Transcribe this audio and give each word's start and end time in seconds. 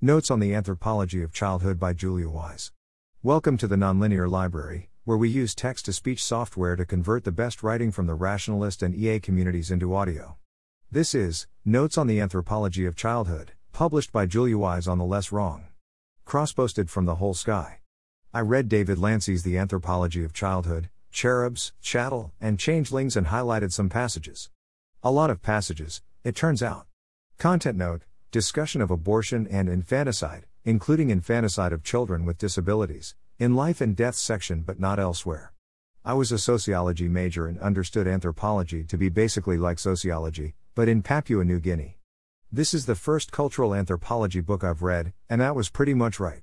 Notes 0.00 0.30
on 0.30 0.38
the 0.38 0.54
Anthropology 0.54 1.24
of 1.24 1.32
Childhood 1.32 1.80
by 1.80 1.92
Julia 1.92 2.28
Wise. 2.28 2.70
Welcome 3.20 3.56
to 3.56 3.66
the 3.66 3.74
Nonlinear 3.74 4.30
Library, 4.30 4.90
where 5.02 5.16
we 5.16 5.28
use 5.28 5.56
text 5.56 5.86
to 5.86 5.92
speech 5.92 6.22
software 6.22 6.76
to 6.76 6.84
convert 6.84 7.24
the 7.24 7.32
best 7.32 7.64
writing 7.64 7.90
from 7.90 8.06
the 8.06 8.14
rationalist 8.14 8.80
and 8.80 8.94
EA 8.94 9.18
communities 9.18 9.72
into 9.72 9.96
audio. 9.96 10.36
This 10.88 11.16
is 11.16 11.48
Notes 11.64 11.98
on 11.98 12.06
the 12.06 12.20
Anthropology 12.20 12.86
of 12.86 12.94
Childhood, 12.94 13.54
published 13.72 14.12
by 14.12 14.24
Julia 14.24 14.56
Wise 14.56 14.86
on 14.86 14.98
the 14.98 15.04
Less 15.04 15.32
Wrong. 15.32 15.66
Cross 16.24 16.52
posted 16.52 16.88
from 16.88 17.04
the 17.04 17.16
whole 17.16 17.34
sky. 17.34 17.80
I 18.32 18.42
read 18.42 18.68
David 18.68 18.98
Lancy's 18.98 19.42
The 19.42 19.58
Anthropology 19.58 20.22
of 20.22 20.32
Childhood, 20.32 20.90
Cherubs, 21.10 21.72
Chattel, 21.82 22.32
and 22.40 22.60
Changelings 22.60 23.16
and 23.16 23.26
highlighted 23.26 23.72
some 23.72 23.88
passages. 23.88 24.48
A 25.02 25.10
lot 25.10 25.28
of 25.28 25.42
passages, 25.42 26.02
it 26.22 26.36
turns 26.36 26.62
out. 26.62 26.86
Content 27.36 27.76
note 27.76 28.02
Discussion 28.30 28.82
of 28.82 28.90
abortion 28.90 29.46
and 29.50 29.70
infanticide, 29.70 30.44
including 30.62 31.08
infanticide 31.08 31.72
of 31.72 31.82
children 31.82 32.26
with 32.26 32.36
disabilities, 32.36 33.14
in 33.38 33.54
Life 33.54 33.80
and 33.80 33.96
Death 33.96 34.16
section 34.16 34.60
but 34.60 34.78
not 34.78 34.98
elsewhere. 34.98 35.54
I 36.04 36.12
was 36.12 36.30
a 36.30 36.38
sociology 36.38 37.08
major 37.08 37.46
and 37.46 37.58
understood 37.58 38.06
anthropology 38.06 38.84
to 38.84 38.98
be 38.98 39.08
basically 39.08 39.56
like 39.56 39.78
sociology, 39.78 40.52
but 40.74 40.90
in 40.90 41.00
Papua 41.00 41.42
New 41.42 41.58
Guinea. 41.58 41.96
This 42.52 42.74
is 42.74 42.84
the 42.84 42.94
first 42.94 43.32
cultural 43.32 43.74
anthropology 43.74 44.42
book 44.42 44.62
I've 44.62 44.82
read, 44.82 45.14
and 45.30 45.40
that 45.40 45.56
was 45.56 45.70
pretty 45.70 45.94
much 45.94 46.20
right. 46.20 46.42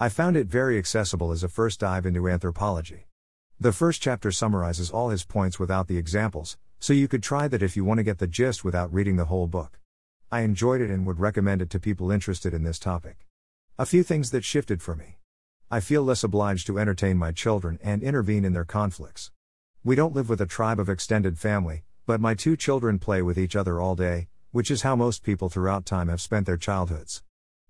I 0.00 0.08
found 0.08 0.36
it 0.36 0.48
very 0.48 0.78
accessible 0.78 1.30
as 1.30 1.44
a 1.44 1.48
first 1.48 1.78
dive 1.78 2.06
into 2.06 2.28
anthropology. 2.28 3.06
The 3.60 3.70
first 3.70 4.02
chapter 4.02 4.32
summarizes 4.32 4.90
all 4.90 5.10
his 5.10 5.24
points 5.24 5.60
without 5.60 5.86
the 5.86 5.96
examples, 5.96 6.58
so 6.80 6.92
you 6.92 7.06
could 7.06 7.22
try 7.22 7.46
that 7.46 7.62
if 7.62 7.76
you 7.76 7.84
want 7.84 7.98
to 7.98 8.04
get 8.04 8.18
the 8.18 8.26
gist 8.26 8.64
without 8.64 8.92
reading 8.92 9.14
the 9.14 9.26
whole 9.26 9.46
book. 9.46 9.78
I 10.32 10.42
enjoyed 10.42 10.80
it 10.80 10.90
and 10.90 11.04
would 11.06 11.18
recommend 11.18 11.60
it 11.60 11.70
to 11.70 11.80
people 11.80 12.12
interested 12.12 12.54
in 12.54 12.62
this 12.62 12.78
topic. 12.78 13.26
A 13.80 13.84
few 13.84 14.04
things 14.04 14.30
that 14.30 14.44
shifted 14.44 14.80
for 14.80 14.94
me. 14.94 15.18
I 15.72 15.80
feel 15.80 16.04
less 16.04 16.22
obliged 16.22 16.68
to 16.68 16.78
entertain 16.78 17.16
my 17.16 17.32
children 17.32 17.80
and 17.82 18.00
intervene 18.00 18.44
in 18.44 18.52
their 18.52 18.64
conflicts. 18.64 19.32
We 19.82 19.96
don't 19.96 20.14
live 20.14 20.28
with 20.28 20.40
a 20.40 20.46
tribe 20.46 20.78
of 20.78 20.88
extended 20.88 21.36
family, 21.36 21.82
but 22.06 22.20
my 22.20 22.34
two 22.34 22.56
children 22.56 23.00
play 23.00 23.22
with 23.22 23.36
each 23.36 23.56
other 23.56 23.80
all 23.80 23.96
day, 23.96 24.28
which 24.52 24.70
is 24.70 24.82
how 24.82 24.94
most 24.94 25.24
people 25.24 25.48
throughout 25.48 25.84
time 25.84 26.06
have 26.06 26.20
spent 26.20 26.46
their 26.46 26.56
childhoods. 26.56 27.24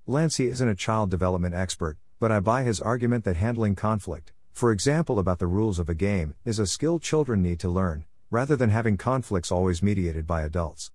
Lancy 0.06 0.48
isn't 0.48 0.68
a 0.68 0.74
child 0.74 1.10
development 1.10 1.54
expert, 1.54 1.96
but 2.18 2.30
I 2.30 2.40
buy 2.40 2.64
his 2.64 2.78
argument 2.78 3.24
that 3.24 3.36
handling 3.36 3.74
conflict, 3.74 4.34
for 4.52 4.70
example 4.70 5.18
about 5.18 5.38
the 5.38 5.46
rules 5.46 5.78
of 5.78 5.88
a 5.88 5.94
game, 5.94 6.34
is 6.44 6.58
a 6.58 6.66
skill 6.66 6.98
children 6.98 7.40
need 7.40 7.58
to 7.60 7.70
learn, 7.70 8.04
rather 8.30 8.54
than 8.54 8.68
having 8.68 8.98
conflicts 8.98 9.50
always 9.50 9.82
mediated 9.82 10.26
by 10.26 10.42
adults. 10.42 10.90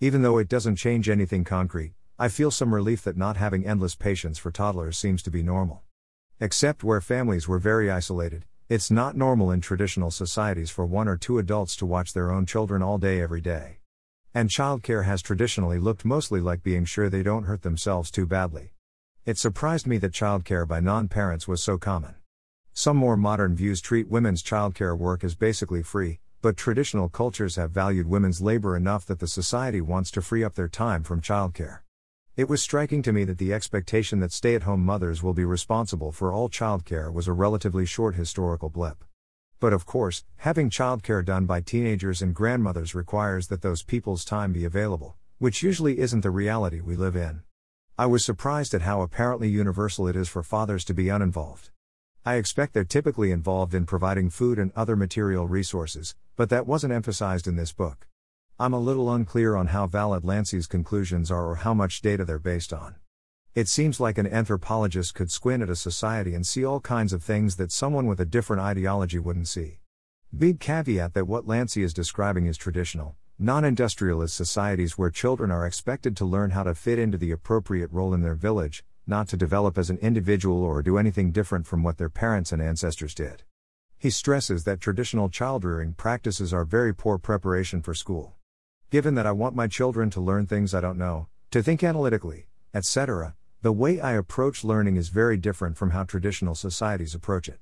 Even 0.00 0.22
though 0.22 0.38
it 0.38 0.48
doesn't 0.48 0.76
change 0.76 1.08
anything 1.08 1.42
concrete, 1.42 1.92
I 2.20 2.28
feel 2.28 2.52
some 2.52 2.72
relief 2.72 3.02
that 3.02 3.16
not 3.16 3.36
having 3.36 3.66
endless 3.66 3.96
patience 3.96 4.38
for 4.38 4.52
toddlers 4.52 4.96
seems 4.96 5.24
to 5.24 5.30
be 5.30 5.42
normal. 5.42 5.82
Except 6.38 6.84
where 6.84 7.00
families 7.00 7.48
were 7.48 7.58
very 7.58 7.90
isolated, 7.90 8.44
it's 8.68 8.92
not 8.92 9.16
normal 9.16 9.50
in 9.50 9.60
traditional 9.60 10.12
societies 10.12 10.70
for 10.70 10.86
one 10.86 11.08
or 11.08 11.16
two 11.16 11.40
adults 11.40 11.74
to 11.74 11.86
watch 11.86 12.12
their 12.12 12.30
own 12.30 12.46
children 12.46 12.80
all 12.80 12.98
day 12.98 13.20
every 13.20 13.40
day. 13.40 13.78
And 14.32 14.48
childcare 14.48 15.04
has 15.04 15.20
traditionally 15.20 15.80
looked 15.80 16.04
mostly 16.04 16.40
like 16.40 16.62
being 16.62 16.84
sure 16.84 17.10
they 17.10 17.24
don't 17.24 17.46
hurt 17.46 17.62
themselves 17.62 18.12
too 18.12 18.24
badly. 18.24 18.74
It 19.26 19.36
surprised 19.36 19.88
me 19.88 19.98
that 19.98 20.12
childcare 20.12 20.68
by 20.68 20.78
non 20.78 21.08
parents 21.08 21.48
was 21.48 21.60
so 21.60 21.76
common. 21.76 22.14
Some 22.72 22.96
more 22.96 23.16
modern 23.16 23.56
views 23.56 23.80
treat 23.80 24.08
women's 24.08 24.44
childcare 24.44 24.96
work 24.96 25.24
as 25.24 25.34
basically 25.34 25.82
free, 25.82 26.20
but 26.40 26.56
traditional 26.56 27.08
cultures 27.08 27.56
have 27.56 27.72
valued 27.72 28.06
women's 28.06 28.40
labor 28.40 28.76
enough 28.76 29.04
that 29.06 29.18
the 29.18 29.26
society 29.26 29.80
wants 29.80 30.10
to 30.12 30.22
free 30.22 30.44
up 30.44 30.54
their 30.54 30.68
time 30.68 31.02
from 31.02 31.20
childcare. 31.20 31.80
It 32.36 32.48
was 32.48 32.62
striking 32.62 33.02
to 33.02 33.12
me 33.12 33.24
that 33.24 33.38
the 33.38 33.52
expectation 33.52 34.20
that 34.20 34.30
stay 34.30 34.54
at 34.54 34.62
home 34.62 34.84
mothers 34.84 35.22
will 35.22 35.34
be 35.34 35.44
responsible 35.44 36.12
for 36.12 36.32
all 36.32 36.48
childcare 36.48 37.12
was 37.12 37.26
a 37.26 37.32
relatively 37.32 37.84
short 37.84 38.14
historical 38.14 38.68
blip. 38.68 39.02
But 39.58 39.72
of 39.72 39.86
course, 39.86 40.24
having 40.36 40.70
childcare 40.70 41.24
done 41.24 41.46
by 41.46 41.60
teenagers 41.60 42.22
and 42.22 42.32
grandmothers 42.32 42.94
requires 42.94 43.48
that 43.48 43.62
those 43.62 43.82
people's 43.82 44.24
time 44.24 44.52
be 44.52 44.64
available, 44.64 45.16
which 45.38 45.64
usually 45.64 45.98
isn't 45.98 46.20
the 46.20 46.30
reality 46.30 46.80
we 46.80 46.94
live 46.94 47.16
in. 47.16 47.42
I 47.98 48.06
was 48.06 48.24
surprised 48.24 48.74
at 48.74 48.82
how 48.82 49.02
apparently 49.02 49.48
universal 49.48 50.06
it 50.06 50.14
is 50.14 50.28
for 50.28 50.44
fathers 50.44 50.84
to 50.84 50.94
be 50.94 51.08
uninvolved. 51.08 51.70
I 52.28 52.34
expect 52.34 52.74
they're 52.74 52.84
typically 52.84 53.30
involved 53.30 53.72
in 53.72 53.86
providing 53.86 54.28
food 54.28 54.58
and 54.58 54.70
other 54.76 54.96
material 54.96 55.48
resources, 55.48 56.14
but 56.36 56.50
that 56.50 56.66
wasn't 56.66 56.92
emphasized 56.92 57.48
in 57.48 57.56
this 57.56 57.72
book. 57.72 58.06
I'm 58.60 58.74
a 58.74 58.78
little 58.78 59.10
unclear 59.10 59.56
on 59.56 59.68
how 59.68 59.86
valid 59.86 60.26
Lancy's 60.26 60.66
conclusions 60.66 61.30
are 61.30 61.46
or 61.46 61.56
how 61.56 61.72
much 61.72 62.02
data 62.02 62.26
they're 62.26 62.38
based 62.38 62.70
on. 62.70 62.96
It 63.54 63.66
seems 63.66 63.98
like 63.98 64.18
an 64.18 64.26
anthropologist 64.26 65.14
could 65.14 65.30
squint 65.30 65.62
at 65.62 65.70
a 65.70 65.74
society 65.74 66.34
and 66.34 66.46
see 66.46 66.66
all 66.66 66.80
kinds 66.80 67.14
of 67.14 67.22
things 67.22 67.56
that 67.56 67.72
someone 67.72 68.04
with 68.04 68.20
a 68.20 68.26
different 68.26 68.60
ideology 68.60 69.18
wouldn't 69.18 69.48
see. 69.48 69.78
Big 70.36 70.60
caveat 70.60 71.14
that 71.14 71.26
what 71.26 71.48
Lancy 71.48 71.82
is 71.82 71.94
describing 71.94 72.44
is 72.44 72.58
traditional, 72.58 73.16
non 73.38 73.64
industrialist 73.64 74.36
societies 74.36 74.98
where 74.98 75.08
children 75.08 75.50
are 75.50 75.66
expected 75.66 76.14
to 76.18 76.26
learn 76.26 76.50
how 76.50 76.64
to 76.64 76.74
fit 76.74 76.98
into 76.98 77.16
the 77.16 77.30
appropriate 77.30 77.90
role 77.90 78.12
in 78.12 78.20
their 78.20 78.34
village, 78.34 78.84
not 79.08 79.26
to 79.28 79.36
develop 79.36 79.78
as 79.78 79.90
an 79.90 79.98
individual 79.98 80.62
or 80.62 80.82
do 80.82 80.98
anything 80.98 81.32
different 81.32 81.66
from 81.66 81.82
what 81.82 81.96
their 81.96 82.10
parents 82.10 82.52
and 82.52 82.60
ancestors 82.60 83.14
did. 83.14 83.42
He 83.98 84.10
stresses 84.10 84.64
that 84.64 84.80
traditional 84.80 85.28
child 85.28 85.64
rearing 85.64 85.94
practices 85.94 86.52
are 86.52 86.64
very 86.64 86.94
poor 86.94 87.18
preparation 87.18 87.82
for 87.82 87.94
school. 87.94 88.34
Given 88.90 89.14
that 89.16 89.26
I 89.26 89.32
want 89.32 89.56
my 89.56 89.66
children 89.66 90.10
to 90.10 90.20
learn 90.20 90.46
things 90.46 90.74
I 90.74 90.80
don't 90.80 90.98
know, 90.98 91.26
to 91.50 91.62
think 91.62 91.82
analytically, 91.82 92.46
etc., 92.74 93.34
the 93.62 93.72
way 93.72 94.00
I 94.00 94.12
approach 94.12 94.62
learning 94.62 94.96
is 94.96 95.08
very 95.08 95.36
different 95.36 95.76
from 95.76 95.90
how 95.90 96.04
traditional 96.04 96.54
societies 96.54 97.14
approach 97.14 97.48
it. 97.48 97.58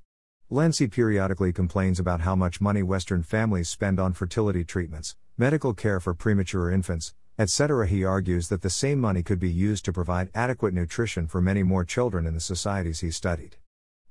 Lancy 0.49 0.87
periodically 0.87 1.51
complains 1.51 1.99
about 1.99 2.21
how 2.21 2.35
much 2.35 2.61
money 2.61 2.83
Western 2.83 3.23
families 3.23 3.67
spend 3.67 3.99
on 3.99 4.13
fertility 4.13 4.63
treatments, 4.63 5.15
medical 5.37 5.73
care 5.73 5.99
for 5.99 6.13
premature 6.13 6.71
infants, 6.71 7.13
etc. 7.39 7.87
He 7.87 8.03
argues 8.03 8.49
that 8.49 8.61
the 8.61 8.69
same 8.69 8.99
money 8.99 9.21
could 9.21 9.39
be 9.39 9.51
used 9.51 9.85
to 9.85 9.93
provide 9.93 10.29
adequate 10.33 10.73
nutrition 10.73 11.27
for 11.27 11.39
many 11.39 11.61
more 11.61 11.85
children 11.85 12.25
in 12.25 12.33
the 12.33 12.39
societies 12.39 13.01
he 13.01 13.11
studied. 13.11 13.57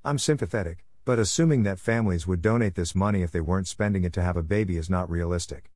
I'm 0.05 0.19
sympathetic, 0.19 0.85
but 1.05 1.19
assuming 1.19 1.65
that 1.65 1.81
families 1.81 2.27
would 2.27 2.41
donate 2.41 2.77
this 2.77 2.95
money 2.95 3.23
if 3.23 3.33
they 3.33 3.41
weren't 3.41 3.67
spending 3.67 4.05
it 4.05 4.13
to 4.13 4.23
have 4.23 4.37
a 4.37 4.43
baby 4.43 4.77
is 4.77 4.89
not 4.89 5.11
realistic. 5.11 5.73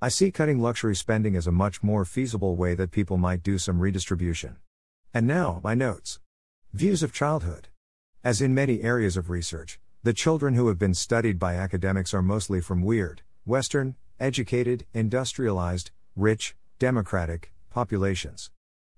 I 0.00 0.08
see 0.08 0.30
cutting 0.30 0.60
luxury 0.60 0.96
spending 0.96 1.36
as 1.36 1.46
a 1.46 1.52
much 1.52 1.82
more 1.82 2.04
feasible 2.04 2.56
way 2.56 2.74
that 2.74 2.90
people 2.90 3.16
might 3.16 3.42
do 3.42 3.58
some 3.58 3.80
redistribution. 3.80 4.56
And 5.12 5.26
now, 5.26 5.60
my 5.62 5.74
notes. 5.74 6.20
Views 6.72 7.02
of 7.02 7.12
childhood. 7.12 7.68
As 8.22 8.42
in 8.42 8.54
many 8.54 8.82
areas 8.82 9.16
of 9.16 9.30
research, 9.30 9.78
the 10.02 10.12
children 10.12 10.54
who 10.54 10.68
have 10.68 10.78
been 10.78 10.94
studied 10.94 11.38
by 11.38 11.54
academics 11.54 12.12
are 12.12 12.22
mostly 12.22 12.60
from 12.60 12.82
weird, 12.82 13.22
Western, 13.46 13.96
educated, 14.18 14.84
industrialized, 14.92 15.90
rich, 16.16 16.54
democratic 16.78 17.52
populations. 17.70 18.50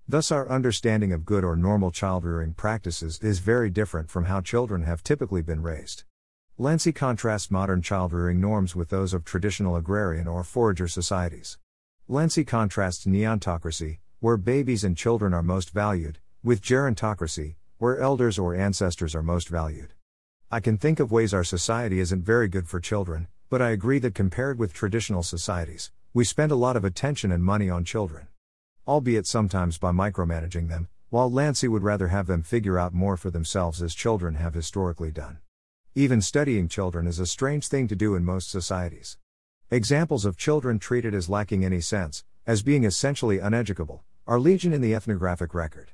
Thus, 0.07 0.31
our 0.31 0.49
understanding 0.49 1.11
of 1.11 1.25
good 1.25 1.43
or 1.43 1.55
normal 1.55 1.91
child 1.91 2.23
rearing 2.25 2.53
practices 2.53 3.19
is 3.21 3.39
very 3.39 3.69
different 3.69 4.09
from 4.09 4.25
how 4.25 4.41
children 4.41 4.83
have 4.83 5.03
typically 5.03 5.41
been 5.41 5.61
raised. 5.61 6.03
Lancy 6.57 6.91
contrasts 6.91 7.51
modern 7.51 7.83
child 7.83 8.13
rearing 8.13 8.41
norms 8.41 8.75
with 8.75 8.89
those 8.89 9.13
of 9.13 9.23
traditional 9.23 9.75
agrarian 9.75 10.27
or 10.27 10.43
forager 10.43 10.87
societies. 10.87 11.59
Lancy 12.07 12.43
contrasts 12.43 13.05
neontocracy, 13.05 13.99
where 14.19 14.37
babies 14.37 14.83
and 14.83 14.97
children 14.97 15.33
are 15.33 15.43
most 15.43 15.69
valued, 15.69 16.17
with 16.43 16.63
gerontocracy, 16.63 17.55
where 17.77 17.99
elders 17.99 18.39
or 18.39 18.55
ancestors 18.55 19.13
are 19.13 19.21
most 19.21 19.49
valued. 19.49 19.93
I 20.49 20.61
can 20.61 20.77
think 20.77 20.99
of 20.99 21.11
ways 21.11 21.33
our 21.33 21.43
society 21.43 21.99
isn't 21.99 22.23
very 22.23 22.47
good 22.47 22.67
for 22.67 22.79
children, 22.79 23.27
but 23.49 23.61
I 23.61 23.69
agree 23.69 23.99
that 23.99 24.15
compared 24.15 24.57
with 24.57 24.73
traditional 24.73 25.21
societies, 25.21 25.91
we 26.13 26.23
spend 26.23 26.51
a 26.51 26.55
lot 26.55 26.75
of 26.75 26.85
attention 26.85 27.31
and 27.31 27.43
money 27.43 27.69
on 27.69 27.83
children. 27.83 28.27
Albeit 28.87 29.27
sometimes 29.27 29.77
by 29.77 29.91
micromanaging 29.91 30.69
them, 30.69 30.87
while 31.09 31.31
Lancy 31.31 31.67
would 31.67 31.83
rather 31.83 32.07
have 32.07 32.27
them 32.27 32.43
figure 32.43 32.79
out 32.79 32.93
more 32.93 33.17
for 33.17 33.29
themselves 33.29 33.81
as 33.81 33.93
children 33.93 34.35
have 34.35 34.53
historically 34.53 35.11
done. 35.11 35.37
Even 35.95 36.21
studying 36.21 36.67
children 36.67 37.07
is 37.07 37.19
a 37.19 37.25
strange 37.25 37.67
thing 37.67 37.87
to 37.87 37.95
do 37.95 38.15
in 38.15 38.23
most 38.23 38.49
societies. 38.49 39.17
Examples 39.71 40.25
of 40.25 40.37
children 40.37 40.79
treated 40.79 41.13
as 41.13 41.29
lacking 41.29 41.65
any 41.65 41.81
sense, 41.81 42.23
as 42.45 42.61
being 42.61 42.83
essentially 42.83 43.39
uneducable, 43.39 44.01
are 44.25 44.39
legion 44.39 44.73
in 44.73 44.81
the 44.81 44.95
ethnographic 44.95 45.53
record. 45.53 45.91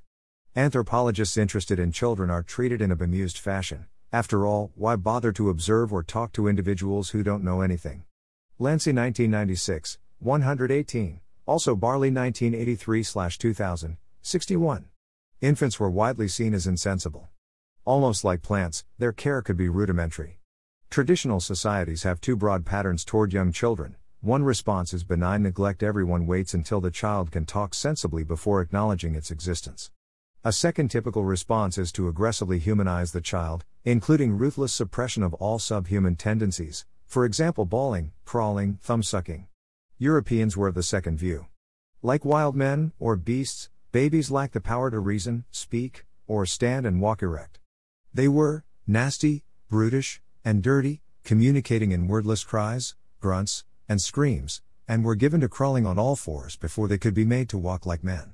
Anthropologists 0.56 1.38
interested 1.38 1.80
in 1.80 1.92
children 1.92 2.30
are 2.30 2.44
treated 2.44 2.81
in 2.81 2.92
a 2.92 2.95
bemused 2.95 3.38
fashion. 3.38 3.88
After 4.12 4.45
all, 4.45 4.71
why 4.75 4.95
bother 4.95 5.31
to 5.31 5.50
observe 5.50 5.92
or 5.92 6.04
talk 6.04 6.31
to 6.33 6.48
individuals 6.48 7.09
who 7.09 7.24
don't 7.24 7.44
know 7.44 7.62
anything? 7.62 8.04
Lancy 8.59 8.92
1996, 8.92 9.98
118, 10.24 11.20
also 11.46 11.75
Barley 11.75 12.10
1983 12.10 13.04
2000, 13.38 13.98
61. 14.22 14.86
Infants 15.42 15.80
were 15.80 15.90
widely 15.90 16.28
seen 16.28 16.54
as 16.54 16.66
insensible. 16.66 17.30
Almost 17.84 18.24
like 18.24 18.42
plants, 18.42 18.86
their 18.98 19.12
care 19.12 19.42
could 19.42 19.58
be 19.58 19.68
rudimentary. 19.68 20.40
Traditional 20.90 21.42
societies 21.42 22.04
have 22.04 22.22
two 22.22 22.38
broad 22.38 22.66
patterns 22.66 23.04
toward 23.04 23.34
young 23.34 23.52
children. 23.52 23.96
One 24.22 24.44
response 24.44 24.94
is 24.94 25.04
benign 25.04 25.44
neglect, 25.44 25.84
everyone 25.84 26.26
waits 26.26 26.54
until 26.54 26.80
the 26.80 26.92
child 26.92 27.30
can 27.30 27.46
talk 27.46 27.74
sensibly 27.74 28.24
before 28.24 28.62
acknowledging 28.62 29.16
its 29.16 29.31
existence. 29.31 29.92
A 30.46 30.54
second 30.54 30.92
typical 30.92 31.26
response 31.26 31.78
is 31.78 31.92
to 31.94 32.08
aggressively 32.08 32.60
humanize 32.60 33.12
the 33.12 33.19
child, 33.19 33.66
including 33.84 34.38
ruthless 34.38 34.72
suppression 34.72 35.24
of 35.24 35.34
all 35.34 35.60
subhuman 35.60 36.16
tendencies, 36.16 36.86
for 37.06 37.26
example, 37.26 37.66
bawling, 37.66 38.14
crawling, 38.24 38.80
thumb 38.81 39.04
sucking. 39.04 39.48
Europeans 40.04 40.58
were 40.58 40.68
of 40.68 40.76
the 40.76 40.84
second 40.84 41.18
view. 41.18 41.48
Like 42.02 42.26
wild 42.26 42.58
men, 42.58 42.92
or 43.00 43.16
beasts, 43.16 43.70
babies 43.94 44.30
lack 44.30 44.52
the 44.52 44.60
power 44.60 44.92
to 44.92 45.00
reason, 45.00 45.46
speak, 45.50 46.06
or 46.28 46.46
stand 46.46 46.86
and 46.86 47.00
walk 47.00 47.22
erect. 47.22 47.62
They 48.14 48.28
were 48.28 48.66
nasty, 48.86 49.46
brutish, 49.70 50.22
and 50.44 50.62
dirty, 50.62 51.02
communicating 51.24 51.94
in 51.94 52.10
wordless 52.10 52.44
cries, 52.44 52.96
grunts, 53.22 53.64
and 53.88 54.02
screams, 54.02 54.62
and 54.90 55.06
were 55.06 55.16
given 55.16 55.40
to 55.40 55.48
crawling 55.48 55.86
on 55.86 55.98
all 55.98 56.18
fours 56.18 56.58
before 56.58 56.90
they 56.90 56.98
could 56.98 57.14
be 57.14 57.24
made 57.24 57.48
to 57.48 57.58
walk 57.58 57.86
like 57.86 58.04
men. 58.04 58.34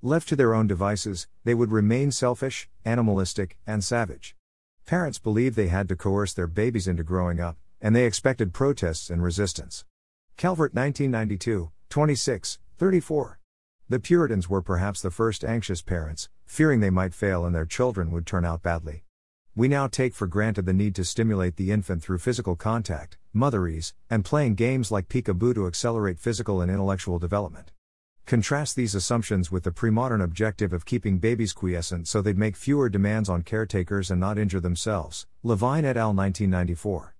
Left 0.00 0.26
to 0.30 0.36
their 0.36 0.54
own 0.54 0.66
devices, 0.66 1.28
they 1.44 1.52
would 1.52 1.72
remain 1.72 2.10
selfish, 2.10 2.70
animalistic, 2.86 3.58
and 3.66 3.84
savage. 3.84 4.34
Parents 4.86 5.18
believed 5.18 5.56
they 5.56 5.68
had 5.68 5.90
to 5.90 5.94
coerce 5.94 6.32
their 6.32 6.46
babies 6.46 6.88
into 6.88 7.04
growing 7.04 7.38
up, 7.38 7.58
and 7.82 7.94
they 7.94 8.06
expected 8.06 8.54
protests 8.54 9.10
and 9.10 9.22
resistance. 9.22 9.84
Calvert 10.36 10.74
1992, 10.74 11.70
26, 11.88 12.58
34. 12.78 13.38
The 13.88 14.00
Puritans 14.00 14.48
were 14.48 14.62
perhaps 14.62 15.00
the 15.00 15.10
first 15.10 15.44
anxious 15.44 15.82
parents, 15.82 16.28
fearing 16.46 16.80
they 16.80 16.90
might 16.90 17.14
fail 17.14 17.44
and 17.44 17.54
their 17.54 17.66
children 17.66 18.10
would 18.10 18.26
turn 18.26 18.44
out 18.44 18.62
badly. 18.62 19.04
We 19.54 19.68
now 19.68 19.86
take 19.86 20.14
for 20.14 20.26
granted 20.26 20.66
the 20.66 20.72
need 20.72 20.94
to 20.96 21.04
stimulate 21.04 21.56
the 21.56 21.70
infant 21.70 22.02
through 22.02 22.18
physical 22.18 22.56
contact, 22.56 23.18
motherese, 23.34 23.92
and 24.10 24.24
playing 24.24 24.54
games 24.54 24.90
like 24.90 25.08
peekaboo 25.08 25.54
to 25.54 25.66
accelerate 25.66 26.18
physical 26.18 26.60
and 26.60 26.70
intellectual 26.70 27.18
development. 27.18 27.70
Contrast 28.24 28.74
these 28.74 28.94
assumptions 28.94 29.52
with 29.52 29.64
the 29.64 29.70
pre-modern 29.70 30.22
objective 30.22 30.72
of 30.72 30.86
keeping 30.86 31.18
babies 31.18 31.52
quiescent 31.52 32.08
so 32.08 32.22
they'd 32.22 32.38
make 32.38 32.56
fewer 32.56 32.88
demands 32.88 33.28
on 33.28 33.42
caretakers 33.42 34.10
and 34.10 34.20
not 34.20 34.38
injure 34.38 34.60
themselves. 34.60 35.26
Levine 35.42 35.84
et 35.84 35.96
al. 35.96 36.14
1994. 36.14 37.14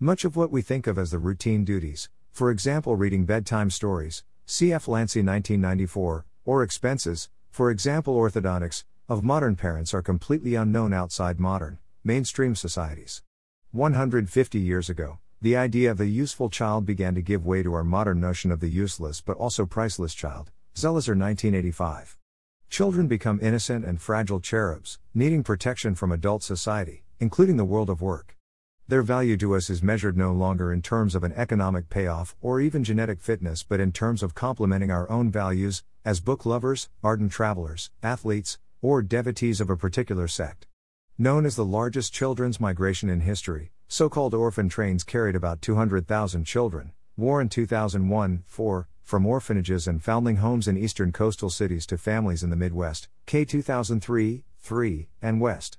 Much 0.00 0.24
of 0.24 0.36
what 0.36 0.50
we 0.50 0.62
think 0.62 0.86
of 0.86 0.98
as 0.98 1.10
the 1.10 1.18
routine 1.18 1.64
duties, 1.64 2.08
for 2.34 2.50
example 2.50 2.96
reading 2.96 3.24
bedtime 3.24 3.70
stories, 3.70 4.24
cf. 4.44 4.88
Lancy 4.88 5.20
1994, 5.20 6.26
or 6.44 6.64
expenses, 6.64 7.30
for 7.48 7.70
example 7.70 8.16
orthodontics, 8.16 8.82
of 9.08 9.22
modern 9.22 9.54
parents 9.54 9.94
are 9.94 10.02
completely 10.02 10.56
unknown 10.56 10.92
outside 10.92 11.38
modern, 11.38 11.78
mainstream 12.02 12.56
societies. 12.56 13.22
150 13.70 14.58
years 14.58 14.90
ago, 14.90 15.20
the 15.40 15.56
idea 15.56 15.92
of 15.92 15.96
the 15.96 16.06
useful 16.06 16.50
child 16.50 16.84
began 16.84 17.14
to 17.14 17.22
give 17.22 17.46
way 17.46 17.62
to 17.62 17.72
our 17.72 17.84
modern 17.84 18.18
notion 18.18 18.50
of 18.50 18.58
the 18.58 18.68
useless 18.68 19.20
but 19.20 19.36
also 19.36 19.64
priceless 19.64 20.12
child. 20.12 20.50
Zelizer 20.74 21.16
1985. 21.16 22.18
Children 22.68 23.06
become 23.06 23.38
innocent 23.40 23.84
and 23.84 24.00
fragile 24.00 24.40
cherubs, 24.40 24.98
needing 25.14 25.44
protection 25.44 25.94
from 25.94 26.10
adult 26.10 26.42
society, 26.42 27.04
including 27.20 27.58
the 27.58 27.64
world 27.64 27.88
of 27.88 28.02
work. 28.02 28.33
Their 28.86 29.00
value 29.00 29.38
to 29.38 29.54
us 29.54 29.70
is 29.70 29.82
measured 29.82 30.14
no 30.14 30.30
longer 30.30 30.70
in 30.70 30.82
terms 30.82 31.14
of 31.14 31.24
an 31.24 31.32
economic 31.32 31.88
payoff 31.88 32.36
or 32.42 32.60
even 32.60 32.84
genetic 32.84 33.18
fitness 33.18 33.62
but 33.62 33.80
in 33.80 33.92
terms 33.92 34.22
of 34.22 34.34
complementing 34.34 34.90
our 34.90 35.08
own 35.10 35.30
values, 35.30 35.82
as 36.04 36.20
book 36.20 36.44
lovers, 36.44 36.90
ardent 37.02 37.32
travelers, 37.32 37.90
athletes, 38.02 38.58
or 38.82 39.00
devotees 39.00 39.62
of 39.62 39.70
a 39.70 39.76
particular 39.76 40.28
sect. 40.28 40.66
Known 41.16 41.46
as 41.46 41.56
the 41.56 41.64
largest 41.64 42.12
children's 42.12 42.60
migration 42.60 43.08
in 43.08 43.20
history, 43.20 43.72
so 43.88 44.10
called 44.10 44.34
orphan 44.34 44.68
trains 44.68 45.02
carried 45.02 45.34
about 45.34 45.62
200,000 45.62 46.44
children, 46.44 46.92
Warren 47.16 47.48
2001 47.48 48.44
4, 48.46 48.88
from 49.02 49.24
orphanages 49.24 49.86
and 49.86 50.02
foundling 50.02 50.36
homes 50.36 50.68
in 50.68 50.76
eastern 50.76 51.10
coastal 51.10 51.48
cities 51.48 51.86
to 51.86 51.96
families 51.96 52.42
in 52.42 52.50
the 52.50 52.56
Midwest, 52.56 53.08
K 53.24 53.46
2003 53.46 54.44
3, 54.60 55.08
and 55.22 55.40
West. 55.40 55.78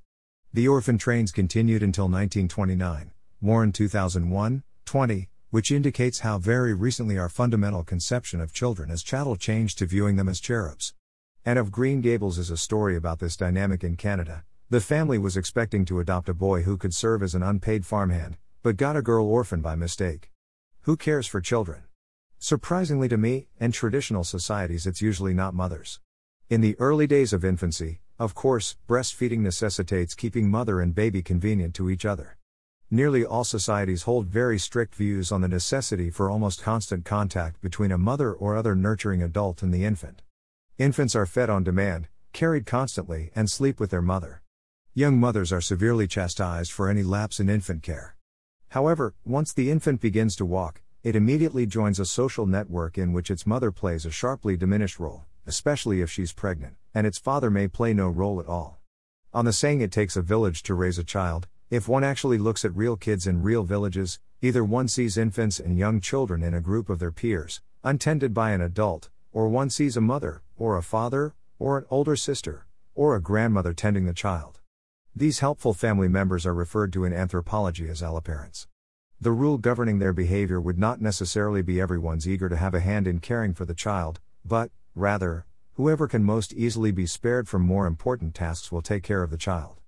The 0.55 0.69
orphan 0.69 0.97
trains 0.97 1.33
continued 1.33 1.83
until 1.83 2.05
1929, 2.05 3.11
Warren 3.41 3.73
2001 3.73 4.63
20, 4.85 5.29
which 5.49 5.69
indicates 5.69 6.19
how 6.19 6.37
very 6.37 6.73
recently 6.73 7.17
our 7.17 7.27
fundamental 7.27 7.83
conception 7.83 8.39
of 8.39 8.53
children 8.53 8.89
as 8.89 9.03
chattel 9.03 9.35
changed 9.35 9.77
to 9.79 9.85
viewing 9.85 10.15
them 10.15 10.29
as 10.29 10.39
cherubs. 10.39 10.93
Anne 11.45 11.57
of 11.57 11.73
Green 11.73 11.99
Gables 11.99 12.37
is 12.37 12.49
a 12.49 12.55
story 12.55 12.95
about 12.95 13.19
this 13.19 13.35
dynamic 13.35 13.83
in 13.83 13.97
Canada, 13.97 14.45
the 14.69 14.79
family 14.79 15.17
was 15.17 15.35
expecting 15.35 15.83
to 15.83 15.99
adopt 15.99 16.29
a 16.29 16.33
boy 16.33 16.61
who 16.61 16.77
could 16.77 16.93
serve 16.93 17.21
as 17.21 17.35
an 17.35 17.43
unpaid 17.43 17.85
farmhand, 17.85 18.37
but 18.63 18.77
got 18.77 18.95
a 18.95 19.01
girl 19.01 19.25
orphan 19.25 19.59
by 19.59 19.75
mistake. 19.75 20.31
Who 20.83 20.95
cares 20.95 21.27
for 21.27 21.41
children? 21.41 21.83
Surprisingly 22.39 23.09
to 23.09 23.17
me, 23.17 23.49
in 23.59 23.73
traditional 23.73 24.23
societies, 24.23 24.87
it's 24.87 25.01
usually 25.01 25.33
not 25.33 25.53
mothers. 25.53 25.99
In 26.49 26.61
the 26.61 26.77
early 26.79 27.07
days 27.07 27.33
of 27.33 27.43
infancy, 27.43 27.99
of 28.17 28.33
course, 28.33 28.77
breastfeeding 28.87 29.39
necessitates 29.39 30.13
keeping 30.13 30.49
mother 30.49 30.79
and 30.79 30.95
baby 30.95 31.21
convenient 31.21 31.73
to 31.75 31.89
each 31.89 32.05
other. 32.05 32.37
Nearly 32.89 33.25
all 33.25 33.43
societies 33.43 34.03
hold 34.03 34.27
very 34.27 34.59
strict 34.59 34.95
views 34.95 35.31
on 35.31 35.41
the 35.41 35.47
necessity 35.47 36.09
for 36.09 36.29
almost 36.29 36.61
constant 36.61 37.03
contact 37.03 37.59
between 37.61 37.91
a 37.91 37.97
mother 37.97 38.31
or 38.31 38.55
other 38.55 38.75
nurturing 38.75 39.21
adult 39.21 39.63
and 39.63 39.73
the 39.73 39.83
infant. 39.83 40.21
Infants 40.77 41.15
are 41.15 41.25
fed 41.25 41.49
on 41.49 41.63
demand, 41.63 42.07
carried 42.31 42.65
constantly, 42.65 43.31
and 43.35 43.49
sleep 43.49 43.79
with 43.79 43.89
their 43.89 44.01
mother. 44.01 44.41
Young 44.93 45.19
mothers 45.19 45.51
are 45.51 45.61
severely 45.61 46.07
chastised 46.07 46.71
for 46.71 46.87
any 46.87 47.03
lapse 47.03 47.39
in 47.39 47.49
infant 47.49 47.83
care. 47.83 48.15
However, 48.69 49.13
once 49.25 49.51
the 49.51 49.71
infant 49.71 49.99
begins 49.99 50.35
to 50.37 50.45
walk, 50.45 50.81
it 51.03 51.15
immediately 51.15 51.65
joins 51.65 51.99
a 51.99 52.05
social 52.05 52.45
network 52.45 52.97
in 52.97 53.13
which 53.13 53.29
its 53.29 53.45
mother 53.45 53.71
plays 53.71 54.05
a 54.05 54.11
sharply 54.11 54.55
diminished 54.57 54.99
role, 54.99 55.25
especially 55.45 56.01
if 56.01 56.11
she's 56.11 56.33
pregnant, 56.33 56.75
and 56.93 57.05
its 57.05 57.17
father 57.17 57.49
may 57.49 57.67
play 57.67 57.93
no 57.93 58.07
role 58.07 58.39
at 58.39 58.47
all. 58.47 58.79
On 59.33 59.45
the 59.45 59.53
saying 59.53 59.81
it 59.81 59.91
takes 59.91 60.15
a 60.15 60.21
village 60.21 60.63
to 60.63 60.73
raise 60.73 60.97
a 60.97 61.03
child, 61.03 61.47
if 61.69 61.87
one 61.87 62.03
actually 62.03 62.37
looks 62.37 62.63
at 62.63 62.75
real 62.75 62.95
kids 62.95 63.27
in 63.27 63.41
real 63.41 63.63
villages, 63.63 64.19
either 64.41 64.63
one 64.63 64.87
sees 64.87 65.17
infants 65.17 65.59
and 65.59 65.77
young 65.77 65.99
children 65.99 66.43
in 66.43 66.53
a 66.53 66.61
group 66.61 66.89
of 66.89 66.99
their 66.99 67.11
peers, 67.11 67.61
untended 67.83 68.33
by 68.33 68.51
an 68.51 68.61
adult, 68.61 69.09
or 69.31 69.49
one 69.49 69.69
sees 69.69 69.97
a 69.97 70.01
mother, 70.01 70.41
or 70.57 70.77
a 70.77 70.83
father, 70.83 71.33
or 71.59 71.77
an 71.77 71.85
older 71.89 72.15
sister, 72.15 72.65
or 72.93 73.15
a 73.15 73.21
grandmother 73.21 73.73
tending 73.73 74.05
the 74.05 74.13
child. 74.13 74.59
These 75.15 75.39
helpful 75.39 75.73
family 75.73 76.07
members 76.07 76.45
are 76.45 76.53
referred 76.53 76.93
to 76.93 77.05
in 77.05 77.13
anthropology 77.13 77.89
as 77.89 78.01
alloparents. 78.01 78.67
The 79.19 79.31
rule 79.31 79.57
governing 79.57 79.99
their 79.99 80.13
behavior 80.13 80.59
would 80.59 80.77
not 80.77 81.01
necessarily 81.01 81.61
be 81.61 81.79
everyone's 81.79 82.27
eager 82.27 82.49
to 82.49 82.57
have 82.57 82.73
a 82.73 82.81
hand 82.81 83.07
in 83.07 83.19
caring 83.19 83.53
for 83.53 83.65
the 83.65 83.73
child, 83.73 84.19
but, 84.43 84.71
rather, 84.95 85.45
whoever 85.73 86.07
can 86.07 86.23
most 86.23 86.53
easily 86.53 86.91
be 86.91 87.05
spared 87.05 87.47
from 87.47 87.61
more 87.61 87.85
important 87.85 88.33
tasks 88.33 88.71
will 88.71 88.81
take 88.81 89.03
care 89.03 89.21
of 89.21 89.29
the 89.29 89.37
child. 89.37 89.81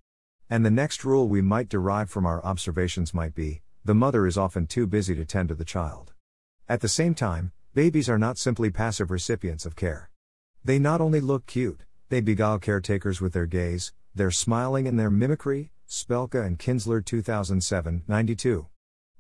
And 0.50 0.66
the 0.66 0.72
next 0.72 1.04
rule 1.04 1.28
we 1.28 1.42
might 1.42 1.70
derive 1.70 2.10
from 2.10 2.26
our 2.26 2.44
observations 2.44 3.14
might 3.14 3.34
be 3.34 3.62
the 3.86 3.96
mother 3.96 4.28
is 4.28 4.38
often 4.38 4.68
too 4.68 4.86
busy 4.86 5.16
to 5.16 5.24
tend 5.24 5.48
to 5.48 5.56
the 5.56 5.64
child. 5.64 6.14
At 6.68 6.82
the 6.82 6.90
same 6.90 7.16
time, 7.16 7.54
babies 7.74 8.10
are 8.10 8.20
not 8.20 8.38
simply 8.38 8.70
passive 8.70 9.10
recipients 9.10 9.66
of 9.66 9.78
care. 9.78 10.10
They 10.66 10.78
not 10.78 11.00
only 11.00 11.22
look 11.22 11.46
cute, 11.46 11.82
they 12.10 12.20
beguile 12.20 12.60
caretakers 12.60 13.22
with 13.22 13.32
their 13.32 13.46
gaze, 13.46 13.94
their 14.14 14.32
smiling 14.32 14.88
and 14.88 15.00
their 15.00 15.10
mimicry, 15.10 15.72
Spelke 15.88 16.46
and 16.46 16.60
Kinzler 16.60 17.04
2007 17.04 18.04
92. 18.06 18.68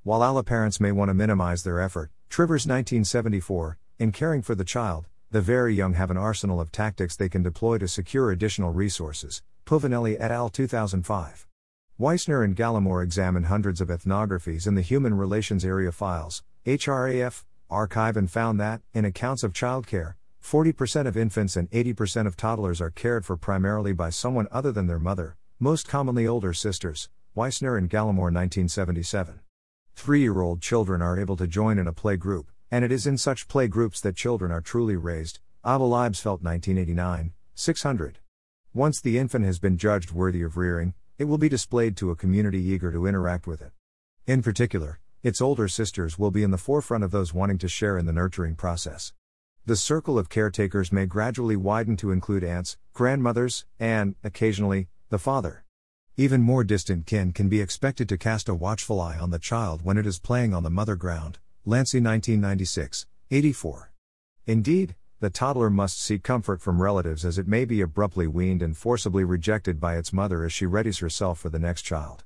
While 0.03 0.19
alloparents 0.19 0.81
may 0.81 0.91
want 0.91 1.09
to 1.09 1.13
minimize 1.13 1.63
their 1.63 1.79
effort, 1.79 2.11
Trivers 2.29 2.65
1974, 2.65 3.77
in 3.99 4.11
caring 4.11 4.41
for 4.41 4.55
the 4.55 4.65
child, 4.65 5.07
the 5.29 5.41
very 5.41 5.75
young 5.75 5.93
have 5.95 6.09
an 6.09 6.15
arsenal 6.15 6.61
of 6.61 6.71
tactics 6.71 7.17
they 7.17 7.27
can 7.27 7.43
deploy 7.43 7.77
to 7.77 7.87
secure 7.87 8.31
additional 8.31 8.71
resources. 8.71 9.41
Povinelli 9.65 10.15
et 10.17 10.31
al. 10.31 10.47
2005. 10.47 11.45
Weisner 11.99 12.45
and 12.45 12.55
Gallimore 12.55 13.03
examine 13.03 13.43
hundreds 13.43 13.81
of 13.81 13.89
ethnographies 13.89 14.67
in 14.67 14.75
the 14.75 14.81
Human 14.81 15.15
Relations 15.15 15.65
Area 15.65 15.91
Files, 15.91 16.43
HRAF, 16.65 17.43
archive 17.69 18.15
and 18.15 18.31
found 18.31 18.57
that, 18.61 18.81
in 18.93 19.03
accounts 19.03 19.43
of 19.43 19.51
childcare, 19.51 20.13
40% 20.41 21.07
of 21.07 21.17
infants 21.17 21.57
and 21.57 21.69
80% 21.71 22.25
of 22.25 22.37
toddlers 22.37 22.79
are 22.79 22.89
cared 22.89 23.25
for 23.25 23.35
primarily 23.35 23.91
by 23.91 24.09
someone 24.09 24.47
other 24.49 24.71
than 24.71 24.87
their 24.87 24.99
mother, 24.99 25.35
most 25.59 25.89
commonly 25.89 26.25
older 26.25 26.53
sisters. 26.53 27.09
Weisner 27.35 27.77
and 27.77 27.89
Gallimore 27.89 28.31
1977. 28.31 29.41
Three 29.93 30.21
year 30.21 30.39
old 30.39 30.61
children 30.61 31.01
are 31.01 31.19
able 31.19 31.35
to 31.35 31.47
join 31.47 31.77
in 31.77 31.87
a 31.87 31.93
play 31.93 32.15
group, 32.15 32.49
and 32.69 32.83
it 32.83 32.91
is 32.91 33.07
in 33.07 33.17
such 33.17 33.47
play 33.47 33.67
groups 33.67 34.01
that 34.01 34.15
children 34.15 34.51
are 34.51 34.61
truly 34.61 34.95
raised. 34.95 35.39
Eibl-Eibesfeldt 35.65 36.41
1989, 36.43 37.33
600. 37.55 38.19
Once 38.73 39.01
the 39.01 39.17
infant 39.17 39.45
has 39.45 39.59
been 39.59 39.77
judged 39.77 40.11
worthy 40.11 40.41
of 40.41 40.57
rearing, 40.57 40.93
it 41.17 41.25
will 41.25 41.37
be 41.37 41.49
displayed 41.49 41.97
to 41.97 42.11
a 42.11 42.15
community 42.15 42.61
eager 42.61 42.91
to 42.91 43.07
interact 43.07 43.47
with 43.47 43.61
it. 43.61 43.71
In 44.25 44.43
particular, 44.43 44.99
its 45.23 45.41
older 45.41 45.67
sisters 45.67 46.19
will 46.19 46.31
be 46.31 46.43
in 46.43 46.51
the 46.51 46.57
forefront 46.57 47.03
of 47.03 47.11
those 47.11 47.33
wanting 47.33 47.57
to 47.57 47.67
share 47.67 47.97
in 47.97 48.05
the 48.05 48.13
nurturing 48.13 48.55
process. 48.55 49.13
The 49.65 49.75
circle 49.75 50.17
of 50.17 50.29
caretakers 50.29 50.91
may 50.91 51.05
gradually 51.05 51.55
widen 51.55 51.97
to 51.97 52.11
include 52.11 52.43
aunts, 52.43 52.77
grandmothers, 52.93 53.65
and, 53.79 54.15
occasionally, 54.23 54.87
the 55.09 55.17
father. 55.17 55.65
Even 56.15 56.41
more 56.41 56.63
distant 56.63 57.05
kin 57.05 57.33
can 57.33 57.49
be 57.49 57.61
expected 57.61 58.07
to 58.09 58.17
cast 58.17 58.47
a 58.47 58.55
watchful 58.55 59.01
eye 59.01 59.17
on 59.17 59.31
the 59.31 59.39
child 59.39 59.81
when 59.83 59.97
it 59.97 60.05
is 60.05 60.19
playing 60.19 60.53
on 60.53 60.63
the 60.63 60.69
mother 60.69 60.95
ground. 60.95 61.39
Lancy 61.69 61.97
1996, 61.97 63.07
84. 63.29 63.91
Indeed, 64.45 64.95
the 65.19 65.29
toddler 65.29 65.69
must 65.69 66.01
seek 66.01 66.23
comfort 66.23 66.61
from 66.61 66.81
relatives 66.81 67.25
as 67.25 67.37
it 67.37 67.45
may 67.45 67.65
be 67.65 67.81
abruptly 67.81 68.25
weaned 68.25 68.61
and 68.61 68.77
forcibly 68.77 69.25
rejected 69.25 69.77
by 69.77 69.97
its 69.97 70.13
mother 70.13 70.45
as 70.45 70.53
she 70.53 70.65
readies 70.65 71.01
herself 71.01 71.39
for 71.39 71.49
the 71.49 71.59
next 71.59 71.81
child. 71.81 72.23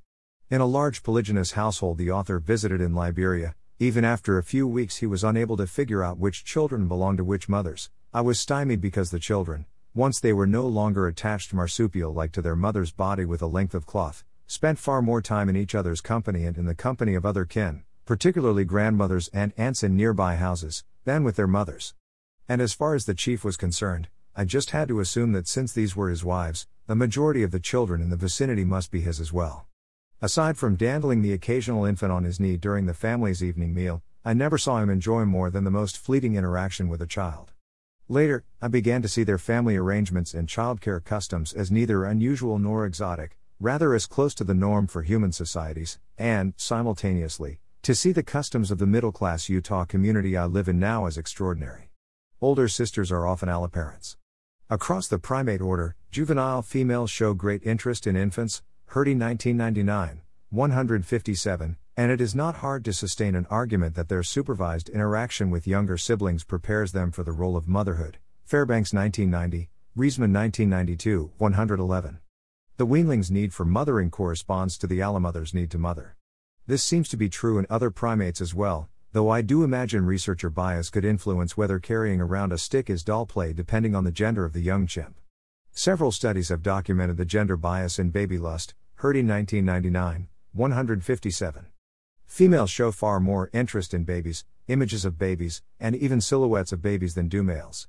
In 0.48 0.60
a 0.60 0.64
large 0.64 1.02
polygynous 1.02 1.54
household 1.54 1.98
the 1.98 2.08
author 2.08 2.38
visited 2.38 2.80
in 2.80 2.94
Liberia, 2.94 3.56
even 3.80 4.04
after 4.04 4.38
a 4.38 4.44
few 4.44 4.68
weeks 4.68 4.98
he 4.98 5.06
was 5.06 5.24
unable 5.24 5.56
to 5.56 5.66
figure 5.66 6.04
out 6.04 6.18
which 6.18 6.44
children 6.44 6.86
belonged 6.86 7.18
to 7.18 7.24
which 7.24 7.48
mothers. 7.48 7.90
I 8.14 8.20
was 8.20 8.38
stymied 8.38 8.80
because 8.80 9.10
the 9.10 9.18
children, 9.18 9.66
once 9.92 10.20
they 10.20 10.32
were 10.32 10.46
no 10.46 10.68
longer 10.68 11.08
attached 11.08 11.52
marsupial 11.52 12.14
like 12.14 12.30
to 12.34 12.42
their 12.42 12.54
mother's 12.54 12.92
body 12.92 13.24
with 13.24 13.42
a 13.42 13.48
length 13.48 13.74
of 13.74 13.86
cloth, 13.86 14.22
spent 14.46 14.78
far 14.78 15.02
more 15.02 15.20
time 15.20 15.48
in 15.48 15.56
each 15.56 15.74
other's 15.74 16.00
company 16.00 16.44
and 16.44 16.56
in 16.56 16.66
the 16.66 16.76
company 16.76 17.16
of 17.16 17.26
other 17.26 17.44
kin, 17.44 17.82
particularly 18.04 18.64
grandmothers 18.64 19.28
and 19.32 19.52
aunts 19.56 19.82
in 19.82 19.96
nearby 19.96 20.36
houses, 20.36 20.84
than 21.04 21.24
with 21.24 21.36
their 21.36 21.46
mothers. 21.46 21.94
And 22.48 22.60
as 22.60 22.74
far 22.74 22.94
as 22.94 23.06
the 23.06 23.14
chief 23.14 23.44
was 23.44 23.56
concerned, 23.56 24.08
I 24.34 24.44
just 24.44 24.70
had 24.70 24.88
to 24.88 25.00
assume 25.00 25.32
that 25.32 25.46
since 25.48 25.72
these 25.72 25.94
were 25.94 26.08
his 26.08 26.24
wives, 26.24 26.66
the 26.86 26.94
majority 26.94 27.42
of 27.42 27.50
the 27.50 27.60
children 27.60 28.00
in 28.00 28.10
the 28.10 28.16
vicinity 28.16 28.64
must 28.64 28.90
be 28.90 29.00
his 29.00 29.20
as 29.20 29.32
well. 29.32 29.66
Aside 30.20 30.56
from 30.56 30.76
dandling 30.76 31.22
the 31.22 31.32
occasional 31.32 31.84
infant 31.84 32.12
on 32.12 32.24
his 32.24 32.40
knee 32.40 32.56
during 32.56 32.86
the 32.86 32.94
family's 32.94 33.42
evening 33.42 33.74
meal, 33.74 34.02
I 34.24 34.34
never 34.34 34.56
saw 34.56 34.80
him 34.80 34.88
enjoy 34.88 35.24
more 35.24 35.50
than 35.50 35.64
the 35.64 35.70
most 35.70 35.98
fleeting 35.98 36.36
interaction 36.36 36.88
with 36.88 37.02
a 37.02 37.06
child. 37.06 37.52
Later, 38.08 38.44
I 38.60 38.68
began 38.68 39.02
to 39.02 39.08
see 39.08 39.24
their 39.24 39.38
family 39.38 39.76
arrangements 39.76 40.32
and 40.32 40.48
childcare 40.48 41.02
customs 41.02 41.52
as 41.52 41.70
neither 41.70 42.04
unusual 42.04 42.58
nor 42.58 42.86
exotic, 42.86 43.36
rather 43.58 43.94
as 43.94 44.06
close 44.06 44.34
to 44.34 44.44
the 44.44 44.54
norm 44.54 44.86
for 44.86 45.02
human 45.02 45.32
societies, 45.32 45.98
and, 46.18 46.54
simultaneously, 46.56 47.60
to 47.82 47.96
see 47.96 48.12
the 48.12 48.22
customs 48.22 48.70
of 48.70 48.78
the 48.78 48.86
middle 48.86 49.10
class 49.10 49.48
Utah 49.48 49.84
community 49.84 50.36
I 50.36 50.44
live 50.44 50.68
in 50.68 50.78
now 50.78 51.06
is 51.06 51.18
extraordinary. 51.18 51.90
Older 52.40 52.68
sisters 52.68 53.10
are 53.10 53.26
often 53.26 53.48
alloparents. 53.48 54.16
Across 54.70 55.08
the 55.08 55.18
primate 55.18 55.60
order, 55.60 55.96
juvenile 56.08 56.62
females 56.62 57.10
show 57.10 57.34
great 57.34 57.60
interest 57.64 58.06
in 58.06 58.14
infants, 58.14 58.62
Hrdy 58.88 59.18
1999, 59.18 60.20
157, 60.50 61.76
and 61.96 62.12
it 62.12 62.20
is 62.20 62.36
not 62.36 62.54
hard 62.54 62.84
to 62.84 62.92
sustain 62.92 63.34
an 63.34 63.48
argument 63.50 63.96
that 63.96 64.08
their 64.08 64.22
supervised 64.22 64.88
interaction 64.88 65.50
with 65.50 65.66
younger 65.66 65.98
siblings 65.98 66.44
prepares 66.44 66.92
them 66.92 67.10
for 67.10 67.24
the 67.24 67.32
role 67.32 67.56
of 67.56 67.66
motherhood. 67.66 68.18
Fairbanks 68.44 68.92
1990, 68.92 69.70
Riesman 69.96 70.32
1992, 70.32 71.32
111. 71.36 72.20
The 72.76 72.86
weanling's 72.86 73.32
need 73.32 73.52
for 73.52 73.64
mothering 73.64 74.10
corresponds 74.10 74.78
to 74.78 74.86
the 74.86 75.00
allomother's 75.00 75.52
need 75.52 75.72
to 75.72 75.78
mother. 75.78 76.14
This 76.64 76.84
seems 76.84 77.08
to 77.08 77.16
be 77.16 77.28
true 77.28 77.58
in 77.58 77.66
other 77.68 77.90
primates 77.90 78.40
as 78.40 78.54
well, 78.54 78.88
though 79.12 79.30
I 79.30 79.42
do 79.42 79.64
imagine 79.64 80.06
researcher 80.06 80.48
bias 80.48 80.90
could 80.90 81.04
influence 81.04 81.56
whether 81.56 81.80
carrying 81.80 82.20
around 82.20 82.52
a 82.52 82.58
stick 82.58 82.88
is 82.88 83.02
doll 83.02 83.26
play 83.26 83.52
depending 83.52 83.96
on 83.96 84.04
the 84.04 84.12
gender 84.12 84.44
of 84.44 84.52
the 84.52 84.60
young 84.60 84.86
chimp. 84.86 85.18
Several 85.72 86.12
studies 86.12 86.50
have 86.50 86.62
documented 86.62 87.16
the 87.16 87.24
gender 87.24 87.56
bias 87.56 87.98
in 87.98 88.10
baby 88.10 88.38
lust, 88.38 88.74
Hrdy 89.00 89.26
1999, 89.26 90.28
157. 90.52 91.66
Females 92.26 92.70
show 92.70 92.92
far 92.92 93.18
more 93.18 93.50
interest 93.52 93.92
in 93.92 94.04
babies, 94.04 94.44
images 94.68 95.04
of 95.04 95.18
babies, 95.18 95.62
and 95.80 95.96
even 95.96 96.20
silhouettes 96.20 96.70
of 96.70 96.80
babies 96.80 97.14
than 97.14 97.28
do 97.28 97.42
males. 97.42 97.88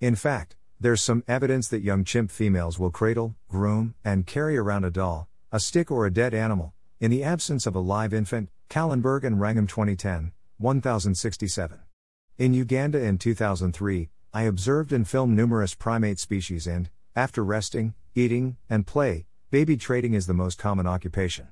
In 0.00 0.14
fact, 0.14 0.54
there's 0.78 1.02
some 1.02 1.24
evidence 1.26 1.66
that 1.68 1.82
young 1.82 2.04
chimp 2.04 2.30
females 2.30 2.78
will 2.78 2.90
cradle, 2.92 3.34
groom, 3.48 3.96
and 4.04 4.26
carry 4.26 4.56
around 4.56 4.84
a 4.84 4.90
doll, 4.90 5.28
a 5.50 5.58
stick, 5.58 5.90
or 5.90 6.06
a 6.06 6.12
dead 6.12 6.32
animal, 6.34 6.72
in 7.02 7.10
the 7.10 7.24
absence 7.24 7.66
of 7.66 7.74
a 7.74 7.80
live 7.80 8.14
infant, 8.14 8.48
Kahlenberg 8.70 9.24
and 9.24 9.40
Wrangham 9.40 9.66
2010, 9.66 10.30
1067. 10.58 11.80
In 12.38 12.54
Uganda 12.54 13.02
in 13.02 13.18
2003, 13.18 14.08
I 14.32 14.42
observed 14.42 14.92
and 14.92 15.06
filmed 15.06 15.36
numerous 15.36 15.74
primate 15.74 16.20
species 16.20 16.68
and, 16.68 16.90
after 17.16 17.44
resting, 17.44 17.94
eating, 18.14 18.56
and 18.70 18.86
play, 18.86 19.26
baby 19.50 19.76
trading 19.76 20.14
is 20.14 20.28
the 20.28 20.32
most 20.32 20.58
common 20.58 20.86
occupation. 20.86 21.48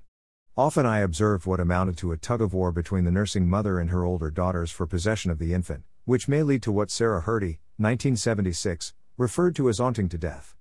Often 0.57 0.87
I 0.87 1.01
observed 1.01 1.47
what 1.47 1.59
amounted 1.59 1.97
to 1.97 2.13
a 2.13 2.17
tug 2.17 2.41
of 2.41 2.55
war 2.55 2.71
between 2.71 3.03
the 3.03 3.11
nursing 3.11 3.51
mother 3.51 3.81
and 3.81 3.91
her 3.91 4.05
older 4.05 4.31
daughters 4.31 4.71
for 4.71 4.87
possession 4.87 5.33
of 5.33 5.41
the 5.41 5.53
infant, 5.53 5.83
which 6.05 6.29
may 6.29 6.45
lead 6.45 6.63
to 6.63 6.71
what 6.71 6.93
Sarah 6.93 7.23
Hrdy, 7.23 7.59
1976, 7.77 8.95
referred 9.19 9.57
to 9.57 9.69
as 9.69 9.81
aunting 9.81 10.09
to 10.11 10.17
death. 10.17 10.55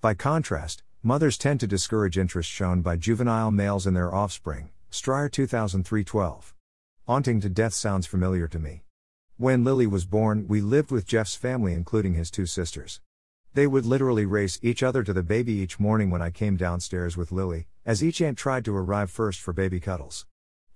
By 0.00 0.14
contrast, 0.14 0.82
mothers 1.04 1.36
tend 1.36 1.58
to 1.58 1.66
discourage 1.66 2.16
interest 2.16 2.48
shown 2.48 2.80
by 2.80 2.96
juvenile 2.96 3.50
males 3.50 3.86
in 3.86 3.94
their 3.94 4.14
offspring. 4.14 4.70
Strier 4.90 5.28
2003 5.28 6.04
12. 6.04 6.54
Aunting 7.08 7.40
to 7.40 7.48
death 7.48 7.74
sounds 7.74 8.06
familiar 8.06 8.46
to 8.46 8.60
me. 8.60 8.84
When 9.36 9.64
Lily 9.64 9.88
was 9.88 10.04
born, 10.04 10.46
we 10.46 10.60
lived 10.60 10.92
with 10.92 11.06
Jeff's 11.06 11.34
family, 11.34 11.72
including 11.72 12.14
his 12.14 12.30
two 12.30 12.46
sisters. 12.46 13.00
They 13.54 13.66
would 13.66 13.84
literally 13.84 14.24
race 14.24 14.60
each 14.62 14.82
other 14.82 15.02
to 15.02 15.12
the 15.12 15.24
baby 15.24 15.54
each 15.54 15.80
morning 15.80 16.10
when 16.10 16.22
I 16.22 16.30
came 16.30 16.56
downstairs 16.56 17.16
with 17.16 17.32
Lily, 17.32 17.66
as 17.84 18.04
each 18.04 18.22
aunt 18.22 18.38
tried 18.38 18.64
to 18.66 18.76
arrive 18.76 19.10
first 19.10 19.40
for 19.40 19.52
baby 19.52 19.80
cuddles. 19.80 20.26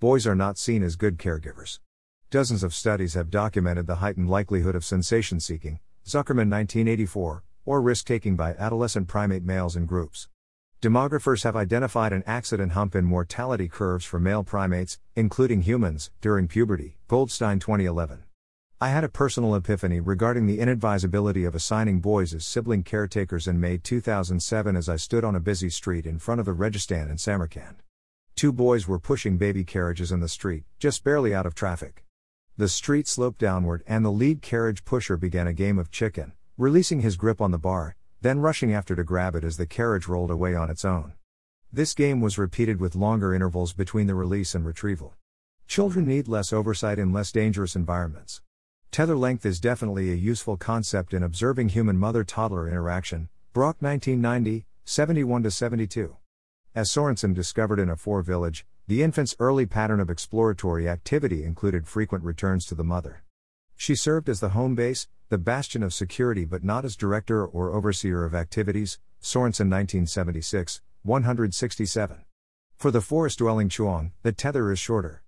Boys 0.01 0.27
are 0.27 0.35
not 0.35 0.59
seen 0.59 0.83
as 0.83 0.97
good 0.97 1.19
caregivers. 1.19 1.79
Dozens 2.31 2.65
of 2.65 2.75
studies 2.75 3.15
have 3.15 3.31
documented 3.31 3.87
the 3.87 3.97
heightened 3.97 4.29
likelihood 4.29 4.75
of 4.75 4.85
sensation 4.85 5.39
seeking, 5.39 5.79
Zuckerman 6.05 6.51
1984, 6.51 7.45
or 7.67 7.83
risk 7.83 8.07
taking 8.07 8.37
by 8.37 8.55
adolescent 8.55 9.09
primate 9.09 9.45
males 9.45 9.77
in 9.77 9.85
groups. 9.85 10.29
Demographers 10.81 11.43
have 11.43 11.57
identified 11.57 12.13
an 12.13 12.23
accident 12.27 12.73
hump 12.73 12.95
in 12.95 13.05
mortality 13.05 13.69
curves 13.69 14.05
for 14.05 14.21
male 14.21 14.45
primates, 14.45 14.99
including 15.15 15.63
humans, 15.63 16.11
during 16.21 16.49
puberty. 16.49 16.97
Goldstein 17.09 17.59
2011. 17.59 18.23
I 18.79 18.91
had 18.91 19.05
a 19.05 19.09
personal 19.09 19.55
epiphany 19.55 20.01
regarding 20.01 20.47
the 20.47 20.59
inadvisability 20.59 21.47
of 21.47 21.55
assigning 21.55 22.01
boys 22.01 22.35
as 22.35 22.45
sibling 22.45 22.83
caretakers 22.83 23.49
in 23.49 23.59
May 23.59 23.79
2007 23.79 24.77
as 24.77 24.89
I 24.89 24.97
stood 24.97 25.25
on 25.25 25.35
a 25.35 25.41
busy 25.41 25.71
street 25.71 26.05
in 26.05 26.19
front 26.19 26.41
of 26.41 26.47
the 26.47 26.55
Registan 26.55 27.11
in 27.11 27.17
Samarkand. 27.17 27.77
Two 28.35 28.53
boys 28.53 28.87
were 28.87 28.99
pushing 28.99 29.39
baby 29.39 29.65
carriages 29.65 30.13
in 30.13 30.21
the 30.21 30.29
street, 30.29 30.65
just 30.79 31.03
barely 31.03 31.35
out 31.35 31.47
of 31.47 31.55
traffic. 31.55 32.05
The 32.59 32.69
street 32.69 33.09
sloped 33.09 33.39
downward 33.39 33.83
and 33.87 34.05
the 34.05 34.13
lead 34.13 34.43
carriage 34.43 34.85
pusher 34.85 35.17
began 35.17 35.47
a 35.47 35.55
game 35.55 35.79
of 35.79 35.91
chicken, 35.91 36.33
releasing 36.59 37.01
his 37.01 37.17
grip 37.17 37.41
on 37.41 37.51
the 37.51 37.59
bar, 37.59 37.97
then 38.23 38.41
rushing 38.41 38.73
after 38.73 38.97
to 38.97 39.05
grab 39.05 39.35
it 39.35 39.45
as 39.45 39.59
the 39.59 39.67
carriage 39.67 40.09
rolled 40.09 40.31
away 40.31 40.55
on 40.55 40.71
its 40.71 40.87
own. 40.87 41.13
This 41.71 41.93
game 41.93 42.23
was 42.23 42.39
repeated 42.39 42.81
with 42.81 42.97
longer 42.97 43.35
intervals 43.35 43.75
between 43.75 44.07
the 44.07 44.15
release 44.15 44.55
and 44.55 44.65
retrieval. 44.65 45.15
Children 45.67 46.07
need 46.07 46.29
less 46.29 46.55
oversight 46.55 46.99
in 46.99 47.13
less 47.13 47.31
dangerous 47.31 47.77
environments. 47.77 48.41
Tether 48.91 49.17
length 49.17 49.45
is 49.45 49.61
definitely 49.61 50.11
a 50.11 50.15
useful 50.15 50.57
concept 50.57 51.13
in 51.13 51.23
observing 51.23 51.69
human 51.69 51.99
mother 51.99 52.25
toddler 52.25 52.67
interaction. 52.67 53.29
Brock 53.53 53.77
1990, 53.81 54.65
71 54.87 55.51
72. 55.51 56.17
As 56.75 56.91
Sorenson 56.91 57.35
discovered 57.35 57.79
in 57.79 57.91
a 57.91 57.97
Fore 57.97 58.23
village, 58.23 58.65
the 58.87 59.03
infant's 59.03 59.37
early 59.39 59.67
pattern 59.67 60.01
of 60.01 60.09
exploratory 60.09 60.89
activity 60.89 61.45
included 61.45 61.87
frequent 61.87 62.25
returns 62.25 62.65
to 62.67 62.75
the 62.75 62.85
mother. 62.85 63.25
She 63.77 63.95
served 63.95 64.29
as 64.31 64.41
the 64.41 64.51
home 64.51 64.75
base, 64.75 65.09
the 65.29 65.39
bastion 65.39 65.83
of 65.83 65.93
security, 65.93 66.45
but 66.45 66.63
not 66.63 66.85
as 66.85 66.97
director 66.97 67.45
or 67.45 67.73
overseer 67.73 68.25
of 68.25 68.35
activities. 68.35 68.99
Sorenson 69.21 69.69
1976, 69.69 70.81
167. 71.03 72.25
For 72.77 72.91
the 72.91 73.01
forest 73.01 73.39
dwelling 73.39 73.69
Chewong, 73.69 74.13
the 74.23 74.33
tether 74.33 74.71
is 74.71 74.79
shorter. 74.79 75.23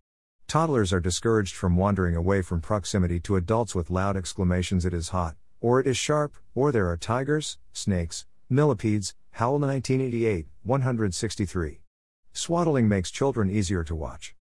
Toddlers 0.47 0.93
are 0.93 1.01
discouraged 1.01 1.55
from 1.55 1.77
wandering 1.77 2.15
away 2.15 2.43
from 2.43 2.61
proximity 2.61 3.19
to 3.21 3.37
adults 3.37 3.75
with 3.75 3.91
loud 3.91 4.17
exclamations, 4.17 4.85
it 4.85 4.95
is 4.95 5.09
hot, 5.09 5.37
or 5.61 5.81
it 5.81 5.87
is 5.87 5.97
sharp, 5.97 6.35
or 6.55 6.71
there 6.71 6.89
are 6.89 6.97
tigers, 6.97 7.59
snakes, 7.73 8.25
millipedes. 8.49 9.15
Howell 9.33 9.59
1988, 9.61 10.47
163. 10.63 11.81
Swaddling 12.33 12.89
makes 12.89 13.11
children 13.11 13.51
easier 13.51 13.85
to 13.85 13.95
watch. 13.95 14.35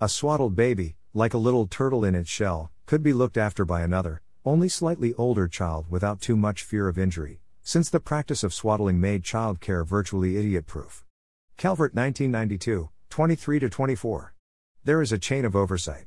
A 0.00 0.08
swaddled 0.08 0.56
baby, 0.56 0.96
like 1.14 1.34
a 1.34 1.38
little 1.38 1.66
turtle 1.66 2.04
in 2.04 2.14
its 2.14 2.28
shell, 2.28 2.70
could 2.86 3.02
be 3.02 3.12
looked 3.12 3.36
after 3.36 3.64
by 3.64 3.82
another, 3.82 4.20
only 4.44 4.68
slightly 4.68 5.14
older 5.14 5.46
child 5.46 5.86
without 5.88 6.20
too 6.20 6.36
much 6.36 6.64
fear 6.64 6.88
of 6.88 6.98
injury, 6.98 7.40
since 7.62 7.88
the 7.88 8.00
practice 8.00 8.42
of 8.42 8.52
swaddling 8.52 9.00
made 9.00 9.22
child 9.24 9.60
care 9.60 9.84
virtually 9.84 10.36
idiot 10.36 10.66
proof. 10.66 11.04
Calvert 11.56 11.94
1992, 11.94 12.88
23 13.10 13.60
24. 13.60 14.34
There 14.84 15.02
is 15.02 15.12
a 15.12 15.18
chain 15.18 15.44
of 15.44 15.54
oversight. 15.54 16.06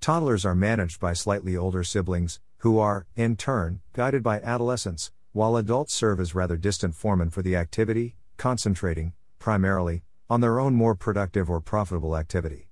Toddlers 0.00 0.44
are 0.44 0.54
managed 0.54 1.00
by 1.00 1.12
slightly 1.12 1.56
older 1.56 1.82
siblings, 1.82 2.40
who 2.58 2.78
are, 2.78 3.06
in 3.16 3.36
turn, 3.36 3.80
guided 3.92 4.22
by 4.22 4.40
adolescents, 4.40 5.12
while 5.32 5.56
adults 5.56 5.92
serve 5.94 6.20
as 6.20 6.34
rather 6.34 6.56
distant 6.56 6.94
foremen 6.94 7.30
for 7.30 7.42
the 7.42 7.56
activity, 7.56 8.16
concentrating, 8.36 9.12
primarily, 9.38 10.02
on 10.30 10.40
their 10.40 10.60
own 10.60 10.74
more 10.74 10.94
productive 10.94 11.50
or 11.50 11.60
profitable 11.60 12.16
activity. 12.16 12.68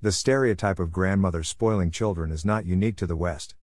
The 0.00 0.12
stereotype 0.12 0.78
of 0.78 0.92
grandmother 0.92 1.42
spoiling 1.42 1.90
children 1.90 2.30
is 2.30 2.44
not 2.44 2.66
unique 2.66 2.96
to 2.98 3.06
the 3.06 3.16
West. 3.16 3.55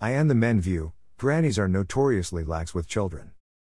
I 0.00 0.10
and 0.10 0.30
the 0.30 0.34
men 0.36 0.60
view, 0.60 0.92
grannies 1.16 1.58
are 1.58 1.66
notoriously 1.66 2.44
lax 2.44 2.72
with 2.72 2.86
children. 2.86 3.32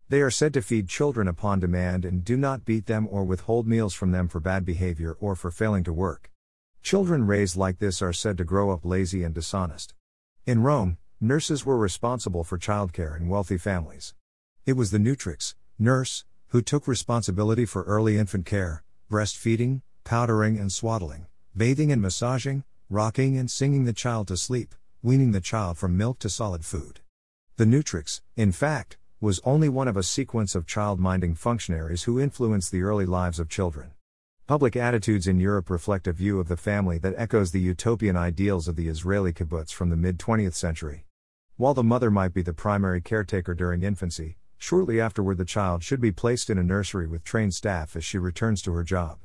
They 0.09 0.19
are 0.19 0.29
said 0.29 0.53
to 0.55 0.61
feed 0.61 0.89
children 0.89 1.29
upon 1.29 1.61
demand 1.61 2.03
and 2.03 2.25
do 2.25 2.35
not 2.35 2.65
beat 2.65 2.87
them 2.87 3.07
or 3.09 3.23
withhold 3.23 3.65
meals 3.65 3.93
from 3.93 4.11
them 4.11 4.27
for 4.27 4.41
bad 4.41 4.65
behavior 4.65 5.15
or 5.21 5.33
for 5.33 5.49
failing 5.49 5.85
to 5.85 5.93
work. 5.93 6.29
Children 6.83 7.25
raised 7.25 7.55
like 7.55 7.79
this 7.79 8.01
are 8.01 8.11
said 8.11 8.37
to 8.37 8.43
grow 8.43 8.71
up 8.71 8.83
lazy 8.83 9.23
and 9.23 9.33
dishonest. 9.33 9.93
In 10.45 10.61
Rome, 10.61 10.97
nurses 11.21 11.65
were 11.65 11.77
responsible 11.77 12.43
for 12.43 12.57
childcare 12.57 13.17
in 13.17 13.29
wealthy 13.29 13.57
families. 13.57 14.13
It 14.65 14.73
was 14.73 14.91
the 14.91 14.97
Nutrix, 14.97 15.55
nurse, 15.77 16.25
who 16.47 16.61
took 16.61 16.85
responsibility 16.85 17.63
for 17.63 17.83
early 17.83 18.17
infant 18.17 18.45
care, 18.45 18.83
breastfeeding, 19.09 19.83
powdering 20.03 20.59
and 20.59 20.69
swaddling, 20.69 21.27
bathing 21.55 21.93
and 21.93 22.01
massaging, 22.01 22.65
rocking 22.89 23.37
and 23.37 23.49
singing 23.49 23.85
the 23.85 23.93
child 23.93 24.27
to 24.27 24.35
sleep, 24.35 24.75
weaning 25.01 25.31
the 25.31 25.39
child 25.39 25.77
from 25.77 25.95
milk 25.95 26.19
to 26.19 26.29
solid 26.29 26.65
food. 26.65 26.99
The 27.55 27.63
Nutrix, 27.63 28.19
in 28.35 28.51
fact, 28.51 28.97
was 29.21 29.39
only 29.45 29.69
one 29.69 29.87
of 29.87 29.95
a 29.95 30.03
sequence 30.03 30.55
of 30.55 30.67
child 30.67 30.99
minding 30.99 31.35
functionaries 31.35 32.03
who 32.03 32.19
influenced 32.19 32.69
the 32.69 32.81
early 32.81 33.05
lives 33.05 33.39
of 33.39 33.47
children. 33.47 33.91
Public 34.45 34.75
attitudes 34.75 35.25
in 35.25 35.39
Europe 35.39 35.69
reflect 35.69 36.05
a 36.05 36.11
view 36.11 36.37
of 36.41 36.49
the 36.49 36.57
family 36.57 36.97
that 36.97 37.13
echoes 37.15 37.51
the 37.51 37.61
utopian 37.61 38.17
ideals 38.17 38.67
of 38.67 38.75
the 38.75 38.89
Israeli 38.89 39.31
kibbutz 39.31 39.71
from 39.71 39.89
the 39.89 39.95
mid 39.95 40.19
20th 40.19 40.55
century. 40.55 41.05
While 41.55 41.73
the 41.73 41.83
mother 41.83 42.11
might 42.11 42.33
be 42.33 42.41
the 42.41 42.53
primary 42.53 42.99
caretaker 42.99 43.53
during 43.53 43.83
infancy, 43.83 44.35
shortly 44.57 44.99
afterward 44.99 45.37
the 45.37 45.45
child 45.45 45.81
should 45.81 46.01
be 46.01 46.11
placed 46.11 46.49
in 46.49 46.57
a 46.57 46.63
nursery 46.63 47.07
with 47.07 47.23
trained 47.23 47.53
staff 47.53 47.95
as 47.95 48.03
she 48.03 48.17
returns 48.17 48.61
to 48.63 48.73
her 48.73 48.83
job. 48.83 49.19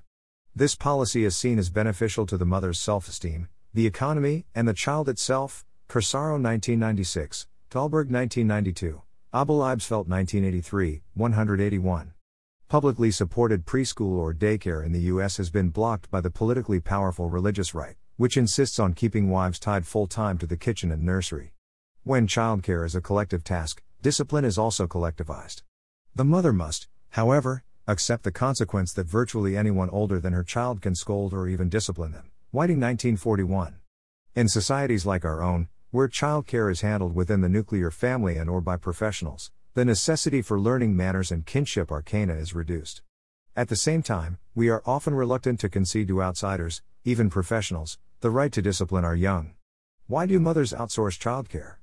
This 0.55 0.77
policy 0.77 1.25
is 1.25 1.37
seen 1.37 1.59
as 1.59 1.69
beneficial 1.69 2.27
to 2.27 2.39
the 2.39 2.47
mother's 2.47 2.79
self 2.79 3.09
esteem, 3.09 3.49
the 3.75 3.87
economy, 3.89 4.47
and 4.55 4.69
the 4.69 4.73
child 4.73 5.09
itself, 5.09 5.67
Corsaro 5.89 6.41
1996, 6.41 7.49
Thalberg 7.71 8.09
1992, 8.09 9.03
Eibl-Eibesfeldt 9.35 10.07
1983, 10.07 11.03
181. 11.15 12.15
Publicly 12.69 13.11
supported 13.11 13.67
preschool 13.67 14.17
or 14.17 14.33
daycare 14.33 14.87
in 14.87 14.93
the 14.93 15.01
U.S. 15.01 15.39
has 15.39 15.51
been 15.51 15.71
blocked 15.71 16.09
by 16.09 16.21
the 16.21 16.31
politically 16.31 16.79
powerful 16.79 17.29
religious 17.29 17.75
right, 17.75 17.97
which 18.17 18.37
insists 18.37 18.79
on 18.79 18.93
keeping 18.93 19.29
wives 19.29 19.59
tied 19.59 19.85
full 19.85 20.07
time 20.07 20.39
to 20.39 20.47
the 20.47 20.57
kitchen 20.57 20.93
and 20.93 21.03
nursery. 21.03 21.53
When 22.05 22.29
childcare 22.29 22.87
is 22.87 22.95
a 22.95 23.01
collective 23.01 23.43
task, 23.43 23.83
discipline 24.01 24.45
is 24.45 24.57
also 24.57 24.87
collectivized. 24.87 25.63
The 26.15 26.25
mother 26.25 26.53
must, 26.53 26.87
however, 27.11 27.65
accept 27.89 28.23
the 28.23 28.31
consequence 28.31 28.93
that 28.93 29.09
virtually 29.09 29.57
anyone 29.57 29.91
older 29.91 30.21
than 30.21 30.33
her 30.33 30.45
child 30.45 30.81
can 30.81 30.95
scold 30.95 31.35
or 31.35 31.49
even 31.49 31.69
discipline 31.69 32.13
them. 32.13 32.31
Whiting 32.55 32.79
1941. 32.79 33.81
In 34.37 34.47
societies 34.47 35.05
like 35.05 35.25
our 35.25 35.43
own, 35.43 35.67
where 35.91 36.07
childcare 36.07 36.71
is 36.71 36.83
handled 36.83 37.13
within 37.13 37.41
the 37.41 37.49
nuclear 37.49 37.91
family 37.91 38.37
and 38.37 38.49
or 38.49 38.61
by 38.61 38.77
professionals, 38.77 39.51
the 39.75 39.85
necessity 39.85 40.41
for 40.41 40.61
learning 40.61 40.97
manners 40.97 41.33
and 41.33 41.45
kinship 41.45 41.91
arcana 41.91 42.35
is 42.35 42.55
reduced. 42.55 43.03
At 43.57 43.71
the 43.71 43.75
same 43.75 44.05
time, 44.05 44.39
we 44.55 44.69
are 44.69 44.85
often 44.87 45.17
reluctant 45.17 45.59
to 45.59 45.69
concede 45.69 46.07
to 46.07 46.23
outsiders, 46.23 46.81
even 47.03 47.29
professionals, 47.29 47.99
the 48.21 48.31
right 48.31 48.53
to 48.53 48.63
discipline 48.63 49.05
our 49.05 49.17
young. 49.17 49.55
Why 50.07 50.25
do 50.25 50.39
mothers 50.39 50.73
outsource 50.73 51.19
childcare? 51.19 51.79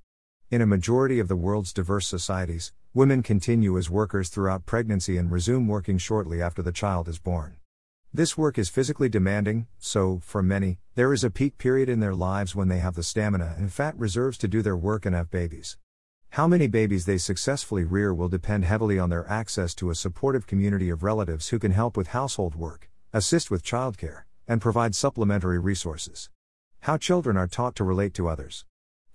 In 0.51 0.61
a 0.61 0.65
majority 0.65 1.19
of 1.19 1.27
the 1.27 1.35
world's 1.35 1.73
diverse 1.73 2.07
societies, 2.07 2.71
women 2.93 3.23
continue 3.23 3.77
as 3.77 3.89
workers 3.89 4.29
throughout 4.29 4.65
pregnancy 4.65 5.17
and 5.17 5.29
resume 5.29 5.67
working 5.67 5.97
shortly 5.97 6.41
after 6.41 6.61
the 6.61 6.71
child 6.71 7.09
is 7.09 7.19
born. 7.19 7.57
This 8.13 8.37
work 8.37 8.57
is 8.57 8.67
physically 8.67 9.07
demanding, 9.07 9.67
so, 9.79 10.19
for 10.21 10.43
many, 10.43 10.79
there 10.95 11.13
is 11.13 11.23
a 11.23 11.29
peak 11.29 11.57
period 11.57 11.87
in 11.87 12.01
their 12.01 12.13
lives 12.13 12.53
when 12.53 12.67
they 12.67 12.79
have 12.79 12.95
the 12.95 13.03
stamina 13.03 13.55
and 13.57 13.71
fat 13.71 13.97
reserves 13.97 14.37
to 14.39 14.49
do 14.49 14.61
their 14.61 14.75
work 14.75 15.05
and 15.05 15.15
have 15.15 15.31
babies. 15.31 15.77
How 16.31 16.45
many 16.45 16.67
babies 16.67 17.05
they 17.05 17.17
successfully 17.17 17.85
rear 17.85 18.13
will 18.13 18.27
depend 18.27 18.65
heavily 18.65 18.99
on 18.99 19.09
their 19.09 19.25
access 19.29 19.73
to 19.75 19.89
a 19.89 19.95
supportive 19.95 20.45
community 20.45 20.89
of 20.89 21.03
relatives 21.03 21.49
who 21.49 21.59
can 21.59 21.71
help 21.71 21.95
with 21.95 22.07
household 22.07 22.53
work, 22.53 22.89
assist 23.13 23.49
with 23.49 23.63
childcare, 23.63 24.23
and 24.45 24.59
provide 24.59 24.93
supplementary 24.93 25.57
resources. 25.57 26.29
How 26.81 26.97
children 26.97 27.37
are 27.37 27.47
taught 27.47 27.75
to 27.77 27.85
relate 27.85 28.13
to 28.15 28.27
others. 28.27 28.65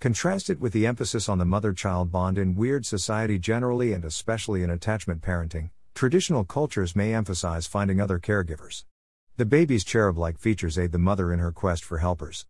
Contrast 0.00 0.48
it 0.48 0.58
with 0.58 0.72
the 0.72 0.86
emphasis 0.86 1.28
on 1.28 1.36
the 1.36 1.44
mother 1.44 1.74
child 1.74 2.10
bond 2.10 2.38
in 2.38 2.54
weird 2.54 2.86
society 2.86 3.38
generally 3.38 3.92
and 3.92 4.06
especially 4.06 4.62
in 4.62 4.70
attachment 4.70 5.20
parenting, 5.20 5.68
Traditional 5.96 6.44
cultures 6.44 6.94
may 6.94 7.14
emphasize 7.14 7.66
finding 7.66 8.02
other 8.02 8.18
caregivers. 8.18 8.84
The 9.38 9.46
baby's 9.46 9.82
cherub 9.82 10.18
like 10.18 10.38
features 10.38 10.78
aid 10.78 10.92
the 10.92 10.98
mother 10.98 11.32
in 11.32 11.38
her 11.38 11.52
quest 11.52 11.82
for 11.86 11.96
helpers. 11.96 12.44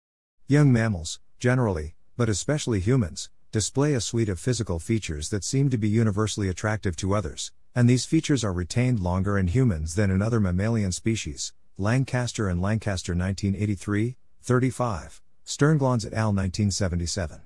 Young 0.49 0.73
mammals, 0.73 1.21
generally, 1.39 1.95
but 2.17 2.29
especially 2.29 2.81
humans, 2.81 3.31
display 3.53 3.95
a 3.95 4.01
suite 4.01 4.29
of 4.29 4.41
physical 4.41 4.81
features 4.81 5.29
that 5.29 5.45
seem 5.45 5.71
to 5.71 5.79
be 5.79 5.89
universally 5.89 6.49
attractive 6.49 6.97
to 6.97 7.15
others, 7.15 7.53
and 7.73 7.89
these 7.89 8.05
features 8.05 8.43
are 8.43 8.53
retained 8.53 8.99
longer 8.99 9.39
in 9.39 9.47
humans 9.47 9.95
than 9.95 10.11
in 10.11 10.23
other 10.23 10.41
mammalian 10.41 10.91
species. 10.91 11.53
Lancaster 11.79 12.49
and 12.49 12.61
Lancaster 12.61 13.13
1983, 13.13 14.17
35, 14.43 15.23
Sternglanz 15.47 16.05
et 16.05 16.13
al. 16.15 16.33
1977. 16.33 17.43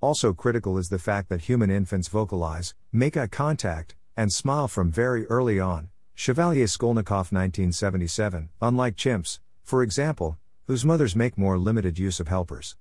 Also 0.00 0.32
critical 0.32 0.76
is 0.76 0.88
the 0.88 0.98
fact 0.98 1.28
that 1.28 1.42
human 1.42 1.70
infants 1.70 2.08
vocalize, 2.08 2.74
make 2.92 3.16
eye 3.16 3.28
contact, 3.28 3.94
and 4.16 4.32
smile 4.32 4.66
from 4.66 4.90
very 4.90 5.26
early 5.26 5.60
on. 5.60 5.90
Chevalier 6.14 6.64
Skolnikoff 6.64 7.30
1977, 7.30 8.48
unlike 8.62 8.96
chimps, 8.96 9.38
for 9.62 9.82
example, 9.82 10.38
whose 10.66 10.84
mothers 10.84 11.14
make 11.14 11.36
more 11.36 11.58
limited 11.58 11.98
use 11.98 12.18
of 12.20 12.28
helpers. 12.28 12.76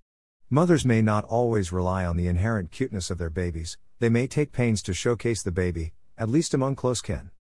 Mothers 0.50 0.86
may 0.86 1.02
not 1.02 1.26
always 1.26 1.72
rely 1.72 2.06
on 2.06 2.16
the 2.16 2.28
inherent 2.28 2.72
cuteness 2.72 3.10
of 3.10 3.18
their 3.18 3.30
babies, 3.30 3.78
they 4.00 4.10
may 4.10 4.28
take 4.28 4.52
pains 4.52 4.82
to 4.84 4.94
showcase 4.94 5.44
the 5.44 5.52
baby, 5.52 5.94
at 6.18 6.30
least 6.30 6.54
among 6.54 6.76
close 6.76 7.02
kin. 7.02 7.32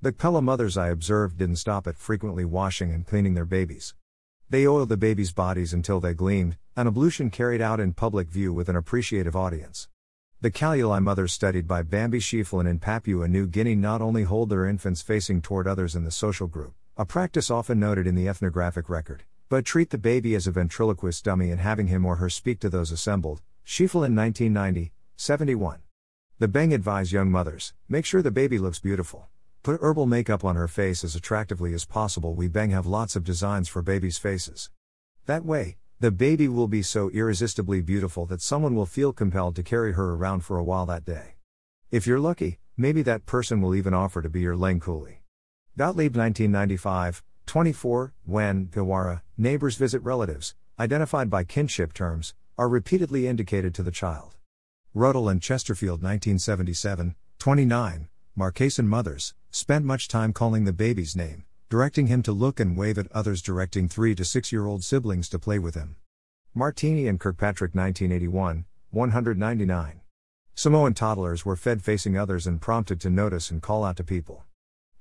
The 0.00 0.12
Kpelle 0.12 0.42
mothers 0.42 0.76
I 0.76 0.88
observed 0.88 1.38
didn't 1.38 1.56
stop 1.56 1.86
at 1.86 1.98
frequently 1.98 2.44
washing 2.44 2.92
and 2.92 3.06
cleaning 3.06 3.34
their 3.34 3.44
babies. 3.44 3.94
They 4.48 4.66
oiled 4.66 4.88
the 4.88 4.96
babies' 4.96 5.32
bodies 5.32 5.72
until 5.72 6.00
they 6.00 6.14
gleamed, 6.14 6.56
an 6.76 6.86
ablution 6.86 7.30
carried 7.30 7.60
out 7.60 7.80
in 7.80 7.92
public 7.92 8.30
view 8.30 8.52
with 8.52 8.68
an 8.68 8.76
appreciative 8.76 9.36
audience. 9.36 9.88
The 10.42 10.50
Kaluli 10.50 11.02
mothers 11.02 11.34
studied 11.34 11.68
by 11.68 11.82
Bambi 11.82 12.18
Schieffelin 12.18 12.66
in 12.66 12.78
Papua 12.78 13.28
New 13.28 13.46
Guinea 13.46 13.74
not 13.74 14.00
only 14.00 14.22
hold 14.22 14.48
their 14.48 14.64
infants 14.64 15.02
facing 15.02 15.42
toward 15.42 15.68
others 15.68 15.94
in 15.94 16.04
the 16.04 16.10
social 16.10 16.46
group, 16.46 16.72
a 16.96 17.04
practice 17.04 17.50
often 17.50 17.78
noted 17.78 18.06
in 18.06 18.14
the 18.14 18.26
ethnographic 18.26 18.88
record, 18.88 19.24
but 19.50 19.66
treat 19.66 19.90
the 19.90 19.98
baby 19.98 20.34
as 20.34 20.46
a 20.46 20.50
ventriloquist 20.50 21.22
dummy 21.26 21.50
and 21.50 21.60
having 21.60 21.88
him 21.88 22.06
or 22.06 22.16
her 22.16 22.30
speak 22.30 22.58
to 22.60 22.70
those 22.70 22.90
assembled. 22.90 23.42
Schieffelin 23.66 24.16
1990, 24.16 24.92
71. 25.14 25.80
The 26.38 26.48
Beng 26.48 26.72
advise 26.72 27.12
young 27.12 27.30
mothers 27.30 27.74
make 27.86 28.06
sure 28.06 28.22
the 28.22 28.30
baby 28.30 28.58
looks 28.58 28.78
beautiful. 28.78 29.28
Put 29.62 29.82
herbal 29.82 30.06
makeup 30.06 30.42
on 30.42 30.56
her 30.56 30.68
face 30.68 31.04
as 31.04 31.14
attractively 31.14 31.74
as 31.74 31.84
possible. 31.84 32.32
We 32.32 32.48
Beng 32.48 32.70
have 32.70 32.86
lots 32.86 33.14
of 33.14 33.24
designs 33.24 33.68
for 33.68 33.82
babies' 33.82 34.16
faces. 34.16 34.70
That 35.26 35.44
way, 35.44 35.76
the 36.00 36.10
baby 36.10 36.48
will 36.48 36.66
be 36.66 36.80
so 36.80 37.10
irresistibly 37.10 37.82
beautiful 37.82 38.24
that 38.24 38.40
someone 38.40 38.74
will 38.74 38.86
feel 38.86 39.12
compelled 39.12 39.54
to 39.54 39.62
carry 39.62 39.92
her 39.92 40.14
around 40.14 40.40
for 40.40 40.56
a 40.56 40.64
while 40.64 40.86
that 40.86 41.04
day. 41.04 41.34
If 41.90 42.06
you're 42.06 42.18
lucky, 42.18 42.58
maybe 42.74 43.02
that 43.02 43.26
person 43.26 43.60
will 43.60 43.74
even 43.74 43.92
offer 43.92 44.22
to 44.22 44.30
be 44.30 44.40
your 44.40 44.56
lane 44.56 44.80
coolie. 44.80 45.18
Gottlieb 45.76 46.16
1995, 46.16 47.22
24, 47.44 48.14
when, 48.24 48.68
Gawara, 48.68 49.20
neighbors 49.36 49.76
visit 49.76 50.02
relatives, 50.02 50.54
identified 50.78 51.28
by 51.28 51.44
kinship 51.44 51.92
terms, 51.92 52.32
are 52.56 52.70
repeatedly 52.70 53.28
indicated 53.28 53.74
to 53.74 53.82
the 53.82 53.90
child. 53.90 54.36
Ruddle 54.94 55.28
and 55.28 55.42
Chesterfield 55.42 56.02
1977, 56.02 57.14
29, 57.38 58.08
Marquesan 58.38 58.86
mothers, 58.86 59.34
spent 59.50 59.84
much 59.84 60.08
time 60.08 60.32
calling 60.32 60.64
the 60.64 60.72
baby's 60.72 61.14
name, 61.14 61.44
directing 61.70 62.08
him 62.08 62.20
to 62.20 62.32
look 62.32 62.58
and 62.58 62.76
wave 62.76 62.98
at 62.98 63.10
others, 63.12 63.40
directing 63.40 63.88
3 63.88 64.16
to 64.16 64.24
6 64.24 64.50
year 64.50 64.66
old 64.66 64.82
siblings 64.82 65.28
to 65.28 65.38
play 65.38 65.58
with 65.58 65.76
him. 65.76 65.94
Martini 66.52 67.06
and 67.06 67.20
Kirkpatrick 67.20 67.76
1981, 67.76 68.64
199. 68.90 70.00
Samoan 70.56 70.94
toddlers 70.94 71.46
were 71.46 71.54
fed 71.54 71.80
facing 71.80 72.18
others 72.18 72.44
and 72.44 72.60
prompted 72.60 73.00
to 73.00 73.08
notice 73.08 73.52
and 73.52 73.62
call 73.62 73.84
out 73.84 73.96
to 73.96 74.04
people. 74.04 74.42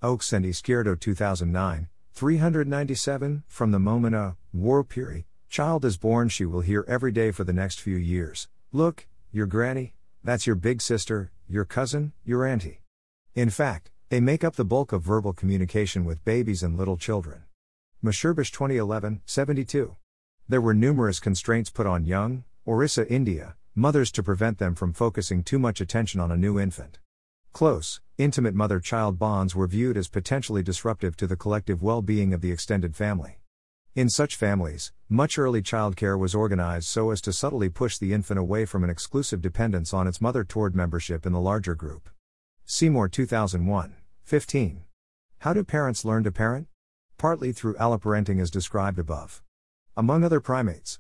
Ochs 0.04 0.32
and 0.32 0.46
Izquierdo 0.46 0.98
2009, 0.98 1.88
397. 2.14 3.44
From 3.48 3.72
the 3.72 3.80
moment 3.80 4.16
a 4.16 4.36
war 4.54 4.84
Warlpiri 4.84 5.26
child 5.50 5.84
is 5.84 5.98
born, 5.98 6.30
she 6.30 6.46
will 6.46 6.62
hear 6.62 6.86
every 6.88 7.12
day 7.12 7.32
for 7.32 7.44
the 7.44 7.52
next 7.52 7.82
few 7.82 7.98
years 7.98 8.48
Look, 8.72 9.08
your 9.32 9.48
granny, 9.48 9.96
that's 10.24 10.46
your 10.46 10.56
big 10.56 10.84
sister, 10.84 11.32
your 11.48 11.66
cousin, 11.66 12.14
your 12.24 12.46
auntie. 12.46 12.82
In 13.34 13.50
fact, 13.50 13.90
they 14.10 14.20
make 14.20 14.44
up 14.44 14.56
the 14.56 14.66
bulk 14.66 14.92
of 14.92 15.04
verbal 15.04 15.34
communication 15.34 16.04
with 16.04 16.26
babies 16.26 16.64
and 16.64 16.76
little 16.76 16.98
children. 16.98 17.44
Musharbash 18.04 18.52
2011, 18.52 19.22
72. 19.28 19.96
There 20.48 20.62
were 20.62 20.74
numerous 20.74 21.20
constraints 21.20 21.70
put 21.70 21.86
on 21.86 22.06
young, 22.06 22.44
Orissa, 22.66 23.08
India, 23.08 23.56
mothers 23.76 24.12
to 24.14 24.24
prevent 24.24 24.58
them 24.58 24.74
from 24.74 24.94
focusing 24.94 25.44
too 25.44 25.60
much 25.60 25.80
attention 25.80 26.20
on 26.20 26.32
a 26.32 26.38
new 26.38 26.60
infant. 26.60 26.98
Close, 27.54 28.02
intimate 28.18 28.56
mother 28.56 28.80
child 28.80 29.20
bonds 29.20 29.56
were 29.56 29.68
viewed 29.68 29.96
as 29.96 30.08
potentially 30.08 30.64
disruptive 30.64 31.16
to 31.18 31.28
the 31.28 31.36
collective 31.36 31.84
well 31.84 32.02
being 32.02 32.34
of 32.34 32.42
the 32.42 32.52
extended 32.52 32.96
family. 32.96 33.38
In 33.94 34.10
such 34.10 34.36
families, 34.36 34.92
much 35.08 35.38
early 35.38 35.62
childcare 35.62 36.18
was 36.18 36.34
organized 36.34 36.88
so 36.88 37.12
as 37.12 37.22
to 37.22 37.32
subtly 37.32 37.70
push 37.70 38.00
the 38.00 38.14
infant 38.14 38.40
away 38.40 38.66
from 38.66 38.84
an 38.84 38.90
exclusive 38.90 39.40
dependence 39.40 39.94
on 39.94 40.08
its 40.08 40.20
mother 40.20 40.44
toward 40.44 40.76
membership 40.76 41.28
in 41.28 41.34
the 41.34 41.40
larger 41.40 41.76
group. 41.76 42.10
Seymour 42.72 43.10
2001, 43.10 43.96
15. 44.26 44.82
How 45.40 45.54
do 45.54 45.64
parents 45.64 46.06
learn 46.06 46.24
to 46.24 46.32
parent? 46.32 46.68
Partly 47.18 47.52
through 47.52 47.74
alloparenting 47.74 48.40
as 48.40 48.52
described 48.52 49.00
above. 49.00 49.42
Among 49.98 50.24
other 50.24 50.40
primates. 50.40 51.00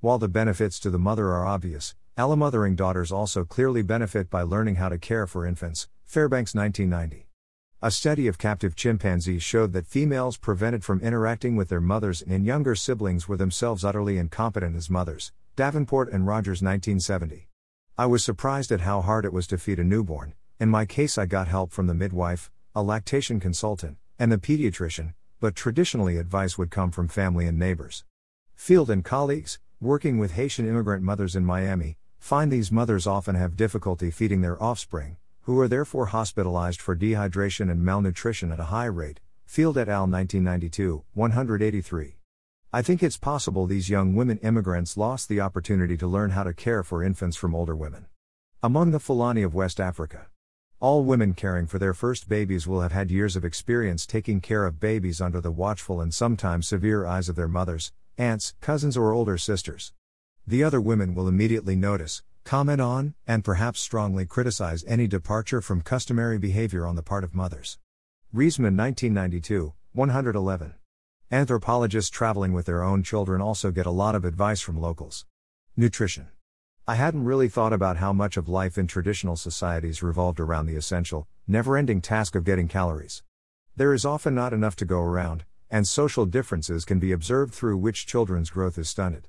While 0.00 0.16
the 0.16 0.28
benefits 0.28 0.80
to 0.80 0.88
the 0.88 0.98
mother 0.98 1.28
are 1.28 1.44
obvious, 1.44 1.94
allomothering 2.16 2.74
daughters 2.74 3.12
also 3.12 3.44
clearly 3.44 3.82
benefit 3.82 4.30
by 4.30 4.40
learning 4.40 4.76
how 4.76 4.88
to 4.88 4.96
care 4.96 5.26
for 5.26 5.44
infants. 5.44 5.88
Fairbanks 6.06 6.54
1990. 6.54 7.26
A 7.82 7.90
study 7.90 8.26
of 8.26 8.38
captive 8.38 8.74
chimpanzees 8.74 9.42
showed 9.42 9.74
that 9.74 9.86
females 9.86 10.38
prevented 10.38 10.84
from 10.84 11.02
interacting 11.02 11.54
with 11.54 11.68
their 11.68 11.82
mothers 11.82 12.22
and 12.22 12.46
younger 12.46 12.74
siblings 12.74 13.28
were 13.28 13.36
themselves 13.36 13.84
utterly 13.84 14.16
incompetent 14.16 14.74
as 14.74 14.88
mothers. 14.88 15.32
Davenport 15.54 16.10
and 16.10 16.26
Rogers 16.26 16.62
1970. 16.62 17.46
I 17.98 18.06
was 18.06 18.24
surprised 18.24 18.72
at 18.72 18.80
how 18.80 19.02
hard 19.02 19.26
it 19.26 19.34
was 19.34 19.46
to 19.48 19.58
feed 19.58 19.78
a 19.78 19.84
newborn. 19.84 20.32
In 20.60 20.68
my 20.68 20.84
case, 20.84 21.16
I 21.16 21.24
got 21.24 21.48
help 21.48 21.72
from 21.72 21.86
the 21.86 21.94
midwife, 21.94 22.50
a 22.76 22.82
lactation 22.82 23.40
consultant, 23.40 23.96
and 24.18 24.30
the 24.30 24.36
pediatrician, 24.36 25.14
but 25.40 25.54
traditionally 25.54 26.18
advice 26.18 26.58
would 26.58 26.70
come 26.70 26.90
from 26.90 27.08
family 27.08 27.46
and 27.46 27.58
neighbors. 27.58 28.04
Field 28.54 28.90
and 28.90 29.02
colleagues, 29.02 29.58
working 29.80 30.18
with 30.18 30.32
Haitian 30.32 30.68
immigrant 30.68 31.02
mothers 31.02 31.34
in 31.34 31.46
Miami, 31.46 31.96
find 32.18 32.52
these 32.52 32.70
mothers 32.70 33.06
often 33.06 33.36
have 33.36 33.56
difficulty 33.56 34.10
feeding 34.10 34.42
their 34.42 34.62
offspring, 34.62 35.16
who 35.44 35.58
are 35.58 35.66
therefore 35.66 36.06
hospitalized 36.06 36.82
for 36.82 36.94
dehydration 36.94 37.70
and 37.70 37.82
malnutrition 37.82 38.52
at 38.52 38.60
a 38.60 38.64
high 38.64 38.84
rate. 38.84 39.20
Field 39.46 39.78
et 39.78 39.88
al. 39.88 40.02
1992, 40.02 41.04
183. 41.14 42.16
I 42.70 42.82
think 42.82 43.02
it's 43.02 43.16
possible 43.16 43.66
these 43.66 43.88
young 43.88 44.14
women 44.14 44.36
immigrants 44.42 44.98
lost 44.98 45.30
the 45.30 45.40
opportunity 45.40 45.96
to 45.96 46.06
learn 46.06 46.32
how 46.32 46.42
to 46.42 46.52
care 46.52 46.82
for 46.82 47.02
infants 47.02 47.38
from 47.38 47.54
older 47.54 47.74
women. 47.74 48.04
Among 48.62 48.90
the 48.90 49.00
Fulani 49.00 49.42
of 49.42 49.54
West 49.54 49.80
Africa, 49.80 50.26
all 50.80 51.04
women 51.04 51.34
caring 51.34 51.66
for 51.66 51.78
their 51.78 51.92
first 51.92 52.26
babies 52.26 52.66
will 52.66 52.80
have 52.80 52.92
had 52.92 53.10
years 53.10 53.36
of 53.36 53.44
experience 53.44 54.06
taking 54.06 54.40
care 54.40 54.64
of 54.64 54.80
babies 54.80 55.20
under 55.20 55.38
the 55.38 55.50
watchful 55.50 56.00
and 56.00 56.14
sometimes 56.14 56.66
severe 56.66 57.04
eyes 57.04 57.28
of 57.28 57.36
their 57.36 57.46
mothers, 57.46 57.92
aunts, 58.16 58.54
cousins, 58.62 58.96
or 58.96 59.12
older 59.12 59.36
sisters. 59.36 59.92
The 60.46 60.64
other 60.64 60.80
women 60.80 61.14
will 61.14 61.28
immediately 61.28 61.76
notice, 61.76 62.22
comment 62.44 62.80
on, 62.80 63.12
and 63.26 63.44
perhaps 63.44 63.78
strongly 63.78 64.24
criticize 64.24 64.82
any 64.88 65.06
departure 65.06 65.60
from 65.60 65.82
customary 65.82 66.38
behavior 66.38 66.86
on 66.86 66.96
the 66.96 67.02
part 67.02 67.24
of 67.24 67.34
mothers. 67.34 67.78
Riesman 68.32 68.74
1992, 68.74 69.74
111. 69.92 70.74
Anthropologists 71.30 72.10
traveling 72.10 72.54
with 72.54 72.64
their 72.64 72.82
own 72.82 73.02
children 73.02 73.42
also 73.42 73.70
get 73.70 73.84
a 73.84 73.90
lot 73.90 74.14
of 74.14 74.24
advice 74.24 74.62
from 74.62 74.80
locals. 74.80 75.26
Nutrition. 75.76 76.28
I 76.88 76.94
hadn't 76.94 77.24
really 77.24 77.48
thought 77.48 77.72
about 77.72 77.98
how 77.98 78.12
much 78.12 78.36
of 78.36 78.48
life 78.48 78.76
in 78.76 78.86
traditional 78.86 79.36
societies 79.36 80.02
revolved 80.02 80.40
around 80.40 80.66
the 80.66 80.76
essential, 80.76 81.28
never 81.46 81.76
ending 81.76 82.00
task 82.00 82.34
of 82.34 82.44
getting 82.44 82.68
calories. 82.68 83.22
There 83.76 83.94
is 83.94 84.04
often 84.04 84.34
not 84.34 84.52
enough 84.52 84.76
to 84.76 84.84
go 84.84 85.00
around, 85.00 85.44
and 85.70 85.86
social 85.86 86.26
differences 86.26 86.84
can 86.84 86.98
be 86.98 87.12
observed 87.12 87.54
through 87.54 87.76
which 87.76 88.06
children's 88.06 88.50
growth 88.50 88.76
is 88.76 88.88
stunted. 88.88 89.28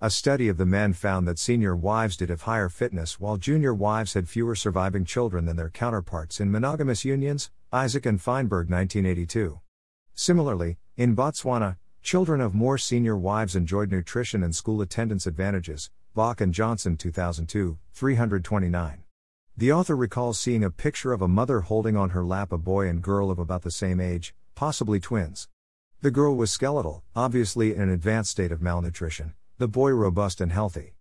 A 0.00 0.08
study 0.08 0.48
of 0.48 0.56
the 0.56 0.64
men 0.64 0.92
found 0.92 1.26
that 1.26 1.38
senior 1.38 1.74
wives 1.74 2.16
did 2.16 2.30
have 2.30 2.42
higher 2.42 2.68
fitness 2.68 3.18
while 3.18 3.36
junior 3.36 3.74
wives 3.74 4.14
had 4.14 4.28
fewer 4.28 4.54
surviving 4.54 5.04
children 5.04 5.46
than 5.46 5.56
their 5.56 5.68
counterparts 5.68 6.38
in 6.38 6.50
monogamous 6.50 7.04
unions, 7.04 7.50
Isaac 7.72 8.06
and 8.06 8.20
Feinberg 8.20 8.70
1982. 8.70 9.60
Similarly, 10.14 10.78
in 10.96 11.16
Botswana, 11.16 11.76
children 12.02 12.40
of 12.40 12.54
more 12.54 12.78
senior 12.78 13.16
wives 13.16 13.56
enjoyed 13.56 13.90
nutrition 13.90 14.42
and 14.42 14.54
school 14.54 14.80
attendance 14.80 15.26
advantages, 15.26 15.90
Bock 16.12 16.40
and 16.40 16.52
Johnson 16.52 16.96
2002, 16.96 17.78
329. 17.92 19.04
The 19.56 19.72
author 19.72 19.94
recalls 19.94 20.40
seeing 20.40 20.64
a 20.64 20.70
picture 20.70 21.12
of 21.12 21.22
a 21.22 21.28
mother 21.28 21.60
holding 21.60 21.96
on 21.96 22.10
her 22.10 22.24
lap 22.24 22.50
a 22.50 22.58
boy 22.58 22.88
and 22.88 23.00
girl 23.00 23.30
of 23.30 23.38
about 23.38 23.62
the 23.62 23.70
same 23.70 24.00
age, 24.00 24.34
possibly 24.56 24.98
twins. 24.98 25.48
The 26.00 26.10
girl 26.10 26.34
was 26.34 26.50
skeletal, 26.50 27.04
obviously 27.14 27.76
in 27.76 27.80
an 27.80 27.90
advanced 27.90 28.32
state 28.32 28.50
of 28.50 28.60
malnutrition, 28.60 29.34
the 29.58 29.68
boy 29.68 29.90
robust 29.92 30.40
and 30.40 30.50
healthy. 30.50 30.94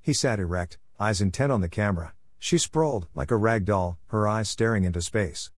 He 0.00 0.14
sat 0.14 0.40
erect, 0.40 0.78
eyes 0.98 1.20
intent 1.20 1.52
on 1.52 1.60
the 1.60 1.68
camera. 1.68 2.14
She 2.38 2.56
sprawled, 2.56 3.06
like 3.14 3.30
a 3.30 3.36
rag 3.36 3.66
doll, 3.66 3.98
her 4.06 4.26
eyes 4.26 4.48
staring 4.48 4.84
into 4.84 5.02
space. 5.02 5.50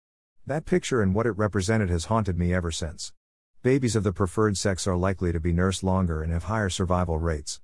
That 0.47 0.65
picture 0.65 1.03
and 1.03 1.13
what 1.13 1.27
it 1.27 1.37
represented 1.37 1.91
has 1.91 2.05
haunted 2.05 2.39
me 2.39 2.55
ever 2.55 2.71
since. 2.71 3.13
Babies 3.61 3.95
of 3.95 4.03
the 4.03 4.13
preferred 4.13 4.57
sex 4.57 4.87
are 4.87 4.97
likely 4.97 5.31
to 5.31 5.39
be 5.39 5.53
nursed 5.53 5.83
longer 5.83 6.23
and 6.23 6.33
have 6.33 6.45
higher 6.45 6.69
survival 6.69 7.19
rates. 7.19 7.61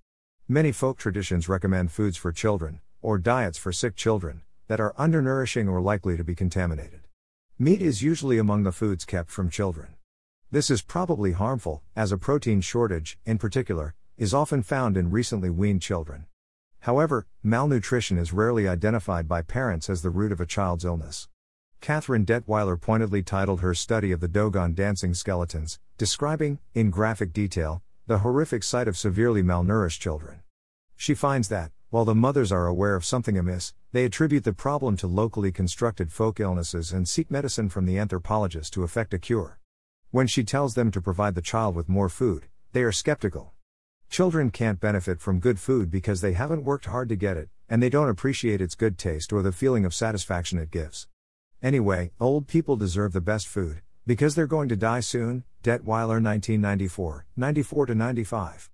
Many 0.52 0.74
folk 0.74 0.98
traditions 0.98 1.48
recommend 1.48 1.94
foods 1.94 2.18
for 2.18 2.34
children, 2.34 2.82
or 3.02 3.18
diets 3.18 3.58
for 3.58 3.72
sick 3.72 3.96
children, 3.96 4.42
that 4.68 4.82
are 4.82 4.94
undernourishing 4.98 5.70
or 5.70 5.80
likely 5.80 6.18
to 6.18 6.26
be 6.26 6.36
contaminated. 6.36 7.08
Meat 7.58 7.82
is 7.82 8.04
usually 8.04 8.38
among 8.38 8.64
the 8.64 8.74
foods 8.74 9.06
kept 9.06 9.32
from 9.32 9.50
children. 9.50 9.94
This 10.52 10.70
is 10.70 10.82
probably 10.82 11.32
harmful, 11.32 11.84
as 11.96 12.12
a 12.12 12.18
protein 12.18 12.60
shortage, 12.60 13.18
in 13.26 13.38
particular, 13.38 13.96
is 14.18 14.34
often 14.34 14.62
found 14.62 14.98
in 14.98 15.10
recently 15.10 15.50
weaned 15.50 15.82
children. 15.82 16.26
However, 16.82 17.28
malnutrition 17.42 18.18
is 18.18 18.34
rarely 18.34 18.68
identified 18.68 19.30
by 19.30 19.44
parents 19.44 19.90
as 19.90 20.02
the 20.02 20.10
root 20.10 20.34
of 20.34 20.42
a 20.42 20.46
child's 20.46 20.84
illness. 20.84 21.30
Katherine 21.80 22.26
Dettwyler 22.26 22.76
pointedly 22.76 23.24
titled 23.24 23.62
her 23.62 23.74
study 23.74 24.12
of 24.12 24.20
the 24.20 24.28
Dogon 24.28 24.74
dancing 24.74 25.14
skeletons, 25.14 25.80
describing, 25.98 26.60
in 26.74 26.90
graphic 26.90 27.32
detail, 27.32 27.82
the 28.12 28.18
horrific 28.18 28.62
sight 28.62 28.90
of 28.90 28.98
severely 28.98 29.42
malnourished 29.42 30.02
children. 30.02 30.42
She 30.98 31.14
finds 31.14 31.48
that, 31.48 31.72
while 31.92 32.04
the 32.04 32.14
mothers 32.14 32.52
are 32.52 32.68
aware 32.68 32.94
of 32.94 33.06
something 33.06 33.38
amiss, 33.38 33.74
they 33.94 34.04
attribute 34.04 34.44
the 34.44 34.52
problem 34.52 34.98
to 34.98 35.08
locally 35.08 35.50
constructed 35.50 36.12
folk 36.12 36.42
illnesses 36.42 36.92
and 36.92 37.08
seek 37.08 37.32
medicine 37.32 37.70
from 37.70 37.86
the 37.86 37.98
anthropologist 37.98 38.74
to 38.74 38.84
effect 38.84 39.14
a 39.14 39.18
cure. 39.18 39.60
When 40.10 40.28
she 40.28 40.44
tells 40.44 40.74
them 40.74 40.92
to 40.92 41.00
provide 41.00 41.36
the 41.36 41.42
child 41.42 41.74
with 41.74 41.88
more 41.88 42.10
food, 42.10 42.48
they 42.74 42.84
are 42.84 42.92
skeptical. 42.92 43.54
Children 44.10 44.50
can't 44.50 44.82
benefit 44.82 45.22
from 45.22 45.40
good 45.40 45.58
food 45.58 45.90
because 45.90 46.20
they 46.20 46.34
haven't 46.34 46.66
worked 46.66 46.88
hard 46.88 47.08
to 47.08 47.16
get 47.16 47.38
it, 47.38 47.48
and 47.70 47.82
they 47.82 47.90
don't 47.90 48.10
appreciate 48.10 48.60
its 48.60 48.76
good 48.76 48.98
taste 48.98 49.32
or 49.32 49.42
the 49.42 49.54
feeling 49.54 49.86
of 49.86 49.94
satisfaction 49.94 50.60
it 50.60 50.70
gives. 50.70 51.08
Anyway, 51.64 52.12
old 52.20 52.46
people 52.46 52.76
deserve 52.76 53.14
the 53.14 53.22
best 53.22 53.48
food, 53.48 53.82
because 54.06 54.36
they're 54.36 54.48
going 54.48 54.68
to 54.68 54.76
die 54.76 55.00
soon. 55.00 55.46
Dettwyler 55.64 56.18
1994, 56.24 57.28
94 57.36 57.86
to 57.86 57.94
95. 57.94 58.72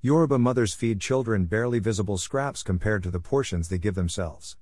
Yoruba 0.00 0.38
mothers 0.38 0.72
feed 0.72 0.98
children 0.98 1.44
barely 1.44 1.78
visible 1.78 2.16
scraps 2.16 2.62
compared 2.62 3.02
to 3.02 3.10
the 3.10 3.20
portions 3.20 3.68
they 3.68 3.76
give 3.76 3.94
themselves. 3.94 4.56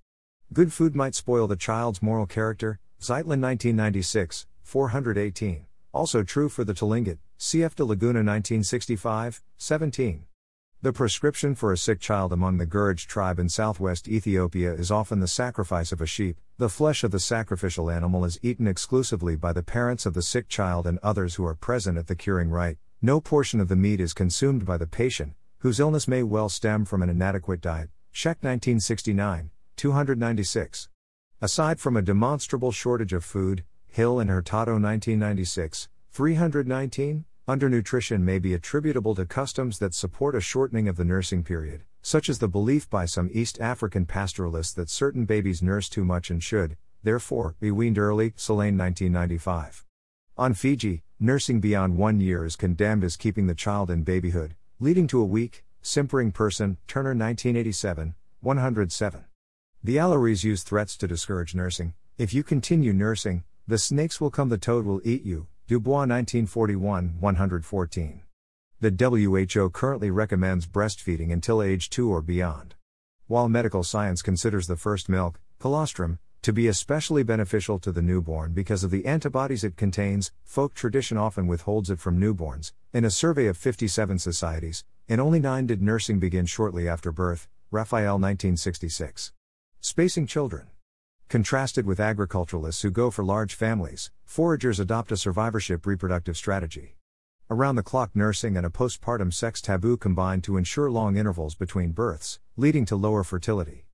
Good 0.53 0.73
food 0.73 0.97
might 0.97 1.15
spoil 1.15 1.47
the 1.47 1.55
child's 1.55 2.03
moral 2.03 2.27
character. 2.27 2.81
Zeitlin 3.01 3.41
1996, 3.41 4.47
418. 4.63 5.67
Also 5.93 6.25
true 6.25 6.49
for 6.49 6.65
the 6.65 6.75
Tlingit, 6.75 7.19
CF 7.39 7.77
de 7.77 7.85
Laguna 7.85 8.25
1965, 8.25 9.41
17. 9.57 10.28
The 10.81 10.93
prescription 10.93 11.57
for 11.57 11.73
a 11.73 11.77
sick 11.77 11.99
child 11.99 12.33
among 12.33 12.59
the 12.59 12.67
Gurage 12.67 13.09
tribe 13.09 13.41
in 13.41 13.49
southwest 13.49 14.07
Ethiopia 14.07 14.73
is 14.73 14.93
often 14.93 15.19
the 15.19 15.27
sacrifice 15.27 15.91
of 15.91 16.01
a 16.01 16.07
sheep. 16.07 16.41
The 16.57 16.69
flesh 16.69 17.03
of 17.03 17.11
the 17.11 17.19
sacrificial 17.19 17.91
animal 17.91 18.25
is 18.25 18.39
eaten 18.43 18.69
exclusively 18.69 19.35
by 19.35 19.53
the 19.53 19.65
parents 19.65 20.07
of 20.07 20.15
the 20.15 20.23
sick 20.23 20.49
child 20.49 20.87
and 20.87 21.01
others 21.03 21.35
who 21.35 21.45
are 21.45 21.57
present 21.57 21.99
at 21.99 22.07
the 22.07 22.15
curing 22.15 22.49
rite. 22.49 22.79
No 23.03 23.21
portion 23.21 23.59
of 23.59 23.67
the 23.67 23.75
meat 23.75 24.01
is 24.01 24.15
consumed 24.15 24.65
by 24.65 24.77
the 24.77 24.87
patient, 24.87 25.33
whose 25.59 25.81
illness 25.81 26.07
may 26.07 26.23
well 26.23 26.49
stem 26.49 26.85
from 26.85 27.03
an 27.03 27.11
inadequate 27.11 27.61
diet. 27.61 27.91
Scheck 28.13 28.37
1969, 28.45 29.51
296. 29.75 30.89
Aside 31.41 31.81
from 31.81 31.97
a 31.97 32.03
demonstrable 32.03 32.71
shortage 32.71 33.13
of 33.13 33.25
food, 33.25 33.65
Hill 33.89 34.21
and 34.21 34.31
Hurtado 34.31 34.75
1996, 34.75 35.89
319, 36.13 37.25
undernutrition 37.49 38.21
may 38.21 38.39
be 38.39 38.53
attributable 38.53 39.15
to 39.15 39.25
customs 39.25 39.79
that 39.79 39.95
support 39.95 40.35
a 40.35 40.41
shortening 40.41 40.87
of 40.87 40.97
the 40.97 41.05
nursing 41.05 41.43
period, 41.43 41.83
such 42.03 42.29
as 42.29 42.41
the 42.41 42.47
belief 42.47 42.91
by 42.91 43.07
some 43.07 43.31
East 43.33 43.59
African 43.59 44.05
pastoralists 44.05 44.75
that 44.75 44.91
certain 44.91 45.25
babies 45.25 45.63
nurse 45.63 45.89
too 45.89 46.05
much 46.05 46.29
and 46.29 46.43
should, 46.43 46.77
therefore, 47.03 47.57
be 47.59 47.71
weaned 47.71 47.99
early. 47.99 48.35
Selene 48.37 48.77
1995. 48.77 49.87
On 50.37 50.53
Fiji, 50.53 51.03
nursing 51.19 51.59
beyond 51.59 51.97
one 51.97 52.21
year 52.21 52.45
is 52.45 52.55
condemned 52.55 53.03
as 53.03 53.17
keeping 53.17 53.47
the 53.47 53.55
child 53.55 53.91
in 53.91 54.03
babyhood, 54.03 54.55
leading 54.79 55.07
to 55.07 55.19
a 55.19 55.25
weak, 55.25 55.65
simpering 55.81 56.31
person. 56.31 56.77
Turner 56.87 57.15
1987, 57.15 58.15
107. 58.43 59.25
The 59.83 59.97
Alorese 59.97 60.45
use 60.45 60.63
threats 60.63 60.99
to 60.99 61.09
discourage 61.09 61.55
nursing. 61.55 61.95
If 62.19 62.35
you 62.35 62.43
continue 62.43 62.93
nursing, 62.93 63.45
the 63.67 63.79
snakes 63.79 64.21
will 64.21 64.31
come, 64.31 64.51
the 64.51 64.59
toad 64.59 64.85
will 64.85 65.01
eat 65.03 65.23
you. 65.23 65.47
Dubois 65.69 66.07
1941 66.07 67.17
114. 67.21 68.23
The 68.81 69.51
WHO 69.55 69.69
currently 69.69 70.11
recommends 70.11 70.67
breastfeeding 70.67 71.31
until 71.31 71.61
age 71.61 71.91
2 71.91 72.11
or 72.11 72.23
beyond. 72.23 72.75
While 73.27 73.51
medical 73.51 73.85
science 73.85 74.23
considers 74.23 74.67
the 74.67 74.79
first 74.79 75.11
milk, 75.11 75.39
colostrum, 75.59 76.21
to 76.41 76.55
be 76.55 76.69
especially 76.69 77.23
beneficial 77.23 77.79
to 77.81 77.93
the 77.93 78.01
newborn 78.01 78.55
because 78.55 78.83
of 78.83 78.91
the 78.91 79.05
antibodies 79.05 79.63
it 79.63 79.77
contains, 79.77 80.33
folk 80.43 80.73
tradition 80.73 81.19
often 81.19 81.47
withholds 81.47 81.91
it 81.91 81.99
from 81.99 82.19
newborns. 82.19 82.73
In 82.95 83.05
a 83.05 83.11
survey 83.11 83.45
of 83.45 83.59
57 83.59 84.19
societies, 84.19 84.85
in 85.07 85.21
only 85.21 85.39
9 85.39 85.67
did 85.67 85.83
nursing 85.83 86.19
begin 86.19 86.47
shortly 86.47 86.89
after 86.89 87.13
birth, 87.13 87.47
Raphael 87.71 88.15
1966. 88.15 89.33
Spacing 89.83 90.27
children. 90.27 90.69
Contrasted 91.29 91.85
with 91.85 92.01
agriculturalists 92.01 92.81
who 92.81 92.91
go 92.91 93.11
for 93.11 93.23
large 93.23 93.55
families, 93.55 94.11
foragers 94.25 94.81
adopt 94.81 95.13
a 95.13 95.17
survivorship 95.17 95.85
reproductive 95.85 96.39
strategy. 96.39 96.97
Around 97.51 97.77
the 97.77 97.83
clock 97.83 98.13
nursing 98.15 98.57
and 98.57 98.65
a 98.65 98.71
postpartum 98.71 99.31
sex 99.31 99.61
taboo 99.61 99.99
combine 99.99 100.41
to 100.41 100.57
ensure 100.57 100.91
long 100.91 101.19
intervals 101.19 101.55
between 101.55 101.93
births, 101.93 102.41
leading 102.57 102.87
to 102.87 102.97
lower 102.97 103.23
fertility. 103.23 103.85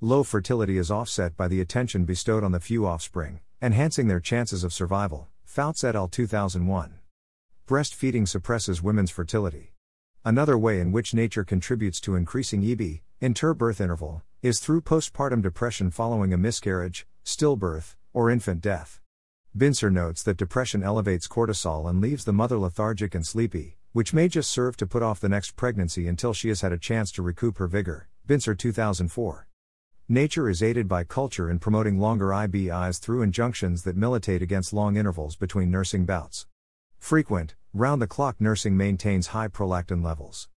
Low 0.00 0.22
fertility 0.22 0.78
is 0.78 0.90
offset 0.90 1.36
by 1.36 1.46
the 1.46 1.60
attention 1.60 2.06
bestowed 2.06 2.42
on 2.42 2.52
the 2.52 2.60
few 2.60 2.86
offspring, 2.86 3.40
enhancing 3.60 4.08
their 4.08 4.18
chances 4.18 4.64
of 4.64 4.72
survival. 4.72 5.28
Fouts 5.44 5.84
et 5.84 5.94
al. 5.94 6.08
2001. 6.08 7.00
Breastfeeding 7.66 8.26
suppresses 8.26 8.82
women's 8.82 9.10
fertility. 9.10 9.74
Another 10.24 10.56
way 10.56 10.80
in 10.80 10.92
which 10.92 11.12
nature 11.12 11.44
contributes 11.44 12.00
to 12.00 12.16
increasing 12.16 12.62
IBI, 12.62 13.02
interbirth 13.20 13.78
interval, 13.78 14.22
is 14.40 14.60
through 14.60 14.80
postpartum 14.80 15.42
depression 15.42 15.90
following 15.90 16.32
a 16.32 16.38
miscarriage, 16.38 17.08
stillbirth, 17.24 17.96
or 18.12 18.30
infant 18.30 18.60
death. 18.60 19.00
Bincer 19.56 19.90
notes 19.90 20.22
that 20.22 20.36
depression 20.36 20.84
elevates 20.84 21.26
cortisol 21.26 21.90
and 21.90 22.00
leaves 22.00 22.24
the 22.24 22.32
mother 22.32 22.56
lethargic 22.56 23.16
and 23.16 23.26
sleepy, 23.26 23.78
which 23.92 24.14
may 24.14 24.28
just 24.28 24.48
serve 24.48 24.76
to 24.76 24.86
put 24.86 25.02
off 25.02 25.18
the 25.18 25.28
next 25.28 25.56
pregnancy 25.56 26.06
until 26.06 26.32
she 26.32 26.48
has 26.48 26.60
had 26.60 26.70
a 26.70 26.78
chance 26.78 27.10
to 27.10 27.22
recoup 27.22 27.58
her 27.58 27.66
vigor. 27.66 28.08
Bincer 28.28 28.56
2004. 28.56 29.48
Nature 30.08 30.48
is 30.48 30.62
aided 30.62 30.86
by 30.86 31.02
culture 31.02 31.50
in 31.50 31.58
promoting 31.58 31.98
longer 31.98 32.28
IBIs 32.28 33.00
through 33.00 33.22
injunctions 33.22 33.82
that 33.82 33.96
militate 33.96 34.40
against 34.40 34.72
long 34.72 34.96
intervals 34.96 35.34
between 35.34 35.70
nursing 35.70 36.04
bouts. 36.04 36.46
Frequent, 36.98 37.56
round 37.74 38.00
the 38.00 38.06
clock 38.06 38.36
nursing 38.40 38.76
maintains 38.76 39.28
high 39.28 39.48
prolactin 39.48 40.04
levels. 40.04 40.48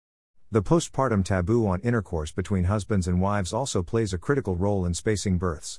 The 0.52 0.62
postpartum 0.62 1.24
taboo 1.24 1.68
on 1.68 1.80
intercourse 1.82 2.32
between 2.32 2.64
husbands 2.64 3.06
and 3.06 3.20
wives 3.20 3.52
also 3.52 3.84
plays 3.84 4.12
a 4.12 4.18
critical 4.18 4.56
role 4.56 4.84
in 4.84 4.94
spacing 4.94 5.38
births. 5.38 5.78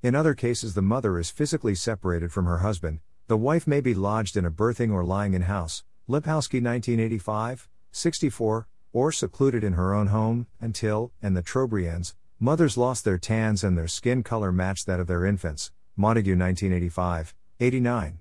In 0.00 0.14
other 0.14 0.34
cases, 0.34 0.74
the 0.74 0.80
mother 0.80 1.18
is 1.18 1.28
physically 1.28 1.74
separated 1.74 2.30
from 2.30 2.46
her 2.46 2.58
husband, 2.58 3.00
the 3.26 3.36
wife 3.36 3.66
may 3.66 3.80
be 3.80 3.94
lodged 3.94 4.36
in 4.36 4.44
a 4.44 4.50
birthing 4.50 4.92
or 4.92 5.04
lying 5.04 5.34
in 5.34 5.42
house, 5.42 5.82
Lepowsky 6.08 6.62
1985, 6.62 7.68
64, 7.90 8.68
or 8.92 9.10
secluded 9.10 9.64
in 9.64 9.72
her 9.72 9.92
own 9.92 10.06
home, 10.06 10.46
until, 10.60 11.10
and 11.20 11.36
the 11.36 11.42
Trobriands, 11.42 12.14
Mothers 12.38 12.76
lost 12.76 13.04
their 13.04 13.18
tans 13.18 13.64
and 13.64 13.76
their 13.76 13.88
skin 13.88 14.22
color 14.22 14.52
matched 14.52 14.86
that 14.86 15.00
of 15.00 15.08
their 15.08 15.24
infants. 15.24 15.72
Montague 15.96 16.36
1985, 16.36 17.34
89. 17.58 18.20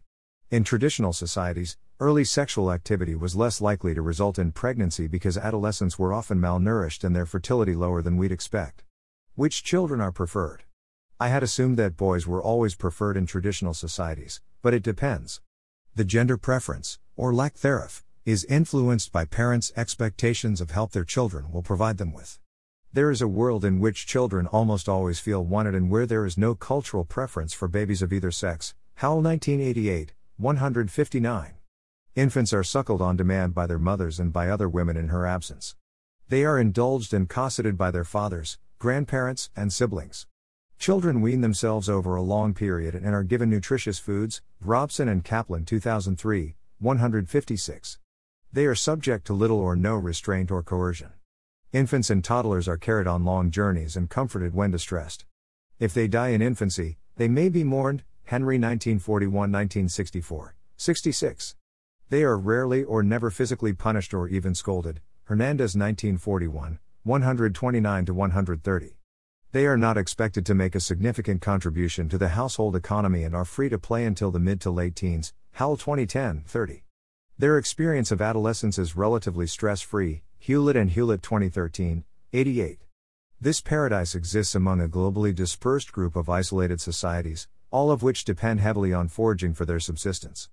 In 0.49 0.63
traditional 0.63 1.13
societies, 1.13 1.77
early 2.01 2.23
sexual 2.23 2.71
activity 2.71 3.13
was 3.13 3.35
less 3.35 3.61
likely 3.61 3.93
to 3.93 4.01
result 4.01 4.39
in 4.39 4.51
pregnancy 4.51 5.05
because 5.05 5.37
adolescents 5.37 5.99
were 5.99 6.11
often 6.11 6.41
malnourished 6.41 7.03
and 7.03 7.15
their 7.15 7.27
fertility 7.27 7.75
lower 7.75 8.01
than 8.01 8.17
we'd 8.17 8.31
expect. 8.31 8.83
Which 9.35 9.63
children 9.63 10.01
are 10.01 10.11
preferred? 10.11 10.63
I 11.19 11.27
had 11.27 11.43
assumed 11.43 11.77
that 11.77 11.95
boys 11.95 12.25
were 12.25 12.41
always 12.41 12.73
preferred 12.73 13.17
in 13.17 13.27
traditional 13.27 13.75
societies, 13.75 14.41
but 14.63 14.73
it 14.73 14.81
depends. 14.81 15.41
The 15.93 16.03
gender 16.03 16.37
preference, 16.37 16.97
or 17.15 17.35
lack 17.35 17.57
thereof, 17.57 18.03
is 18.25 18.45
influenced 18.45 19.11
by 19.11 19.25
parents' 19.25 19.71
expectations 19.77 20.59
of 20.59 20.71
help 20.71 20.93
their 20.93 21.05
children 21.05 21.51
will 21.51 21.61
provide 21.61 21.99
them 21.99 22.13
with. 22.13 22.39
There 22.91 23.11
is 23.11 23.21
a 23.21 23.27
world 23.27 23.63
in 23.63 23.79
which 23.79 24.07
children 24.07 24.47
almost 24.47 24.89
always 24.89 25.19
feel 25.19 25.45
wanted 25.45 25.75
and 25.75 25.91
where 25.91 26.07
there 26.07 26.25
is 26.25 26.35
no 26.35 26.55
cultural 26.55 27.05
preference 27.05 27.53
for 27.53 27.67
babies 27.67 28.01
of 28.01 28.11
either 28.11 28.31
sex. 28.31 28.73
Howell 28.95 29.21
1988, 29.21 30.13
159. 30.37 31.60
Infants 32.13 32.51
are 32.51 32.61
suckled 32.61 33.01
on 33.01 33.15
demand 33.15 33.53
by 33.53 33.65
their 33.65 33.79
mothers 33.79 34.19
and 34.19 34.33
by 34.33 34.49
other 34.49 34.67
women 34.67 34.97
in 34.97 35.07
her 35.07 35.25
absence. 35.25 35.77
They 36.27 36.43
are 36.43 36.59
indulged 36.59 37.13
and 37.13 37.29
cosseted 37.29 37.77
by 37.77 37.89
their 37.89 38.03
fathers, 38.03 38.57
grandparents, 38.79 39.49
and 39.55 39.71
siblings. 39.71 40.27
Children 40.77 41.21
wean 41.21 41.39
themselves 41.39 41.87
over 41.87 42.17
a 42.17 42.21
long 42.21 42.53
period 42.53 42.95
and 42.95 43.15
are 43.15 43.23
given 43.23 43.49
nutritious 43.49 43.97
foods. 43.97 44.41
Robson 44.59 45.07
and 45.07 45.23
Kaplan 45.23 45.63
2003, 45.63 46.55
156. 46.79 47.99
They 48.51 48.65
are 48.65 48.75
subject 48.75 49.25
to 49.27 49.33
little 49.33 49.61
or 49.61 49.77
no 49.77 49.95
restraint 49.95 50.51
or 50.51 50.61
coercion. 50.61 51.13
Infants 51.71 52.09
and 52.09 52.21
toddlers 52.21 52.67
are 52.67 52.75
carried 52.75 53.07
on 53.07 53.23
long 53.23 53.51
journeys 53.51 53.95
and 53.95 54.09
comforted 54.09 54.53
when 54.53 54.71
distressed. 54.71 55.23
If 55.79 55.93
they 55.93 56.09
die 56.09 56.29
in 56.29 56.41
infancy, 56.41 56.97
they 57.15 57.29
may 57.29 57.47
be 57.47 57.63
mourned. 57.63 58.03
Henry 58.25 58.55
1941 58.55 59.33
1964, 59.33 60.55
66. 60.75 61.55
They 62.11 62.23
are 62.23 62.37
rarely 62.37 62.83
or 62.83 63.03
never 63.03 63.31
physically 63.31 63.71
punished 63.71 64.13
or 64.13 64.27
even 64.27 64.53
scolded. 64.53 64.99
Hernandez 65.23 65.77
1941, 65.77 66.77
129 67.03 68.05
to 68.05 68.13
130. 68.13 68.97
They 69.53 69.65
are 69.65 69.77
not 69.77 69.97
expected 69.97 70.45
to 70.45 70.53
make 70.53 70.75
a 70.75 70.81
significant 70.81 71.41
contribution 71.41 72.09
to 72.09 72.17
the 72.17 72.27
household 72.27 72.75
economy 72.75 73.23
and 73.23 73.33
are 73.33 73.45
free 73.45 73.69
to 73.69 73.79
play 73.79 74.03
until 74.03 74.29
the 74.29 74.39
mid 74.41 74.59
to 74.59 74.71
late 74.71 74.93
teens. 74.93 75.31
Howell 75.53 75.77
2010, 75.77 76.43
30. 76.45 76.83
Their 77.37 77.57
experience 77.57 78.11
of 78.11 78.21
adolescence 78.21 78.77
is 78.77 78.97
relatively 78.97 79.47
stress 79.47 79.79
free, 79.79 80.23
Hewlett 80.37 80.75
and 80.75 80.89
Hewlett 80.89 81.23
2013, 81.23 82.03
88. 82.33 82.79
This 83.39 83.61
paradise 83.61 84.15
exists 84.15 84.53
among 84.53 84.81
a 84.81 84.89
globally 84.89 85.33
dispersed 85.33 85.93
group 85.93 86.17
of 86.17 86.27
isolated 86.27 86.81
societies, 86.81 87.47
all 87.71 87.89
of 87.89 88.03
which 88.03 88.25
depend 88.25 88.59
heavily 88.59 88.91
on 88.91 89.07
foraging 89.07 89.53
for 89.53 89.63
their 89.63 89.79
subsistence. 89.79 90.49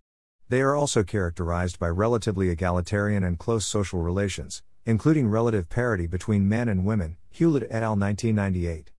They 0.51 0.63
are 0.63 0.75
also 0.75 1.03
characterized 1.03 1.79
by 1.79 1.89
relatively 1.89 2.49
egalitarian 2.49 3.23
and 3.23 3.39
close 3.39 3.67
social 3.67 4.01
relations, 4.01 4.63
including 4.87 5.29
relative 5.29 5.69
parity 5.69 6.07
between 6.07 6.49
men 6.49 6.71
and 6.71 6.87
women. 6.87 7.19
Hewlett 7.29 7.65
et 7.65 7.83
al. 7.83 7.97
1998. 7.97 8.91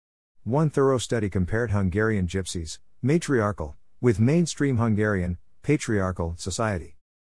One 0.44 0.70
thorough 0.70 1.00
study 1.00 1.28
compared 1.28 1.72
Hungarian 1.72 2.28
gypsies, 2.28 2.78
matriarchal, 3.02 3.78
with 4.00 4.20
mainstream 4.20 4.78
Hungarian, 4.78 5.40
patriarchal 5.64 6.36
society. 6.38 6.98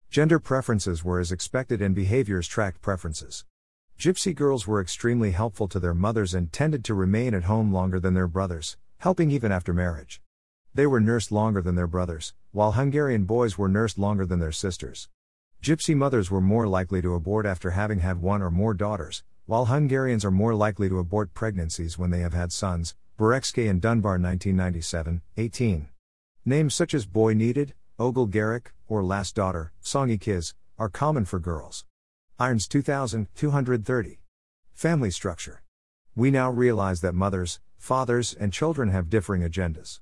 Gender 0.09 0.39
preferences 0.39 1.05
were 1.05 1.21
as 1.21 1.31
expected 1.31 1.81
and 1.81 1.95
behaviors 1.95 2.49
tracked 2.49 2.81
preferences. 2.81 3.45
Gypsy 3.97 4.35
girls 4.35 4.67
were 4.67 4.81
extremely 4.81 5.31
helpful 5.31 5.69
to 5.69 5.79
their 5.79 5.93
mothers 5.93 6.33
and 6.33 6.51
tended 6.51 6.83
to 6.83 6.93
remain 6.93 7.33
at 7.33 7.45
home 7.45 7.71
longer 7.71 7.97
than 7.97 8.13
their 8.13 8.27
brothers, 8.27 8.75
helping 8.97 9.31
even 9.31 9.53
after 9.53 9.73
marriage. 9.73 10.21
They 10.73 10.87
were 10.87 11.01
nursed 11.01 11.33
longer 11.33 11.61
than 11.61 11.75
their 11.75 11.85
brothers, 11.85 12.33
while 12.53 12.71
Hungarian 12.71 13.25
boys 13.25 13.57
were 13.57 13.67
nursed 13.67 13.97
longer 13.97 14.25
than 14.25 14.39
their 14.39 14.53
sisters. 14.53 15.09
Gypsy 15.61 15.93
mothers 15.93 16.31
were 16.31 16.39
more 16.39 16.65
likely 16.65 17.01
to 17.01 17.13
abort 17.13 17.45
after 17.45 17.71
having 17.71 17.99
had 17.99 18.21
one 18.21 18.41
or 18.41 18.49
more 18.49 18.73
daughters, 18.73 19.23
while 19.45 19.65
Hungarians 19.65 20.23
are 20.23 20.31
more 20.31 20.55
likely 20.55 20.87
to 20.87 20.97
abort 20.97 21.33
pregnancies 21.33 21.97
when 21.97 22.09
they 22.09 22.21
have 22.21 22.33
had 22.33 22.53
sons. 22.53 22.95
Bereczkei 23.17 23.69
and 23.69 23.81
Dunbar 23.81 24.13
1997, 24.13 25.21
18. 25.35 25.89
Names 26.45 26.73
such 26.73 26.93
as 26.93 27.05
boy 27.05 27.33
needed, 27.33 27.73
Ogle 27.99 28.27
Garrick, 28.27 28.71
or 28.87 29.03
last 29.03 29.35
daughter, 29.35 29.73
Songy 29.83 30.19
Kiz, 30.19 30.53
are 30.79 30.87
common 30.87 31.25
for 31.25 31.37
girls. 31.37 31.83
Irons 32.39 32.65
2000, 32.67 33.27
230. 33.35 34.19
Family 34.73 35.11
structure. 35.11 35.63
We 36.15 36.31
now 36.31 36.49
realize 36.49 37.01
that 37.01 37.13
mothers, 37.13 37.59
fathers, 37.77 38.33
and 38.33 38.53
children 38.53 38.89
have 38.89 39.09
differing 39.09 39.41
agendas. 39.41 39.99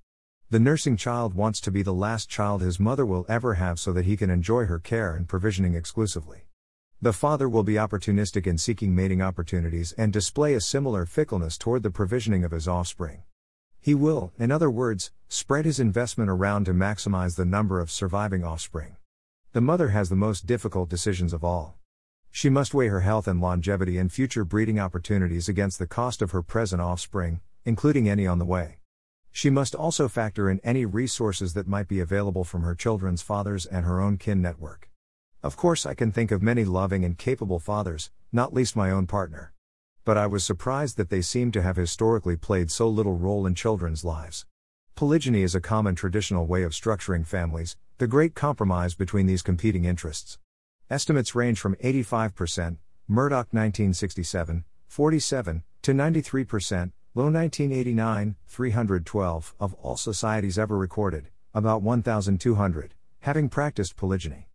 The 0.52 0.60
nursing 0.60 0.98
child 0.98 1.36
wants 1.36 1.62
to 1.62 1.70
be 1.70 1.84
the 1.84 1.94
last 1.94 2.28
child 2.28 2.64
his 2.64 2.80
mother 2.80 3.06
will 3.06 3.24
ever 3.30 3.54
have 3.54 3.80
so 3.80 3.94
that 3.94 4.06
he 4.06 4.18
can 4.18 4.32
enjoy 4.32 4.66
her 4.66 4.80
care 4.80 5.14
and 5.14 5.28
provisioning 5.28 5.76
exclusively. 5.76 6.48
The 7.00 7.14
father 7.14 7.48
will 7.48 7.62
be 7.62 7.76
opportunistic 7.76 8.48
in 8.48 8.58
seeking 8.58 8.96
mating 8.96 9.22
opportunities 9.22 9.92
and 9.92 10.12
display 10.12 10.56
a 10.56 10.60
similar 10.60 11.06
fickleness 11.06 11.56
toward 11.56 11.84
the 11.84 11.92
provisioning 11.92 12.44
of 12.44 12.50
his 12.50 12.68
offspring. 12.68 13.22
He 13.80 13.94
will, 13.94 14.34
in 14.40 14.52
other 14.52 14.72
words, 14.72 15.12
spread 15.28 15.66
his 15.66 15.80
investment 15.80 16.32
around 16.32 16.66
to 16.66 16.74
maximize 16.74 17.36
the 17.36 17.46
number 17.46 17.80
of 17.80 17.92
surviving 17.92 18.44
offspring. 18.44 18.96
The 19.54 19.62
mother 19.62 19.90
has 19.90 20.10
the 20.10 20.16
most 20.16 20.48
difficult 20.48 20.90
decisions 20.90 21.32
of 21.32 21.44
all. 21.44 21.78
She 22.32 22.50
must 22.50 22.74
weigh 22.74 22.88
her 22.88 23.02
health 23.02 23.28
and 23.28 23.40
longevity 23.40 24.00
and 24.00 24.12
future 24.12 24.46
breeding 24.46 24.80
opportunities 24.80 25.48
against 25.48 25.78
the 25.78 25.86
cost 25.86 26.24
of 26.24 26.32
her 26.32 26.42
present 26.42 26.82
offspring, 26.82 27.42
including 27.66 28.10
any 28.10 28.26
on 28.26 28.40
the 28.40 28.46
way. 28.46 28.79
She 29.32 29.50
must 29.50 29.76
also 29.76 30.08
factor 30.08 30.50
in 30.50 30.60
any 30.63 30.86
resources 30.86 31.54
that 31.54 31.68
might 31.68 31.88
be 31.88 32.00
available 32.00 32.44
from 32.44 32.63
her 32.63 32.76
children's 32.76 33.22
fathers 33.22 33.65
and 33.65 33.86
her 33.86 34.02
own 34.02 34.18
kin 34.18 34.42
network. 34.42 34.89
Of 35.42 35.56
course, 35.56 35.86
I 35.86 35.94
can 35.94 36.12
think 36.12 36.32
of 36.32 36.42
many 36.42 36.65
loving 36.65 37.06
and 37.06 37.18
capable 37.18 37.60
fathers, 37.60 38.12
not 38.32 38.54
least 38.54 38.76
my 38.76 38.92
own 38.92 39.08
partner 39.08 39.54
but 40.10 40.18
I 40.18 40.26
was 40.26 40.44
surprised 40.44 40.98
that 40.98 41.12
they 41.12 41.22
seem 41.22 41.52
to 41.52 41.62
have 41.62 41.76
historically 41.76 42.36
played 42.36 42.72
so 42.72 42.88
little 42.89 43.15
role 43.15 43.46
in 43.46 43.54
children's 43.54 44.04
lives. 44.04 44.44
Polygyny 44.96 45.44
is 45.44 45.54
a 45.54 45.62
common 45.62 45.94
traditional 45.94 46.48
way 46.48 46.63
of 46.63 46.72
structuring 46.72 47.28
families, 47.28 47.78
the 48.00 48.08
great 48.08 48.34
compromise 48.34 48.96
between 48.96 49.28
these 49.28 49.44
competing 49.44 49.86
interests. 49.86 50.39
Estimates 50.89 51.36
range 51.36 51.60
from 51.60 51.76
85%, 51.76 52.78
Murdock 53.08 53.54
1967, 53.54 54.63
47, 54.88 55.63
to 55.84 55.92
93%, 55.92 56.92
Low 57.15 57.24
1989, 57.24 58.36
312, 58.48 59.56
of 59.60 59.74
all 59.82 59.98
societies 59.98 60.60
ever 60.60 60.78
recorded, 60.78 61.30
about 61.56 61.82
1,200, 61.82 62.93
having 63.22 63.50
practiced 63.50 63.95
polygyny. 63.95 64.48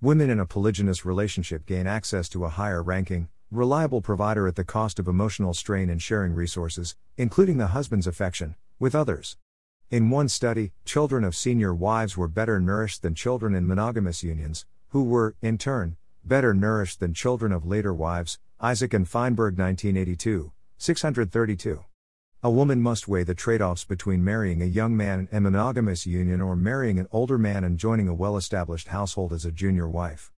Women 0.00 0.30
in 0.30 0.40
a 0.40 0.46
polygynous 0.46 1.04
relationship 1.04 1.66
gain 1.66 1.86
access 1.86 2.30
to 2.30 2.46
a 2.46 2.48
higher 2.48 2.82
ranking, 2.82 3.28
reliable 3.50 4.00
provider 4.00 4.48
at 4.48 4.56
the 4.56 4.64
cost 4.64 4.98
of 4.98 5.06
emotional 5.06 5.52
strain 5.52 5.90
and 5.90 6.00
sharing 6.00 6.32
resources, 6.32 6.96
including 7.18 7.58
the 7.58 7.68
husband's 7.68 8.06
affection, 8.06 8.54
with 8.78 8.94
others. 8.94 9.36
In 9.90 10.08
one 10.08 10.30
study, 10.30 10.72
children 10.86 11.24
of 11.24 11.36
senior 11.36 11.74
wives 11.74 12.16
were 12.16 12.26
better 12.26 12.58
nourished 12.58 13.02
than 13.02 13.14
children 13.14 13.54
in 13.54 13.66
monogamous 13.68 14.22
unions, 14.22 14.64
who 14.88 15.04
were, 15.04 15.34
in 15.42 15.58
turn, 15.58 15.98
better 16.24 16.54
nourished 16.54 17.00
than 17.00 17.12
children 17.12 17.52
of 17.52 17.66
later 17.66 17.92
wives. 17.92 18.38
Isaac 18.62 18.94
and 18.94 19.06
Feinberg 19.06 19.58
1982, 19.58 20.52
632. 20.78 21.84
A 22.40 22.50
woman 22.52 22.80
must 22.80 23.08
weigh 23.08 23.24
the 23.24 23.34
trade 23.34 23.60
offs 23.60 23.84
between 23.84 24.22
marrying 24.22 24.62
a 24.62 24.66
young 24.66 24.96
man 24.96 25.26
in 25.32 25.38
a 25.38 25.50
monogamous 25.50 26.06
union 26.06 26.40
or 26.40 26.54
marrying 26.54 27.00
an 27.00 27.08
older 27.10 27.36
man 27.36 27.64
and 27.64 27.76
joining 27.76 28.06
a 28.06 28.14
well 28.14 28.36
established 28.36 28.88
household 28.88 29.32
as 29.32 29.44
a 29.44 29.50
junior 29.50 29.88
wife. 29.88 30.30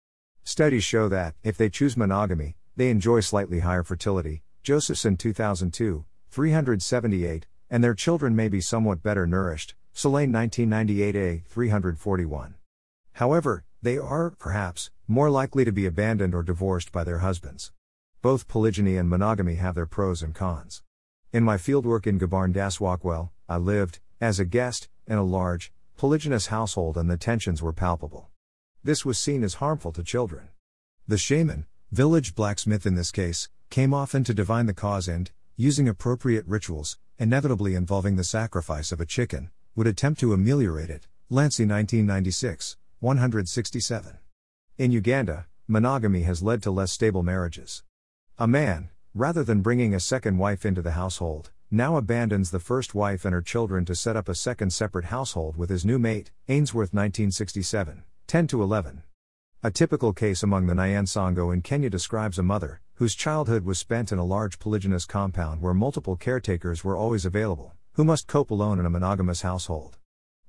Studies 0.45 0.85
show 0.85 1.09
that, 1.09 1.35
if 1.43 1.57
they 1.57 1.69
choose 1.69 1.97
monogamy, 1.97 2.55
they 2.77 2.89
enjoy 2.89 3.19
slightly 3.19 3.59
higher 3.59 3.83
fertility, 3.83 4.43
Josephson 4.63 5.17
2002, 5.17 6.05
378, 6.29 7.47
and 7.69 7.83
their 7.83 7.93
children 7.93 8.33
may 8.33 8.47
be 8.47 8.61
somewhat 8.61 9.03
better 9.03 9.27
nourished, 9.27 9.75
Solane 9.93 10.31
1998a, 10.31 11.43
341. 11.43 12.55
However, 13.11 13.65
they 13.81 13.97
are, 13.97 14.29
perhaps, 14.39 14.89
more 15.05 15.29
likely 15.29 15.65
to 15.65 15.73
be 15.73 15.85
abandoned 15.85 16.33
or 16.33 16.43
divorced 16.43 16.93
by 16.93 17.03
their 17.03 17.19
husbands. 17.19 17.73
Both 18.21 18.47
polygyny 18.47 18.95
and 18.95 19.09
monogamy 19.09 19.55
have 19.55 19.75
their 19.75 19.85
pros 19.85 20.23
and 20.23 20.33
cons. 20.33 20.81
In 21.31 21.43
my 21.43 21.57
fieldwork 21.57 22.07
in 22.07 22.19
Gbarngasuakwelle, 22.19 23.29
I 23.47 23.57
lived, 23.57 23.99
as 24.19 24.39
a 24.39 24.45
guest, 24.45 24.89
in 25.05 25.19
a 25.19 25.23
large, 25.23 25.71
polygynous 25.95 26.47
household 26.47 26.97
and 26.97 27.07
the 27.07 27.17
tensions 27.17 27.61
were 27.61 27.71
palpable. 27.71 28.31
This 28.83 29.05
was 29.05 29.19
seen 29.19 29.43
as 29.43 29.55
harmful 29.55 29.91
to 29.91 30.01
children. 30.01 30.49
The 31.07 31.19
shaman, 31.19 31.67
village 31.91 32.33
blacksmith 32.33 32.87
in 32.87 32.95
this 32.95 33.11
case, 33.11 33.47
came 33.69 33.93
often 33.93 34.23
to 34.23 34.33
divine 34.33 34.65
the 34.65 34.73
cause 34.73 35.07
and, 35.07 35.29
using 35.55 35.87
appropriate 35.87 36.47
rituals, 36.47 36.97
inevitably 37.19 37.75
involving 37.75 38.15
the 38.15 38.23
sacrifice 38.23 38.91
of 38.91 38.99
a 38.99 39.05
chicken, 39.05 39.51
would 39.75 39.85
attempt 39.85 40.19
to 40.21 40.33
ameliorate 40.33 40.89
it. 40.89 41.05
Lancy 41.29 41.63
1996, 41.63 42.75
167. 43.01 44.17
In 44.79 44.91
Uganda, 44.91 45.45
monogamy 45.67 46.23
has 46.23 46.41
led 46.41 46.63
to 46.63 46.71
less 46.71 46.91
stable 46.91 47.21
marriages. 47.21 47.83
A 48.39 48.47
man, 48.47 48.89
rather 49.15 49.43
than 49.43 49.61
bringing 49.61 49.93
a 49.93 49.99
second 49.99 50.37
wife 50.37 50.65
into 50.65 50.81
the 50.81 50.91
household, 50.91 51.51
now 51.71 51.97
abandons 51.97 52.51
the 52.51 52.59
first 52.59 52.93
wife 52.93 53.25
and 53.25 53.33
her 53.33 53.41
children 53.41 53.85
to 53.85 53.95
set 53.95 54.15
up 54.15 54.29
a 54.29 54.35
second 54.35 54.71
separate 54.71 55.05
household 55.05 55.57
with 55.57 55.69
his 55.69 55.85
new 55.85 55.97
mate, 55.97 56.31
Ainsworth 56.47 56.93
1967, 56.93 58.03
10 58.27 58.47
to 58.47 58.61
11. 58.61 59.03
A 59.63 59.71
typical 59.71 60.13
case 60.13 60.43
among 60.43 60.67
the 60.67 60.73
Nyansongo 60.73 61.53
in 61.53 61.61
Kenya 61.61 61.89
describes 61.89 62.39
a 62.39 62.43
mother, 62.43 62.81
whose 62.95 63.15
childhood 63.15 63.65
was 63.65 63.79
spent 63.79 64.11
in 64.11 64.19
a 64.19 64.25
large 64.25 64.59
polygynous 64.59 65.07
compound 65.07 65.61
where 65.61 65.73
multiple 65.73 66.15
caretakers 66.15 66.83
were 66.83 66.95
always 66.95 67.25
available, 67.25 67.73
who 67.93 68.03
must 68.03 68.27
cope 68.27 68.51
alone 68.51 68.79
in 68.79 68.85
a 68.85 68.89
monogamous 68.89 69.41
household. 69.41 69.97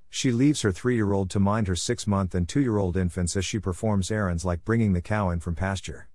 She 0.09 0.33
leaves 0.33 0.63
her 0.63 0.73
three 0.73 0.97
year 0.97 1.13
old 1.13 1.31
to 1.31 1.41
mind 1.41 1.67
her 1.69 1.77
six 1.77 2.07
month 2.07 2.35
and 2.35 2.49
two 2.49 2.61
year 2.61 2.77
old 2.77 2.97
infants 2.97 3.37
as 3.37 3.45
she 3.45 3.59
performs 3.59 4.11
errands 4.11 4.45
like 4.45 4.65
bringing 4.65 4.93
the 4.93 5.01
cow 5.01 5.31
in 5.31 5.41
from 5.41 5.55
pasture. 5.55 6.09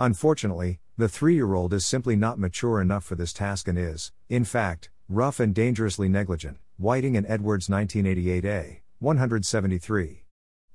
Unfortunately, 0.00 0.80
the 0.96 1.08
three 1.08 1.34
year 1.34 1.54
old 1.54 1.72
is 1.72 1.84
simply 1.84 2.14
not 2.14 2.38
mature 2.38 2.80
enough 2.80 3.02
for 3.04 3.16
this 3.16 3.32
task 3.32 3.66
and 3.66 3.76
is, 3.76 4.12
in 4.28 4.44
fact, 4.44 4.90
rough 5.08 5.40
and 5.40 5.52
dangerously 5.52 6.08
negligent. 6.08 6.58
Whiting 6.76 7.16
and 7.16 7.26
Edwards 7.28 7.66
1988a, 7.68 8.80
173. 9.00 10.24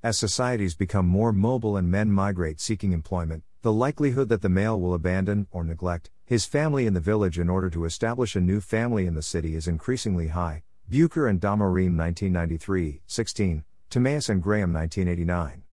As 0.04 0.18
societies 0.18 0.76
become 0.76 1.06
more 1.06 1.32
mobile 1.32 1.78
and 1.78 1.90
men 1.90 2.12
migrate 2.12 2.60
seeking 2.60 2.92
employment, 2.92 3.44
the 3.62 3.72
likelihood 3.72 4.30
that 4.30 4.42
the 4.42 4.50
male 4.50 4.80
will 4.80 4.94
abandon, 4.94 5.48
or 5.52 5.64
neglect, 5.64 6.10
his 6.26 6.46
family 6.46 6.86
in 6.86 6.94
the 6.94 7.00
village 7.00 7.40
in 7.40 7.50
order 7.50 7.70
to 7.70 7.86
establish 7.86 8.36
a 8.36 8.42
new 8.42 8.62
family 8.62 9.06
in 9.06 9.16
the 9.16 9.22
city 9.22 9.56
is 9.56 9.68
increasingly 9.68 10.30
high. 10.30 10.64
Bucher 10.90 11.28
and 11.28 11.40
Damarim 11.40 11.98
1993, 11.98 13.02
16, 13.08 13.64
Timaeus 13.90 14.30
and 14.30 14.42
Graham 14.42 14.74
1989. 14.74 15.64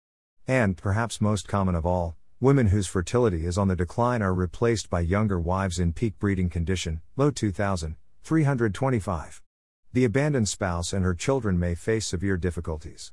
And, 0.48 0.76
perhaps 0.76 1.20
most 1.20 1.48
common 1.48 1.74
of 1.74 1.86
all, 1.86 2.16
Women 2.38 2.66
whose 2.66 2.86
fertility 2.86 3.46
is 3.46 3.56
on 3.56 3.68
the 3.68 3.74
decline 3.74 4.20
are 4.20 4.34
replaced 4.34 4.90
by 4.90 5.00
younger 5.00 5.40
wives 5.40 5.78
in 5.78 5.94
peak 5.94 6.18
breeding 6.18 6.50
condition, 6.50 7.00
low 7.16 7.30
2000, 7.30 7.96
325. 8.24 9.40
The 9.94 10.04
abandoned 10.04 10.46
spouse 10.46 10.92
and 10.92 11.02
her 11.02 11.14
children 11.14 11.58
may 11.58 11.74
face 11.74 12.04
severe 12.06 12.36
difficulties. 12.36 13.10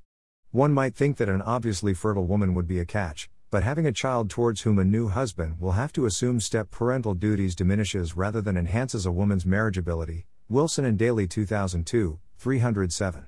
One 0.51 0.73
might 0.73 0.93
think 0.93 1.15
that 1.17 1.29
an 1.29 1.41
obviously 1.41 1.93
fertile 1.93 2.25
woman 2.25 2.53
would 2.53 2.67
be 2.67 2.79
a 2.79 2.85
catch, 2.85 3.29
but 3.49 3.63
having 3.63 3.85
a 3.85 3.93
child 3.93 4.29
towards 4.29 4.63
whom 4.63 4.77
a 4.77 4.83
new 4.83 5.07
husband 5.07 5.55
will 5.57 5.71
have 5.71 5.93
to 5.93 6.05
assume 6.05 6.41
step 6.41 6.69
parental 6.69 7.13
duties 7.13 7.55
diminishes 7.55 8.17
rather 8.17 8.41
than 8.41 8.57
enhances 8.57 9.05
a 9.05 9.11
woman's 9.13 9.45
marriageability. 9.45 10.25
Wilson 10.49 10.83
and 10.83 10.99
Daly 10.99 11.27
2002, 11.27 12.19
307. 12.39 13.27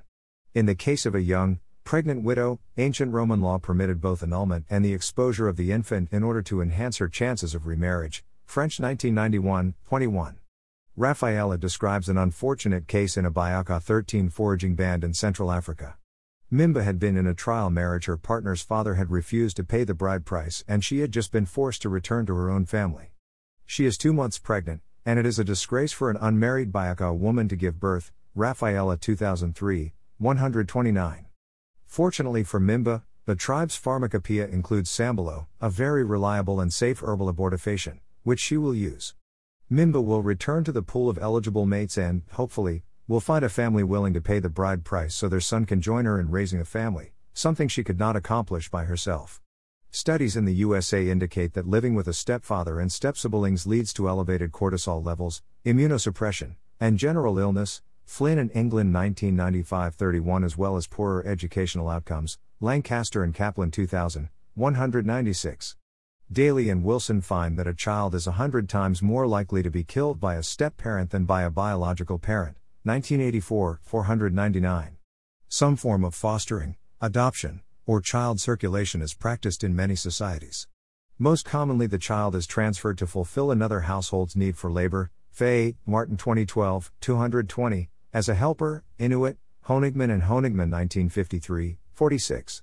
In 0.52 0.66
the 0.66 0.74
case 0.74 1.06
of 1.06 1.14
a 1.14 1.22
young, 1.22 1.58
pregnant 1.86 2.24
widow, 2.24 2.58
ancient 2.76 3.12
Roman 3.12 3.40
law 3.40 3.58
permitted 3.58 4.00
both 4.00 4.20
annulment 4.20 4.66
and 4.68 4.84
the 4.84 4.92
exposure 4.92 5.46
of 5.46 5.56
the 5.56 5.70
infant 5.70 6.08
in 6.10 6.24
order 6.24 6.42
to 6.42 6.60
enhance 6.60 6.98
her 6.98 7.08
chances 7.08 7.54
of 7.54 7.64
remarriage. 7.64 8.24
French 8.44 8.80
1991, 8.80 9.74
21. 9.86 10.36
Raffaele 10.96 11.56
describes 11.56 12.08
an 12.08 12.18
unfortunate 12.18 12.88
case 12.88 13.16
in 13.16 13.24
a 13.24 13.30
Bayaka 13.30 13.80
13 13.80 14.30
foraging 14.30 14.74
band 14.74 15.04
in 15.04 15.14
Central 15.14 15.52
Africa. 15.52 15.96
Mimba 16.52 16.82
had 16.82 16.98
been 16.98 17.16
in 17.16 17.26
a 17.26 17.34
trial 17.34 17.70
marriage, 17.70 18.06
her 18.06 18.16
partner's 18.16 18.62
father 18.62 18.94
had 18.94 19.12
refused 19.12 19.56
to 19.56 19.64
pay 19.64 19.84
the 19.84 19.94
bride 19.94 20.24
price, 20.24 20.64
and 20.66 20.84
she 20.84 21.00
had 21.00 21.12
just 21.12 21.30
been 21.30 21.46
forced 21.46 21.82
to 21.82 21.88
return 21.88 22.26
to 22.26 22.34
her 22.34 22.50
own 22.50 22.66
family. 22.66 23.12
She 23.64 23.84
is 23.84 23.96
two 23.96 24.12
months 24.12 24.40
pregnant, 24.40 24.80
and 25.04 25.20
it 25.20 25.26
is 25.26 25.38
a 25.38 25.44
disgrace 25.44 25.92
for 25.92 26.10
an 26.10 26.18
unmarried 26.20 26.72
Bayaka 26.72 27.16
woman 27.16 27.46
to 27.48 27.54
give 27.54 27.78
birth. 27.78 28.10
Raffaele 28.34 28.96
2003, 28.96 29.92
129. 30.18 31.25
Fortunately 31.86 32.44
for 32.44 32.60
Mimba, 32.60 33.02
the 33.24 33.34
tribe's 33.34 33.74
pharmacopoeia 33.74 34.46
includes 34.46 34.90
Sambalo, 34.90 35.46
a 35.60 35.70
very 35.70 36.04
reliable 36.04 36.60
and 36.60 36.72
safe 36.72 37.02
herbal 37.02 37.32
abortifacient, 37.32 38.00
which 38.22 38.38
she 38.38 38.56
will 38.56 38.74
use. 38.74 39.14
Mimba 39.70 40.04
will 40.04 40.22
return 40.22 40.62
to 40.64 40.72
the 40.72 40.82
pool 40.82 41.08
of 41.08 41.18
eligible 41.18 41.66
mates 41.66 41.96
and, 41.96 42.22
hopefully, 42.32 42.84
will 43.08 43.20
find 43.20 43.44
a 43.44 43.48
family 43.48 43.82
willing 43.82 44.12
to 44.12 44.20
pay 44.20 44.38
the 44.38 44.48
bride 44.48 44.84
price 44.84 45.14
so 45.14 45.28
their 45.28 45.40
son 45.40 45.64
can 45.64 45.80
join 45.80 46.04
her 46.04 46.20
in 46.20 46.30
raising 46.30 46.60
a 46.60 46.64
family, 46.64 47.12
something 47.32 47.66
she 47.66 47.82
could 47.82 47.98
not 47.98 48.14
accomplish 48.14 48.68
by 48.68 48.84
herself. 48.84 49.40
Studies 49.90 50.36
in 50.36 50.44
the 50.44 50.54
USA 50.54 51.08
indicate 51.08 51.54
that 51.54 51.66
living 51.66 51.94
with 51.94 52.06
a 52.06 52.12
stepfather 52.12 52.78
and 52.78 52.92
stepsiblings 52.92 53.66
leads 53.66 53.92
to 53.94 54.08
elevated 54.08 54.52
cortisol 54.52 55.04
levels, 55.04 55.42
immunosuppression, 55.64 56.56
and 56.78 56.98
general 56.98 57.38
illness, 57.38 57.80
Flynn 58.06 58.38
and 58.38 58.50
England 58.54 58.94
1995-31 58.94 60.44
as 60.44 60.56
well 60.56 60.76
as 60.76 60.86
poorer 60.86 61.26
educational 61.26 61.90
outcomes, 61.90 62.38
Lancaster 62.60 63.22
and 63.22 63.34
Kaplan 63.34 63.70
2000, 63.70 64.30
196. 64.54 65.76
Daly 66.32 66.70
and 66.70 66.82
Wilson 66.82 67.20
find 67.20 67.58
that 67.58 67.66
a 67.66 67.74
child 67.74 68.14
is 68.14 68.26
100 68.26 68.68
times 68.68 69.02
more 69.02 69.26
likely 69.26 69.62
to 69.62 69.70
be 69.70 69.84
killed 69.84 70.18
by 70.18 70.36
a 70.36 70.42
step 70.42 70.76
parent 70.76 71.10
than 71.10 71.24
by 71.24 71.42
a 71.42 71.50
biological 71.50 72.18
parent, 72.18 72.56
1984, 72.84 73.80
499. 73.82 74.96
Some 75.48 75.76
form 75.76 76.04
of 76.04 76.14
fostering, 76.14 76.76
adoption, 77.00 77.60
or 77.86 78.00
child 78.00 78.40
circulation 78.40 79.02
is 79.02 79.14
practiced 79.14 79.62
in 79.62 79.76
many 79.76 79.94
societies. 79.94 80.66
Most 81.18 81.44
commonly, 81.44 81.86
the 81.86 81.98
child 81.98 82.34
is 82.34 82.46
transferred 82.46 82.98
to 82.98 83.06
fulfill 83.06 83.50
another 83.50 83.80
household's 83.80 84.36
need 84.36 84.56
for 84.56 84.70
labor. 84.70 85.10
Fay, 85.30 85.76
Martin 85.84 86.16
2012, 86.16 86.90
220, 87.00 87.90
as 88.16 88.30
a 88.30 88.34
helper, 88.34 88.82
Inuit, 88.98 89.36
Honigman 89.66 90.10
and 90.10 90.22
Honigman 90.22 90.72
1953, 90.72 91.76
46. 91.92 92.62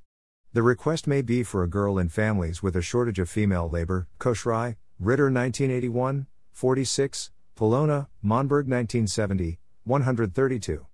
The 0.51 0.63
request 0.63 1.05
may 1.05 1.21
be 1.21 1.43
for 1.43 1.61
a 1.61 1.69
girl 1.69 1.99
in 1.99 2.09
families 2.09 2.63
with 2.63 2.75
a 2.75 2.81
shortage 2.81 3.19
of 3.19 3.29
female 3.29 3.69
labor, 3.69 4.07
Kosrae, 4.19 4.77
Ritter 4.97 5.25
1981, 5.25 6.25
46, 6.53 7.29
Bellona, 7.55 8.07
Monberg 8.25 8.65
1970, 8.65 9.59
132. 9.83 10.87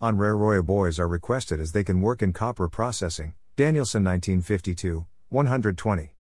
On 0.00 0.16
Raroia 0.16 0.66
boys 0.66 0.98
are 0.98 1.06
requested 1.06 1.60
as 1.60 1.70
they 1.70 1.84
can 1.84 2.00
work 2.00 2.20
in 2.20 2.32
copra 2.32 2.68
processing, 2.68 3.34
Danielsson 3.56 4.02
1952, 4.02 5.06
120. 5.28 6.16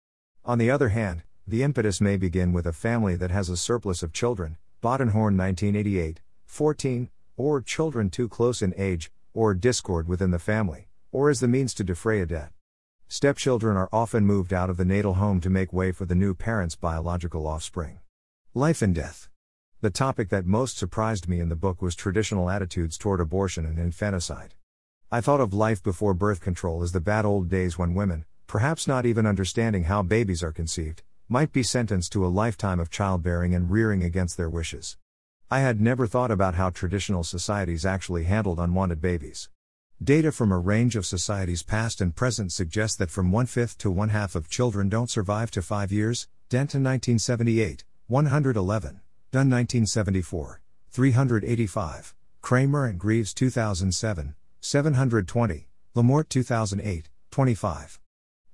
On 0.45 0.59
the 0.59 0.71
other 0.71 0.91
hand, 0.91 1.23
the 1.47 1.63
impetus 1.63 2.03
may 2.03 2.19
begin 2.19 2.53
with 2.53 2.67
a 2.67 2.75
family 2.75 3.17
that 3.17 3.31
has 3.31 3.49
a 3.49 3.57
surplus 3.57 4.03
of 4.03 4.13
children, 4.13 4.59
Bodenhorn 4.83 5.39
1988, 5.39 6.21
14, 6.45 7.09
or 7.39 7.63
children 7.63 8.11
too 8.11 8.29
close 8.29 8.61
in 8.61 8.75
age, 8.77 9.11
or 9.33 9.55
discord 9.55 10.09
within 10.09 10.33
the 10.33 10.39
family, 10.39 10.89
or 11.13 11.31
as 11.31 11.41
the 11.41 11.49
means 11.49 11.73
to 11.73 11.85
defray 11.85 12.21
a 12.21 12.27
debt. 12.27 12.51
Stepchildren 13.07 13.77
are 13.77 13.89
often 13.91 14.27
moved 14.27 14.53
out 14.53 14.69
of 14.69 14.77
the 14.77 14.85
natal 14.85 15.15
home 15.15 15.41
to 15.41 15.49
make 15.49 15.73
way 15.73 15.93
for 15.93 16.05
the 16.05 16.15
new 16.15 16.35
parent's 16.35 16.77
biological 16.77 17.47
offspring. 17.47 18.01
Life 18.53 18.83
and 18.83 18.95
death. 18.95 19.31
The 19.81 19.91
topic 19.91 20.29
that 20.31 20.45
most 20.45 20.77
surprised 20.77 21.29
me 21.29 21.39
in 21.39 21.49
the 21.49 21.55
book 21.57 21.81
was 21.81 21.95
traditional 21.95 22.51
attitudes 22.51 22.99
toward 22.99 23.21
abortion 23.21 23.65
and 23.65 23.79
infanticide. 23.79 24.55
I 25.11 25.21
thought 25.21 25.41
of 25.41 25.55
life 25.55 25.83
before 25.83 26.13
birth 26.13 26.41
control 26.41 26.83
as 26.83 26.93
the 26.93 27.01
bad 27.01 27.25
old 27.25 27.49
days 27.49 27.79
when 27.79 27.95
women, 27.95 28.25
perhaps 28.47 28.89
not 28.89 29.07
even 29.07 29.25
understanding 29.25 29.85
how 29.85 30.03
babies 30.03 30.43
are 30.43 30.53
conceived, 30.53 31.03
might 31.29 31.53
be 31.53 31.63
sentenced 31.63 32.11
to 32.13 32.27
a 32.27 32.29
lifetime 32.29 32.81
of 32.81 32.91
childbearing 32.91 33.55
and 33.55 33.71
rearing 33.71 34.03
against 34.03 34.37
their 34.37 34.51
wishes. 34.51 34.99
I 35.51 35.61
had 35.61 35.81
never 35.81 36.07
thought 36.07 36.31
about 36.31 36.57
how 36.57 36.69
traditional 36.69 37.25
societies 37.25 37.87
actually 37.87 38.25
handled 38.25 38.61
unwanted 38.61 39.01
babies. 39.01 39.49
Data 40.05 40.31
from 40.31 40.53
a 40.53 40.59
range 40.59 40.95
of 40.95 41.07
societies 41.07 41.63
past 41.63 42.03
and 42.03 42.15
present 42.15 42.53
suggest 42.53 42.99
that 42.99 43.11
from 43.11 43.33
one 43.33 43.47
fifth 43.47 43.79
to 43.79 43.91
one 43.91 44.11
half 44.11 44.35
of 44.35 44.51
children 44.51 44.91
don't 44.91 45.09
survive 45.09 45.51
to 45.53 45.63
five 45.63 45.91
years. 45.91 46.29
Denton 46.51 46.83
1978, 46.85 47.83
111. 48.09 49.01
Dunn 49.33 49.49
1974, 49.49 50.61
385. 50.91 52.15
Kramer 52.43 52.85
and 52.85 52.99
Greaves 52.99 53.33
2007, 53.33 54.35
720. 54.61 55.67
Lamort 55.97 56.29
2008, 56.29 57.09
25. 57.31 58.01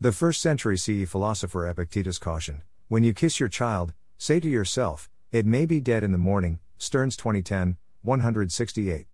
The 0.01 0.13
first 0.13 0.41
century 0.41 0.79
CE 0.79 1.09
philosopher 1.09 1.69
Epictetus 1.69 2.19
cautioned 2.19 2.63
When 2.87 3.03
you 3.03 3.13
kiss 3.13 3.41
your 3.41 3.49
child, 3.49 3.95
say 4.17 4.39
to 4.39 4.49
yourself, 4.49 5.11
It 5.33 5.45
may 5.45 5.67
be 5.67 5.81
dead 5.81 6.05
in 6.05 6.13
the 6.13 6.19
morning. 6.19 6.61
Stearns 6.85 7.17
2010, 7.17 7.79
168. 8.03 9.07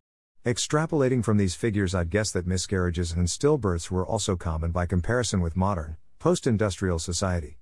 Extrapolating 0.44 1.22
from 1.22 1.36
these 1.36 1.54
figures, 1.54 1.94
I'd 1.94 2.10
guess 2.10 2.32
that 2.32 2.44
miscarriages 2.44 3.12
and 3.12 3.28
stillbirths 3.28 3.92
were 3.92 4.04
also 4.04 4.34
common 4.34 4.72
by 4.72 4.86
comparison 4.86 5.40
with 5.40 5.56
modern, 5.56 5.96
post 6.18 6.48
industrial 6.48 6.98
society. 6.98 7.58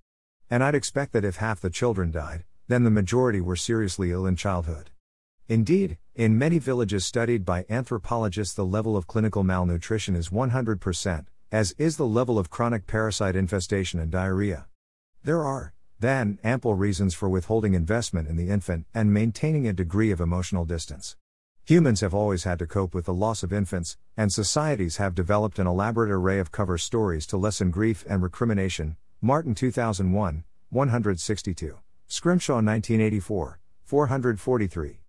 And 0.49 0.65
I'd 0.65 0.75
expect 0.75 1.13
that 1.13 1.27
if 1.27 1.37
half 1.37 1.61
the 1.61 1.69
children 1.69 2.11
died, 2.11 2.45
then 2.69 2.85
the 2.85 2.91
majority 2.91 3.43
were 3.43 3.55
seriously 3.55 4.11
ill 4.11 4.25
in 4.25 4.35
childhood. 4.35 4.89
Indeed, 5.47 5.99
in 6.15 6.39
many 6.39 6.59
villages 6.59 7.05
studied 7.05 7.45
by 7.45 7.67
anthropologists, 7.69 8.55
the 8.55 8.65
level 8.65 8.97
of 8.97 9.07
clinical 9.07 9.45
malnutrition 9.45 10.17
is 10.17 10.31
100%, 10.31 11.27
as 11.53 11.73
is 11.73 11.99
the 11.99 12.07
level 12.07 12.39
of 12.39 12.49
chronic 12.49 12.87
parasite 12.87 13.37
infestation 13.37 14.01
and 14.01 14.11
diarrhea. 14.11 14.69
There 15.23 15.45
are, 15.45 15.75
then, 16.01 16.39
ample 16.45 16.75
reasons 16.75 17.15
for 17.15 17.29
withholding 17.29 17.75
investment 17.75 18.29
in 18.29 18.37
the 18.37 18.51
infant 18.51 18.87
and 18.95 19.13
maintaining 19.13 19.67
a 19.67 19.73
degree 19.73 20.11
of 20.11 20.21
emotional 20.21 20.65
distance. 20.65 21.17
Humans 21.65 22.01
have 22.01 22.15
always 22.15 22.45
had 22.45 22.59
to 22.61 22.67
cope 22.67 22.95
with 22.95 23.05
the 23.05 23.13
loss 23.13 23.43
of 23.43 23.53
infants, 23.53 23.99
and 24.17 24.33
societies 24.33 24.97
have 24.97 25.15
developed 25.15 25.59
an 25.59 25.67
elaborate 25.67 26.11
array 26.11 26.39
of 26.39 26.51
cover 26.51 26.79
stories 26.79 27.27
to 27.27 27.37
lessen 27.37 27.71
grief 27.71 28.05
and 28.09 28.23
recrimination. 28.23 28.97
Martin 29.21 29.55
2001, 29.55 30.45
162. 30.71 31.79
Scrimshaw 32.07 32.55
1984, 32.55 33.61
443. 33.85 35.01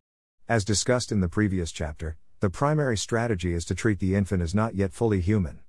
As 0.50 0.66
discussed 0.66 1.12
in 1.12 1.22
the 1.22 1.30
previous 1.30 1.72
chapter, 1.72 2.18
the 2.40 2.50
primary 2.50 2.98
strategy 2.98 3.54
is 3.54 3.64
to 3.66 3.76
treat 3.76 4.00
the 4.00 4.16
infant 4.16 4.42
as 4.42 4.56
not 4.56 4.76
yet 4.76 4.92
fully 4.92 5.22
human. 5.22 5.60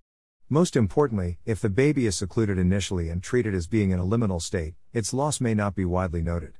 Most 0.52 0.74
importantly, 0.74 1.38
if 1.46 1.60
the 1.60 1.68
baby 1.68 2.06
is 2.06 2.16
secluded 2.16 2.58
initially 2.58 3.08
and 3.08 3.22
treated 3.22 3.54
as 3.54 3.68
being 3.68 3.92
in 3.92 4.00
a 4.00 4.04
liminal 4.04 4.42
state, 4.42 4.74
its 4.92 5.14
loss 5.14 5.40
may 5.40 5.54
not 5.54 5.76
be 5.76 5.84
widely 5.84 6.22
noted. 6.22 6.54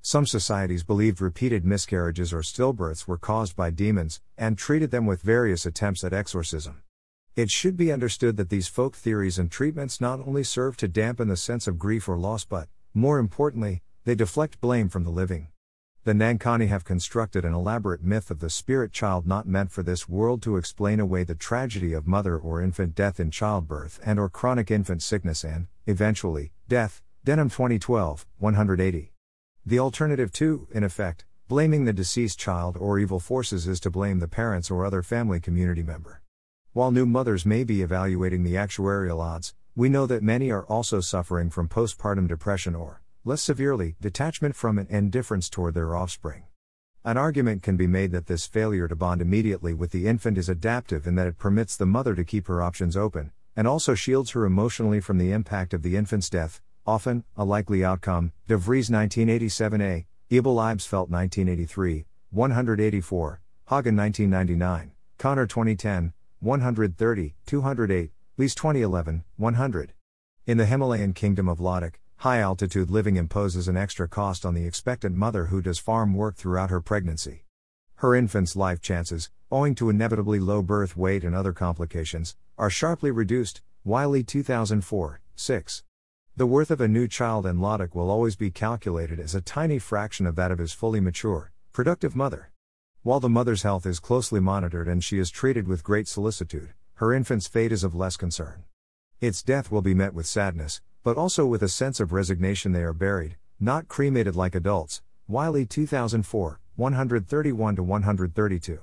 Some 0.00 0.26
societies 0.26 0.84
believed 0.84 1.20
repeated 1.20 1.64
miscarriages 1.64 2.32
or 2.32 2.42
stillbirths 2.42 3.08
were 3.08 3.18
caused 3.18 3.56
by 3.56 3.70
demons, 3.70 4.20
and 4.38 4.56
treated 4.56 4.92
them 4.92 5.06
with 5.06 5.22
various 5.22 5.66
attempts 5.66 6.04
at 6.04 6.12
exorcism. 6.12 6.82
It 7.34 7.50
should 7.50 7.76
be 7.76 7.90
understood 7.90 8.36
that 8.36 8.48
these 8.48 8.68
folk 8.68 8.94
theories 8.94 9.40
and 9.40 9.50
treatments 9.50 10.00
not 10.00 10.20
only 10.20 10.44
serve 10.44 10.76
to 10.76 10.86
dampen 10.86 11.26
the 11.26 11.36
sense 11.36 11.66
of 11.66 11.80
grief 11.80 12.08
or 12.08 12.16
loss, 12.16 12.44
but, 12.44 12.68
more 12.94 13.18
importantly, 13.18 13.82
they 14.04 14.14
deflect 14.14 14.60
blame 14.60 14.88
from 14.88 15.02
the 15.02 15.10
living. 15.10 15.48
The 16.04 16.14
Nankani 16.14 16.66
have 16.66 16.84
constructed 16.84 17.44
an 17.44 17.54
elaborate 17.54 18.02
myth 18.02 18.32
of 18.32 18.40
the 18.40 18.50
spirit 18.50 18.90
child 18.90 19.24
not 19.24 19.46
meant 19.46 19.70
for 19.70 19.84
this 19.84 20.08
world 20.08 20.42
to 20.42 20.56
explain 20.56 20.98
away 20.98 21.22
the 21.22 21.36
tragedy 21.36 21.92
of 21.92 22.08
mother 22.08 22.36
or 22.36 22.60
infant 22.60 22.96
death 22.96 23.20
in 23.20 23.30
childbirth 23.30 24.00
and 24.04 24.18
or 24.18 24.28
chronic 24.28 24.68
infant 24.68 25.00
sickness 25.00 25.44
and, 25.44 25.68
eventually, 25.86 26.50
death. 26.68 27.02
Denham 27.24 27.48
2012, 27.48 28.26
180. 28.40 29.12
The 29.64 29.78
alternative 29.78 30.32
to, 30.32 30.66
in 30.72 30.82
effect, 30.82 31.24
blaming 31.46 31.84
the 31.84 31.92
deceased 31.92 32.36
child 32.36 32.76
or 32.76 32.98
evil 32.98 33.20
forces 33.20 33.68
is 33.68 33.78
to 33.78 33.88
blame 33.88 34.18
the 34.18 34.26
parents 34.26 34.72
or 34.72 34.84
other 34.84 35.04
family 35.04 35.38
community 35.38 35.84
member. 35.84 36.20
While 36.72 36.90
new 36.90 37.06
mothers 37.06 37.46
may 37.46 37.62
be 37.62 37.80
evaluating 37.80 38.42
the 38.42 38.54
actuarial 38.54 39.20
odds, 39.20 39.54
we 39.76 39.88
know 39.88 40.06
that 40.06 40.24
many 40.24 40.50
are 40.50 40.66
also 40.66 40.98
suffering 40.98 41.48
from 41.48 41.68
postpartum 41.68 42.26
depression 42.26 42.74
or, 42.74 43.01
less 43.24 43.42
severely, 43.42 43.94
detachment 44.00 44.56
from 44.56 44.78
and 44.78 44.90
indifference 44.90 45.48
toward 45.48 45.74
their 45.74 45.94
offspring. 45.94 46.42
An 47.04 47.16
argument 47.16 47.62
can 47.62 47.76
be 47.76 47.86
made 47.86 48.12
that 48.12 48.26
this 48.26 48.46
failure 48.46 48.88
to 48.88 48.96
bond 48.96 49.20
immediately 49.20 49.74
with 49.74 49.90
the 49.90 50.06
infant 50.06 50.38
is 50.38 50.48
adaptive 50.48 51.06
in 51.06 51.14
that 51.16 51.26
it 51.26 51.38
permits 51.38 51.76
the 51.76 51.86
mother 51.86 52.14
to 52.14 52.24
keep 52.24 52.46
her 52.46 52.62
options 52.62 52.96
open, 52.96 53.32
and 53.56 53.68
also 53.68 53.94
shields 53.94 54.30
her 54.30 54.44
emotionally 54.44 55.00
from 55.00 55.18
the 55.18 55.32
impact 55.32 55.74
of 55.74 55.82
the 55.82 55.96
infant's 55.96 56.30
death, 56.30 56.60
often, 56.86 57.24
a 57.36 57.44
likely 57.44 57.84
outcome. 57.84 58.32
De 58.48 58.56
Vries 58.56 58.90
1987a, 58.90 60.06
Eibl-Eibesfeldt 60.30 61.10
1983, 61.10 62.06
184, 62.30 63.40
Hagen 63.68 63.96
1999, 63.96 64.92
Konner 65.18 65.46
2010, 65.46 66.12
130, 66.40 67.34
208, 67.46 68.10
Lees 68.36 68.54
2011, 68.54 69.24
100. 69.36 69.92
In 70.46 70.58
the 70.58 70.66
Himalayan 70.66 71.12
kingdom 71.12 71.48
of 71.48 71.58
Ladakh, 71.58 71.94
high 72.22 72.38
altitude 72.38 72.88
living 72.88 73.16
imposes 73.16 73.66
an 73.66 73.76
extra 73.76 74.06
cost 74.06 74.46
on 74.46 74.54
the 74.54 74.64
expectant 74.64 75.16
mother 75.16 75.46
who 75.46 75.60
does 75.60 75.80
farm 75.80 76.14
work 76.14 76.36
throughout 76.36 76.70
her 76.70 76.80
pregnancy. 76.80 77.42
Her 77.96 78.14
infant's 78.14 78.54
life 78.54 78.80
chances, 78.80 79.28
owing 79.50 79.74
to 79.74 79.90
inevitably 79.90 80.38
low 80.38 80.62
birth 80.62 80.96
weight 80.96 81.24
and 81.24 81.34
other 81.34 81.52
complications, 81.52 82.36
are 82.56 82.70
sharply 82.70 83.10
reduced. 83.10 83.60
Wiley 83.82 84.22
2004, 84.22 85.20
6. 85.34 85.82
The 86.36 86.46
worth 86.46 86.70
of 86.70 86.80
a 86.80 86.86
new 86.86 87.08
child 87.08 87.44
in 87.44 87.58
Ladakh 87.58 87.96
will 87.96 88.08
always 88.08 88.36
be 88.36 88.52
calculated 88.52 89.18
as 89.18 89.34
a 89.34 89.40
tiny 89.40 89.80
fraction 89.80 90.24
of 90.24 90.36
that 90.36 90.52
of 90.52 90.60
his 90.60 90.72
fully 90.72 91.00
mature, 91.00 91.50
productive 91.72 92.14
mother. 92.14 92.52
While 93.02 93.18
the 93.18 93.28
mother's 93.28 93.64
health 93.64 93.84
is 93.84 93.98
closely 93.98 94.38
monitored 94.38 94.86
and 94.86 95.02
she 95.02 95.18
is 95.18 95.28
treated 95.28 95.66
with 95.66 95.82
great 95.82 96.06
solicitude, 96.06 96.72
her 96.94 97.12
infant's 97.12 97.48
fate 97.48 97.72
is 97.72 97.82
of 97.82 97.96
less 97.96 98.16
concern. 98.16 98.62
Its 99.20 99.42
death 99.42 99.72
will 99.72 99.82
be 99.82 99.92
met 99.92 100.14
with 100.14 100.26
sadness, 100.26 100.80
but 101.02 101.16
also 101.16 101.44
with 101.44 101.62
a 101.62 101.68
sense 101.68 101.98
of 102.00 102.12
resignation 102.12 102.72
they 102.72 102.82
are 102.82 102.92
buried, 102.92 103.36
not 103.58 103.88
cremated 103.88 104.36
like 104.36 104.54
adults. 104.54 105.02
Wiley 105.26 105.66
2004, 105.66 106.60
131 106.76 107.76
132. 107.76 108.78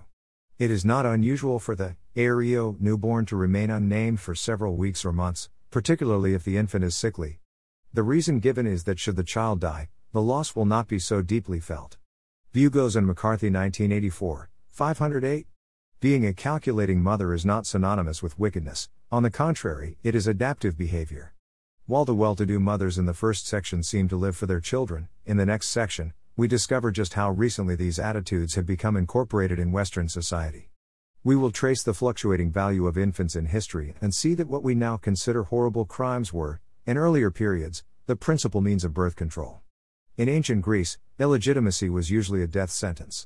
It 0.57 0.71
is 0.71 0.83
not 0.83 1.05
unusual 1.05 1.59
for 1.59 1.75
the 1.75 1.95
Ayoreo 2.15 2.79
newborn 2.81 3.25
to 3.27 3.37
remain 3.37 3.69
unnamed 3.69 4.19
for 4.19 4.35
several 4.35 4.75
weeks 4.75 5.05
or 5.05 5.13
months, 5.13 5.49
particularly 5.71 6.33
if 6.33 6.43
the 6.43 6.57
infant 6.57 6.83
is 6.83 6.95
sickly. 6.95 7.39
The 7.93 8.03
reason 8.03 8.39
given 8.39 8.67
is 8.67 8.83
that 8.83 8.99
should 8.99 9.15
the 9.15 9.23
child 9.23 9.61
die, 9.61 9.89
the 10.11 10.21
loss 10.21 10.55
will 10.55 10.65
not 10.65 10.87
be 10.87 10.99
so 10.99 11.21
deeply 11.21 11.59
felt. 11.59 11.97
Bugos 12.53 12.95
and 12.95 13.07
McCarthy 13.07 13.47
1984, 13.47 14.49
508. 14.71 15.47
Being 15.99 16.25
a 16.25 16.33
calculating 16.33 17.01
mother 17.01 17.33
is 17.33 17.45
not 17.45 17.65
synonymous 17.65 18.21
with 18.23 18.39
wickedness, 18.39 18.89
on 19.11 19.23
the 19.23 19.31
contrary, 19.31 19.97
it 20.03 20.15
is 20.15 20.27
adaptive 20.27 20.77
behavior. 20.77 21.33
While 21.89 22.05
the 22.05 22.13
well 22.13 22.35
to 22.35 22.45
do 22.45 22.59
mothers 22.59 22.99
in 22.99 23.07
the 23.07 23.15
first 23.15 23.47
section 23.47 23.81
seem 23.81 24.07
to 24.09 24.15
live 24.15 24.37
for 24.37 24.45
their 24.45 24.59
children, 24.59 25.07
in 25.25 25.37
the 25.37 25.45
next 25.47 25.69
section, 25.69 26.13
we 26.37 26.47
discover 26.47 26.91
just 26.91 27.15
how 27.15 27.31
recently 27.31 27.75
these 27.75 27.97
attitudes 27.97 28.53
have 28.53 28.67
become 28.67 28.95
incorporated 28.95 29.57
in 29.57 29.71
Western 29.71 30.07
society. 30.07 30.69
We 31.23 31.35
will 31.35 31.49
trace 31.49 31.81
the 31.81 31.95
fluctuating 31.95 32.51
value 32.51 32.85
of 32.85 32.95
infants 32.95 33.35
in 33.35 33.47
history 33.47 33.95
and 34.01 34.13
see 34.13 34.35
that 34.35 34.47
what 34.47 34.61
we 34.61 34.75
now 34.75 34.97
consider 34.97 35.45
horrible 35.45 35.85
crimes 35.85 36.31
were, 36.31 36.61
in 36.85 36.95
earlier 36.95 37.31
periods, 37.31 37.83
the 38.05 38.15
principal 38.15 38.61
means 38.61 38.83
of 38.83 38.93
birth 38.93 39.15
control. 39.15 39.61
In 40.15 40.29
ancient 40.29 40.61
Greece, 40.61 40.99
illegitimacy 41.17 41.89
was 41.89 42.11
usually 42.11 42.43
a 42.43 42.47
death 42.47 42.69
sentence. 42.69 43.25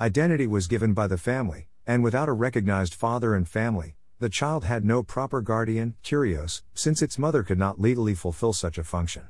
Identity 0.00 0.46
was 0.46 0.66
given 0.66 0.94
by 0.94 1.08
the 1.08 1.18
family, 1.18 1.68
and 1.86 2.02
without 2.02 2.30
a 2.30 2.32
recognized 2.32 2.94
father 2.94 3.34
and 3.34 3.46
family, 3.46 3.96
the 4.20 4.28
child 4.28 4.64
had 4.64 4.84
no 4.84 5.02
proper 5.02 5.40
guardian, 5.40 5.94
kyrios, 6.02 6.62
since 6.74 7.02
its 7.02 7.18
mother 7.18 7.44
could 7.44 7.58
not 7.58 7.80
legally 7.80 8.14
fulfill 8.14 8.52
such 8.52 8.76
a 8.76 8.82
function. 8.82 9.22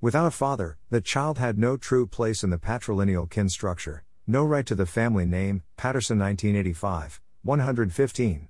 Without 0.00 0.26
a 0.26 0.30
father, 0.30 0.78
the 0.88 1.02
child 1.02 1.36
had 1.36 1.58
no 1.58 1.76
true 1.76 2.06
place 2.06 2.42
in 2.42 2.48
the 2.48 2.58
patrilineal 2.58 3.28
kin 3.28 3.50
structure, 3.50 4.04
no 4.26 4.42
right 4.44 4.64
to 4.64 4.74
the 4.74 4.86
family 4.86 5.26
name, 5.26 5.62
Patterson 5.76 6.18
1985, 6.18 7.20
115. 7.42 8.48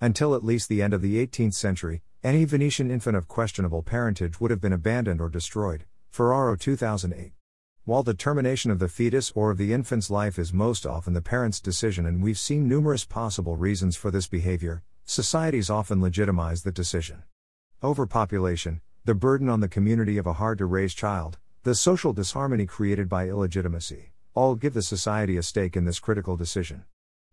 Until 0.00 0.34
at 0.34 0.44
least 0.44 0.68
the 0.68 0.80
end 0.80 0.94
of 0.94 1.02
the 1.02 1.24
18th 1.26 1.54
century, 1.54 2.02
any 2.24 2.44
Venetian 2.44 2.90
infant 2.90 3.16
of 3.16 3.28
questionable 3.28 3.82
parentage 3.82 4.40
would 4.40 4.50
have 4.50 4.60
been 4.60 4.72
abandoned 4.72 5.20
or 5.20 5.28
destroyed. 5.28 5.84
Ferraro 6.08 6.56
2008. 6.56 7.32
While 7.84 8.02
the 8.02 8.14
termination 8.14 8.70
of 8.70 8.78
the 8.78 8.88
fetus 8.88 9.30
or 9.34 9.50
of 9.50 9.58
the 9.58 9.72
infant's 9.72 10.10
life 10.10 10.38
is 10.38 10.52
most 10.52 10.86
often 10.86 11.12
the 11.12 11.22
parent's 11.22 11.60
decision, 11.60 12.06
and 12.06 12.22
we've 12.22 12.38
seen 12.38 12.68
numerous 12.68 13.04
possible 13.04 13.56
reasons 13.56 13.96
for 13.96 14.10
this 14.10 14.26
behavior, 14.26 14.82
societies 15.10 15.70
often 15.70 16.02
legitimize 16.02 16.64
the 16.64 16.70
decision. 16.70 17.22
Overpopulation, 17.82 18.82
the 19.06 19.14
burden 19.14 19.48
on 19.48 19.60
the 19.60 19.66
community 19.66 20.18
of 20.18 20.26
a 20.26 20.34
hard 20.34 20.58
to 20.58 20.66
raise 20.66 20.92
child, 20.92 21.38
the 21.62 21.74
social 21.74 22.12
disharmony 22.12 22.66
created 22.66 23.08
by 23.08 23.26
illegitimacy, 23.26 24.12
all 24.34 24.54
give 24.54 24.74
the 24.74 24.82
society 24.82 25.38
a 25.38 25.42
stake 25.42 25.76
in 25.76 25.86
this 25.86 25.98
critical 25.98 26.36
decision. 26.36 26.84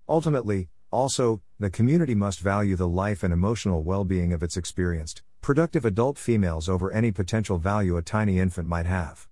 Ultimately, 0.07 0.69
also, 0.89 1.41
the 1.59 1.69
community 1.69 2.15
must 2.15 2.39
value 2.39 2.77
the 2.77 2.87
life 2.87 3.23
and 3.23 3.33
emotional 3.33 3.83
well 3.83 4.05
being 4.05 4.31
of 4.31 4.41
its 4.41 4.55
experienced, 4.55 5.21
productive 5.41 5.83
adult 5.83 6.17
females 6.17 6.69
over 6.69 6.93
any 6.93 7.11
potential 7.11 7.57
value 7.57 7.97
a 7.97 8.01
tiny 8.01 8.39
infant 8.39 8.69
might 8.69 8.85
have. 8.85 9.27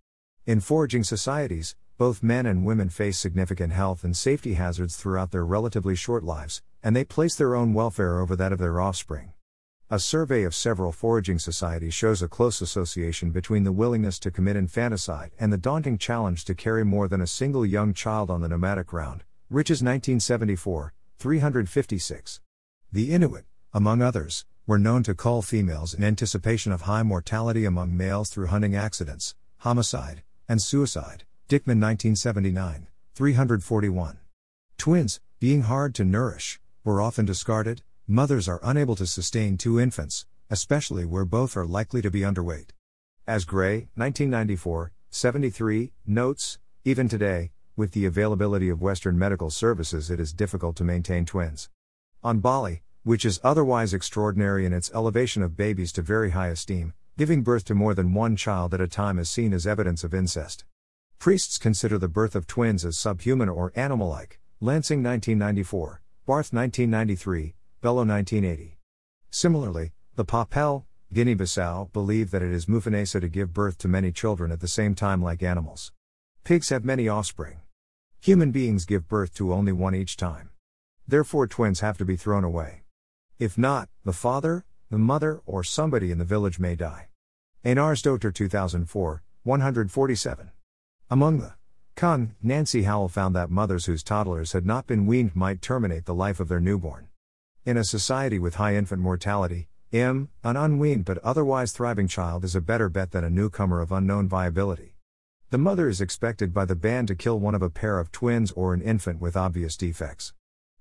In 0.46 0.60
foraging 0.60 1.06
societies, 1.06 1.78
both 1.98 2.22
men 2.22 2.46
and 2.46 2.66
women 2.66 2.90
face 2.90 3.18
significant 3.18 3.72
health 3.72 4.04
and 4.04 4.18
safety 4.18 4.56
hazards 4.56 4.98
throughout 4.98 5.32
their 5.32 5.46
relatively 5.46 5.96
short 5.96 6.26
lives, 6.26 6.62
and 6.84 6.96
they 6.96 7.06
place 7.06 7.36
their 7.36 7.56
own 7.56 7.74
welfare 7.74 8.20
over 8.20 8.36
that 8.36 8.52
of 8.52 8.60
their 8.60 8.82
offspring. 8.82 9.34
A 9.90 10.00
survey 10.00 10.44
of 10.44 10.56
several 10.56 10.92
foraging 10.92 11.40
societies 11.40 11.94
shows 11.94 12.22
a 12.22 12.28
close 12.28 12.62
association 12.62 13.32
between 13.32 13.64
the 13.64 13.72
willingness 13.72 14.18
to 14.20 14.32
commit 14.32 14.56
infanticide 14.56 15.32
and 15.40 15.54
the 15.54 15.58
daunting 15.58 15.98
challenge 15.98 16.46
to 16.46 16.56
carry 16.56 16.84
more 16.84 17.08
than 17.08 17.22
a 17.22 17.28
single 17.28 17.66
young 17.66 17.94
child 17.94 18.30
on 18.30 18.42
the 18.42 18.50
nomadic 18.50 18.92
round. 18.92 19.24
Riches 19.50 19.84
1974, 19.84 20.94
356. 21.20 22.42
The 22.92 23.12
Inuit, 23.14 23.46
among 23.72 24.02
others, 24.02 24.46
were 24.66 24.80
known 24.80 25.04
to 25.04 25.14
cull 25.14 25.42
females 25.42 25.94
in 25.94 26.04
anticipation 26.04 26.72
of 26.72 26.82
high 26.82 27.04
mortality 27.04 27.66
among 27.66 27.96
males 27.96 28.30
through 28.30 28.48
hunting 28.48 28.76
accidents, 28.76 29.36
homicide, 29.60 30.24
and 30.50 30.62
suicide. 30.62 31.24
Dickemann 31.50 31.82
1979, 31.82 32.88
341. 33.14 34.18
Twins, 34.78 35.20
being 35.40 35.62
hard 35.64 35.94
to 35.94 36.04
nourish, 36.06 36.60
were 36.84 37.02
often 37.02 37.26
discarded, 37.26 37.82
mothers 38.08 38.50
are 38.50 38.60
unable 38.62 38.96
to 38.98 39.06
sustain 39.06 39.58
two 39.58 39.80
infants, 39.80 40.26
especially 40.50 41.06
where 41.06 41.24
both 41.24 41.56
are 41.56 41.66
likely 41.66 42.02
to 42.02 42.12
be 42.12 42.22
underweight. 42.22 42.72
As 43.26 43.46
Gray, 43.46 43.88
1994, 43.96 44.92
73, 45.10 45.94
notes, 46.06 46.60
even 46.84 47.08
today, 47.08 47.52
with 47.78 47.94
the 47.94 48.06
availability 48.06 48.68
of 48.68 48.82
Western 48.82 49.18
medical 49.18 49.50
services, 49.50 50.12
it 50.12 50.20
is 50.20 50.34
difficult 50.34 50.76
to 50.76 50.84
maintain 50.84 51.26
twins. 51.26 51.70
On 52.22 52.40
Bali, 52.40 52.84
which 53.04 53.24
is 53.24 53.40
otherwise 53.44 53.94
extraordinary 53.94 54.66
in 54.66 54.74
its 54.74 54.92
elevation 54.94 55.42
of 55.42 55.56
babies 55.56 55.94
to 55.94 56.02
very 56.02 56.32
high 56.32 56.50
esteem, 56.50 56.94
giving 57.18 57.44
birth 57.44 57.64
to 57.66 57.74
more 57.74 57.94
than 57.94 58.14
one 58.14 58.36
child 58.36 58.74
at 58.74 58.82
a 58.82 58.88
time 58.88 59.18
is 59.18 59.30
seen 59.30 59.54
as 59.54 59.66
evidence 59.66 60.04
of 60.04 60.14
incest. 60.14 60.66
Priests 61.18 61.58
consider 61.58 61.98
the 61.98 62.10
birth 62.10 62.36
of 62.36 62.46
twins 62.46 62.84
as 62.84 62.98
subhuman 62.98 63.48
or 63.48 63.72
animal 63.76 64.10
like. 64.10 64.40
Lansing 64.60 65.02
1994, 65.02 66.02
Barth 66.26 66.54
1993, 66.54 67.54
Belo 67.82 68.08
1980. 68.08 68.78
Similarly, 69.30 69.92
the 70.16 70.24
Papel, 70.24 70.86
Guinea 71.12 71.36
Bissau, 71.36 71.92
believe 71.92 72.32
that 72.32 72.42
it 72.42 72.50
is 72.50 72.66
mufinesa 72.66 73.20
to 73.20 73.28
give 73.28 73.54
birth 73.54 73.78
to 73.80 73.90
many 73.90 74.10
children 74.14 74.50
at 74.50 74.62
the 74.62 74.70
same 74.70 74.96
time 74.96 75.22
like 75.22 75.44
animals. 75.44 75.92
Pigs 76.46 76.70
have 76.70 76.86
many 76.86 77.10
offspring. 77.10 77.60
Human 78.22 78.52
beings 78.52 78.86
give 78.86 79.10
birth 79.10 79.34
to 79.34 79.52
only 79.52 79.74
one 79.74 79.94
each 79.94 80.16
time. 80.16 80.52
Therefore, 81.06 81.46
twins 81.46 81.82
have 81.82 81.98
to 81.98 82.06
be 82.06 82.16
thrown 82.16 82.46
away. 82.46 82.84
If 83.38 83.58
not, 83.58 83.90
the 84.06 84.14
father, 84.14 84.64
the 84.90 84.98
mother, 84.98 85.42
or 85.46 85.62
somebody 85.62 86.10
in 86.10 86.20
the 86.20 86.24
village 86.24 86.58
may 86.58 86.78
die. 86.78 87.10
Einarsdottir 87.66 88.34
2004, 88.34 89.24
147. 89.44 90.52
Among 91.10 91.40
the 91.40 91.56
Kung, 91.96 92.36
Nancy 92.42 92.84
Howell 92.84 93.10
found 93.10 93.36
that 93.36 93.52
mothers 93.52 93.86
whose 93.86 94.04
toddlers 94.04 94.54
had 94.54 94.66
not 94.66 94.88
been 94.88 95.06
weaned 95.06 95.36
might 95.36 95.62
terminate 95.62 96.06
the 96.06 96.16
life 96.16 96.40
of 96.40 96.48
their 96.48 96.60
newborn. 96.60 97.08
In 97.66 97.78
a 97.78 97.84
society 97.84 98.40
with 98.40 98.56
high 98.56 98.76
infant 98.76 99.02
mortality, 99.02 99.68
M, 99.92 100.30
an 100.44 100.58
unweaned 100.58 101.06
but 101.06 101.20
otherwise 101.20 101.72
thriving 101.72 102.08
child 102.08 102.44
is 102.44 102.56
a 102.56 102.62
better 102.62 102.90
bet 102.90 103.12
than 103.12 103.24
a 103.24 103.30
newcomer 103.30 103.80
of 103.80 103.92
unknown 103.92 104.28
viability. 104.28 104.96
The 105.52 105.60
mother 105.60 105.88
is 105.88 106.02
expected 106.02 106.52
by 106.52 106.66
the 106.66 106.76
band 106.76 107.10
to 107.10 107.16
kill 107.16 107.40
one 107.40 107.54
of 107.54 107.62
a 107.62 107.70
pair 107.70 108.00
of 108.00 108.12
twins 108.12 108.52
or 108.52 108.74
an 108.74 108.82
infant 108.82 109.22
with 109.22 109.38
obvious 109.38 109.78
defects. 109.78 110.34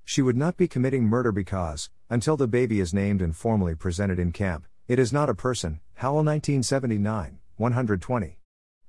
She 0.03 0.23
would 0.23 0.37
not 0.37 0.57
be 0.57 0.67
committing 0.67 1.05
murder 1.05 1.31
because, 1.31 1.91
until 2.09 2.39
the 2.39 2.49
baby 2.49 2.81
is 2.81 2.95
named 2.95 3.21
and 3.21 3.37
formally 3.37 3.75
presented 3.75 4.19
in 4.19 4.33
camp, 4.33 4.65
it 4.89 4.99
is 4.99 5.13
not 5.13 5.29
a 5.29 5.35
person. 5.35 5.81
Howell 5.97 6.25
1979, 6.25 7.39
120. 7.59 8.39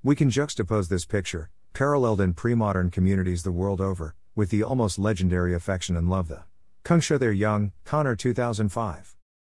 We 0.02 0.16
can 0.16 0.30
juxtapose 0.30 0.88
this 0.88 1.04
picture, 1.04 1.50
paralleled 1.74 2.20
in 2.20 2.32
pre 2.32 2.54
modern 2.54 2.88
communities 2.88 3.42
the 3.42 3.50
world 3.50 3.80
over, 3.80 4.14
with 4.36 4.50
the 4.50 4.62
almost 4.62 4.96
legendary 4.96 5.52
affection 5.54 5.96
and 5.96 6.08
love 6.08 6.28
the 6.28 6.44
Kungsha 6.84 7.18
their 7.18 7.32
young, 7.32 7.72
Konner 7.84 8.14
2005. 8.14 9.16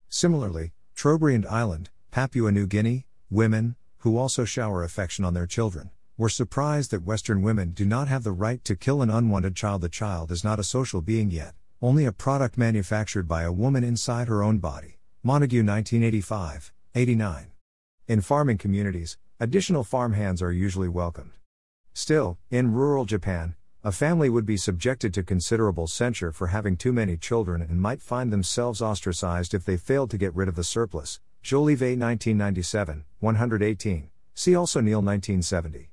Similarly, 0.09 0.73
Trobriand 0.97 1.45
Island, 1.47 1.91
Papua 2.12 2.53
New 2.53 2.69
Guinea, 2.69 3.07
women, 3.31 3.75
who 3.99 4.17
also 4.17 4.45
shower 4.45 4.85
affection 4.85 5.25
on 5.25 5.35
their 5.35 5.47
children, 5.47 5.91
were 6.17 6.29
surprised 6.29 6.93
that 6.93 7.03
Western 7.03 7.43
women 7.43 7.73
do 7.73 7.85
not 7.85 8.07
have 8.07 8.23
the 8.23 8.31
right 8.31 8.62
to 8.65 8.77
kill 8.77 9.03
an 9.03 9.11
unwanted 9.11 9.57
child. 9.57 9.81
The 9.81 9.89
child 9.89 10.31
is 10.31 10.45
not 10.45 10.61
a 10.61 10.65
social 10.65 11.01
being 11.01 11.33
yet, 11.33 11.55
only 11.83 12.05
a 12.05 12.12
product 12.12 12.57
manufactured 12.57 13.27
by 13.27 13.43
a 13.43 13.53
woman 13.53 13.83
inside 13.83 14.29
her 14.29 14.43
own 14.43 14.59
body. 14.59 14.99
Montague 15.25 15.65
1985, 15.65 16.73
89. 16.95 17.47
In 18.07 18.21
farming 18.21 18.59
communities, 18.59 19.19
additional 19.41 19.83
farmhands 19.83 20.41
are 20.41 20.53
usually 20.53 20.89
welcomed. 20.89 21.33
Still, 21.97 22.38
in 22.51 22.72
rural 22.72 23.05
Japan, 23.05 23.55
a 23.84 23.92
family 23.92 24.28
would 24.28 24.45
be 24.45 24.57
subjected 24.57 25.14
to 25.14 25.22
considerable 25.22 25.86
censure 25.86 26.32
for 26.32 26.49
having 26.49 26.76
too 26.76 26.92
many 26.92 27.16
children 27.16 27.62
and 27.62 27.80
might 27.80 28.03
find 28.03 28.32
themselves 28.32 28.82
ostracized 28.82 29.55
if 29.55 29.64
they 29.64 29.76
failed 29.76 30.11
to 30.11 30.18
get 30.18 30.34
rid 30.34 30.49
of 30.49 30.57
the 30.57 30.64
surplus. 30.64 31.20
Jolivet 31.45 31.97
1997, 31.97 33.05
118. 33.20 34.11
See 34.34 34.57
also 34.57 34.80
Neal 34.80 35.03
1970. 35.03 35.92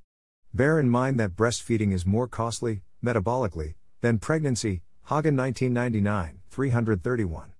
Bear 0.53 0.79
in 0.79 0.89
mind 0.89 1.19
that 1.19 1.35
breastfeeding 1.35 1.93
is 1.93 2.05
more 2.05 2.27
costly, 2.27 2.81
metabolically, 3.03 3.75
than 4.01 4.17
pregnancy. 4.17 4.81
Hagen 5.03 5.35
1999, 5.35 6.39
331. 6.49 7.53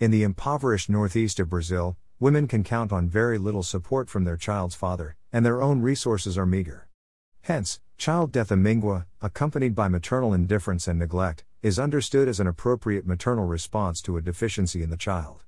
In 0.00 0.10
the 0.10 0.22
impoverished 0.22 0.88
northeast 0.88 1.40
of 1.40 1.50
Brazil, 1.50 1.96
women 2.20 2.48
can 2.48 2.64
count 2.64 2.90
on 2.90 3.08
very 3.08 3.36
little 3.36 3.62
support 3.62 4.08
from 4.08 4.24
their 4.24 4.36
child's 4.36 4.74
father, 4.74 5.16
and 5.32 5.44
their 5.44 5.60
own 5.60 5.82
resources 5.82 6.38
are 6.38 6.46
meager. 6.46 6.88
Hence, 7.42 7.80
Child 8.02 8.32
death 8.32 8.50
amingua, 8.50 9.06
accompanied 9.20 9.76
by 9.76 9.86
maternal 9.86 10.34
indifference 10.34 10.88
and 10.88 10.98
neglect, 10.98 11.44
is 11.62 11.78
understood 11.78 12.26
as 12.26 12.40
an 12.40 12.48
appropriate 12.48 13.06
maternal 13.06 13.44
response 13.44 14.02
to 14.02 14.16
a 14.16 14.20
deficiency 14.20 14.82
in 14.82 14.90
the 14.90 14.96
child. 14.96 15.44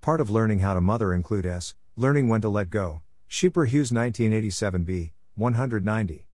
Part 0.00 0.20
of 0.20 0.30
learning 0.30 0.60
how 0.60 0.74
to 0.74 0.80
mother 0.80 1.12
include 1.12 1.44
S. 1.44 1.74
Learning 1.96 2.28
when 2.28 2.40
to 2.42 2.48
let 2.48 2.70
go. 2.70 3.02
Scheper 3.28 3.66
Hughes 3.66 3.90
1987b, 3.90 5.10
190. 5.34 6.28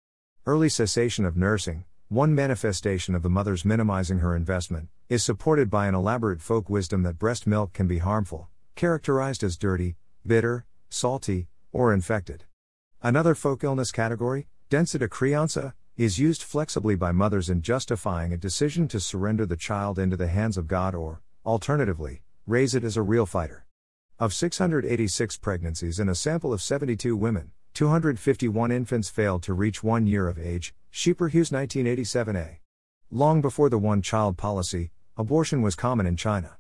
Early 0.46 0.68
cessation 0.68 1.24
of 1.24 1.38
nursing, 1.38 1.86
one 2.10 2.36
manifestation 2.36 3.16
of 3.16 3.24
the 3.24 3.30
mother's 3.30 3.64
minimizing 3.64 4.20
her 4.20 4.36
investment, 4.36 4.90
is 5.08 5.24
supported 5.24 5.70
by 5.70 5.88
an 5.88 5.96
elaborate 5.96 6.42
folk 6.42 6.70
wisdom 6.70 7.04
that 7.04 7.18
breast 7.18 7.48
milk 7.48 7.72
can 7.72 7.88
be 7.88 8.00
harmful, 8.00 8.50
characterized 8.76 9.42
as 9.42 9.56
dirty, 9.56 9.96
bitter, 10.28 10.66
salty, 10.90 11.48
or 11.72 11.94
infected. 11.94 12.44
Another 13.02 13.36
folk 13.36 13.64
illness 13.64 13.94
category, 13.94 14.48
Densita 14.72 15.10
criança, 15.10 15.74
is 15.98 16.18
used 16.18 16.42
flexibly 16.42 16.96
by 16.96 17.12
mothers 17.12 17.50
in 17.50 17.62
justifying 17.62 18.32
a 18.32 18.38
decision 18.38 18.88
to 18.88 19.02
surrender 19.02 19.46
the 19.46 19.58
child 19.58 20.00
into 20.00 20.16
the 20.16 20.30
hands 20.30 20.58
of 20.58 20.66
God 20.66 20.96
or, 20.96 21.22
alternatively, 21.46 22.22
raise 22.48 22.74
it 22.74 22.86
as 22.86 22.96
a 22.96 23.02
real 23.02 23.26
fighter. 23.26 23.66
Of 24.18 24.34
686 24.34 25.36
pregnancies 25.40 26.00
in 26.00 26.08
a 26.08 26.16
sample 26.16 26.54
of 26.54 26.62
72 26.62 27.18
women, 27.18 27.52
251 27.74 28.72
infants 28.72 29.10
failed 29.10 29.44
to 29.44 29.54
reach 29.54 29.84
one 29.84 30.08
year 30.08 30.30
of 30.30 30.40
age, 30.40 30.74
Scheper 30.90 31.30
Hughes 31.30 31.50
1987a. 31.50 32.60
Long 33.12 33.42
before 33.42 33.70
the 33.70 33.78
one 33.78 34.02
child 34.02 34.38
policy, 34.38 34.92
abortion 35.18 35.62
was 35.62 35.76
common 35.76 36.06
in 36.06 36.16
China. 36.16 36.56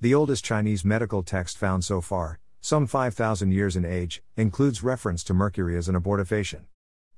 The 0.00 0.14
oldest 0.14 0.46
Chinese 0.46 0.82
medical 0.82 1.22
text 1.22 1.58
found 1.58 1.84
so 1.84 2.00
far, 2.00 2.38
some 2.62 2.86
5,000 2.86 3.52
years 3.52 3.76
in 3.76 3.84
age, 3.84 4.22
includes 4.34 4.82
reference 4.82 5.22
to 5.24 5.34
mercury 5.34 5.76
as 5.76 5.90
an 5.90 5.94
abortifacient. 5.94 6.64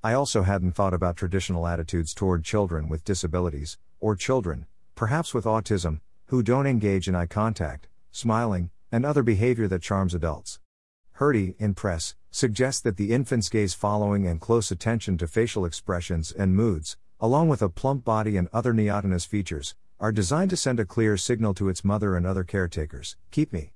I 0.05 0.15
also 0.15 0.43
hadn't 0.43 0.73
thought 0.73 0.95
about 0.95 1.17
traditional 1.17 1.65
attitudes 1.65 2.13
toward 2.13 2.43
children 2.43 2.89
with 2.89 3.05
disabilities, 3.05 3.79
or 4.01 4.17
children, 4.17 4.67
perhaps 4.97 5.33
with 5.33 5.45
autism, 5.45 6.01
who 6.27 6.43
don't 6.43 6.67
engage 6.67 7.07
in 7.07 7.15
eye 7.15 7.27
contact, 7.27 7.87
smiling, 8.11 8.71
and 8.91 9.07
other 9.07 9.23
behavior 9.23 9.69
that 9.69 9.81
charms 9.81 10.13
adults. 10.13 10.59
Hrdy, 11.21 11.55
in 11.61 11.75
press, 11.75 12.17
suggests 12.33 12.81
that 12.81 12.97
the 12.97 13.13
infant's 13.13 13.49
gaze 13.49 13.75
following 13.75 14.27
and 14.27 14.41
close 14.41 14.73
attention 14.73 15.19
to 15.19 15.29
facial 15.29 15.65
expressions 15.65 16.33
and 16.33 16.57
moods, 16.57 16.97
along 17.21 17.49
with 17.49 17.63
a 17.63 17.69
plump 17.69 18.05
body 18.05 18.37
and 18.37 18.49
other 18.53 18.73
neotenous 18.73 19.25
features, 19.25 19.77
are 20.01 20.11
designed 20.11 20.51
to 20.51 20.57
send 20.57 20.81
a 20.81 20.85
clear 20.85 21.17
signal 21.17 21.55
to 21.55 21.69
its 21.69 21.85
mother 21.85 22.17
and 22.17 22.27
other 22.27 22.43
caretakers 22.43 23.15
keep 23.31 23.53
me. 23.53 23.73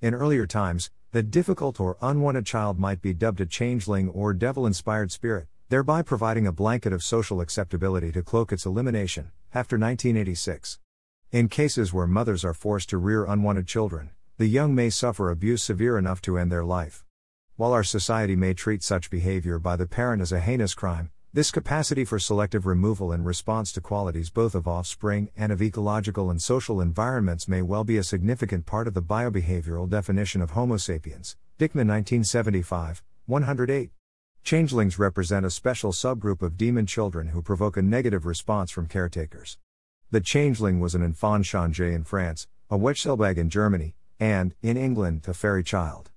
In 0.00 0.12
earlier 0.12 0.44
times, 0.44 0.90
the 1.12 1.22
difficult 1.22 1.78
or 1.78 1.96
unwanted 2.02 2.46
child 2.46 2.80
might 2.80 3.00
be 3.00 3.14
dubbed 3.14 3.40
a 3.40 3.46
changeling 3.46 4.08
or 4.08 4.34
devil 4.34 4.66
inspired 4.66 5.12
spirit, 5.12 5.46
thereby 5.70 6.00
providing 6.00 6.46
a 6.46 6.52
blanket 6.52 6.94
of 6.94 7.02
social 7.02 7.42
acceptability 7.42 8.10
to 8.10 8.22
cloak 8.22 8.52
its 8.52 8.64
elimination, 8.64 9.30
Haffter 9.54 9.78
1986. 9.78 10.78
In 11.30 11.48
cases 11.48 11.92
where 11.92 12.06
mothers 12.06 12.42
are 12.42 12.54
forced 12.54 12.88
to 12.88 12.96
rear 12.96 13.26
unwanted 13.26 13.66
children, 13.66 14.10
the 14.38 14.46
young 14.46 14.74
may 14.74 14.88
suffer 14.88 15.30
abuse 15.30 15.62
severe 15.62 15.98
enough 15.98 16.22
to 16.22 16.38
end 16.38 16.50
their 16.50 16.64
life. 16.64 17.04
While 17.56 17.74
our 17.74 17.84
society 17.84 18.34
may 18.34 18.54
treat 18.54 18.82
such 18.82 19.10
behavior 19.10 19.58
by 19.58 19.76
the 19.76 19.86
parent 19.86 20.22
as 20.22 20.32
a 20.32 20.40
heinous 20.40 20.72
crime, 20.72 21.10
this 21.34 21.50
capacity 21.50 22.06
for 22.06 22.18
selective 22.18 22.64
removal 22.64 23.12
in 23.12 23.22
response 23.22 23.70
to 23.72 23.82
qualities 23.82 24.30
both 24.30 24.54
of 24.54 24.66
offspring 24.66 25.28
and 25.36 25.52
of 25.52 25.60
ecological 25.60 26.30
and 26.30 26.40
social 26.40 26.80
environments 26.80 27.46
may 27.46 27.60
well 27.60 27.84
be 27.84 27.98
a 27.98 28.02
significant 28.02 28.64
part 28.64 28.88
of 28.88 28.94
the 28.94 29.02
biobehavioral 29.02 29.86
definition 29.86 30.40
of 30.40 30.52
Homo 30.52 30.78
sapiens. 30.78 31.36
Dickemann 31.58 31.88
1975, 31.88 33.02
108. 33.26 33.90
Changelings 34.48 34.98
represent 34.98 35.44
a 35.44 35.50
special 35.50 35.92
subgroup 35.92 36.40
of 36.40 36.56
demon 36.56 36.86
children 36.86 37.26
who 37.26 37.42
provoke 37.42 37.76
a 37.76 37.82
negative 37.82 38.24
response 38.24 38.70
from 38.70 38.86
caretakers. 38.86 39.58
The 40.10 40.22
changeling 40.22 40.80
was 40.80 40.94
an 40.94 41.02
enfant 41.02 41.44
changé 41.44 41.92
in 41.94 42.02
France, 42.02 42.46
a 42.70 42.78
Wechselbalg 42.78 43.36
in 43.36 43.50
Germany, 43.50 43.94
and, 44.18 44.54
in 44.62 44.78
England, 44.78 45.26
a 45.28 45.34
fairy 45.34 45.62
child. 45.62 46.12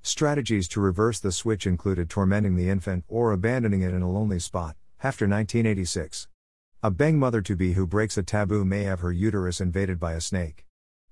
Strategies 0.00 0.66
to 0.68 0.80
reverse 0.80 1.20
the 1.20 1.30
switch 1.30 1.66
included 1.66 2.08
tormenting 2.08 2.56
the 2.56 2.70
infant 2.70 3.04
or 3.06 3.32
abandoning 3.32 3.82
it 3.82 3.92
in 3.92 4.00
a 4.00 4.10
lonely 4.10 4.38
spot, 4.38 4.76
Haffter 5.02 5.28
1986. 5.28 6.28
A 6.82 6.90
Beng 6.90 7.16
mother 7.16 7.42
to 7.42 7.54
be 7.54 7.74
who 7.74 7.86
breaks 7.86 8.16
a 8.16 8.22
taboo 8.22 8.64
may 8.64 8.84
have 8.84 9.00
her 9.00 9.12
uterus 9.12 9.60
invaded 9.60 10.00
by 10.00 10.14
a 10.14 10.22
snake. 10.22 10.64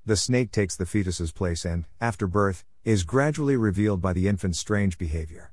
The 0.07 0.17
snake 0.17 0.51
takes 0.51 0.75
the 0.75 0.87
fetus's 0.87 1.33
place 1.33 1.67
and, 1.67 1.85
after 2.01 2.27
birth, 2.27 2.65
is 2.83 3.05
gradually 3.05 3.59
revealed 3.59 4.01
by 4.01 4.15
the 4.15 4.27
infant's 4.27 4.59
strange 4.59 4.97
behavior. 4.97 5.53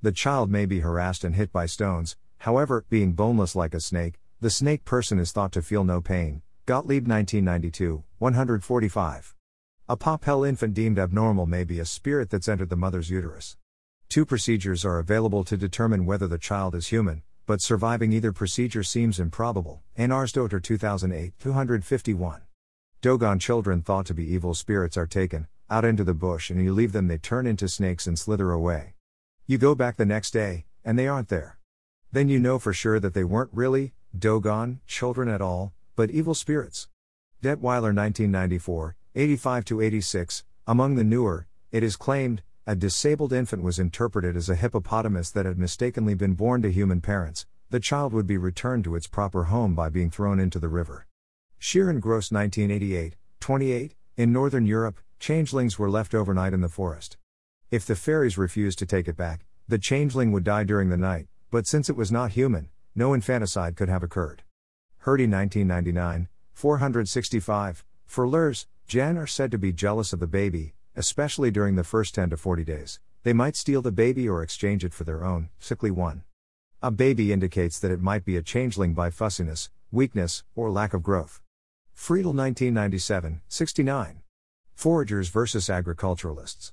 The 0.00 0.12
child 0.12 0.48
may 0.48 0.64
be 0.64 0.78
harassed 0.78 1.24
and 1.24 1.34
hit 1.34 1.50
by 1.50 1.66
stones, 1.66 2.16
however, 2.38 2.84
being 2.88 3.14
boneless 3.14 3.56
like 3.56 3.74
a 3.74 3.80
snake, 3.80 4.20
the 4.40 4.48
snake 4.48 4.84
person 4.84 5.18
is 5.18 5.32
thought 5.32 5.50
to 5.52 5.60
feel 5.60 5.82
no 5.82 6.00
pain. 6.00 6.42
Gottlieb 6.66 7.08
1992, 7.08 8.04
145. 8.18 9.34
A 9.88 9.96
Papel 9.96 10.48
infant 10.48 10.74
deemed 10.74 11.00
abnormal 11.00 11.46
may 11.46 11.64
be 11.64 11.80
a 11.80 11.84
spirit 11.84 12.30
that's 12.30 12.46
entered 12.46 12.68
the 12.68 12.76
mother's 12.76 13.10
uterus. 13.10 13.56
Two 14.08 14.24
procedures 14.24 14.84
are 14.84 15.00
available 15.00 15.42
to 15.42 15.56
determine 15.56 16.06
whether 16.06 16.28
the 16.28 16.38
child 16.38 16.76
is 16.76 16.86
human, 16.86 17.22
but 17.46 17.60
surviving 17.60 18.12
either 18.12 18.30
procedure 18.30 18.84
seems 18.84 19.18
improbable. 19.18 19.82
Arsdotter 19.98 20.62
2008, 20.62 21.32
251. 21.40 22.42
Dogon 23.00 23.40
children 23.40 23.82
thought 23.82 24.06
to 24.06 24.14
be 24.14 24.32
evil 24.32 24.54
spirits 24.54 24.96
are 24.96 25.08
taken 25.08 25.48
out 25.68 25.84
into 25.84 26.04
the 26.04 26.14
bush 26.14 26.50
and 26.50 26.62
you 26.62 26.72
leave 26.72 26.92
them, 26.92 27.08
they 27.08 27.18
turn 27.18 27.48
into 27.48 27.66
snakes 27.68 28.06
and 28.06 28.16
slither 28.16 28.52
away. 28.52 28.94
You 29.50 29.56
go 29.56 29.74
back 29.74 29.96
the 29.96 30.04
next 30.04 30.32
day, 30.32 30.66
and 30.84 30.98
they 30.98 31.08
aren't 31.08 31.30
there. 31.30 31.58
Then 32.12 32.28
you 32.28 32.38
know 32.38 32.58
for 32.58 32.74
sure 32.74 33.00
that 33.00 33.14
they 33.14 33.24
weren't 33.24 33.48
really 33.50 33.94
Dogon 34.14 34.80
children 34.86 35.26
at 35.30 35.40
all, 35.40 35.72
but 35.96 36.10
evil 36.10 36.34
spirits. 36.34 36.88
Dettwyler 37.42 37.96
1994, 37.96 38.94
85 39.14 39.64
86. 39.80 40.44
Among 40.66 40.96
the 40.96 41.02
Nuer, 41.02 41.46
it 41.72 41.82
is 41.82 41.96
claimed, 41.96 42.42
a 42.66 42.76
disabled 42.76 43.32
infant 43.32 43.62
was 43.62 43.78
interpreted 43.78 44.36
as 44.36 44.50
a 44.50 44.54
hippopotamus 44.54 45.30
that 45.30 45.46
had 45.46 45.58
mistakenly 45.58 46.12
been 46.12 46.34
born 46.34 46.60
to 46.60 46.70
human 46.70 47.00
parents. 47.00 47.46
The 47.70 47.80
child 47.80 48.12
would 48.12 48.26
be 48.26 48.36
returned 48.36 48.84
to 48.84 48.96
its 48.96 49.06
proper 49.06 49.44
home 49.44 49.74
by 49.74 49.88
being 49.88 50.10
thrown 50.10 50.38
into 50.38 50.58
the 50.58 50.68
river. 50.68 51.06
Sheeran 51.58 52.00
Gross 52.00 52.30
1988, 52.30 53.16
28. 53.40 53.94
In 54.18 54.30
Northern 54.30 54.66
Europe, 54.66 55.00
changelings 55.18 55.78
were 55.78 55.88
left 55.88 56.14
overnight 56.14 56.52
in 56.52 56.60
the 56.60 56.68
forest. 56.68 57.16
If 57.70 57.84
the 57.84 57.96
fairies 57.96 58.38
refused 58.38 58.78
to 58.78 58.86
take 58.86 59.08
it 59.08 59.16
back, 59.18 59.44
the 59.68 59.76
changeling 59.76 60.32
would 60.32 60.42
die 60.42 60.64
during 60.64 60.88
the 60.88 60.96
night, 60.96 61.28
but 61.50 61.66
since 61.66 61.90
it 61.90 61.96
was 61.96 62.10
not 62.10 62.30
human, 62.30 62.70
no 62.94 63.12
infanticide 63.12 63.76
could 63.76 63.90
have 63.90 64.02
occurred. 64.02 64.42
Hrdy 65.04 65.28
1999, 65.30 66.28
465. 66.54 67.84
Furlers, 68.06 68.66
Jan 68.86 69.18
are 69.18 69.26
said 69.26 69.50
to 69.50 69.58
be 69.58 69.70
jealous 69.70 70.14
of 70.14 70.20
the 70.20 70.26
baby, 70.26 70.72
especially 70.96 71.50
during 71.50 71.76
the 71.76 71.84
first 71.84 72.14
10 72.14 72.30
to 72.30 72.38
40 72.38 72.64
days. 72.64 73.00
They 73.22 73.34
might 73.34 73.54
steal 73.54 73.82
the 73.82 73.92
baby 73.92 74.26
or 74.26 74.42
exchange 74.42 74.82
it 74.82 74.94
for 74.94 75.04
their 75.04 75.22
own, 75.22 75.50
sickly 75.58 75.90
one. 75.90 76.22
A 76.82 76.90
baby 76.90 77.34
indicates 77.34 77.78
that 77.80 77.90
it 77.90 78.00
might 78.00 78.24
be 78.24 78.38
a 78.38 78.42
changeling 78.42 78.94
by 78.94 79.10
fussiness, 79.10 79.68
weakness, 79.92 80.42
or 80.56 80.70
lack 80.70 80.94
of 80.94 81.02
growth. 81.02 81.42
Friedl 81.94 82.32
1997, 82.32 83.42
69. 83.46 84.22
Foragers 84.74 85.28
versus 85.28 85.68
agriculturalists. 85.68 86.72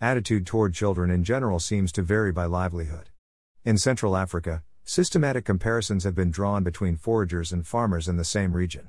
Attitude 0.00 0.44
toward 0.44 0.74
children 0.74 1.08
in 1.08 1.22
general 1.22 1.60
seems 1.60 1.92
to 1.92 2.02
vary 2.02 2.32
by 2.32 2.46
livelihood. 2.46 3.10
In 3.64 3.78
Central 3.78 4.16
Africa, 4.16 4.64
systematic 4.82 5.44
comparisons 5.44 6.02
have 6.02 6.16
been 6.16 6.32
drawn 6.32 6.64
between 6.64 6.96
foragers 6.96 7.52
and 7.52 7.66
farmers 7.66 8.08
in 8.08 8.16
the 8.16 8.24
same 8.24 8.54
region. 8.54 8.88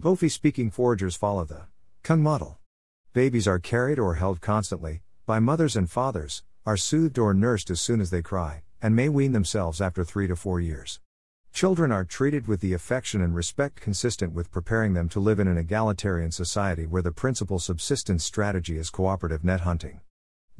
Bofi 0.00 0.30
speaking 0.30 0.70
foragers 0.70 1.16
follow 1.16 1.44
the 1.44 1.62
Kung 2.02 2.22
model. 2.22 2.58
Babies 3.14 3.48
are 3.48 3.58
carried 3.58 3.98
or 3.98 4.16
held 4.16 4.42
constantly, 4.42 5.02
by 5.24 5.40
mothers 5.40 5.76
and 5.76 5.90
fathers, 5.90 6.42
are 6.66 6.76
soothed 6.76 7.18
or 7.18 7.32
nursed 7.32 7.70
as 7.70 7.80
soon 7.80 8.00
as 8.00 8.10
they 8.10 8.22
cry, 8.22 8.62
and 8.82 8.94
may 8.94 9.08
wean 9.08 9.32
themselves 9.32 9.80
after 9.80 10.04
three 10.04 10.26
to 10.26 10.36
four 10.36 10.60
years. 10.60 11.00
Children 11.54 11.90
are 11.90 12.04
treated 12.04 12.46
with 12.46 12.60
the 12.60 12.74
affection 12.74 13.22
and 13.22 13.34
respect 13.34 13.80
consistent 13.80 14.34
with 14.34 14.52
preparing 14.52 14.92
them 14.92 15.08
to 15.08 15.20
live 15.20 15.40
in 15.40 15.48
an 15.48 15.56
egalitarian 15.56 16.30
society 16.30 16.84
where 16.84 17.02
the 17.02 17.12
principal 17.12 17.58
subsistence 17.58 18.24
strategy 18.24 18.76
is 18.76 18.90
cooperative 18.90 19.42
net 19.42 19.62
hunting. 19.62 20.00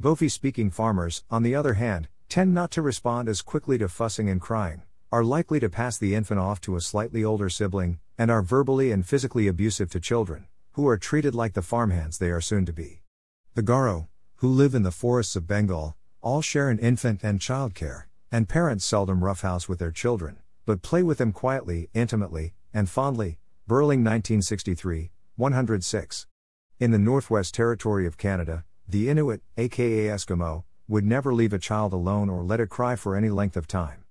Bofi 0.01 0.29
speaking 0.29 0.69
farmers, 0.69 1.23
on 1.31 1.41
the 1.41 1.55
other 1.55 1.75
hand, 1.75 2.09
tend 2.27 2.53
not 2.53 2.69
to 2.71 2.81
respond 2.81 3.29
as 3.29 3.41
quickly 3.41 3.77
to 3.77 3.87
fussing 3.87 4.29
and 4.29 4.41
crying, 4.41 4.81
are 5.09 5.23
likely 5.23 5.57
to 5.61 5.69
pass 5.69 5.97
the 5.97 6.15
infant 6.15 6.39
off 6.39 6.59
to 6.61 6.75
a 6.75 6.81
slightly 6.81 7.23
older 7.23 7.49
sibling, 7.49 7.99
and 8.17 8.29
are 8.29 8.41
verbally 8.41 8.91
and 8.91 9.07
physically 9.07 9.47
abusive 9.47 9.89
to 9.89 9.99
children, 10.01 10.47
who 10.73 10.85
are 10.85 10.97
treated 10.97 11.33
like 11.33 11.53
the 11.53 11.61
farmhands 11.61 12.17
they 12.17 12.29
are 12.29 12.41
soon 12.41 12.65
to 12.65 12.73
be. 12.73 13.03
The 13.53 13.63
Garo, 13.63 14.09
who 14.37 14.49
live 14.49 14.75
in 14.75 14.83
the 14.83 14.91
forests 14.91 15.37
of 15.37 15.47
Bengal, 15.47 15.95
all 16.21 16.41
share 16.41 16.69
an 16.69 16.79
infant 16.79 17.21
and 17.23 17.39
child 17.39 17.73
care, 17.73 18.09
and 18.29 18.49
parents 18.49 18.83
seldom 18.83 19.23
roughhouse 19.23 19.69
with 19.69 19.79
their 19.79 19.91
children, 19.91 20.39
but 20.65 20.81
play 20.81 21.03
with 21.03 21.19
them 21.19 21.31
quietly, 21.31 21.89
intimately, 21.93 22.53
and 22.73 22.89
fondly. 22.89 23.39
Burling 23.65 24.03
1963, 24.03 25.11
106. 25.37 26.27
In 26.79 26.91
the 26.91 26.99
Northwest 26.99 27.53
Territory 27.55 28.05
of 28.05 28.17
Canada, 28.17 28.65
the 28.87 29.09
Inuit, 29.09 29.41
aka 29.57 30.07
Eskimo, 30.07 30.63
would 30.87 31.05
never 31.05 31.33
leave 31.33 31.53
a 31.53 31.59
child 31.59 31.93
alone 31.93 32.29
or 32.29 32.43
let 32.43 32.59
it 32.59 32.69
cry 32.69 32.95
for 32.95 33.15
any 33.15 33.29
length 33.29 33.57
of 33.57 33.67
time. 33.67 34.03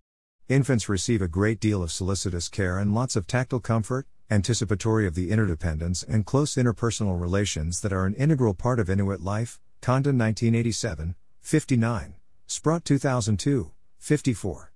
Infants 0.48 0.88
receive 0.88 1.22
a 1.22 1.28
great 1.28 1.60
deal 1.60 1.82
of 1.82 1.92
solicitous 1.92 2.48
care 2.48 2.78
and 2.78 2.94
lots 2.94 3.16
of 3.16 3.26
tactile 3.26 3.60
comfort, 3.60 4.06
anticipatory 4.30 5.06
of 5.06 5.14
the 5.14 5.30
interdependence 5.30 6.02
and 6.02 6.26
close 6.26 6.56
interpersonal 6.56 7.20
relations 7.20 7.80
that 7.80 7.92
are 7.92 8.04
an 8.04 8.14
integral 8.14 8.54
part 8.54 8.80
of 8.80 8.90
Inuit 8.90 9.22
life. 9.22 9.60
Condon 9.80 10.18
1987, 10.18 11.14
59. 11.40 12.14
Sprott 12.46 12.84
2002, 12.84 13.70
54. 13.98 14.72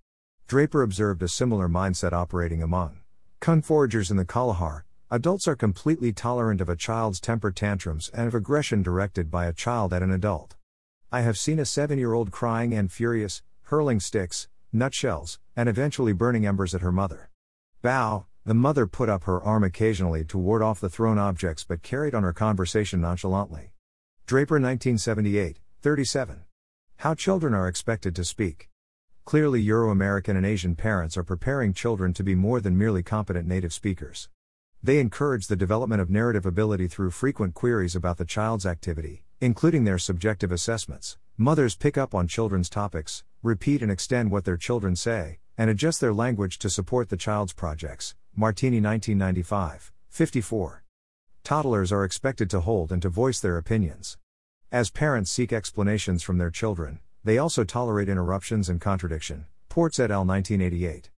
Draper 0.47 0.83
observed 0.83 1.23
a 1.23 1.29
similar 1.29 1.69
mindset 1.69 2.13
operating 2.13 2.63
among 2.63 3.01
Kun 3.41 3.63
foragers 3.63 4.11
in 4.11 4.17
the 4.17 4.25
Kalahari. 4.25 4.88
Adults 5.11 5.49
are 5.49 5.57
completely 5.57 6.13
tolerant 6.13 6.61
of 6.61 6.69
a 6.69 6.77
child's 6.77 7.19
temper 7.19 7.51
tantrums 7.51 8.11
and 8.13 8.29
of 8.29 8.35
aggression 8.35 8.83
directed 8.83 9.31
by 9.31 9.47
a 9.47 9.55
child 9.55 9.95
at 9.95 10.03
an 10.03 10.11
adult. 10.11 10.55
I 11.11 11.23
have 11.23 11.39
seen 11.39 11.59
a 11.59 11.65
seven 11.65 11.99
year 11.99 12.13
old 12.13 12.31
crying 12.31 12.75
and 12.75 12.93
furious, 12.93 13.43
hurling 13.63 14.01
sticks, 14.01 14.49
nutshells, 14.71 15.39
and 15.57 15.67
eventually 15.67 16.13
burning 16.13 16.45
embers 16.45 16.75
at 16.75 16.83
her 16.83 16.93
mother. 16.93 17.31
Bow, 17.81 18.27
the 18.45 18.53
mother 18.53 18.87
put 18.87 19.09
up 19.09 19.25
her 19.25 19.43
arm 19.43 19.65
occasionally 19.65 20.25
to 20.27 20.37
ward 20.37 20.61
off 20.61 20.79
the 20.79 20.91
thrown 20.91 21.19
objects 21.19 21.65
but 21.65 21.83
carried 21.83 22.15
on 22.15 22.23
her 22.23 22.35
conversation 22.35 23.01
nonchalantly. 23.01 23.73
Draper 24.27 24.57
1978, 24.57 25.59
37. 25.81 26.43
How 26.97 27.15
children 27.15 27.55
are 27.55 27.67
expected 27.67 28.15
to 28.15 28.27
speak. 28.27 28.69
Clearly, 29.25 29.63
Euro 29.63 29.91
American 29.91 30.37
and 30.37 30.45
Asian 30.45 30.77
parents 30.77 31.17
are 31.17 31.25
preparing 31.25 31.73
children 31.73 32.13
to 32.13 32.23
be 32.23 32.35
more 32.35 32.61
than 32.61 32.77
merely 32.77 33.03
competent 33.03 33.49
native 33.49 33.73
speakers. 33.73 34.29
They 34.81 35.01
encourage 35.01 35.49
the 35.49 35.57
development 35.57 36.01
of 36.01 36.09
narrative 36.09 36.47
ability 36.47 36.87
through 36.87 37.11
frequent 37.11 37.55
queries 37.55 37.97
about 37.97 38.17
the 38.17 38.25
child's 38.25 38.65
activity, 38.65 39.25
including 39.41 39.83
their 39.83 39.99
subjective 39.99 40.53
assessments. 40.53 41.19
Mothers 41.37 41.75
pick 41.75 41.99
up 41.99 42.15
on 42.15 42.29
children's 42.29 42.71
topics, 42.71 43.25
repeat 43.43 43.83
and 43.83 43.91
extend 43.91 44.31
what 44.31 44.45
their 44.45 44.57
children 44.57 44.95
say, 44.95 45.39
and 45.57 45.69
adjust 45.69 46.01
their 46.01 46.15
language 46.15 46.59
to 46.61 46.71
support 46.71 47.09
the 47.09 47.17
child's 47.17 47.53
projects. 47.53 48.15
Martini 48.37 48.81
1995, 48.81 49.91
54. 50.11 50.85
Toddlers 51.43 51.91
are 51.91 52.05
expected 52.05 52.49
to 52.51 52.61
hold 52.61 52.93
and 52.93 53.03
to 53.03 53.09
voice 53.09 53.41
their 53.41 53.59
opinions. 53.59 54.17
As 54.71 54.91
parents 54.91 55.33
seek 55.33 55.53
explanations 55.53 56.23
from 56.23 56.39
their 56.39 56.51
children, 56.51 57.01
they 57.25 57.37
also 57.37 57.65
tolerate 57.65 58.09
interruptions 58.09 58.69
and 58.69 58.81
contradiction. 58.81 59.47
Ports 59.69 59.99
et 59.99 60.13
al. 60.13 60.25
1988. 60.25 61.11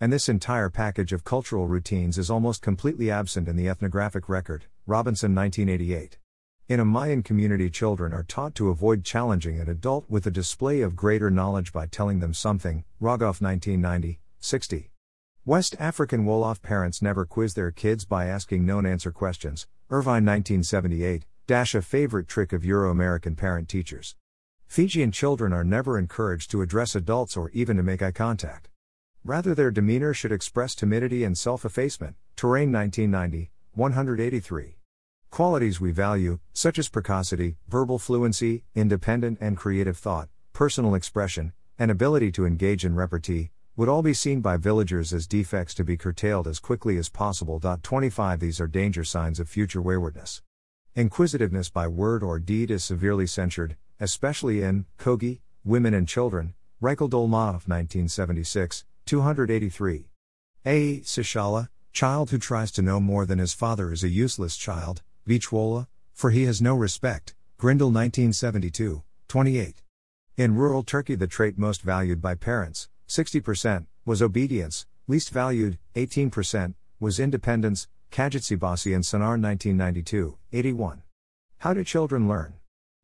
And 0.00 0.12
this 0.12 0.28
entire 0.28 0.70
package 0.70 1.12
of 1.12 1.22
cultural 1.22 1.66
routines 1.66 2.18
is 2.18 2.28
almost 2.30 2.62
completely 2.62 3.10
absent 3.10 3.48
in 3.48 3.56
the 3.56 3.68
ethnographic 3.68 4.28
record. 4.28 4.64
Robinson 4.86 5.34
1988. 5.34 6.18
In 6.68 6.80
a 6.80 6.84
Mayan 6.84 7.22
community, 7.22 7.70
children 7.70 8.12
are 8.12 8.24
taught 8.24 8.54
to 8.56 8.70
avoid 8.70 9.04
challenging 9.04 9.60
an 9.60 9.68
adult 9.68 10.04
with 10.08 10.26
a 10.26 10.30
display 10.30 10.80
of 10.80 10.96
greater 10.96 11.30
knowledge 11.30 11.72
by 11.72 11.86
telling 11.86 12.18
them 12.18 12.34
something. 12.34 12.84
Rogoff 13.00 13.40
1990, 13.40 14.18
60. 14.40 14.90
West 15.44 15.76
African 15.78 16.24
Wolof 16.24 16.60
parents 16.60 17.00
never 17.00 17.24
quiz 17.24 17.54
their 17.54 17.70
kids 17.70 18.04
by 18.04 18.26
asking 18.26 18.66
known 18.66 18.86
answer 18.86 19.12
questions. 19.12 19.66
Irvine 19.90 20.24
1978, 20.24 21.24
dash 21.46 21.74
a 21.74 21.82
favorite 21.82 22.26
trick 22.26 22.52
of 22.52 22.64
Euro 22.64 22.90
American 22.90 23.36
parent 23.36 23.68
teachers. 23.68 24.16
Fijian 24.66 25.12
children 25.12 25.52
are 25.52 25.64
never 25.64 25.98
encouraged 25.98 26.50
to 26.50 26.62
address 26.62 26.96
adults 26.96 27.36
or 27.36 27.50
even 27.50 27.76
to 27.76 27.82
make 27.82 28.02
eye 28.02 28.10
contact. 28.10 28.70
Rather, 29.26 29.54
their 29.54 29.70
demeanor 29.70 30.12
should 30.12 30.32
express 30.32 30.74
timidity 30.74 31.24
and 31.24 31.38
self 31.38 31.64
effacement. 31.64 32.14
Toren 32.36 32.70
1990, 32.70 33.50
183. 33.72 34.76
Qualities 35.30 35.80
we 35.80 35.92
value, 35.92 36.38
such 36.52 36.78
as 36.78 36.90
precocity, 36.90 37.56
verbal 37.66 37.98
fluency, 37.98 38.64
independent 38.74 39.38
and 39.40 39.56
creative 39.56 39.96
thought, 39.96 40.28
personal 40.52 40.94
expression, 40.94 41.54
and 41.78 41.90
ability 41.90 42.30
to 42.30 42.44
engage 42.44 42.84
in 42.84 42.94
repartee, 42.94 43.50
would 43.76 43.88
all 43.88 44.02
be 44.02 44.12
seen 44.12 44.42
by 44.42 44.58
villagers 44.58 45.14
as 45.14 45.26
defects 45.26 45.72
to 45.72 45.84
be 45.84 45.96
curtailed 45.96 46.46
as 46.46 46.60
quickly 46.60 46.98
as 46.98 47.08
possible. 47.08 47.58
25 47.82 48.40
These 48.40 48.60
are 48.60 48.66
danger 48.66 49.04
signs 49.04 49.40
of 49.40 49.48
future 49.48 49.80
waywardness. 49.80 50.42
Inquisitiveness 50.94 51.70
by 51.70 51.88
word 51.88 52.22
or 52.22 52.38
deed 52.38 52.70
is 52.70 52.84
severely 52.84 53.26
censured, 53.26 53.76
especially 53.98 54.62
in 54.62 54.84
Kogi, 54.98 55.40
Women 55.64 55.94
and 55.94 56.06
Children, 56.06 56.52
Reichel 56.82 57.08
Dolmatoff 57.08 57.66
1976, 57.66 58.84
283. 59.06 60.08
A. 60.64 61.00
Sisala, 61.00 61.68
child 61.92 62.30
who 62.30 62.38
tries 62.38 62.72
to 62.72 62.80
know 62.80 63.00
more 63.00 63.26
than 63.26 63.38
his 63.38 63.52
father 63.52 63.92
is 63.92 64.02
a 64.02 64.08
useless 64.08 64.56
child, 64.56 65.02
Vichwola, 65.28 65.88
for 66.12 66.30
he 66.30 66.44
has 66.44 66.62
no 66.62 66.74
respect, 66.74 67.34
Grindal 67.58 67.92
1972, 67.92 69.02
28. 69.28 69.82
In 70.36 70.56
rural 70.56 70.82
Turkey, 70.82 71.14
the 71.14 71.26
trait 71.26 71.58
most 71.58 71.82
valued 71.82 72.22
by 72.22 72.34
parents, 72.34 72.88
60%, 73.08 73.86
was 74.06 74.22
obedience, 74.22 74.86
least 75.06 75.30
valued, 75.30 75.78
18%, 75.94 76.74
was 76.98 77.20
independence, 77.20 77.88
Kagitcibasi 78.10 78.94
and 78.94 79.04
Sunar 79.04 79.40
1992, 79.40 80.38
81. 80.52 81.02
How 81.58 81.74
do 81.74 81.84
children 81.84 82.26
learn? 82.26 82.54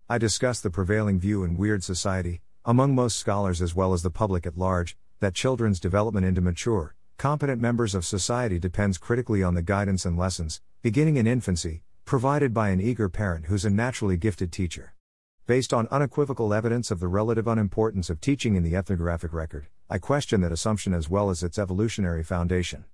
I 0.09 0.17
discuss 0.19 0.61
the 0.61 0.71
prevailing 0.71 1.21
view 1.21 1.45
in 1.45 1.57
Weird 1.57 1.85
Society, 1.85 2.41
among 2.65 2.95
most 2.95 3.17
scholars 3.17 3.61
as 3.61 3.75
well 3.75 3.93
as 3.93 4.03
the 4.03 4.11
public 4.11 4.47
at 4.47 4.57
large, 4.57 4.97
that 5.21 5.35
children's 5.35 5.79
development 5.79 6.27
into 6.27 6.41
mature, 6.41 6.95
competent 7.19 7.61
members 7.61 7.95
of 7.95 8.07
society 8.07 8.59
depends 8.59 8.97
critically 8.97 9.43
on 9.43 9.55
the 9.55 9.63
guidance 9.63 10.07
and 10.07 10.17
lessons, 10.19 10.63
beginning 10.81 11.19
in 11.19 11.27
infancy, 11.27 11.83
provided 12.07 12.55
by 12.55 12.71
an 12.71 12.81
eager 12.81 13.11
parent 13.11 13.45
who's 13.45 13.67
a 13.67 13.71
naturally 13.71 14.17
gifted 14.17 14.51
teacher. 14.51 14.95
Based 15.47 15.75
on 15.75 15.89
unequivocal 15.91 16.55
evidence 16.55 16.91
of 16.91 17.01
the 17.01 17.09
relative 17.09 17.47
unimportance 17.47 18.09
of 18.09 18.21
teaching 18.21 18.57
in 18.57 18.63
the 18.63 18.75
ethnographic 18.75 19.33
record, 19.35 19.67
I 19.91 19.99
question 19.99 20.41
that 20.41 20.53
assumption 20.53 20.95
as 20.95 21.11
well 21.11 21.29
as 21.29 21.43
its 21.43 21.59
evolutionary 21.59 22.25
foundation. 22.25 22.87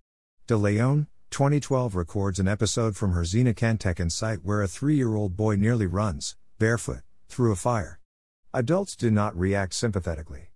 De 0.49 0.57
Leon, 0.57 1.07
2012 1.31 1.95
records 1.95 2.41
an 2.41 2.49
episode 2.49 2.97
from 2.97 3.13
her 3.13 3.23
Zinacantec 3.23 4.11
site 4.11 4.43
where 4.43 4.63
a 4.63 4.69
three 4.69 4.97
year 4.97 5.15
old 5.15 5.37
boy 5.37 5.55
nearly 5.55 5.87
runs, 5.87 6.35
barefoot, 6.59 7.03
through 7.29 7.53
a 7.53 7.57
fire. 7.57 8.01
Adults 8.53 8.97
do 8.97 9.11
not 9.11 9.39
react 9.39 9.75
sympathetically. 9.75 10.51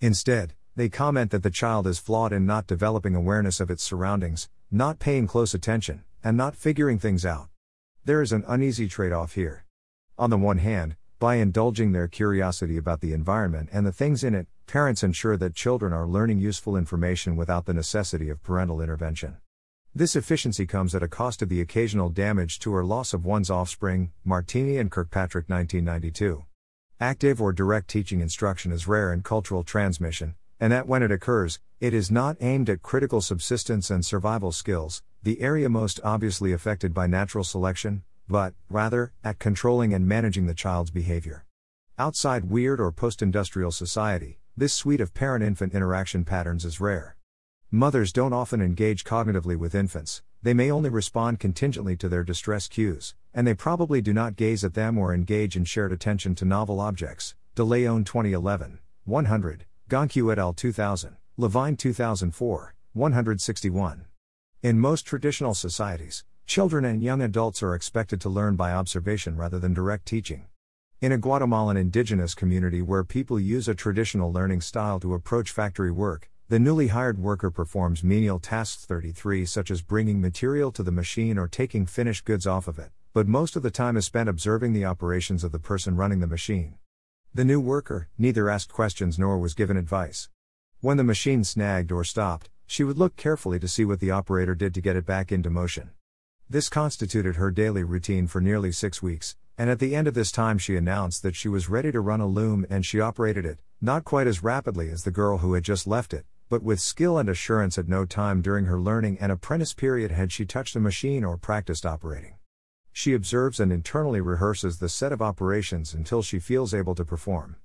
Instead, 0.00 0.54
they 0.74 0.88
comment 0.88 1.30
that 1.30 1.42
the 1.42 1.50
child 1.50 1.86
is 1.86 1.98
flawed 1.98 2.32
in 2.32 2.46
not 2.46 2.66
developing 2.66 3.14
awareness 3.14 3.60
of 3.60 3.70
its 3.70 3.82
surroundings, 3.82 4.48
not 4.70 4.98
paying 4.98 5.26
close 5.26 5.52
attention, 5.52 6.02
and 6.24 6.36
not 6.36 6.56
figuring 6.56 6.98
things 6.98 7.26
out. 7.26 7.48
There 8.04 8.22
is 8.22 8.32
an 8.32 8.44
uneasy 8.48 8.88
trade 8.88 9.12
off 9.12 9.34
here. 9.34 9.66
On 10.18 10.30
the 10.30 10.38
one 10.38 10.58
hand, 10.58 10.96
by 11.18 11.36
indulging 11.36 11.92
their 11.92 12.08
curiosity 12.08 12.78
about 12.78 13.00
the 13.00 13.12
environment 13.12 13.68
and 13.70 13.84
the 13.84 13.92
things 13.92 14.24
in 14.24 14.34
it, 14.34 14.48
parents 14.66 15.02
ensure 15.02 15.36
that 15.36 15.54
children 15.54 15.92
are 15.92 16.06
learning 16.06 16.38
useful 16.38 16.76
information 16.76 17.36
without 17.36 17.66
the 17.66 17.74
necessity 17.74 18.30
of 18.30 18.42
parental 18.42 18.80
intervention. 18.80 19.36
This 19.94 20.16
efficiency 20.16 20.66
comes 20.66 20.94
at 20.94 21.02
a 21.02 21.08
cost 21.08 21.42
of 21.42 21.50
the 21.50 21.60
occasional 21.60 22.08
damage 22.08 22.58
to 22.60 22.74
or 22.74 22.82
loss 22.82 23.12
of 23.12 23.26
one's 23.26 23.50
offspring, 23.50 24.10
Martini 24.24 24.78
and 24.78 24.90
Kirkpatrick 24.90 25.50
1992. 25.50 26.46
Active 26.98 27.42
or 27.42 27.52
direct 27.52 27.88
teaching 27.88 28.20
instruction 28.20 28.72
is 28.72 28.88
rare 28.88 29.12
in 29.12 29.22
cultural 29.22 29.62
transmission, 29.62 30.34
and 30.62 30.70
that 30.70 30.86
when 30.86 31.02
it 31.02 31.10
occurs, 31.10 31.58
it 31.80 31.92
is 31.92 32.08
not 32.08 32.36
aimed 32.40 32.70
at 32.70 32.82
critical 32.82 33.20
subsistence 33.20 33.90
and 33.90 34.06
survival 34.06 34.52
skills, 34.52 35.02
the 35.24 35.40
area 35.40 35.68
most 35.68 35.98
obviously 36.04 36.52
affected 36.52 36.94
by 36.94 37.04
natural 37.04 37.42
selection, 37.42 38.04
but, 38.28 38.54
rather, 38.70 39.12
at 39.24 39.40
controlling 39.40 39.92
and 39.92 40.06
managing 40.06 40.46
the 40.46 40.54
child's 40.54 40.92
behavior. 40.92 41.44
Outside 41.98 42.44
weird 42.48 42.78
or 42.80 42.92
post 42.92 43.22
industrial 43.22 43.72
society, 43.72 44.38
this 44.56 44.72
suite 44.72 45.00
of 45.00 45.12
parent 45.12 45.42
infant 45.42 45.74
interaction 45.74 46.24
patterns 46.24 46.64
is 46.64 46.78
rare. 46.78 47.16
Mothers 47.72 48.12
don't 48.12 48.32
often 48.32 48.62
engage 48.62 49.02
cognitively 49.02 49.56
with 49.56 49.74
infants, 49.74 50.22
they 50.42 50.54
may 50.54 50.70
only 50.70 50.90
respond 50.90 51.40
contingently 51.40 51.96
to 51.96 52.08
their 52.08 52.22
distress 52.22 52.68
cues, 52.68 53.16
and 53.34 53.48
they 53.48 53.54
probably 53.54 54.00
do 54.00 54.12
not 54.12 54.36
gaze 54.36 54.62
at 54.62 54.74
them 54.74 54.96
or 54.96 55.12
engage 55.12 55.56
in 55.56 55.64
shared 55.64 55.90
attention 55.90 56.36
to 56.36 56.44
novel 56.44 56.78
objects. 56.78 57.34
De 57.56 57.64
Leon 57.64 58.04
2011, 58.04 58.78
100, 59.04 59.66
Goncu 59.92 60.32
et 60.32 60.38
al. 60.38 60.54
2000, 60.54 61.18
Levine 61.36 61.76
2004, 61.76 62.74
161. 62.94 64.06
In 64.62 64.80
most 64.80 65.02
traditional 65.04 65.52
societies, 65.52 66.24
Children 66.46 66.86
and 66.86 67.02
young 67.02 67.20
adults 67.20 67.62
are 67.62 67.74
expected 67.74 68.18
to 68.22 68.30
learn 68.30 68.56
by 68.56 68.72
observation 68.72 69.36
rather 69.36 69.58
than 69.58 69.74
direct 69.74 70.06
teaching. 70.06 70.46
In 71.02 71.12
a 71.12 71.18
Guatemalan 71.18 71.76
indigenous 71.76 72.34
community 72.34 72.80
where 72.80 73.04
people 73.04 73.38
use 73.38 73.68
a 73.68 73.74
traditional 73.74 74.32
learning 74.32 74.62
style 74.62 74.98
to 75.00 75.12
approach 75.12 75.50
factory 75.50 75.92
work, 75.92 76.30
the 76.48 76.58
newly 76.58 76.88
hired 76.88 77.18
worker 77.18 77.50
performs 77.50 78.02
menial 78.02 78.38
tasks 78.38 78.86
33 78.86 79.44
such 79.44 79.70
as 79.70 79.82
bringing 79.82 80.22
material 80.22 80.72
to 80.72 80.82
the 80.82 80.90
machine 80.90 81.36
or 81.36 81.48
taking 81.48 81.84
finished 81.84 82.24
goods 82.24 82.46
off 82.46 82.66
of 82.66 82.78
it, 82.78 82.92
but 83.12 83.28
most 83.28 83.56
of 83.56 83.62
the 83.62 83.70
time 83.70 83.98
is 83.98 84.06
spent 84.06 84.30
observing 84.30 84.72
the 84.72 84.86
operations 84.86 85.44
of 85.44 85.52
the 85.52 85.58
person 85.58 85.96
running 85.96 86.20
the 86.20 86.26
machine. 86.26 86.76
The 87.34 87.46
new 87.46 87.60
worker 87.60 88.08
neither 88.18 88.50
asked 88.50 88.74
questions 88.74 89.18
nor 89.18 89.38
was 89.38 89.54
given 89.54 89.78
advice. 89.78 90.28
When 90.80 90.98
the 90.98 91.02
machine 91.02 91.44
snagged 91.44 91.90
or 91.90 92.04
stopped, 92.04 92.50
she 92.66 92.84
would 92.84 92.98
look 92.98 93.16
carefully 93.16 93.58
to 93.60 93.68
see 93.68 93.86
what 93.86 94.00
the 94.00 94.10
operator 94.10 94.54
did 94.54 94.74
to 94.74 94.82
get 94.82 94.96
it 94.96 95.06
back 95.06 95.32
into 95.32 95.48
motion. 95.48 95.92
This 96.50 96.68
constituted 96.68 97.36
her 97.36 97.50
daily 97.50 97.84
routine 97.84 98.26
for 98.26 98.42
nearly 98.42 98.70
six 98.70 99.00
weeks, 99.00 99.34
and 99.56 99.70
at 99.70 99.78
the 99.78 99.96
end 99.96 100.08
of 100.08 100.12
this 100.12 100.30
time 100.30 100.58
she 100.58 100.76
announced 100.76 101.22
that 101.22 101.34
she 101.34 101.48
was 101.48 101.70
ready 101.70 101.90
to 101.90 102.02
run 102.02 102.20
a 102.20 102.26
loom 102.26 102.66
and 102.68 102.84
she 102.84 103.00
operated 103.00 103.46
it, 103.46 103.60
not 103.80 104.04
quite 104.04 104.26
as 104.26 104.42
rapidly 104.42 104.90
as 104.90 105.04
the 105.04 105.10
girl 105.10 105.38
who 105.38 105.54
had 105.54 105.64
just 105.64 105.86
left 105.86 106.12
it, 106.12 106.26
but 106.50 106.62
with 106.62 106.80
skill 106.80 107.16
and 107.16 107.30
assurance 107.30 107.78
at 107.78 107.88
no 107.88 108.04
time 108.04 108.42
during 108.42 108.66
her 108.66 108.78
learning 108.78 109.16
and 109.22 109.32
apprentice 109.32 109.72
period 109.72 110.10
had 110.10 110.30
she 110.30 110.44
touched 110.44 110.76
a 110.76 110.80
machine 110.80 111.24
or 111.24 111.38
practiced 111.38 111.86
operating. 111.86 112.34
She 112.92 113.14
observes 113.14 113.58
and 113.58 113.72
internally 113.72 114.20
rehearses 114.20 114.78
the 114.78 114.88
set 114.88 115.12
of 115.12 115.22
operations 115.22 115.94
until 115.94 116.22
she 116.22 116.38
feels 116.38 116.74
able 116.74 116.94
to 116.94 117.04
perform. 117.04 117.56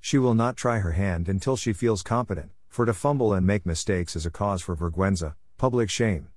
She 0.00 0.18
will 0.18 0.34
not 0.34 0.56
try 0.56 0.78
her 0.78 0.92
hand 0.92 1.28
until 1.28 1.56
she 1.56 1.72
feels 1.72 2.02
competent, 2.02 2.52
for 2.68 2.86
to 2.86 2.94
fumble 2.94 3.34
and 3.34 3.44
make 3.44 3.66
mistakes 3.66 4.14
is 4.14 4.24
a 4.24 4.30
cause 4.30 4.62
for 4.62 4.76
vergüenza, 4.76 5.34
public 5.56 5.90
shame. 5.90 6.28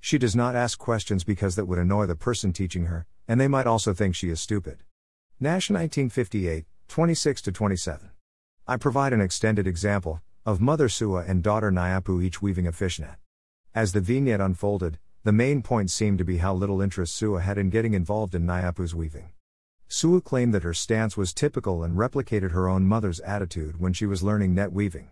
She 0.00 0.16
does 0.16 0.34
not 0.34 0.56
ask 0.56 0.78
questions 0.78 1.22
because 1.22 1.54
that 1.54 1.66
would 1.66 1.78
annoy 1.78 2.06
the 2.06 2.16
person 2.16 2.52
teaching 2.52 2.86
her, 2.86 3.06
and 3.28 3.38
they 3.38 3.46
might 3.46 3.66
also 3.66 3.92
think 3.92 4.14
she 4.14 4.30
is 4.30 4.40
stupid. 4.40 4.78
Nash 5.38 5.70
1958, 5.70 6.64
26 6.88 7.42
27. 7.42 8.10
I 8.66 8.76
provide 8.78 9.12
an 9.12 9.20
extended 9.20 9.66
example 9.66 10.22
of 10.46 10.60
Mother 10.60 10.88
Sua 10.88 11.24
and 11.26 11.42
daughter 11.42 11.70
Nyapu 11.70 12.24
each 12.24 12.40
weaving 12.40 12.66
a 12.66 12.72
fishnet. 12.72 13.16
As 13.74 13.92
the 13.92 14.00
vignette 14.00 14.40
unfolded, 14.40 14.98
the 15.24 15.32
main 15.32 15.62
point 15.62 15.88
seemed 15.88 16.18
to 16.18 16.24
be 16.24 16.38
how 16.38 16.52
little 16.52 16.80
interest 16.80 17.14
Sua 17.14 17.40
had 17.40 17.56
in 17.56 17.70
getting 17.70 17.94
involved 17.94 18.34
in 18.34 18.44
Nyapu's 18.44 18.92
weaving. 18.92 19.30
Sua 19.86 20.20
claimed 20.20 20.52
that 20.52 20.64
her 20.64 20.74
stance 20.74 21.16
was 21.16 21.32
typical 21.32 21.84
and 21.84 21.96
replicated 21.96 22.50
her 22.50 22.68
own 22.68 22.84
mother's 22.84 23.20
attitude 23.20 23.78
when 23.78 23.92
she 23.92 24.04
was 24.04 24.24
learning 24.24 24.52
net 24.52 24.72
weaving. 24.72 25.10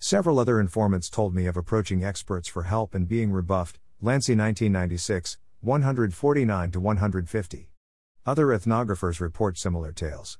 Several 0.00 0.40
other 0.40 0.58
informants 0.58 1.08
told 1.08 1.36
me 1.36 1.46
of 1.46 1.56
approaching 1.56 2.02
experts 2.02 2.48
for 2.48 2.64
help 2.64 2.96
and 2.96 3.06
being 3.06 3.30
rebuffed, 3.30 3.78
Lancy 4.02 4.32
1996, 4.32 5.38
149 5.60 6.70
to 6.72 6.80
150. 6.80 7.70
Other 8.26 8.46
ethnographers 8.46 9.20
report 9.20 9.56
similar 9.56 9.92
tales. 9.92 10.38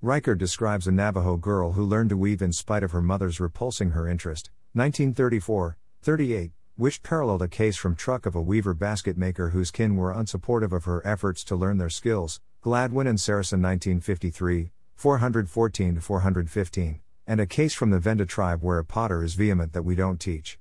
Riker 0.00 0.34
describes 0.34 0.86
a 0.86 0.92
Navajo 0.92 1.36
girl 1.36 1.72
who 1.72 1.84
learned 1.84 2.10
to 2.10 2.16
weave 2.16 2.40
in 2.40 2.52
spite 2.52 2.82
of 2.82 2.92
her 2.92 3.02
mother's 3.02 3.40
repulsing 3.40 3.90
her 3.90 4.08
interest, 4.08 4.50
1934, 4.72 5.76
38, 6.02 6.52
which 6.76 7.04
paralleled 7.04 7.42
a 7.42 7.46
case 7.46 7.76
from 7.76 7.94
Truk 7.94 8.26
of 8.26 8.34
a 8.34 8.42
weaver 8.42 8.74
basket 8.74 9.16
maker 9.16 9.50
whose 9.50 9.70
kin 9.70 9.94
were 9.94 10.12
unsupportive 10.12 10.72
of 10.72 10.86
her 10.86 11.06
efforts 11.06 11.44
to 11.44 11.54
learn 11.54 11.78
their 11.78 11.88
skills, 11.88 12.40
Gladwin 12.62 13.06
and 13.06 13.18
Sarason 13.18 13.62
1953, 13.62 14.72
414 14.96 16.00
415, 16.00 17.00
and 17.28 17.40
a 17.40 17.46
case 17.46 17.74
from 17.74 17.90
the 17.90 18.00
Venda 18.00 18.26
tribe 18.26 18.62
where 18.62 18.78
a 18.78 18.84
potter 18.84 19.22
is 19.22 19.34
vehement 19.34 19.72
that 19.72 19.84
we 19.84 19.94
don't 19.94 20.18
teach. 20.18 20.58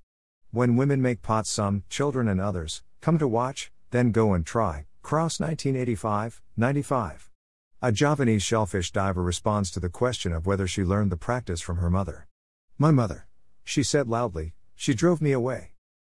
When 0.51 0.76
women 0.76 1.01
make 1.01 1.24
pots, 1.24 1.49
some, 1.49 1.84
children 1.89 2.28
and 2.28 2.39
others, 2.39 2.84
come 3.01 3.18
to 3.18 3.28
watch, 3.28 3.72
then 3.89 4.11
go 4.11 4.34
and 4.34 4.45
try. 4.45 4.86
Cross 5.01 5.39
1985, 5.39 6.43
95. 6.55 7.32
A 7.82 7.91
Javanese 7.91 8.43
shellfish 8.43 8.91
diver 8.91 9.24
responds 9.24 9.72
to 9.72 9.80
the 9.80 9.89
question 9.89 10.32
of 10.32 10.45
whether 10.45 10.68
she 10.68 10.84
learned 10.84 11.11
the 11.11 11.18
practice 11.18 11.59
from 11.59 11.78
her 11.78 11.89
mother. 11.89 12.28
My 12.78 12.91
mother. 12.91 13.28
She 13.64 13.82
said 13.82 14.07
loudly, 14.07 14.53
she 14.76 14.93
drove 14.93 15.22
me 15.22 15.32
away. 15.32 15.72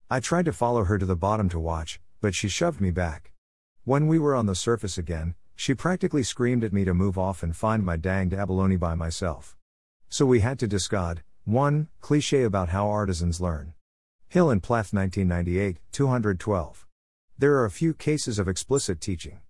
I 0.09 0.21
tried 0.21 0.45
to 0.45 0.53
follow 0.53 0.85
her 0.85 0.97
to 0.97 1.05
the 1.05 1.17
bottom 1.17 1.49
to 1.49 1.59
watch, 1.59 1.99
but 2.21 2.33
she 2.33 2.47
shoved 2.47 2.79
me 2.79 2.91
back. 2.91 3.33
When 3.83 4.07
we 4.07 4.17
were 4.17 4.35
on 4.35 4.45
the 4.45 4.55
surface 4.55 4.97
again, 4.97 5.35
she 5.53 5.73
practically 5.73 6.23
screamed 6.23 6.63
at 6.63 6.71
me 6.71 6.85
to 6.85 6.93
move 6.93 7.17
off 7.17 7.43
and 7.43 7.53
find 7.53 7.83
my 7.83 7.97
danged 7.97 8.33
abalone 8.33 8.77
by 8.77 8.95
myself. 8.95 9.57
So 10.07 10.25
we 10.25 10.39
had 10.39 10.59
to 10.59 10.67
discard, 10.67 11.23
one, 11.43 11.89
cliche 11.99 12.43
about 12.43 12.69
how 12.69 12.87
artisans 12.87 13.41
learn. 13.41 13.73
Hill 14.29 14.49
and 14.49 14.63
Plath 14.63 14.93
1998, 14.93 15.79
212. 15.91 16.87
There 17.37 17.55
are 17.57 17.65
a 17.65 17.69
few 17.69 17.93
cases 17.93 18.39
of 18.39 18.47
explicit 18.47 19.01
teaching. 19.01 19.41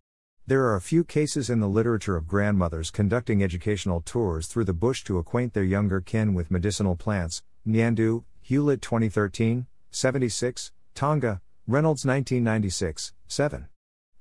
There 0.48 0.64
are 0.64 0.76
a 0.76 0.82
few 0.82 1.04
cases 1.04 1.52
in 1.52 1.60
the 1.60 1.70
literature 1.70 2.16
of 2.16 2.28
grandmothers 2.28 2.90
conducting 2.90 3.44
educational 3.44 4.02
tours 4.02 4.48
through 4.48 4.66
the 4.66 4.74
bush 4.74 5.04
to 5.04 5.20
acquaint 5.20 5.54
their 5.54 5.64
younger 5.64 6.02
kin 6.02 6.34
with 6.34 6.50
medicinal 6.50 6.96
plants. 6.96 7.44
Ngandu, 7.68 8.24
Hewlett 8.42 8.82
2013, 8.82 9.68
76, 9.92 10.72
Tonga, 10.94 11.42
Reynolds 11.68 12.06
1996, 12.06 13.14
7. 13.28 13.68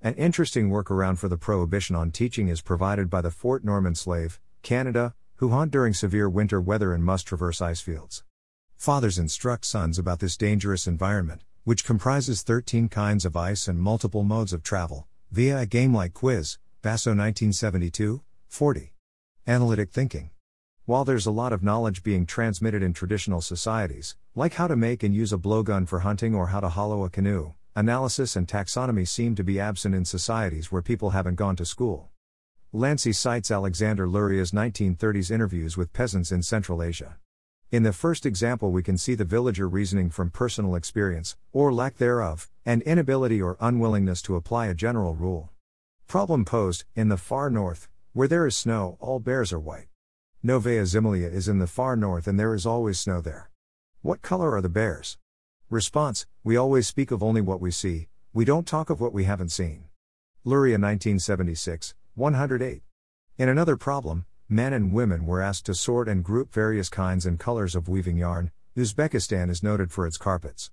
An 0.03 0.15
interesting 0.15 0.71
workaround 0.71 1.19
for 1.19 1.29
the 1.29 1.37
prohibition 1.37 1.97
on 1.97 2.11
teaching 2.11 2.49
is 2.49 2.61
provided 2.61 3.11
by 3.11 3.21
the 3.21 3.31
Fort 3.31 3.65
Norman 3.65 3.95
slave, 3.95 4.41
Canada, 4.63 5.15
who 5.37 5.51
hunt 5.51 5.71
during 5.71 5.93
severe 5.93 6.29
winter 6.29 6.61
weather 6.61 6.93
and 6.93 7.05
must 7.05 7.27
traverse 7.27 7.61
ice 7.61 7.81
fields. 7.81 8.25
Fathers 8.77 9.19
instruct 9.19 9.65
sons 9.65 9.99
about 9.99 10.21
this 10.21 10.37
dangerous 10.37 10.87
environment, 10.87 11.43
which 11.65 11.85
comprises 11.85 12.43
13 12.43 12.89
kinds 12.89 13.25
of 13.25 13.37
ice 13.37 13.69
and 13.69 13.81
multiple 13.81 14.23
modes 14.23 14.53
of 14.53 14.63
travel, 14.63 15.07
via 15.31 15.59
a 15.59 15.67
game 15.67 15.95
like 15.95 16.15
quiz, 16.15 16.59
Basso 16.83 17.11
1972, 17.11 18.23
40. 18.49 18.93
Analytic 19.47 19.91
thinking. 19.91 20.31
While 20.85 21.05
there's 21.05 21.27
a 21.27 21.33
lot 21.33 21.53
of 21.53 21.65
knowledge 21.65 22.05
being 22.05 22.27
transmitted 22.27 22.83
in 22.83 22.93
traditional 22.93 23.41
societies, 23.41 24.15
like 24.39 24.53
how 24.53 24.67
to 24.67 24.77
make 24.77 25.03
and 25.03 25.15
use 25.15 25.33
a 25.33 25.39
blowgun 25.39 25.89
for 25.89 26.01
hunting 26.01 26.35
or 26.35 26.49
how 26.49 26.61
to 26.61 26.69
hollow 26.69 27.05
a 27.05 27.09
canoe, 27.11 27.55
analysis 27.75 28.37
and 28.37 28.47
taxonomy 28.47 29.09
seem 29.09 29.35
to 29.35 29.43
be 29.43 29.59
absent 29.59 29.95
in 29.95 30.05
societies 30.05 30.71
where 30.71 30.83
people 30.83 31.11
haven't 31.11 31.37
gone 31.37 31.57
to 31.57 31.65
school. 31.65 32.11
Lancy 32.71 33.15
cites 33.15 33.51
Alexander 33.51 34.07
Luria's 34.07 34.53
1930s 34.53 35.31
interviews 35.31 35.79
with 35.79 35.95
peasants 35.95 36.31
in 36.31 36.43
Central 36.43 36.83
Asia. 36.83 37.17
In 37.71 37.83
the 37.83 37.95
first 37.95 38.27
example, 38.27 38.71
we 38.71 38.83
can 38.83 38.99
see 38.99 39.15
the 39.15 39.25
villager 39.25 39.67
reasoning 39.67 40.11
from 40.11 40.29
personal 40.29 40.75
experience, 40.75 41.39
or 41.55 41.73
lack 41.73 41.97
thereof, 41.97 42.51
and 42.67 42.83
inability 42.83 43.41
or 43.41 43.57
unwillingness 43.59 44.21
to 44.21 44.37
apply 44.37 44.67
a 44.67 44.75
general 44.75 45.15
rule. 45.15 45.49
Problem 46.07 46.45
posed 46.45 46.85
In 46.95 47.09
the 47.09 47.17
far 47.17 47.49
north, 47.49 47.89
where 48.13 48.29
there 48.29 48.47
is 48.47 48.55
snow, 48.55 48.99
all 49.01 49.19
bears 49.19 49.51
are 49.51 49.59
white. 49.59 49.87
Novaya 50.43 50.83
Zemlya 50.83 51.33
is 51.33 51.49
in 51.49 51.59
the 51.59 51.67
far 51.67 51.97
north 51.97 52.29
and 52.29 52.39
there 52.39 52.55
is 52.55 52.67
always 52.67 53.01
snow 53.01 53.23
there. 53.23 53.51
What 54.03 54.23
color 54.23 54.55
are 54.55 54.63
the 54.63 54.69
bears? 54.69 55.19
Response 55.69 56.27
We 56.45 56.57
always 56.57 56.87
speak 56.87 57.11
of 57.11 57.23
only 57.23 57.41
what 57.41 57.61
we 57.61 57.73
see, 57.73 58.09
we 58.33 58.45
don't 58.45 58.67
talk 58.67 58.89
of 58.89 59.01
what 59.01 59.13
we 59.13 59.25
haven't 59.25 59.49
seen. 59.49 59.85
Luria 60.45 60.75
1976, 60.75 61.95
108. 62.15 62.83
In 63.39 63.49
another 63.49 63.77
problem, 63.77 64.27
men 64.49 64.73
and 64.73 64.93
women 64.93 65.27
were 65.27 65.43
asked 65.43 65.67
to 65.67 65.75
sort 65.75 66.09
and 66.09 66.23
group 66.23 66.53
various 66.53 66.89
kinds 66.89 67.27
and 67.27 67.41
colors 67.41 67.75
of 67.75 67.89
weaving 67.89 68.17
yarn. 68.17 68.53
Uzbekistan 68.77 69.51
is 69.51 69.63
noted 69.63 69.91
for 69.91 70.07
its 70.07 70.19
carpets. 70.19 70.71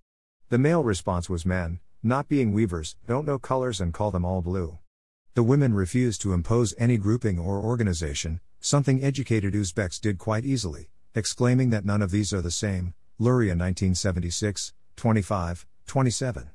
The 0.49 0.59
male 0.59 0.83
response 0.83 1.27
was 1.27 1.45
men, 1.45 1.79
not 2.03 2.27
being 2.27 2.53
weavers, 2.53 2.97
don't 3.07 3.25
know 3.25 3.39
colors 3.39 3.81
and 3.81 3.93
call 3.93 4.11
them 4.11 4.25
all 4.25 4.43
blue. 4.43 4.77
The 5.33 5.41
women 5.41 5.73
refused 5.73 6.21
to 6.21 6.33
impose 6.33 6.75
any 6.77 6.97
grouping 6.97 7.39
or 7.39 7.59
organization, 7.59 8.41
something 8.59 9.03
educated 9.03 9.55
Uzbeks 9.55 9.99
did 9.99 10.19
quite 10.19 10.45
easily, 10.45 10.89
exclaiming 11.15 11.71
that 11.71 11.85
none 11.85 12.03
of 12.03 12.11
these 12.11 12.31
are 12.31 12.41
the 12.41 12.51
same. 12.51 12.93
Luria 13.19 13.51
1976, 13.51 14.73
25, 14.95 15.67
27. 15.85 16.49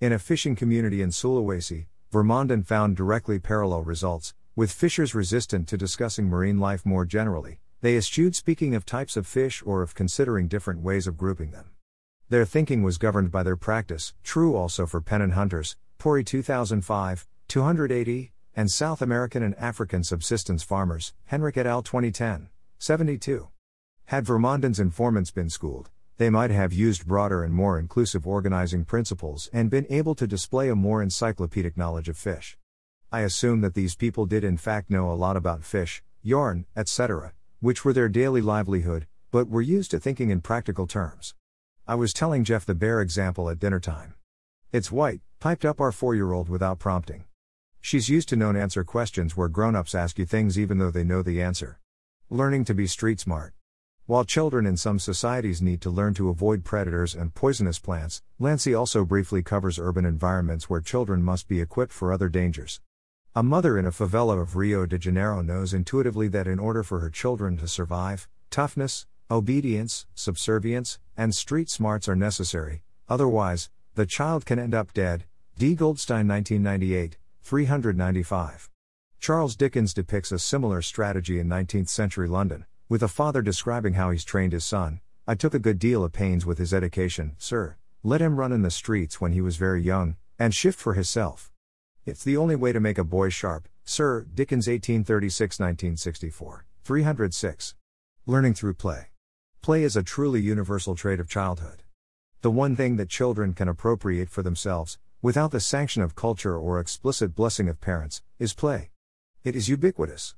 In 0.00 0.12
a 0.12 0.20
fishing 0.20 0.54
community 0.54 1.02
in 1.02 1.10
Sulawesi, 1.10 1.86
Vermonden 2.12 2.64
found 2.64 2.96
directly 2.96 3.40
parallel 3.40 3.82
results, 3.82 4.32
with 4.54 4.70
fishers 4.70 5.16
resistant 5.16 5.66
to 5.66 5.76
discussing 5.76 6.28
marine 6.28 6.60
life 6.60 6.86
more 6.86 7.04
generally. 7.04 7.58
They 7.80 7.96
eschewed 7.96 8.36
speaking 8.36 8.72
of 8.76 8.86
types 8.86 9.16
of 9.16 9.26
fish 9.26 9.64
or 9.66 9.82
of 9.82 9.96
considering 9.96 10.46
different 10.46 10.80
ways 10.80 11.08
of 11.08 11.16
grouping 11.16 11.50
them. 11.50 11.70
Their 12.28 12.44
thinking 12.44 12.84
was 12.84 12.98
governed 12.98 13.32
by 13.32 13.42
their 13.42 13.56
practice, 13.56 14.14
true 14.22 14.54
also 14.54 14.86
for 14.86 15.00
Penan 15.00 15.32
hunters, 15.32 15.76
Puri 15.98 16.22
2005, 16.22 17.26
280, 17.48 18.32
and 18.54 18.70
South 18.70 19.02
American 19.02 19.42
and 19.42 19.56
African 19.56 20.04
subsistence 20.04 20.62
farmers, 20.62 21.14
Henrich 21.32 21.56
et 21.56 21.66
al. 21.66 21.82
2010, 21.82 22.48
72. 22.78 23.48
Had 24.06 24.24
Vermonden's 24.24 24.78
informants 24.78 25.32
been 25.32 25.50
schooled, 25.50 25.90
they 26.18 26.30
might 26.30 26.50
have 26.50 26.72
used 26.72 27.06
broader 27.06 27.44
and 27.44 27.52
more 27.52 27.78
inclusive 27.78 28.26
organizing 28.26 28.84
principles 28.84 29.50
and 29.52 29.70
been 29.70 29.86
able 29.90 30.14
to 30.14 30.26
display 30.26 30.70
a 30.70 30.74
more 30.74 31.02
encyclopedic 31.02 31.76
knowledge 31.76 32.08
of 32.08 32.16
fish. 32.16 32.56
I 33.12 33.20
assume 33.20 33.60
that 33.60 33.74
these 33.74 33.94
people 33.94 34.24
did 34.24 34.42
in 34.42 34.56
fact 34.56 34.90
know 34.90 35.10
a 35.10 35.14
lot 35.14 35.36
about 35.36 35.62
fish, 35.62 36.02
yarn, 36.22 36.64
etc., 36.74 37.32
which 37.60 37.84
were 37.84 37.92
their 37.92 38.08
daily 38.08 38.40
livelihood, 38.40 39.06
but 39.30 39.48
were 39.48 39.60
used 39.60 39.90
to 39.90 40.00
thinking 40.00 40.30
in 40.30 40.40
practical 40.40 40.86
terms. 40.86 41.34
I 41.86 41.94
was 41.96 42.14
telling 42.14 42.44
Jeff 42.44 42.64
the 42.64 42.74
bear 42.74 43.00
example 43.00 43.50
at 43.50 43.58
dinner 43.58 43.80
time. 43.80 44.14
It's 44.72 44.90
white, 44.90 45.20
piped 45.38 45.64
up 45.64 45.80
our 45.80 45.92
four 45.92 46.14
year 46.14 46.32
old 46.32 46.48
without 46.48 46.78
prompting. 46.78 47.24
She's 47.80 48.08
used 48.08 48.28
to 48.30 48.36
non 48.36 48.56
answer 48.56 48.84
questions 48.84 49.36
where 49.36 49.48
grown 49.48 49.76
ups 49.76 49.94
ask 49.94 50.18
you 50.18 50.24
things 50.24 50.58
even 50.58 50.78
though 50.78 50.90
they 50.90 51.04
know 51.04 51.22
the 51.22 51.42
answer. 51.42 51.78
Learning 52.30 52.64
to 52.64 52.74
be 52.74 52.86
street 52.86 53.20
smart. 53.20 53.55
While 54.08 54.24
children 54.24 54.66
in 54.66 54.76
some 54.76 55.00
societies 55.00 55.60
need 55.60 55.80
to 55.80 55.90
learn 55.90 56.14
to 56.14 56.28
avoid 56.28 56.62
predators 56.62 57.12
and 57.16 57.34
poisonous 57.34 57.80
plants, 57.80 58.22
Lancy 58.38 58.72
also 58.72 59.04
briefly 59.04 59.42
covers 59.42 59.80
urban 59.80 60.04
environments 60.04 60.70
where 60.70 60.80
children 60.80 61.24
must 61.24 61.48
be 61.48 61.60
equipped 61.60 61.92
for 61.92 62.12
other 62.12 62.28
dangers. 62.28 62.80
A 63.34 63.42
mother 63.42 63.76
in 63.76 63.84
a 63.84 63.90
favela 63.90 64.40
of 64.40 64.54
Rio 64.54 64.86
de 64.86 64.96
Janeiro 64.96 65.42
knows 65.42 65.74
intuitively 65.74 66.28
that 66.28 66.46
in 66.46 66.60
order 66.60 66.84
for 66.84 67.00
her 67.00 67.10
children 67.10 67.56
to 67.56 67.66
survive, 67.66 68.28
toughness, 68.48 69.08
obedience, 69.28 70.06
subservience, 70.14 71.00
and 71.16 71.34
street 71.34 71.68
smarts 71.68 72.08
are 72.08 72.14
necessary, 72.14 72.84
otherwise, 73.08 73.70
the 73.96 74.06
child 74.06 74.46
can 74.46 74.60
end 74.60 74.72
up 74.72 74.92
dead. 74.92 75.24
D. 75.58 75.74
Goldstein 75.74 76.28
1998. 76.28 77.16
395. 77.42 78.70
Charles 79.18 79.56
Dickens 79.56 79.92
depicts 79.92 80.30
a 80.30 80.38
similar 80.38 80.80
strategy 80.80 81.40
in 81.40 81.48
19th 81.48 81.88
century 81.88 82.28
London, 82.28 82.66
with 82.88 83.02
a 83.02 83.08
father 83.08 83.42
describing 83.42 83.94
how 83.94 84.10
he's 84.10 84.24
trained 84.24 84.52
his 84.52 84.64
son. 84.64 85.00
I 85.26 85.34
took 85.34 85.54
a 85.54 85.58
good 85.58 85.78
deal 85.80 86.04
of 86.04 86.12
pains 86.12 86.46
with 86.46 86.58
his 86.58 86.72
education, 86.72 87.34
sir. 87.36 87.76
Let 88.04 88.20
him 88.20 88.38
run 88.38 88.52
in 88.52 88.62
the 88.62 88.70
streets 88.70 89.20
when 89.20 89.32
he 89.32 89.40
was 89.40 89.56
very 89.56 89.82
young, 89.82 90.14
and 90.38 90.54
shift 90.54 90.78
for 90.78 90.94
himself. 90.94 91.50
It's 92.04 92.22
the 92.22 92.36
only 92.36 92.54
way 92.54 92.72
to 92.72 92.78
make 92.78 92.98
a 92.98 93.02
boy 93.02 93.30
sharp, 93.30 93.68
sir. 93.84 94.24
Dickens 94.32 94.68
1836 94.68 95.58
1964. 95.58 96.64
306. 96.84 97.74
Learning 98.24 98.54
through 98.54 98.74
play. 98.74 99.08
Play 99.62 99.82
is 99.82 99.96
a 99.96 100.04
truly 100.04 100.40
universal 100.40 100.94
trait 100.94 101.18
of 101.18 101.28
childhood. 101.28 101.82
The 102.42 102.52
one 102.52 102.76
thing 102.76 102.94
that 102.98 103.08
children 103.08 103.52
can 103.52 103.66
appropriate 103.66 104.30
for 104.30 104.44
themselves, 104.44 104.98
without 105.20 105.50
the 105.50 105.58
sanction 105.58 106.02
of 106.02 106.14
culture 106.14 106.56
or 106.56 106.78
explicit 106.78 107.34
blessing 107.34 107.68
of 107.68 107.80
parents, 107.80 108.22
is 108.38 108.54
play. 108.54 108.90
It 109.42 109.56
is 109.56 109.68
ubiquitous. 109.68 110.36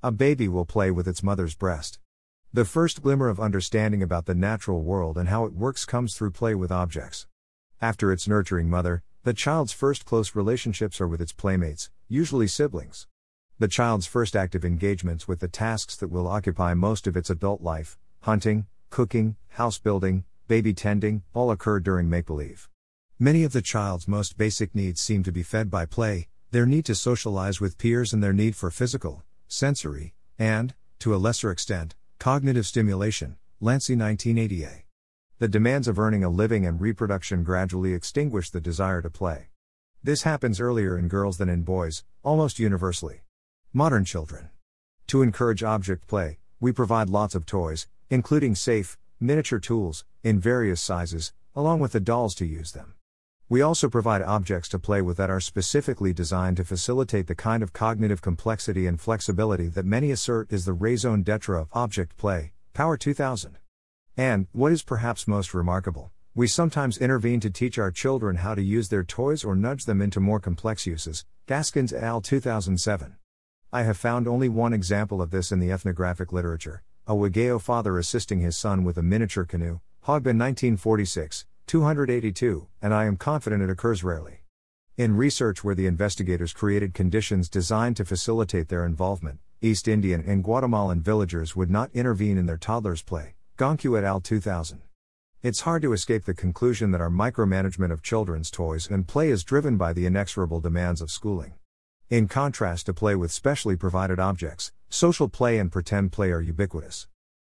A 0.00 0.12
baby 0.12 0.46
will 0.46 0.64
play 0.64 0.92
with 0.92 1.08
its 1.08 1.24
mother's 1.24 1.56
breast. 1.56 1.98
The 2.52 2.64
first 2.64 3.02
glimmer 3.02 3.28
of 3.28 3.40
understanding 3.40 4.00
about 4.00 4.26
the 4.26 4.34
natural 4.34 4.84
world 4.84 5.18
and 5.18 5.28
how 5.28 5.44
it 5.44 5.52
works 5.52 5.84
comes 5.84 6.14
through 6.14 6.30
play 6.30 6.54
with 6.54 6.70
objects. 6.70 7.26
After 7.80 8.12
its 8.12 8.28
nurturing 8.28 8.70
mother, 8.70 9.02
the 9.24 9.34
child's 9.34 9.72
first 9.72 10.04
close 10.04 10.36
relationships 10.36 11.00
are 11.00 11.08
with 11.08 11.20
its 11.20 11.32
playmates, 11.32 11.90
usually 12.06 12.46
siblings. 12.46 13.08
The 13.58 13.66
child's 13.66 14.06
first 14.06 14.36
active 14.36 14.64
engagements 14.64 15.26
with 15.26 15.40
the 15.40 15.48
tasks 15.48 15.96
that 15.96 16.12
will 16.12 16.28
occupy 16.28 16.74
most 16.74 17.08
of 17.08 17.16
its 17.16 17.28
adult 17.28 17.60
life 17.60 17.98
hunting, 18.20 18.68
cooking, 18.90 19.34
house 19.48 19.80
building, 19.80 20.22
baby 20.46 20.74
tending 20.74 21.24
all 21.34 21.50
occur 21.50 21.80
during 21.80 22.08
make 22.08 22.26
believe. 22.26 22.68
Many 23.18 23.42
of 23.42 23.52
the 23.52 23.62
child's 23.62 24.06
most 24.06 24.38
basic 24.38 24.76
needs 24.76 25.00
seem 25.00 25.24
to 25.24 25.32
be 25.32 25.42
fed 25.42 25.72
by 25.72 25.86
play, 25.86 26.28
their 26.52 26.66
need 26.66 26.84
to 26.84 26.94
socialize 26.94 27.60
with 27.60 27.78
peers 27.78 28.12
and 28.12 28.22
their 28.22 28.32
need 28.32 28.54
for 28.54 28.70
physical, 28.70 29.24
sensory, 29.48 30.14
and, 30.38 30.74
to 31.00 31.14
a 31.14 31.16
lesser 31.16 31.50
extent, 31.50 31.96
cognitive 32.18 32.66
stimulation. 32.66 33.36
Lancy 33.60 33.96
1980a. 33.96 34.82
The 35.40 35.48
demands 35.48 35.88
of 35.88 35.98
earning 35.98 36.22
a 36.22 36.28
living 36.28 36.64
and 36.64 36.80
reproduction 36.80 37.42
gradually 37.42 37.92
extinguish 37.92 38.50
the 38.50 38.60
desire 38.60 39.02
to 39.02 39.10
play. 39.10 39.48
This 40.00 40.22
happens 40.22 40.60
earlier 40.60 40.96
in 40.96 41.08
girls 41.08 41.38
than 41.38 41.48
in 41.48 41.62
boys, 41.62 42.04
almost 42.22 42.60
universally. 42.60 43.22
Modern 43.72 44.04
children. 44.04 44.50
To 45.08 45.22
encourage 45.22 45.64
object 45.64 46.06
play, 46.06 46.38
we 46.60 46.70
provide 46.70 47.08
lots 47.08 47.34
of 47.34 47.46
toys, 47.46 47.88
including 48.10 48.54
safe, 48.54 48.96
miniature 49.18 49.58
tools, 49.58 50.04
in 50.22 50.38
various 50.38 50.80
sizes, 50.80 51.32
along 51.56 51.80
with 51.80 51.92
the 51.92 52.00
dolls 52.00 52.34
to 52.36 52.46
use 52.46 52.72
them. 52.72 52.94
We 53.50 53.62
also 53.62 53.88
provide 53.88 54.20
objects 54.20 54.68
to 54.70 54.78
play 54.78 55.00
with 55.00 55.16
that 55.16 55.30
are 55.30 55.40
specifically 55.40 56.12
designed 56.12 56.58
to 56.58 56.64
facilitate 56.64 57.28
the 57.28 57.34
kind 57.34 57.62
of 57.62 57.72
cognitive 57.72 58.20
complexity 58.20 58.86
and 58.86 59.00
flexibility 59.00 59.68
that 59.68 59.86
many 59.86 60.10
assert 60.10 60.52
is 60.52 60.66
the 60.66 60.74
raison 60.74 61.22
d'etre 61.22 61.58
of 61.58 61.68
object 61.72 62.18
play, 62.18 62.52
Power 62.74 62.98
2000. 62.98 63.56
And, 64.18 64.48
what 64.52 64.72
is 64.72 64.82
perhaps 64.82 65.26
most 65.26 65.54
remarkable, 65.54 66.10
we 66.34 66.46
sometimes 66.46 66.98
intervene 66.98 67.40
to 67.40 67.48
teach 67.48 67.78
our 67.78 67.90
children 67.90 68.36
how 68.36 68.54
to 68.54 68.60
use 68.60 68.90
their 68.90 69.02
toys 69.02 69.44
or 69.44 69.56
nudge 69.56 69.86
them 69.86 70.02
into 70.02 70.20
more 70.20 70.40
complex 70.40 70.86
uses, 70.86 71.24
Gaskins 71.46 71.94
et 71.94 72.02
al. 72.02 72.20
2007. 72.20 73.16
I 73.72 73.82
have 73.82 73.96
found 73.96 74.28
only 74.28 74.50
one 74.50 74.74
example 74.74 75.22
of 75.22 75.30
this 75.30 75.50
in 75.50 75.58
the 75.58 75.72
ethnographic 75.72 76.32
literature 76.32 76.82
a 77.06 77.14
Wogeo 77.14 77.58
father 77.58 77.96
assisting 77.96 78.40
his 78.40 78.58
son 78.58 78.84
with 78.84 78.98
a 78.98 79.02
miniature 79.02 79.46
canoe, 79.46 79.80
Hogbin 80.04 80.36
1946, 80.36 81.46
282, 81.68 82.66
and 82.80 82.94
I 82.94 83.04
am 83.04 83.18
confident 83.18 83.62
it 83.62 83.68
occurs 83.68 84.02
rarely. 84.02 84.40
In 84.96 85.14
research 85.14 85.62
where 85.62 85.74
the 85.74 85.86
investigators 85.86 86.54
created 86.54 86.94
conditions 86.94 87.50
designed 87.50 87.98
to 87.98 88.06
facilitate 88.06 88.68
their 88.68 88.86
involvement, 88.86 89.38
East 89.60 89.86
Indian 89.86 90.24
and 90.26 90.42
Guatemalan 90.42 91.02
villagers 91.02 91.54
would 91.54 91.70
not 91.70 91.90
intervene 91.92 92.38
in 92.38 92.46
their 92.46 92.56
toddlers' 92.56 93.02
play. 93.02 93.34
Goncu 93.58 93.98
et 93.98 94.04
al. 94.04 94.18
2000. 94.18 94.80
It's 95.42 95.60
hard 95.60 95.82
to 95.82 95.92
escape 95.92 96.24
the 96.24 96.32
conclusion 96.32 96.90
that 96.92 97.02
our 97.02 97.10
micromanagement 97.10 97.92
of 97.92 98.02
children's 98.02 98.50
toys 98.50 98.88
and 98.90 99.06
play 99.06 99.28
is 99.28 99.44
driven 99.44 99.76
by 99.76 99.92
the 99.92 100.06
inexorable 100.06 100.60
demands 100.60 101.02
of 101.02 101.10
schooling. 101.10 101.52
In 102.08 102.28
contrast 102.28 102.86
to 102.86 102.94
play 102.94 103.14
with 103.14 103.30
specially 103.30 103.76
provided 103.76 104.18
objects, 104.18 104.72
social 104.88 105.28
play 105.28 105.58
and 105.58 105.70
pretend 105.70 106.12
play 106.12 106.30
are 106.30 106.40
ubiquitous. 106.40 107.08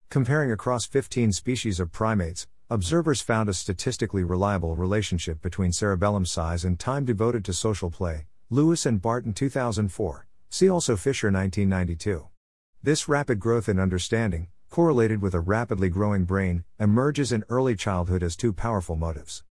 Comparing 0.09 0.51
across 0.51 0.85
15 0.85 1.31
species 1.31 1.79
of 1.79 1.93
primates, 1.93 2.47
observers 2.71 3.19
found 3.19 3.49
a 3.49 3.53
statistically 3.53 4.23
reliable 4.23 4.75
relationship 4.75 5.41
between 5.41 5.71
cerebellum 5.71 6.23
size 6.23 6.63
and 6.63 6.79
time 6.79 7.03
devoted 7.03 7.43
to 7.43 7.51
social 7.51 7.89
play. 7.89 8.27
Lewis 8.51 8.85
and 8.85 9.01
Barton 9.01 9.33
2004. 9.33 10.27
See 10.51 10.69
also 10.69 10.95
Fisher 10.95 11.31
1992. 11.31 12.27
This 12.83 13.09
rapid 13.09 13.39
growth 13.39 13.67
in 13.67 13.79
understanding, 13.79 14.49
correlated 14.69 15.19
with 15.19 15.33
a 15.33 15.39
rapidly 15.39 15.89
growing 15.89 16.25
brain, 16.25 16.63
emerges 16.79 17.31
in 17.31 17.43
early 17.49 17.75
childhood 17.75 18.21
as 18.21 18.35
two 18.35 18.53
powerful 18.53 18.95
motives. 18.95 19.43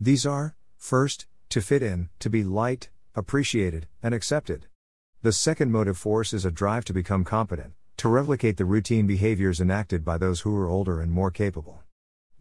These 0.00 0.24
are, 0.24 0.56
first, 0.78 1.26
to 1.50 1.60
fit 1.60 1.82
in, 1.82 2.08
to 2.20 2.30
be 2.30 2.42
liked, 2.42 2.88
appreciated, 3.14 3.86
and 4.02 4.14
accepted. 4.14 4.66
The 5.20 5.32
second 5.32 5.72
motive 5.72 5.98
force 5.98 6.32
is 6.32 6.46
a 6.46 6.50
drive 6.50 6.86
to 6.86 6.94
become 6.94 7.22
competent, 7.22 7.74
to 7.98 8.08
replicate 8.08 8.56
the 8.56 8.64
routine 8.64 9.06
behaviors 9.06 9.60
enacted 9.60 10.06
by 10.06 10.16
those 10.16 10.40
who 10.40 10.56
are 10.56 10.68
older 10.68 11.02
and 11.02 11.12
more 11.12 11.30
capable. 11.30 11.81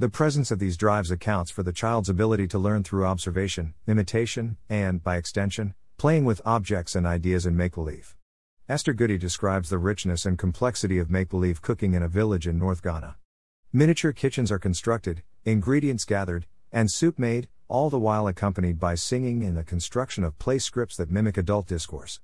The 0.01 0.09
presence 0.09 0.49
of 0.49 0.57
these 0.57 0.77
drives 0.77 1.11
accounts 1.11 1.51
for 1.51 1.61
the 1.61 1.71
child's 1.71 2.09
ability 2.09 2.47
to 2.47 2.57
learn 2.57 2.83
through 2.83 3.05
observation, 3.05 3.75
imitation, 3.85 4.57
and, 4.67 5.03
by 5.03 5.15
extension, 5.15 5.75
playing 5.97 6.25
with 6.25 6.41
objects 6.43 6.95
and 6.95 7.05
ideas 7.05 7.45
in 7.45 7.55
make 7.55 7.75
believe. 7.75 8.15
Esther 8.67 8.93
Goody 8.93 9.19
describes 9.19 9.69
the 9.69 9.77
richness 9.77 10.25
and 10.25 10.39
complexity 10.39 10.97
of 10.97 11.11
make 11.11 11.29
believe 11.29 11.61
cooking 11.61 11.93
in 11.93 12.01
a 12.01 12.07
village 12.07 12.47
in 12.47 12.57
North 12.57 12.81
Ghana. 12.81 13.15
Miniature 13.71 14.11
kitchens 14.11 14.51
are 14.51 14.57
constructed, 14.57 15.21
ingredients 15.45 16.03
gathered, 16.03 16.47
and 16.71 16.89
soup 16.89 17.19
made, 17.19 17.47
all 17.67 17.91
the 17.91 17.99
while 17.99 18.27
accompanied 18.27 18.79
by 18.79 18.95
singing 18.95 19.43
and 19.43 19.55
the 19.55 19.63
construction 19.63 20.23
of 20.23 20.39
play 20.39 20.57
scripts 20.57 20.97
that 20.97 21.11
mimic 21.11 21.37
adult 21.37 21.67
discourse. 21.67 22.19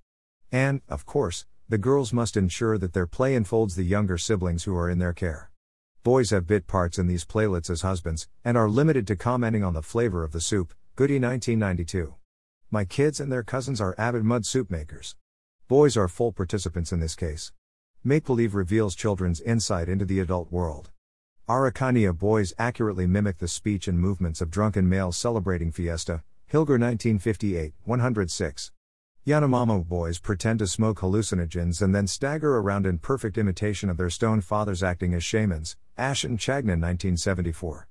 And, 0.51 0.81
of 0.89 1.05
course, 1.05 1.45
the 1.69 1.77
girls 1.77 2.11
must 2.11 2.37
ensure 2.37 2.79
that 2.79 2.93
their 2.93 3.05
play 3.05 3.35
enfolds 3.35 3.75
the 3.75 3.83
younger 3.83 4.17
siblings 4.17 4.63
who 4.63 4.75
are 4.75 4.89
in 4.89 4.97
their 4.97 5.13
care. 5.13 5.51
Boys 6.07 6.29
have 6.29 6.47
bit 6.47 6.67
parts 6.67 6.97
in 6.97 7.07
these 7.07 7.25
playlets 7.25 7.69
as 7.69 7.81
husbands, 7.81 8.29
and 8.45 8.55
are 8.55 8.69
limited 8.69 9.05
to 9.07 9.17
commenting 9.17 9.61
on 9.61 9.73
the 9.73 9.81
flavor 9.81 10.23
of 10.23 10.31
the 10.31 10.39
soup. 10.39 10.73
Goody 10.95 11.19
1992. 11.19 12.15
My 12.71 12.85
kids 12.85 13.19
and 13.19 13.29
their 13.29 13.43
cousins 13.43 13.81
are 13.81 13.93
avid 13.97 14.23
mud 14.23 14.45
soup 14.45 14.71
makers. 14.71 15.17
Boys 15.67 15.97
are 15.97 16.07
full 16.07 16.31
participants 16.31 16.93
in 16.93 17.01
this 17.01 17.13
case. 17.13 17.51
Make 18.05 18.25
believe 18.25 18.55
reveals 18.55 18.95
children's 18.95 19.41
insight 19.41 19.89
into 19.89 20.05
the 20.05 20.21
adult 20.21 20.49
world. 20.49 20.91
Araucania 21.49 22.17
boys 22.17 22.53
accurately 22.57 23.05
mimic 23.05 23.39
the 23.39 23.49
speech 23.49 23.89
and 23.89 23.99
movements 23.99 24.39
of 24.39 24.49
drunken 24.49 24.87
males 24.87 25.17
celebrating 25.17 25.73
fiesta. 25.73 26.23
Hilger 26.49 26.79
1958, 26.79 27.73
106. 27.83 28.71
Yanomamo 29.27 29.85
boys 29.85 30.19
pretend 30.19 30.59
to 30.59 30.67
smoke 30.67 31.01
hallucinogens 31.01 31.81
and 31.81 31.93
then 31.93 32.07
stagger 32.07 32.55
around 32.55 32.85
in 32.85 32.97
perfect 32.97 33.37
imitation 33.37 33.89
of 33.89 33.97
their 33.97 34.09
stone 34.09 34.39
fathers 34.39 34.81
acting 34.81 35.13
as 35.13 35.21
shamans. 35.21 35.75
Ashen 35.97 36.37
Chagnon 36.37 36.79
1974. 36.79 37.87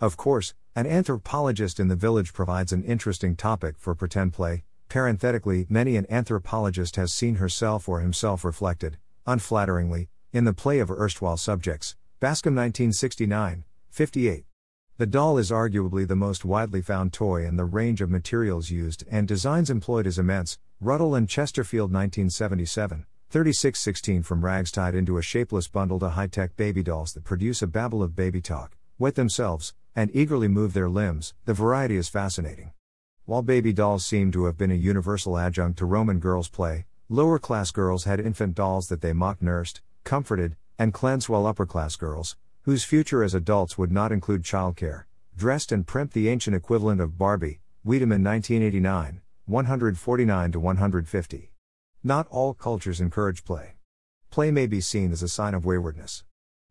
Of 0.00 0.16
course, 0.16 0.54
an 0.76 0.86
anthropologist 0.86 1.80
in 1.80 1.88
the 1.88 1.96
village 1.96 2.32
provides 2.32 2.72
an 2.72 2.84
interesting 2.84 3.34
topic 3.34 3.74
for 3.78 3.96
pretend 3.96 4.32
play. 4.32 4.62
Parenthetically, 4.88 5.66
many 5.68 5.96
an 5.96 6.06
anthropologist 6.08 6.94
has 6.94 7.12
seen 7.12 7.34
herself 7.36 7.88
or 7.88 7.98
himself 7.98 8.44
reflected, 8.44 8.96
unflatteringly, 9.26 10.06
in 10.32 10.44
the 10.44 10.52
play 10.52 10.78
of 10.78 10.88
erstwhile 10.88 11.36
subjects, 11.36 11.96
Bascom 12.20 12.54
1969, 12.54 13.64
58. 13.90 14.44
The 14.98 15.06
doll 15.06 15.36
is 15.36 15.50
arguably 15.50 16.06
the 16.06 16.14
most 16.14 16.44
widely 16.44 16.80
found 16.80 17.12
toy, 17.12 17.44
and 17.44 17.58
the 17.58 17.64
range 17.64 18.00
of 18.00 18.08
materials 18.08 18.70
used 18.70 19.02
and 19.10 19.26
designs 19.26 19.68
employed 19.68 20.06
is 20.06 20.18
immense. 20.18 20.58
Ruddle 20.80 21.16
and 21.16 21.28
Chesterfield 21.28 21.92
1977, 21.92 23.04
3616 23.30 24.22
From 24.22 24.42
rags 24.42 24.72
tied 24.72 24.94
into 24.94 25.18
a 25.18 25.22
shapeless 25.22 25.68
bundle 25.68 25.98
to 25.98 26.08
high 26.08 26.28
tech 26.28 26.56
baby 26.56 26.82
dolls 26.82 27.12
that 27.12 27.24
produce 27.24 27.60
a 27.60 27.66
babble 27.66 28.02
of 28.02 28.16
baby 28.16 28.40
talk, 28.40 28.74
wet 28.98 29.16
themselves, 29.16 29.74
and 29.94 30.10
eagerly 30.14 30.48
move 30.48 30.72
their 30.72 30.88
limbs, 30.88 31.34
the 31.44 31.52
variety 31.52 31.98
is 31.98 32.08
fascinating. 32.08 32.72
While 33.26 33.42
baby 33.42 33.74
dolls 33.74 34.06
seem 34.06 34.32
to 34.32 34.46
have 34.46 34.56
been 34.56 34.70
a 34.70 34.74
universal 34.74 35.36
adjunct 35.36 35.76
to 35.76 35.84
Roman 35.84 36.20
girls' 36.20 36.48
play, 36.48 36.86
lower 37.10 37.38
class 37.38 37.70
girls 37.70 38.04
had 38.04 38.18
infant 38.18 38.54
dolls 38.54 38.88
that 38.88 39.02
they 39.02 39.12
mock 39.12 39.42
nursed, 39.42 39.82
comforted, 40.04 40.56
and 40.78 40.94
cleansed 40.94 41.28
while 41.28 41.46
upper 41.46 41.66
class 41.66 41.96
girls, 41.96 42.34
whose 42.62 42.84
future 42.84 43.22
as 43.22 43.34
adults 43.34 43.76
would 43.76 43.92
not 43.92 44.10
include 44.10 44.42
childcare, 44.42 45.04
dressed 45.36 45.70
and 45.70 45.86
primped 45.86 46.14
the 46.14 46.30
ancient 46.30 46.56
equivalent 46.56 46.98
of 46.98 47.18
Barbie, 47.18 47.60
Wiedemann 47.84 48.24
1989, 48.24 49.20
149 49.44 50.52
to 50.52 50.58
150. 50.58 51.52
Not 52.04 52.28
all 52.30 52.54
cultures 52.54 53.00
encourage 53.00 53.44
play. 53.44 53.74
Play 54.30 54.52
may 54.52 54.68
be 54.68 54.80
seen 54.80 55.10
as 55.10 55.20
a 55.20 55.28
sign 55.28 55.52
of 55.52 55.64
waywardness. 55.64 56.22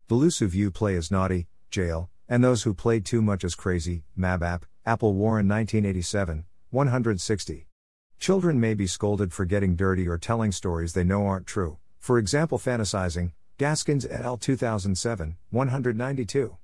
Those 0.06 0.38
who 0.38 0.48
view 0.48 0.70
play 0.70 0.96
as 0.96 1.10
naughty, 1.10 1.48
jail, 1.70 2.08
and 2.26 2.42
those 2.42 2.62
who 2.62 2.72
played 2.72 3.04
too 3.04 3.20
much 3.20 3.44
as 3.44 3.54
crazy, 3.54 4.04
Mabap, 4.18 4.62
Apple 4.86 5.12
Warren 5.12 5.46
1987, 5.46 6.46
160. 6.70 7.66
Children 8.18 8.58
may 8.58 8.72
be 8.72 8.86
scolded 8.86 9.34
for 9.34 9.44
getting 9.44 9.76
dirty 9.76 10.08
or 10.08 10.16
telling 10.16 10.50
stories 10.50 10.94
they 10.94 11.04
know 11.04 11.26
aren't 11.26 11.46
true, 11.46 11.76
for 11.98 12.18
example, 12.18 12.58
fantasizing, 12.58 13.32
Gaskins 13.58 14.06
et 14.06 14.22
al. 14.22 14.38
2007, 14.38 15.36
192. 15.50 16.56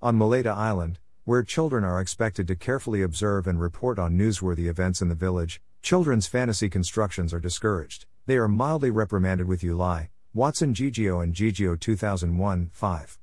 On 0.00 0.16
Malaita 0.16 0.54
Island, 0.54 1.00
where 1.24 1.42
children 1.42 1.82
are 1.82 2.00
expected 2.00 2.46
to 2.46 2.54
carefully 2.54 3.02
observe 3.02 3.48
and 3.48 3.60
report 3.60 3.98
on 3.98 4.16
newsworthy 4.16 4.68
events 4.68 5.02
in 5.02 5.08
the 5.08 5.14
village, 5.16 5.60
children's 5.84 6.26
fantasy 6.26 6.70
constructions 6.70 7.34
are 7.34 7.38
discouraged. 7.38 8.06
They 8.24 8.38
are 8.38 8.48
mildly 8.48 8.90
reprimanded 8.90 9.46
with 9.46 9.62
Uli, 9.62 10.08
Watson 10.32 10.72
Gegeo 10.72 11.22
and 11.22 11.34
Gegeo 11.34 11.78
2001 11.78 12.70
5. 12.72 13.18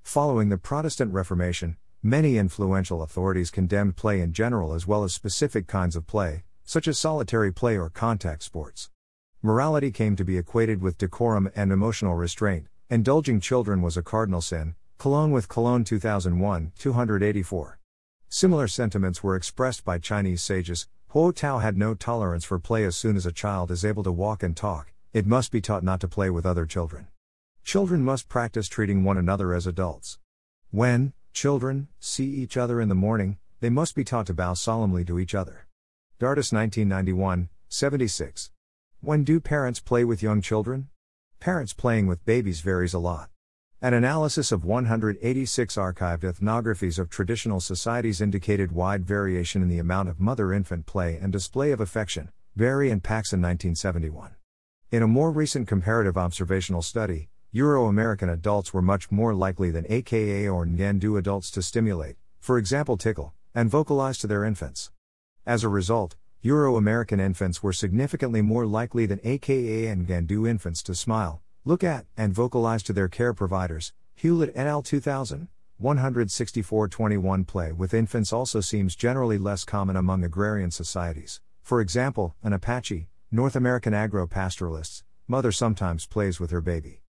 Following 0.00 0.48
the 0.48 0.56
Protestant 0.56 1.12
Reformation, 1.12 1.76
many 2.02 2.38
influential 2.38 3.02
authorities 3.02 3.50
condemned 3.50 3.96
play 3.96 4.22
in 4.22 4.32
general 4.32 4.72
as 4.72 4.86
well 4.86 5.04
as 5.04 5.12
specific 5.12 5.66
kinds 5.66 5.94
of 5.94 6.06
play, 6.06 6.44
such 6.64 6.88
as 6.88 6.98
solitary 6.98 7.52
play 7.52 7.76
or 7.76 7.90
contact 7.90 8.42
sports. 8.42 8.88
Morality 9.42 9.90
came 9.90 10.16
to 10.16 10.24
be 10.24 10.38
equated 10.38 10.80
with 10.80 10.96
decorum 10.96 11.50
and 11.54 11.70
emotional 11.70 12.14
restraint. 12.14 12.66
Indulging 12.88 13.40
children 13.40 13.82
was 13.82 13.98
a 13.98 14.02
cardinal 14.02 14.40
sin. 14.40 14.74
Colón 14.98 15.32
with 15.32 15.50
Colón 15.50 15.84
2001, 15.84 16.72
284. 16.78 17.78
Similar 18.30 18.68
sentiments 18.68 19.22
were 19.22 19.36
expressed 19.36 19.84
by 19.84 19.98
Chinese 19.98 20.40
sages. 20.40 20.88
Huo 21.12 21.34
Tao 21.34 21.58
had 21.58 21.76
no 21.76 21.94
tolerance 21.94 22.44
for 22.44 22.58
play 22.58 22.84
as 22.84 22.96
soon 22.96 23.16
as 23.16 23.24
a 23.24 23.32
child 23.32 23.70
is 23.70 23.84
able 23.84 24.02
to 24.02 24.12
walk 24.12 24.42
and 24.42 24.56
talk, 24.56 24.92
it 25.12 25.26
must 25.26 25.50
be 25.52 25.60
taught 25.60 25.84
not 25.84 26.00
to 26.00 26.08
play 26.08 26.28
with 26.30 26.44
other 26.44 26.66
children. 26.66 27.06
Children 27.64 28.02
must 28.02 28.28
practice 28.28 28.68
treating 28.68 29.02
one 29.02 29.16
another 29.16 29.54
as 29.54 29.66
adults. 29.66 30.18
When 30.70 31.14
children 31.32 31.88
see 32.00 32.26
each 32.26 32.56
other 32.56 32.80
in 32.80 32.88
the 32.88 32.94
morning, 32.94 33.38
they 33.60 33.70
must 33.70 33.94
be 33.94 34.04
taught 34.04 34.26
to 34.26 34.34
bow 34.34 34.54
solemnly 34.54 35.04
to 35.04 35.18
each 35.18 35.34
other. 35.34 35.66
Dardess 36.18 36.52
1991, 36.52 37.48
76. 37.68 38.50
When 39.00 39.24
do 39.24 39.40
parents 39.40 39.80
play 39.80 40.04
with 40.04 40.22
young 40.22 40.42
children? 40.42 40.88
Parents 41.40 41.72
playing 41.72 42.06
with 42.06 42.24
babies 42.24 42.60
varies 42.60 42.94
a 42.94 42.98
lot. 42.98 43.30
An 43.82 43.92
analysis 43.92 44.52
of 44.52 44.64
186 44.64 45.76
archived 45.76 46.20
ethnographies 46.20 46.98
of 46.98 47.10
traditional 47.10 47.60
societies 47.60 48.22
indicated 48.22 48.72
wide 48.72 49.04
variation 49.04 49.60
in 49.60 49.68
the 49.68 49.78
amount 49.78 50.08
of 50.08 50.18
mother 50.18 50.50
infant 50.50 50.86
play 50.86 51.18
and 51.20 51.30
display 51.30 51.72
of 51.72 51.80
affection, 51.80 52.30
Barry 52.56 52.90
and 52.90 53.04
Paxson 53.04 53.38
1971. 53.42 54.30
In 54.92 55.02
a 55.02 55.06
more 55.06 55.30
recent 55.30 55.68
comparative 55.68 56.16
observational 56.16 56.80
study, 56.80 57.28
Euro 57.52 57.84
American 57.84 58.30
adults 58.30 58.72
were 58.72 58.80
much 58.80 59.10
more 59.10 59.34
likely 59.34 59.70
than 59.70 59.84
AKA 59.90 60.48
or 60.48 60.64
Ngandu 60.64 61.18
adults 61.18 61.50
to 61.50 61.60
stimulate, 61.60 62.16
for 62.40 62.56
example, 62.56 62.96
tickle, 62.96 63.34
and 63.54 63.68
vocalize 63.68 64.16
to 64.18 64.26
their 64.26 64.42
infants. 64.42 64.90
As 65.44 65.62
a 65.62 65.68
result, 65.68 66.16
Euro 66.40 66.76
American 66.76 67.20
infants 67.20 67.62
were 67.62 67.74
significantly 67.74 68.40
more 68.40 68.64
likely 68.64 69.04
than 69.04 69.20
AKA 69.22 69.88
and 69.88 70.08
Ngandu 70.08 70.48
infants 70.48 70.82
to 70.84 70.94
smile, 70.94 71.42
look 71.66 71.82
at, 71.82 72.06
and 72.16 72.32
vocalize 72.32 72.82
to 72.84 72.92
their 72.92 73.08
care 73.08 73.34
providers. 73.34 73.92
Hewlett 74.14 74.54
NL 74.54 74.66
al. 74.66 74.82
2000, 74.82 75.48
16421 75.78 77.44
Play 77.44 77.72
with 77.72 77.92
infants 77.92 78.32
also 78.32 78.60
seems 78.60 78.96
generally 78.96 79.36
less 79.36 79.64
common 79.64 79.96
among 79.96 80.24
agrarian 80.24 80.70
societies. 80.70 81.40
For 81.62 81.80
example, 81.80 82.36
an 82.42 82.52
Apache, 82.52 83.08
North 83.32 83.56
American 83.56 83.92
agro 83.92 84.28
pastoralists, 84.28 85.02
mother 85.26 85.50
sometimes 85.50 86.06
plays 86.06 86.38
with 86.38 86.52
her 86.52 86.60
baby. 86.60 87.02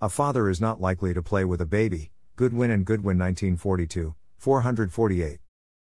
A 0.00 0.10
father 0.10 0.50
is 0.50 0.60
not 0.60 0.80
likely 0.80 1.14
to 1.14 1.22
play 1.22 1.44
with 1.46 1.60
a 1.60 1.66
baby. 1.66 2.12
Goodwin 2.36 2.70
and 2.70 2.84
Goodwin 2.84 3.18
1942, 3.18 4.14
448. 4.36 5.38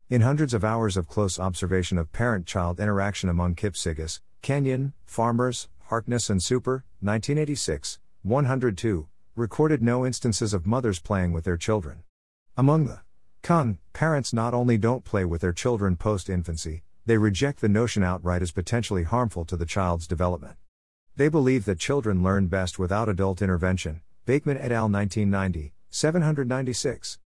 In 0.10 0.22
hundreds 0.22 0.54
of 0.54 0.64
hours 0.64 0.98
of 0.98 1.08
close 1.08 1.40
observation 1.40 1.98
of 2.00 2.12
parent 2.12 2.48
child 2.48 2.80
interaction 2.80 3.30
among 3.30 3.56
Kipsigis, 3.56 4.20
Kenyan, 4.42 4.94
farmers, 5.06 5.68
Harkness 5.90 6.30
and 6.32 6.42
Super, 6.42 6.86
1986, 7.02 8.00
102, 8.26 9.08
recorded 9.36 9.84
no 9.84 10.04
instances 10.04 10.52
of 10.52 10.66
mothers 10.66 11.00
playing 11.00 11.32
with 11.32 11.44
their 11.44 11.58
children. 11.58 12.02
Among 12.58 12.88
the 12.88 13.02
Con, 13.44 13.78
parents 13.94 14.34
not 14.34 14.52
only 14.52 14.80
don't 14.80 15.06
play 15.06 15.24
with 15.24 15.42
their 15.42 15.54
children 15.54 15.96
post 15.96 16.28
infancy, 16.28 16.82
they 17.06 17.20
reject 17.20 17.62
the 17.62 17.70
notion 17.70 18.02
outright 18.02 18.42
as 18.42 18.50
potentially 18.50 19.04
harmful 19.04 19.46
to 19.46 19.56
the 19.56 19.68
child's 19.68 20.08
development. 20.08 20.56
They 21.16 21.30
believe 21.30 21.66
that 21.66 21.78
children 21.78 22.24
learn 22.24 22.48
best 22.48 22.80
without 22.80 23.08
adult 23.08 23.44
intervention. 23.44 24.02
Bakeman 24.26 24.58
et 24.58 24.72
al. 24.72 24.90
1990, 24.90 25.76
796. 25.92 27.20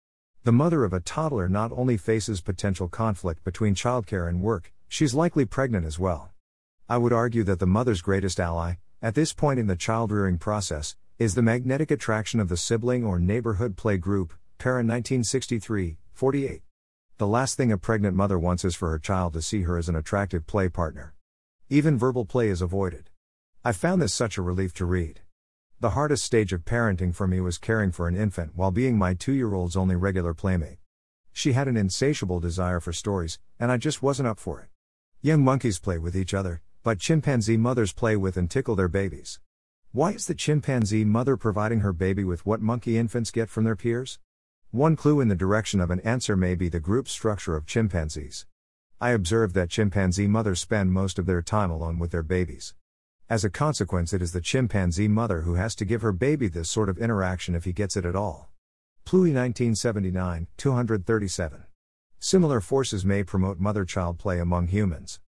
The 0.45 0.51
mother 0.51 0.83
of 0.83 0.93
a 0.93 0.99
toddler 0.99 1.47
not 1.47 1.71
only 1.71 1.97
faces 1.97 2.41
potential 2.41 2.87
conflict 2.87 3.43
between 3.43 3.75
childcare 3.75 4.27
and 4.27 4.41
work, 4.41 4.73
she's 4.87 5.13
likely 5.13 5.45
pregnant 5.45 5.85
as 5.85 5.99
well. 5.99 6.31
I 6.89 6.97
would 6.97 7.13
argue 7.13 7.43
that 7.43 7.59
the 7.59 7.67
mother's 7.67 8.01
greatest 8.01 8.39
ally, 8.39 8.77
at 8.99 9.13
this 9.13 9.31
point 9.31 9.59
in 9.59 9.67
the 9.67 9.75
child 9.75 10.11
rearing 10.11 10.39
process, 10.39 10.95
is 11.19 11.35
the 11.35 11.41
magnetic 11.43 11.91
attraction 11.91 12.39
of 12.39 12.49
the 12.49 12.57
sibling 12.57 13.03
or 13.03 13.19
neighborhood 13.19 13.77
play 13.77 13.95
group, 13.95 14.33
Parent 14.57 14.87
1963, 14.87 15.97
48. 16.13 16.63
The 17.19 17.27
last 17.27 17.57
thing 17.57 17.71
a 17.71 17.77
pregnant 17.77 18.15
mother 18.15 18.39
wants 18.39 18.65
is 18.65 18.75
for 18.75 18.89
her 18.89 18.97
child 18.97 19.33
to 19.33 19.41
see 19.43 19.63
her 19.63 19.77
as 19.77 19.87
an 19.87 19.95
attractive 19.95 20.47
play 20.47 20.67
partner. 20.67 21.13
Even 21.69 21.95
verbal 21.95 22.25
play 22.25 22.49
is 22.49 22.59
avoided. 22.59 23.11
I 23.63 23.71
found 23.71 24.01
this 24.01 24.15
such 24.15 24.35
a 24.35 24.41
relief 24.41 24.73
to 24.75 24.85
read. 24.85 25.21
The 25.79 25.91
hardest 25.91 26.23
stage 26.23 26.51
of 26.51 26.65
parenting 26.65 27.13
for 27.13 27.27
me 27.27 27.39
was 27.39 27.59
caring 27.59 27.91
for 27.91 28.07
an 28.07 28.15
infant 28.15 28.53
while 28.55 28.71
being 28.71 28.97
my 28.97 29.13
two 29.13 29.33
year 29.33 29.53
old's 29.53 29.77
only 29.77 29.95
regular 29.95 30.33
playmate. 30.33 30.79
She 31.31 31.53
had 31.53 31.67
an 31.67 31.77
insatiable 31.77 32.39
desire 32.39 32.79
for 32.79 32.93
stories, 32.93 33.37
and 33.59 33.71
I 33.71 33.77
just 33.77 34.01
wasn't 34.01 34.27
up 34.27 34.39
for 34.39 34.61
it. 34.61 34.69
Young 35.21 35.43
monkeys 35.43 35.77
play 35.77 35.99
with 35.99 36.15
each 36.15 36.33
other, 36.33 36.61
but 36.87 36.99
chimpanzee 36.99 37.57
mothers 37.57 37.91
play 37.91 38.15
with 38.15 38.37
and 38.37 38.49
tickle 38.49 38.73
their 38.73 38.87
babies. 38.87 39.41
Why 39.91 40.13
is 40.13 40.25
the 40.25 40.33
chimpanzee 40.33 41.03
mother 41.03 41.35
providing 41.35 41.81
her 41.81 41.91
baby 41.91 42.23
with 42.23 42.45
what 42.45 42.61
monkey 42.61 42.97
infants 42.97 43.29
get 43.29 43.49
from 43.49 43.65
their 43.65 43.75
peers? 43.75 44.19
One 44.71 44.95
clue 44.95 45.19
in 45.19 45.27
the 45.27 45.35
direction 45.35 45.81
of 45.81 45.91
an 45.91 45.99
answer 45.99 46.37
may 46.37 46.55
be 46.55 46.69
the 46.69 46.79
group 46.79 47.09
structure 47.09 47.57
of 47.57 47.65
chimpanzees. 47.65 48.45
I 49.01 49.09
observed 49.09 49.53
that 49.55 49.69
chimpanzee 49.69 50.27
mothers 50.27 50.61
spend 50.61 50.93
most 50.93 51.19
of 51.19 51.25
their 51.25 51.41
time 51.41 51.71
alone 51.71 51.99
with 51.99 52.11
their 52.11 52.23
babies. 52.23 52.73
As 53.29 53.43
a 53.43 53.49
consequence, 53.49 54.13
it 54.13 54.21
is 54.21 54.31
the 54.31 54.39
chimpanzee 54.39 55.09
mother 55.09 55.41
who 55.41 55.55
has 55.55 55.75
to 55.75 55.83
give 55.83 56.01
her 56.03 56.13
baby 56.13 56.47
this 56.47 56.69
sort 56.69 56.87
of 56.87 56.97
interaction 56.97 57.53
if 57.53 57.65
he 57.65 57.73
gets 57.73 57.97
it 57.97 58.05
at 58.05 58.15
all. 58.15 58.49
Plooij 59.05 59.35
1979, 59.35 60.47
237. 60.55 61.65
Similar 62.19 62.61
forces 62.61 63.03
may 63.03 63.25
promote 63.25 63.59
mother 63.59 63.83
child 63.83 64.17
play 64.17 64.39
among 64.39 64.67
humans. 64.67 65.19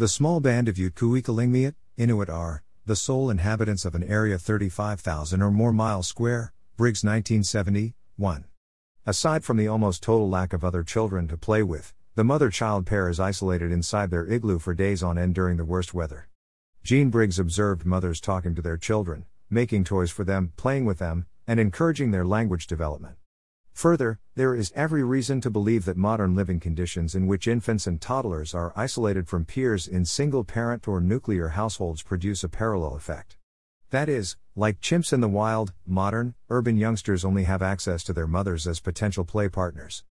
The 0.00 0.08
small 0.08 0.40
band 0.40 0.66
of 0.66 0.76
Utkuhikhalingmiut, 0.76 1.74
Inuit 1.98 2.30
are, 2.30 2.62
the 2.86 2.96
sole 2.96 3.28
inhabitants 3.28 3.84
of 3.84 3.94
an 3.94 4.02
area 4.02 4.38
35,000 4.38 5.42
or 5.42 5.50
more 5.50 5.74
miles 5.74 6.08
square, 6.08 6.54
Briggs 6.78 7.04
1970, 7.04 7.92
1. 8.16 8.46
Aside 9.04 9.44
from 9.44 9.58
the 9.58 9.68
almost 9.68 10.02
total 10.02 10.26
lack 10.26 10.54
of 10.54 10.64
other 10.64 10.82
children 10.82 11.28
to 11.28 11.36
play 11.36 11.62
with, 11.62 11.92
the 12.14 12.24
mother 12.24 12.48
child 12.48 12.86
pair 12.86 13.10
is 13.10 13.20
isolated 13.20 13.70
inside 13.70 14.10
their 14.10 14.26
igloo 14.26 14.58
for 14.58 14.72
days 14.72 15.02
on 15.02 15.18
end 15.18 15.34
during 15.34 15.58
the 15.58 15.66
worst 15.66 15.92
weather. 15.92 16.30
Jean 16.82 17.10
Briggs 17.10 17.38
observed 17.38 17.84
mothers 17.84 18.22
talking 18.22 18.54
to 18.54 18.62
their 18.62 18.78
children, 18.78 19.26
making 19.50 19.84
toys 19.84 20.10
for 20.10 20.24
them, 20.24 20.54
playing 20.56 20.86
with 20.86 20.96
them, 20.96 21.26
and 21.46 21.60
encouraging 21.60 22.10
their 22.10 22.24
language 22.24 22.66
development. 22.66 23.19
Further, 23.80 24.20
there 24.34 24.54
is 24.54 24.74
every 24.76 25.02
reason 25.02 25.40
to 25.40 25.48
believe 25.48 25.86
that 25.86 25.96
modern 25.96 26.34
living 26.34 26.60
conditions 26.60 27.14
in 27.14 27.26
which 27.26 27.48
infants 27.48 27.86
and 27.86 27.98
toddlers 27.98 28.52
are 28.54 28.74
isolated 28.76 29.26
from 29.26 29.46
peers 29.46 29.88
in 29.88 30.04
single 30.04 30.44
parent 30.44 30.86
or 30.86 31.00
nuclear 31.00 31.48
households 31.48 32.02
produce 32.02 32.44
a 32.44 32.50
parallel 32.50 32.94
effect. 32.94 33.38
That 33.88 34.06
is, 34.06 34.36
like 34.54 34.82
chimps 34.82 35.14
in 35.14 35.22
the 35.22 35.30
wild, 35.30 35.72
modern, 35.86 36.34
urban 36.50 36.76
youngsters 36.76 37.24
only 37.24 37.44
have 37.44 37.62
access 37.62 38.04
to 38.04 38.12
their 38.12 38.26
mothers 38.26 38.66
as 38.66 38.80
potential 38.80 39.24
play 39.24 39.48
partners. 39.48 40.04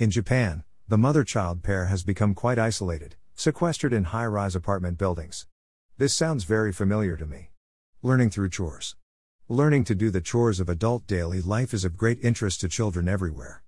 In 0.00 0.10
Japan, 0.10 0.64
the 0.88 0.98
mother 0.98 1.22
child 1.22 1.62
pair 1.62 1.84
has 1.84 2.02
become 2.02 2.34
quite 2.34 2.58
isolated, 2.58 3.14
sequestered 3.36 3.92
in 3.92 4.02
high 4.02 4.26
rise 4.26 4.56
apartment 4.56 4.98
buildings. 4.98 5.46
This 5.96 6.12
sounds 6.12 6.42
very 6.42 6.72
familiar 6.72 7.16
to 7.16 7.24
me. 7.24 7.50
Learning 8.02 8.30
through 8.30 8.48
chores. 8.48 8.96
Learning 9.52 9.84
to 9.84 9.94
do 9.94 10.08
the 10.08 10.22
chores 10.22 10.60
of 10.60 10.70
adult 10.70 11.06
daily 11.06 11.42
life 11.42 11.74
is 11.74 11.84
of 11.84 11.94
great 11.94 12.18
interest 12.24 12.62
to 12.62 12.70
children 12.70 13.06
everywhere. 13.06 13.62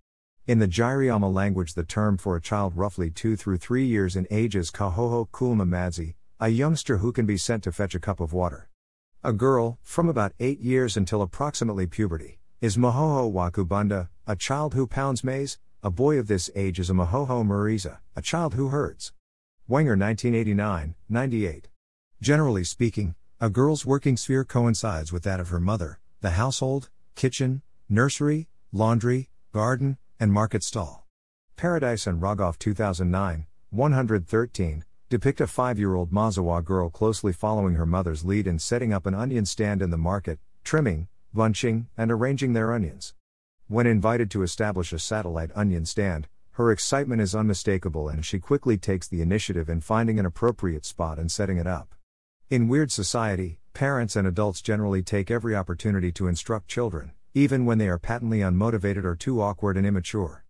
In 0.46 0.58
the 0.58 0.66
Giriama 0.66 1.30
language, 1.30 1.74
the 1.74 1.84
term 1.84 2.16
for 2.16 2.36
a 2.36 2.40
child 2.40 2.74
roughly 2.74 3.10
2 3.10 3.36
through 3.36 3.58
3 3.58 3.84
years 3.84 4.16
in 4.16 4.26
age 4.30 4.56
is 4.56 4.70
kahoho 4.70 5.28
kulma 5.28 5.68
madzi, 5.68 6.14
a 6.40 6.48
youngster 6.48 6.96
who 6.96 7.12
can 7.12 7.26
be 7.26 7.36
sent 7.36 7.62
to 7.64 7.70
fetch 7.70 7.94
a 7.94 8.00
cup 8.00 8.18
of 8.18 8.32
water. 8.32 8.70
A 9.22 9.34
girl, 9.34 9.78
from 9.82 10.08
about 10.08 10.32
8 10.40 10.58
years 10.58 10.96
until 10.96 11.20
approximately 11.20 11.86
puberty, 11.86 12.38
is 12.62 12.78
mohoho 12.78 13.30
wakubunda, 13.30 14.08
a 14.26 14.36
child 14.36 14.72
who 14.72 14.86
pounds 14.86 15.22
maize, 15.22 15.58
a 15.82 15.90
boy 15.90 16.18
of 16.18 16.28
this 16.28 16.48
age 16.56 16.80
is 16.80 16.88
a 16.88 16.94
mohoho 16.94 17.44
mariza, 17.44 17.98
a 18.16 18.22
child 18.22 18.54
who 18.54 18.68
herds. 18.68 19.12
Wenger 19.68 19.98
1989, 19.98 20.94
98. 21.10 21.68
Generally 22.22 22.64
speaking, 22.64 23.14
a 23.44 23.50
girl's 23.50 23.84
working 23.84 24.16
sphere 24.16 24.42
coincides 24.42 25.12
with 25.12 25.22
that 25.22 25.38
of 25.38 25.50
her 25.50 25.60
mother, 25.60 25.98
the 26.22 26.30
household, 26.30 26.88
kitchen, 27.14 27.60
nursery, 27.90 28.48
laundry, 28.72 29.28
garden, 29.52 29.98
and 30.18 30.32
market 30.32 30.62
stall. 30.62 31.06
Paradise 31.54 32.06
and 32.06 32.22
Rogoff 32.22 32.58
2009, 32.58 33.44
113, 33.68 34.84
depict 35.10 35.42
a 35.42 35.46
five 35.46 35.78
year 35.78 35.94
old 35.94 36.10
Mazahua 36.10 36.64
girl 36.64 36.88
closely 36.88 37.34
following 37.34 37.74
her 37.74 37.84
mother's 37.84 38.24
lead 38.24 38.46
in 38.46 38.58
setting 38.58 38.94
up 38.94 39.04
an 39.04 39.14
onion 39.14 39.44
stand 39.44 39.82
in 39.82 39.90
the 39.90 39.98
market, 39.98 40.38
trimming, 40.64 41.08
bunching, 41.34 41.88
and 41.98 42.10
arranging 42.10 42.54
their 42.54 42.72
onions. 42.72 43.12
When 43.68 43.86
invited 43.86 44.30
to 44.30 44.42
establish 44.42 44.90
a 44.90 44.98
satellite 44.98 45.50
onion 45.54 45.84
stand, 45.84 46.28
her 46.52 46.72
excitement 46.72 47.20
is 47.20 47.34
unmistakable 47.34 48.08
and 48.08 48.24
she 48.24 48.38
quickly 48.38 48.78
takes 48.78 49.06
the 49.06 49.20
initiative 49.20 49.68
in 49.68 49.82
finding 49.82 50.18
an 50.18 50.24
appropriate 50.24 50.86
spot 50.86 51.18
and 51.18 51.30
setting 51.30 51.58
it 51.58 51.66
up. 51.66 51.94
In 52.50 52.68
Weird 52.68 52.92
Society, 52.92 53.58
parents 53.72 54.16
and 54.16 54.26
adults 54.26 54.60
generally 54.60 55.02
take 55.02 55.30
every 55.30 55.56
opportunity 55.56 56.12
to 56.12 56.28
instruct 56.28 56.68
children, 56.68 57.12
even 57.32 57.64
when 57.64 57.78
they 57.78 57.88
are 57.88 57.98
patently 57.98 58.40
unmotivated 58.40 59.02
or 59.04 59.16
too 59.16 59.40
awkward 59.40 59.78
and 59.78 59.86
immature. 59.86 60.44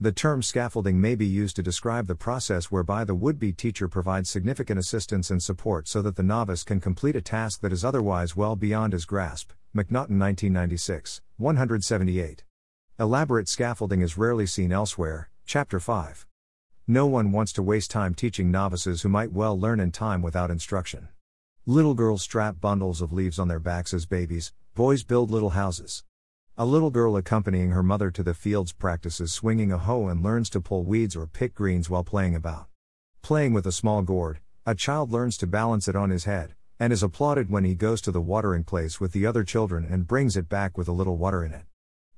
The 0.00 0.10
term 0.10 0.42
scaffolding 0.42 1.00
may 1.00 1.14
be 1.14 1.24
used 1.24 1.54
to 1.54 1.62
describe 1.62 2.08
the 2.08 2.16
process 2.16 2.72
whereby 2.72 3.04
the 3.04 3.14
would 3.14 3.38
be 3.38 3.52
teacher 3.52 3.86
provides 3.86 4.28
significant 4.28 4.80
assistance 4.80 5.30
and 5.30 5.40
support 5.40 5.86
so 5.86 6.02
that 6.02 6.16
the 6.16 6.24
novice 6.24 6.64
can 6.64 6.80
complete 6.80 7.14
a 7.14 7.20
task 7.20 7.60
that 7.60 7.72
is 7.72 7.84
otherwise 7.84 8.34
well 8.34 8.56
beyond 8.56 8.92
his 8.92 9.04
grasp. 9.04 9.52
McNaughton 9.72 10.18
1996, 10.18 11.20
178. 11.36 12.42
Elaborate 12.98 13.48
scaffolding 13.48 14.00
is 14.00 14.18
rarely 14.18 14.46
seen 14.46 14.72
elsewhere, 14.72 15.30
Chapter 15.46 15.78
5. 15.78 16.26
No 16.88 17.06
one 17.06 17.30
wants 17.30 17.52
to 17.52 17.62
waste 17.62 17.92
time 17.92 18.14
teaching 18.14 18.50
novices 18.50 19.02
who 19.02 19.08
might 19.08 19.30
well 19.30 19.56
learn 19.58 19.78
in 19.78 19.92
time 19.92 20.22
without 20.22 20.50
instruction. 20.50 21.08
Little 21.68 21.94
girls 21.94 22.22
strap 22.22 22.60
bundles 22.60 23.00
of 23.00 23.12
leaves 23.12 23.40
on 23.40 23.48
their 23.48 23.58
backs 23.58 23.92
as 23.92 24.06
babies, 24.06 24.52
boys 24.76 25.02
build 25.02 25.32
little 25.32 25.50
houses. 25.50 26.04
A 26.56 26.64
little 26.64 26.90
girl 26.90 27.16
accompanying 27.16 27.72
her 27.72 27.82
mother 27.82 28.12
to 28.12 28.22
the 28.22 28.34
fields 28.34 28.70
practices 28.70 29.32
swinging 29.32 29.72
a 29.72 29.78
hoe 29.78 30.06
and 30.06 30.22
learns 30.22 30.48
to 30.50 30.60
pull 30.60 30.84
weeds 30.84 31.16
or 31.16 31.26
pick 31.26 31.56
greens 31.56 31.90
while 31.90 32.04
playing 32.04 32.36
about. 32.36 32.68
Playing 33.20 33.52
with 33.52 33.66
a 33.66 33.72
small 33.72 34.02
gourd, 34.02 34.38
a 34.64 34.76
child 34.76 35.10
learns 35.10 35.36
to 35.38 35.48
balance 35.48 35.88
it 35.88 35.96
on 35.96 36.10
his 36.10 36.22
head, 36.22 36.54
and 36.78 36.92
is 36.92 37.02
applauded 37.02 37.50
when 37.50 37.64
he 37.64 37.74
goes 37.74 38.00
to 38.02 38.12
the 38.12 38.20
watering 38.20 38.62
place 38.62 39.00
with 39.00 39.10
the 39.10 39.26
other 39.26 39.42
children 39.42 39.84
and 39.90 40.06
brings 40.06 40.36
it 40.36 40.48
back 40.48 40.78
with 40.78 40.86
a 40.86 40.92
little 40.92 41.16
water 41.16 41.44
in 41.44 41.52
it. 41.52 41.64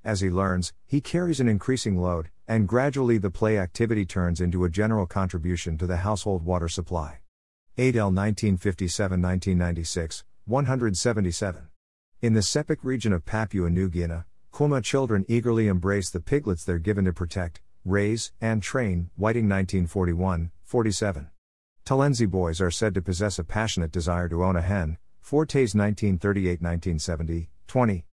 As 0.05 0.21
he 0.21 0.29
learns, 0.29 0.75
he 0.85 1.01
carries 1.01 1.41
an 1.41 1.49
increasing 1.49 1.97
load, 1.97 2.29
and 2.47 2.69
gradually 2.69 3.17
the 3.17 3.31
play 3.31 3.59
activity 3.59 4.05
turns 4.05 4.43
into 4.43 4.65
a 4.65 4.69
general 4.69 5.07
contribution 5.07 5.79
to 5.79 5.87
the 5.87 5.97
household 5.97 6.45
water 6.45 6.69
supply. 6.69 7.21
Edel 7.81 8.07
1957 8.07 9.23
1996, 9.23 10.25
177. 10.47 11.69
In 12.21 12.35
the 12.35 12.41
Sepik 12.41 12.79
region 12.83 13.13
of 13.13 13.25
Papua 13.25 13.71
New 13.71 13.89
Guinea, 13.89 14.25
Kwoma 14.53 14.83
children 14.83 15.25
eagerly 15.29 15.69
embrace 15.69 16.11
the 16.11 16.19
piglets 16.19 16.65
they're 16.65 16.81
given 16.81 17.05
to 17.05 17.13
protect, 17.13 17.61
raise, 17.85 18.33
and 18.41 18.65
train. 18.65 19.11
Whiting 19.15 19.49
1941, 19.49 20.51
47. 20.65 21.29
Talensi 21.87 22.29
boys 22.29 22.61
are 22.61 22.73
said 22.73 22.95
to 22.95 23.01
possess 23.01 23.39
a 23.39 23.45
passionate 23.45 23.93
desire 23.93 24.29
to 24.29 24.43
own 24.43 24.57
a 24.57 24.61
hen. 24.61 24.99
Fortes 25.21 25.73
1938 25.73 26.61
1970, 26.61 27.49
20. 27.69 28.05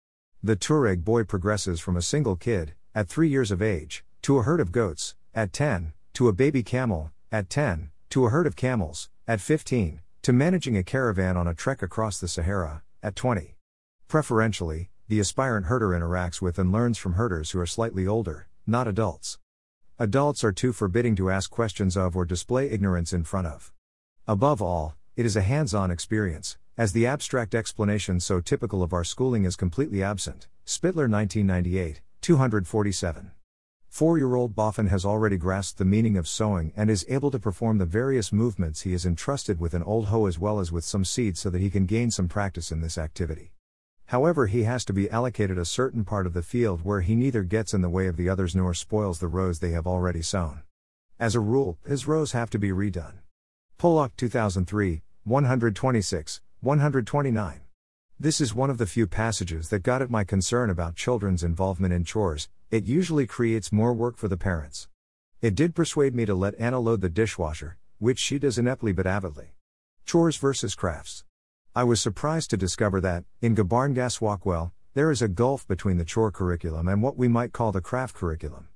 The 0.43 0.57
Tuareg 0.57 1.05
boy 1.05 1.25
progresses 1.25 1.81
from 1.81 1.97
a 1.97 2.03
single 2.03 2.37
kid, 2.37 2.75
at 2.95 3.09
3 3.09 3.31
years 3.31 3.51
of 3.51 3.63
age, 3.63 4.05
to 4.21 4.37
a 4.37 4.43
herd 4.43 4.61
of 4.61 4.73
goats, 4.73 5.15
at 5.35 5.55
10, 5.55 5.95
to 6.13 6.29
a 6.29 6.35
baby 6.35 6.63
camel, 6.63 7.13
at 7.33 7.49
10, 7.49 7.93
to 8.11 8.27
a 8.27 8.29
herd 8.29 8.47
of 8.47 8.57
camels, 8.57 9.09
at 9.27 9.41
15, 9.41 10.01
to 10.23 10.33
managing 10.33 10.77
a 10.77 10.83
caravan 10.83 11.37
on 11.37 11.47
a 11.47 11.55
trek 11.55 11.83
across 11.83 12.21
the 12.21 12.29
Sahara, 12.29 12.83
at 13.03 13.17
20. 13.17 13.57
Preferentially, 14.07 14.91
the 15.09 15.19
aspirant 15.19 15.67
herder 15.67 15.89
interacts 15.89 16.43
with 16.43 16.59
and 16.59 16.71
learns 16.71 16.99
from 16.99 17.15
herders 17.15 17.51
who 17.51 17.61
are 17.61 17.67
slightly 17.67 18.07
older, 18.07 18.49
not 18.67 18.87
adults. 18.87 19.39
Adults 19.99 20.45
are 20.45 20.53
too 20.53 20.73
forbidding 20.73 21.17
to 21.17 21.31
ask 21.31 21.51
questions 21.51 21.97
of 21.97 22.15
or 22.17 22.25
display 22.25 22.69
ignorance 22.69 23.13
in 23.13 23.25
front 23.25 23.47
of. 23.47 23.73
Above 24.27 24.61
all, 24.61 24.95
it 25.17 25.25
is 25.25 25.37
a 25.37 25.43
hands 25.43 25.73
on 25.73 25.91
experience, 25.91 26.59
as 26.77 26.93
the 26.93 27.07
abstract 27.07 27.55
explanation 27.55 28.21
so 28.21 28.41
typical 28.41 28.83
of 28.83 28.93
our 28.93 29.05
schooling 29.05 29.45
is 29.45 29.57
completely 29.57 30.03
absent. 30.03 30.49
Spittler 30.67 31.09
1998, 31.09 32.01
247. 32.21 33.31
Four 33.95 34.19
year 34.19 34.35
old 34.35 34.57
Boffin 34.57 34.89
has 34.89 35.05
already 35.05 35.37
grasped 35.37 35.79
the 35.79 35.85
meaning 35.85 36.17
of 36.17 36.27
sowing 36.27 36.73
and 36.77 36.91
is 36.91 37.07
able 37.09 37.31
to 37.31 37.39
perform 37.39 37.79
the 37.79 37.87
various 37.87 38.33
movements 38.33 38.81
he 38.81 38.93
is 38.93 39.07
entrusted 39.07 39.61
with 39.61 39.73
an 39.73 39.85
old 39.85 40.07
hoe 40.07 40.27
as 40.27 40.37
well 40.37 40.59
as 40.59 40.73
with 40.73 40.83
some 40.83 41.05
seeds 41.05 41.39
so 41.39 41.49
that 41.49 41.61
he 41.61 41.71
can 41.71 41.87
gain 41.87 42.11
some 42.11 42.27
practice 42.27 42.73
in 42.73 42.81
this 42.81 42.99
activity. 42.99 43.53
However, 44.07 44.49
he 44.49 44.65
has 44.65 44.85
to 44.87 44.93
be 44.93 45.09
allocated 45.09 45.59
a 45.59 45.65
certain 45.65 46.05
part 46.05 46.27
of 46.27 46.33
the 46.33 46.43
field 46.43 46.81
where 46.85 47.03
he 47.03 47.15
neither 47.15 47.45
gets 47.45 47.73
in 47.73 47.83
the 47.83 47.89
way 47.89 48.09
of 48.09 48.17
the 48.17 48.29
others 48.29 48.57
nor 48.57 48.75
spoils 48.75 49.21
the 49.21 49.29
rows 49.29 49.61
they 49.61 49.71
have 49.71 49.87
already 49.87 50.23
sown. 50.23 50.65
As 51.21 51.37
a 51.37 51.41
rule, 51.41 51.79
his 51.87 52.09
rows 52.09 52.33
have 52.33 52.51
to 52.51 52.59
be 52.59 52.71
redone. 52.71 53.21
Polak 53.79 54.17
2003, 54.17 55.03
126, 55.23 56.41
129. 56.63 57.64
This 58.21 58.41
is 58.41 58.55
one 58.55 58.71
of 58.71 58.79
the 58.79 58.87
few 58.87 59.09
passages 59.09 59.71
that 59.71 59.83
got 59.83 60.01
at 60.01 60.09
my 60.09 60.23
concern 60.23 60.71
about 60.71 60.95
children's 60.95 61.43
involvement 61.43 61.93
in 61.93 62.05
chores, 62.05 62.49
it 62.71 62.85
usually 62.85 63.27
creates 63.27 63.73
more 63.73 63.93
work 63.93 64.17
for 64.17 64.29
the 64.29 64.37
parents. 64.37 64.87
It 65.43 65.57
did 65.57 65.75
persuade 65.75 66.15
me 66.15 66.25
to 66.27 66.35
let 66.35 66.55
Anna 66.59 66.79
load 66.79 67.01
the 67.01 67.09
dishwasher, 67.09 67.77
which 67.99 68.21
she 68.21 68.39
does 68.39 68.57
ineptly 68.57 68.93
but 68.93 69.09
avidly. 69.09 69.57
Chores 70.07 70.37
versus 70.37 70.77
crafts. 70.77 71.25
I 71.75 71.83
was 71.83 72.01
surprised 72.01 72.51
to 72.51 72.57
discover 72.57 73.01
that, 73.01 73.25
in 73.43 73.57
Gbarngasuakwelle, 73.57 74.71
there 74.95 75.11
is 75.11 75.21
a 75.21 75.27
gulf 75.27 75.67
between 75.67 75.99
the 75.99 76.05
chore 76.05 76.31
curriculum 76.31 76.87
and 76.87 77.03
what 77.03 77.17
we 77.17 77.27
might 77.27 77.53
call 77.53 77.73
the 77.73 77.81
craft 77.81 78.15
curriculum. 78.15 78.69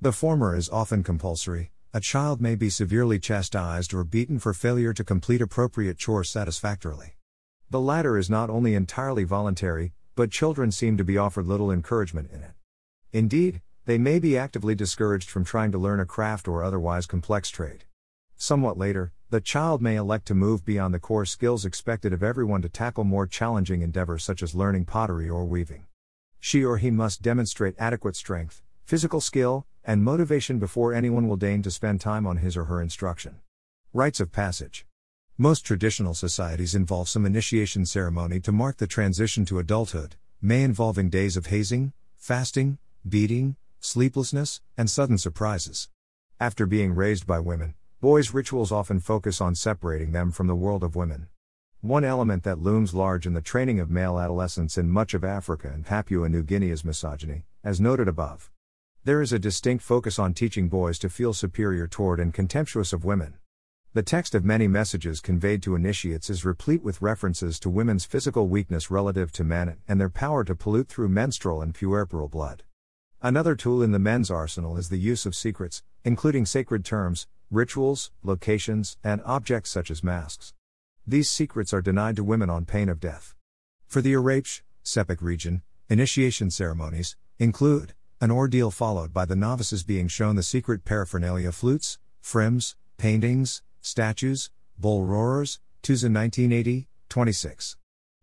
The 0.00 0.12
former 0.12 0.56
is 0.56 0.70
often 0.70 1.02
compulsory, 1.02 1.72
a 1.92 2.00
child 2.00 2.40
may 2.40 2.54
be 2.54 2.70
severely 2.70 3.18
chastised 3.18 3.92
or 3.92 4.02
beaten 4.02 4.38
for 4.38 4.54
failure 4.54 4.94
to 4.94 5.04
complete 5.04 5.42
appropriate 5.42 5.98
chores 5.98 6.30
satisfactorily. 6.30 7.17
The 7.70 7.80
latter 7.80 8.16
is 8.16 8.30
not 8.30 8.48
only 8.48 8.74
entirely 8.74 9.24
voluntary, 9.24 9.92
but 10.14 10.30
children 10.30 10.72
seem 10.72 10.96
to 10.96 11.04
be 11.04 11.18
offered 11.18 11.46
little 11.46 11.70
encouragement 11.70 12.30
in 12.32 12.42
it. 12.42 12.52
Indeed, 13.12 13.60
they 13.84 13.98
may 13.98 14.18
be 14.18 14.38
actively 14.38 14.74
discouraged 14.74 15.28
from 15.28 15.44
trying 15.44 15.72
to 15.72 15.78
learn 15.78 16.00
a 16.00 16.06
craft 16.06 16.48
or 16.48 16.62
otherwise 16.62 17.04
complex 17.04 17.50
trade. 17.50 17.84
Somewhat 18.38 18.78
later, 18.78 19.12
the 19.28 19.42
child 19.42 19.82
may 19.82 19.96
elect 19.96 20.26
to 20.28 20.34
move 20.34 20.64
beyond 20.64 20.94
the 20.94 20.98
core 20.98 21.26
skills 21.26 21.66
expected 21.66 22.14
of 22.14 22.22
everyone 22.22 22.62
to 22.62 22.70
tackle 22.70 23.04
more 23.04 23.26
challenging 23.26 23.82
endeavors 23.82 24.24
such 24.24 24.42
as 24.42 24.54
learning 24.54 24.86
pottery 24.86 25.28
or 25.28 25.44
weaving. 25.44 25.84
She 26.40 26.64
or 26.64 26.78
he 26.78 26.90
must 26.90 27.20
demonstrate 27.20 27.74
adequate 27.78 28.16
strength, 28.16 28.62
physical 28.86 29.20
skill, 29.20 29.66
and 29.84 30.02
motivation 30.02 30.58
before 30.58 30.94
anyone 30.94 31.28
will 31.28 31.36
deign 31.36 31.60
to 31.62 31.70
spend 31.70 32.00
time 32.00 32.26
on 32.26 32.38
his 32.38 32.56
or 32.56 32.64
her 32.64 32.80
instruction. 32.80 33.40
Rites 33.92 34.20
of 34.20 34.32
passage. 34.32 34.86
Most 35.40 35.64
traditional 35.64 36.14
societies 36.14 36.74
involve 36.74 37.08
some 37.08 37.24
initiation 37.24 37.86
ceremony 37.86 38.40
to 38.40 38.50
mark 38.50 38.78
the 38.78 38.88
transition 38.88 39.44
to 39.44 39.60
adulthood, 39.60 40.16
may 40.42 40.64
involving 40.64 41.10
days 41.10 41.36
of 41.36 41.46
hazing, 41.46 41.92
fasting, 42.16 42.78
beating, 43.08 43.54
sleeplessness, 43.78 44.60
and 44.76 44.90
sudden 44.90 45.16
surprises. 45.16 45.90
After 46.40 46.66
being 46.66 46.92
raised 46.92 47.24
by 47.24 47.38
women, 47.38 47.74
boys' 48.00 48.34
rituals 48.34 48.72
often 48.72 48.98
focus 48.98 49.40
on 49.40 49.54
separating 49.54 50.10
them 50.10 50.32
from 50.32 50.48
the 50.48 50.56
world 50.56 50.82
of 50.82 50.96
women. 50.96 51.28
One 51.82 52.02
element 52.02 52.42
that 52.42 52.58
looms 52.58 52.92
large 52.92 53.24
in 53.24 53.34
the 53.34 53.40
training 53.40 53.78
of 53.78 53.92
male 53.92 54.18
adolescents 54.18 54.76
in 54.76 54.90
much 54.90 55.14
of 55.14 55.22
Africa 55.22 55.70
and 55.72 55.86
Papua 55.86 56.28
New 56.28 56.42
Guinea 56.42 56.70
is 56.70 56.84
misogyny, 56.84 57.44
as 57.62 57.80
noted 57.80 58.08
above. 58.08 58.50
There 59.04 59.22
is 59.22 59.32
a 59.32 59.38
distinct 59.38 59.84
focus 59.84 60.18
on 60.18 60.34
teaching 60.34 60.68
boys 60.68 60.98
to 60.98 61.08
feel 61.08 61.32
superior 61.32 61.86
toward 61.86 62.18
and 62.18 62.34
contemptuous 62.34 62.92
of 62.92 63.04
women. 63.04 63.34
The 63.98 64.04
text 64.04 64.36
of 64.36 64.44
many 64.44 64.68
messages 64.68 65.20
conveyed 65.20 65.60
to 65.64 65.74
initiates 65.74 66.30
is 66.30 66.44
replete 66.44 66.84
with 66.84 67.02
references 67.02 67.58
to 67.58 67.68
women's 67.68 68.04
physical 68.04 68.46
weakness 68.46 68.92
relative 68.92 69.32
to 69.32 69.42
men 69.42 69.78
and 69.88 70.00
their 70.00 70.08
power 70.08 70.44
to 70.44 70.54
pollute 70.54 70.86
through 70.86 71.08
menstrual 71.08 71.62
and 71.62 71.74
puerperal 71.74 72.30
blood. 72.30 72.62
Another 73.20 73.56
tool 73.56 73.82
in 73.82 73.90
the 73.90 73.98
men's 73.98 74.30
arsenal 74.30 74.76
is 74.76 74.88
the 74.88 75.00
use 75.00 75.26
of 75.26 75.34
secrets, 75.34 75.82
including 76.04 76.46
sacred 76.46 76.84
terms, 76.84 77.26
rituals, 77.50 78.12
locations, 78.22 78.96
and 79.02 79.20
objects 79.24 79.70
such 79.70 79.90
as 79.90 80.04
masks. 80.04 80.54
These 81.04 81.28
secrets 81.28 81.74
are 81.74 81.82
denied 81.82 82.14
to 82.14 82.22
women 82.22 82.48
on 82.48 82.66
pain 82.66 82.88
of 82.88 83.00
death. 83.00 83.34
For 83.88 84.00
the 84.00 84.12
Arapesh, 84.12 84.62
Sepik 84.84 85.20
region, 85.20 85.62
initiation 85.90 86.52
ceremonies 86.52 87.16
include 87.40 87.94
an 88.20 88.30
ordeal 88.30 88.70
followed 88.70 89.12
by 89.12 89.24
the 89.24 89.34
novices 89.34 89.82
being 89.82 90.06
shown 90.06 90.36
the 90.36 90.44
secret 90.44 90.84
paraphernalia 90.84 91.50
flutes, 91.50 91.98
frims, 92.22 92.76
paintings, 92.96 93.62
statues, 93.80 94.50
bull 94.78 95.04
roarers, 95.04 95.60
Tuzin 95.82 96.14
1980, 96.14 96.88
26. 97.08 97.76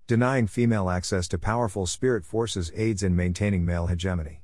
Denying 0.08 0.48
female 0.48 0.90
access 0.90 1.28
to 1.28 1.40
powerful 1.40 1.86
spirit 1.86 2.26
forces 2.26 2.72
aids 2.76 3.02
in 3.02 3.16
maintaining 3.16 3.66
male 3.66 3.88
hegemony. 3.88 4.42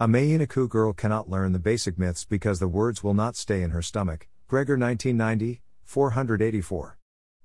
A 0.00 0.06
Mehinaku 0.06 0.68
girl 0.68 0.92
cannot 0.92 1.30
learn 1.30 1.52
the 1.52 1.58
basic 1.58 1.98
myths 1.98 2.24
because 2.24 2.58
the 2.58 2.68
words 2.68 3.02
will 3.02 3.14
not 3.14 3.36
stay 3.36 3.62
in 3.62 3.70
her 3.70 3.82
stomach. 3.82 4.28
Gregor 4.48 4.76
1990, 4.76 5.62
484. 5.84 6.98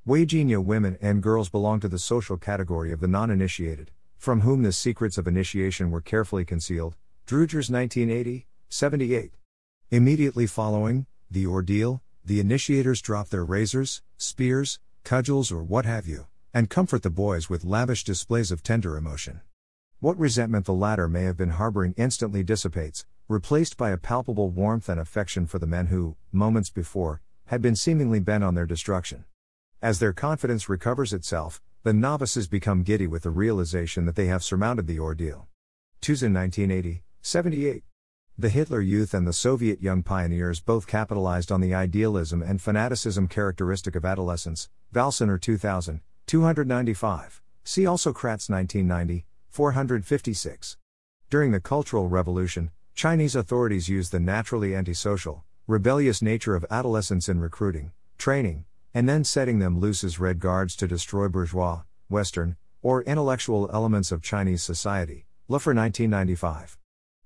Wagenia 0.07 0.63
women 0.63 0.97
and 1.01 1.21
girls 1.21 1.49
belong 1.49 1.79
to 1.79 1.87
the 1.87 1.99
social 1.99 2.35
category 2.35 2.91
of 2.91 2.99
the 2.99 3.07
non 3.07 3.29
initiated, 3.29 3.91
from 4.17 4.41
whom 4.41 4.63
the 4.63 4.71
secrets 4.71 5.17
of 5.17 5.27
initiation 5.27 5.91
were 5.91 6.01
carefully 6.01 6.43
concealed. 6.43 6.95
Droogers 7.27 7.69
1980, 7.69 8.47
78. 8.69 9.33
Immediately 9.91 10.47
following 10.47 11.05
the 11.29 11.45
ordeal, 11.45 12.01
the 12.23 12.39
initiators 12.39 13.01
drop 13.01 13.29
their 13.29 13.43
razors, 13.43 14.01
spears, 14.17 14.79
cudgels, 15.03 15.51
or 15.51 15.63
what 15.63 15.85
have 15.85 16.07
you, 16.07 16.27
and 16.53 16.69
comfort 16.69 17.01
the 17.01 17.09
boys 17.09 17.49
with 17.49 17.65
lavish 17.65 18.03
displays 18.03 18.51
of 18.51 18.61
tender 18.61 18.95
emotion. 18.95 19.41
What 19.99 20.17
resentment 20.19 20.65
the 20.65 20.73
latter 20.73 21.07
may 21.07 21.23
have 21.23 21.37
been 21.37 21.51
harboring 21.51 21.93
instantly 21.97 22.43
dissipates, 22.43 23.05
replaced 23.27 23.77
by 23.77 23.91
a 23.91 23.97
palpable 23.97 24.49
warmth 24.49 24.89
and 24.89 24.99
affection 24.99 25.47
for 25.47 25.59
the 25.59 25.67
men 25.67 25.87
who, 25.87 26.15
moments 26.31 26.69
before, 26.69 27.21
had 27.45 27.61
been 27.61 27.75
seemingly 27.75 28.19
bent 28.19 28.43
on 28.43 28.55
their 28.55 28.65
destruction. 28.65 29.25
As 29.81 29.99
their 29.99 30.13
confidence 30.13 30.69
recovers 30.69 31.13
itself, 31.13 31.61
the 31.83 31.93
novices 31.93 32.47
become 32.47 32.83
giddy 32.83 33.07
with 33.07 33.23
the 33.23 33.31
realization 33.31 34.05
that 34.05 34.15
they 34.15 34.27
have 34.27 34.43
surmounted 34.43 34.85
the 34.85 34.99
ordeal. 34.99 35.47
Tuzin 36.01 36.33
1980, 36.33 37.03
78. 37.21 37.83
The 38.37 38.49
Hitler 38.49 38.81
Youth 38.81 39.13
and 39.13 39.27
the 39.27 39.33
Soviet 39.33 39.81
Young 39.81 40.03
Pioneers 40.03 40.61
both 40.61 40.87
capitalized 40.87 41.51
on 41.51 41.61
the 41.61 41.75
idealism 41.75 42.41
and 42.41 42.61
fanaticism 42.61 43.27
characteristic 43.27 43.95
of 43.95 44.05
adolescence. 44.05 44.69
Valsiner 44.93 45.39
2000, 45.39 46.01
295. 46.25 47.41
See 47.63 47.85
also 47.85 48.11
Kratz 48.11 48.49
1990, 48.49 49.25
456. 49.49 50.77
During 51.29 51.51
the 51.51 51.59
Cultural 51.59 52.07
Revolution, 52.07 52.71
Chinese 52.95 53.35
authorities 53.35 53.89
used 53.89 54.11
the 54.11 54.19
naturally 54.19 54.75
antisocial, 54.75 55.43
rebellious 55.67 56.21
nature 56.21 56.55
of 56.55 56.65
adolescents 56.71 57.29
in 57.29 57.39
recruiting, 57.39 57.91
training, 58.17 58.65
and 58.93 59.07
then 59.07 59.23
setting 59.23 59.59
them 59.59 59.79
loose 59.79 60.03
as 60.03 60.19
Red 60.19 60.39
Guards 60.39 60.75
to 60.77 60.87
destroy 60.87 61.27
bourgeois, 61.27 61.81
Western, 62.09 62.55
or 62.81 63.03
intellectual 63.03 63.69
elements 63.71 64.11
of 64.11 64.23
Chinese 64.23 64.63
society. 64.63 65.27
Lupher 65.47 65.73
1995. 65.73 66.77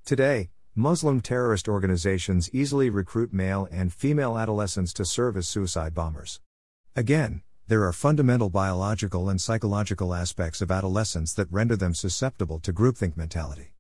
Today, 0.03 0.49
Muslim 0.77 1.22
terrorist 1.22 1.69
organizations 1.69 2.49
easily 2.52 2.89
recruit 2.89 3.31
male 3.31 3.65
and 3.72 3.93
female 3.93 4.38
adolescents 4.38 4.91
to 4.91 5.06
serve 5.06 5.38
as 5.38 5.47
suicide 5.47 5.93
bombers. 5.93 6.41
Again, 6.97 7.43
there 7.69 7.85
are 7.85 7.93
fundamental 7.93 8.49
biological 8.49 9.30
and 9.30 9.39
psychological 9.39 10.14
aspects 10.14 10.61
of 10.61 10.72
adolescence 10.72 11.34
that 11.34 11.49
render 11.49 11.77
them 11.77 11.93
susceptible 11.93 12.60
to 12.60 12.73
groupthink 12.73 13.15
mentality. 13.15 13.72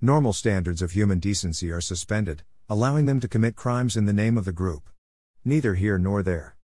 Normal 0.00 0.32
standards 0.32 0.82
of 0.82 0.92
human 0.92 1.18
decency 1.18 1.72
are 1.72 1.80
suspended, 1.80 2.44
allowing 2.68 3.06
them 3.06 3.18
to 3.18 3.26
commit 3.26 3.56
crimes 3.56 3.96
in 3.96 4.04
the 4.04 4.12
name 4.12 4.38
of 4.38 4.44
the 4.44 4.52
group. 4.52 4.88
Neither 5.44 5.74
here 5.74 5.98
nor 5.98 6.22
there. 6.22 6.56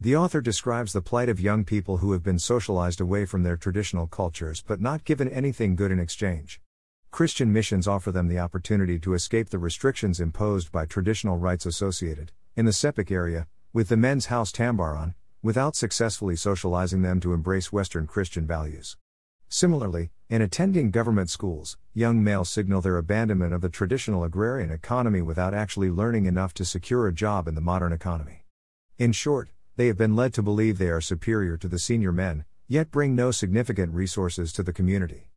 The 0.00 0.16
author 0.16 0.40
describes 0.40 0.92
the 0.92 1.00
plight 1.00 1.28
of 1.28 1.38
young 1.38 1.64
people 1.64 1.98
who 1.98 2.10
have 2.10 2.24
been 2.24 2.40
socialized 2.40 3.00
away 3.00 3.24
from 3.24 3.44
their 3.44 3.56
traditional 3.56 4.08
cultures 4.08 4.64
but 4.66 4.80
not 4.80 5.04
given 5.04 5.28
anything 5.28 5.76
good 5.76 5.92
in 5.92 6.00
exchange. 6.00 6.60
Christian 7.10 7.52
missions 7.52 7.88
offer 7.88 8.12
them 8.12 8.28
the 8.28 8.38
opportunity 8.38 8.98
to 9.00 9.14
escape 9.14 9.50
the 9.50 9.58
restrictions 9.58 10.20
imposed 10.20 10.70
by 10.70 10.84
traditional 10.84 11.38
rites 11.38 11.66
associated, 11.66 12.32
in 12.54 12.66
the 12.66 12.72
Sepik 12.72 13.10
area, 13.10 13.46
with 13.72 13.88
the 13.88 13.96
men's 13.96 14.26
house 14.26 14.52
Tambaran, 14.52 15.14
without 15.42 15.74
successfully 15.74 16.36
socializing 16.36 17.02
them 17.02 17.18
to 17.20 17.32
embrace 17.32 17.72
Western 17.72 18.06
Christian 18.06 18.46
values. 18.46 18.96
Similarly, 19.48 20.10
in 20.28 20.42
attending 20.42 20.90
government 20.90 21.30
schools, 21.30 21.78
young 21.94 22.22
males 22.22 22.50
signal 22.50 22.82
their 22.82 22.98
abandonment 22.98 23.54
of 23.54 23.62
the 23.62 23.70
traditional 23.70 24.22
agrarian 24.22 24.70
economy 24.70 25.22
without 25.22 25.54
actually 25.54 25.90
learning 25.90 26.26
enough 26.26 26.52
to 26.54 26.64
secure 26.64 27.06
a 27.06 27.14
job 27.14 27.48
in 27.48 27.54
the 27.54 27.62
modern 27.62 27.92
economy. 27.92 28.44
In 28.98 29.12
short, 29.12 29.48
they 29.76 29.86
have 29.86 29.96
been 29.96 30.14
led 30.14 30.34
to 30.34 30.42
believe 30.42 30.76
they 30.76 30.90
are 30.90 31.00
superior 31.00 31.56
to 31.56 31.68
the 31.68 31.78
senior 31.78 32.12
men, 32.12 32.44
yet 32.66 32.90
bring 32.90 33.14
no 33.14 33.30
significant 33.30 33.94
resources 33.94 34.52
to 34.52 34.62
the 34.62 34.72
community. 34.72 35.27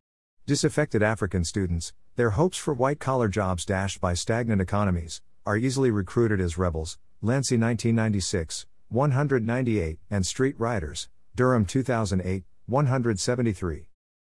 Disaffected 0.44 1.04
African 1.04 1.44
students, 1.44 1.92
their 2.16 2.30
hopes 2.30 2.58
for 2.58 2.74
white 2.74 2.98
collar 2.98 3.28
jobs 3.28 3.64
dashed 3.64 4.00
by 4.00 4.12
stagnant 4.12 4.60
economies, 4.60 5.22
are 5.46 5.56
easily 5.56 5.92
recruited 5.92 6.40
as 6.40 6.58
rebels. 6.58 6.98
Lancy 7.20 7.54
1996, 7.54 8.66
198, 8.88 10.00
and 10.10 10.26
Street 10.26 10.56
Rioters, 10.58 11.08
Durham 11.36 11.64
2008, 11.64 12.42
173. 12.66 13.88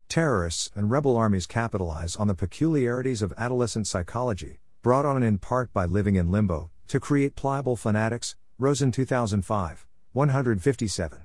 Terrorists 0.07 0.71
and 0.73 0.89
rebel 0.89 1.15
armies 1.15 1.45
capitalize 1.45 2.15
on 2.15 2.27
the 2.27 2.33
peculiarities 2.33 3.21
of 3.21 3.31
adolescent 3.37 3.85
psychology, 3.85 4.57
brought 4.81 5.05
on 5.05 5.21
in 5.21 5.37
part 5.37 5.71
by 5.73 5.85
living 5.85 6.15
in 6.15 6.31
limbo, 6.31 6.71
to 6.87 6.99
create 6.99 7.35
pliable 7.35 7.75
fanatics, 7.75 8.35
Rosen 8.57 8.91
2005, 8.91 9.85
157. 10.13 11.19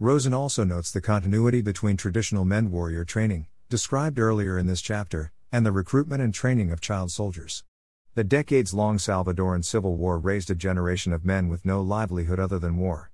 Rosen 0.00 0.34
also 0.34 0.64
notes 0.64 0.90
the 0.90 1.00
continuity 1.00 1.62
between 1.62 1.96
traditional 1.96 2.44
men 2.44 2.72
warrior 2.72 3.04
training, 3.04 3.46
described 3.68 4.20
earlier 4.20 4.58
in 4.58 4.66
this 4.66 4.80
chapter, 4.80 5.32
and 5.50 5.66
the 5.66 5.72
recruitment 5.72 6.22
and 6.22 6.32
training 6.32 6.70
of 6.70 6.80
child 6.80 7.10
soldiers. 7.10 7.64
The 8.14 8.22
decades 8.22 8.72
long 8.72 8.98
Salvadoran 8.98 9.64
Civil 9.64 9.96
War 9.96 10.18
raised 10.18 10.50
a 10.50 10.54
generation 10.54 11.12
of 11.12 11.24
men 11.24 11.48
with 11.48 11.64
no 11.64 11.82
livelihood 11.82 12.38
other 12.38 12.60
than 12.60 12.76
war. 12.76 13.10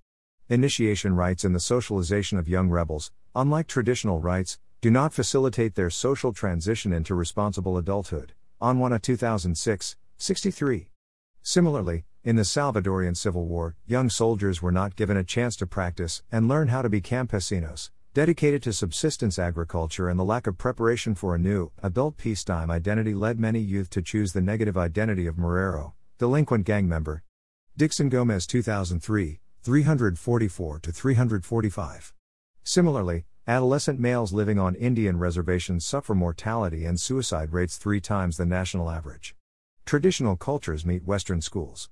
Initiation 0.51 1.17
rites 1.17 1.45
and 1.45 1.55
the 1.55 1.61
socialization 1.61 2.39
of 2.39 2.49
young 2.49 2.69
rebels, 2.69 3.11
unlike 3.35 3.67
traditional 3.67 4.21
rites, 4.21 4.59
do 4.83 4.91
not 4.91 5.15
facilitate 5.15 5.75
their 5.75 5.89
social 5.89 6.35
transition 6.35 6.93
into 6.93 7.15
responsible 7.15 7.79
adulthood. 7.79 8.35
Anwana 8.61 9.01
2006, 9.01 9.97
63. 10.19 10.91
Similarly, 11.43 12.05
in 12.23 12.37
the 12.37 12.43
Salvadorian 12.43 13.17
Civil 13.17 13.47
War, 13.47 13.75
young 13.87 14.11
soldiers 14.11 14.61
were 14.61 14.71
not 14.71 14.97
given 14.97 15.17
a 15.17 15.25
chance 15.25 15.57
to 15.57 15.67
practice 15.67 16.23
and 16.31 16.47
learn 16.47 16.69
how 16.69 16.83
to 16.83 16.89
be 16.89 17.01
campesinos, 17.01 17.91
dedicated 18.15 18.63
to 18.63 18.75
subsistence 18.75 19.39
agriculture, 19.39 20.11
and 20.11 20.19
the 20.19 20.25
lack 20.25 20.47
of 20.47 20.59
preparation 20.59 21.15
for 21.15 21.35
a 21.35 21.39
new, 21.39 21.71
adult 21.83 22.19
peacetime 22.19 22.71
identity 22.71 23.15
led 23.15 23.41
many 23.41 23.59
youth 23.59 23.89
to 23.89 24.03
choose 24.03 24.35
the 24.35 24.41
negative 24.43 24.77
identity 24.77 25.27
of 25.27 25.37
Marrero, 25.37 25.93
delinquent 26.19 26.67
gang 26.67 26.87
member. 26.87 27.23
Dickson 27.75 28.11
Gomez 28.11 28.47
2003, 28.47 29.41
344 29.63 30.79
to 30.81 30.93
345. 30.93 32.13
Similarly, 32.63 33.25
adolescent 33.47 33.99
males 33.99 34.35
living 34.35 34.59
on 34.59 34.75
Indian 34.75 35.19
reservations 35.19 35.87
suffer 35.87 36.15
mortality 36.15 36.85
and 36.85 37.01
suicide 37.01 37.55
rates 37.55 37.79
three 37.79 38.01
times 38.01 38.37
the 38.37 38.45
national 38.45 38.91
average. 38.91 39.35
Traditional 39.87 40.37
cultures 40.37 40.85
meet 40.85 41.07
Western 41.07 41.41
schools. 41.41 41.89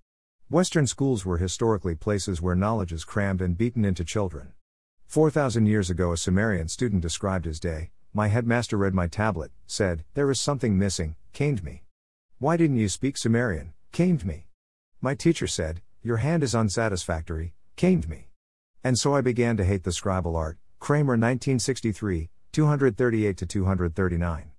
Western 0.51 0.87
schools 0.87 1.25
were 1.25 1.39
historically 1.39 1.95
places 1.95 2.43
where 2.43 2.55
knowledge 2.55 2.93
is 2.93 3.07
crammed 3.07 3.41
and 3.41 3.57
beaten 3.57 3.87
into 3.87 4.05
children. 4.05 4.53
4,000 5.11 5.67
years 5.67 5.91
ago, 5.91 6.13
a 6.13 6.17
Sumerian 6.17 6.69
student 6.69 7.03
described 7.03 7.45
his 7.45 7.59
day. 7.59 7.91
My 8.15 8.29
headmaster 8.29 8.77
read 8.77 8.95
my 8.95 9.09
tablet, 9.09 9.51
said, 9.67 10.05
There 10.15 10.31
is 10.31 10.41
something 10.41 10.79
missing, 10.79 11.17
caned 11.33 11.65
me. 11.65 11.83
Why 12.39 12.57
didn't 12.57 12.77
you 12.77 12.89
speak 12.89 13.17
Sumerian? 13.17 13.73
caned 13.91 14.25
me. 14.25 14.47
My 15.01 15.17
teacher 15.17 15.49
said, 15.49 15.83
Your 16.01 16.19
hand 16.19 16.45
is 16.45 16.55
unsatisfactory, 16.55 17.55
caned 17.75 18.09
me. 18.09 18.29
And 18.85 18.97
so 18.97 19.17
I 19.17 19.21
began 19.21 19.57
to 19.57 19.65
hate 19.65 19.83
the 19.83 19.91
scribal 19.91 20.37
art. 20.37 20.59
Kramer 20.79 21.15
1963, 21.15 22.31
238 22.53 23.37
to 23.37 23.47
239. 23.47 24.51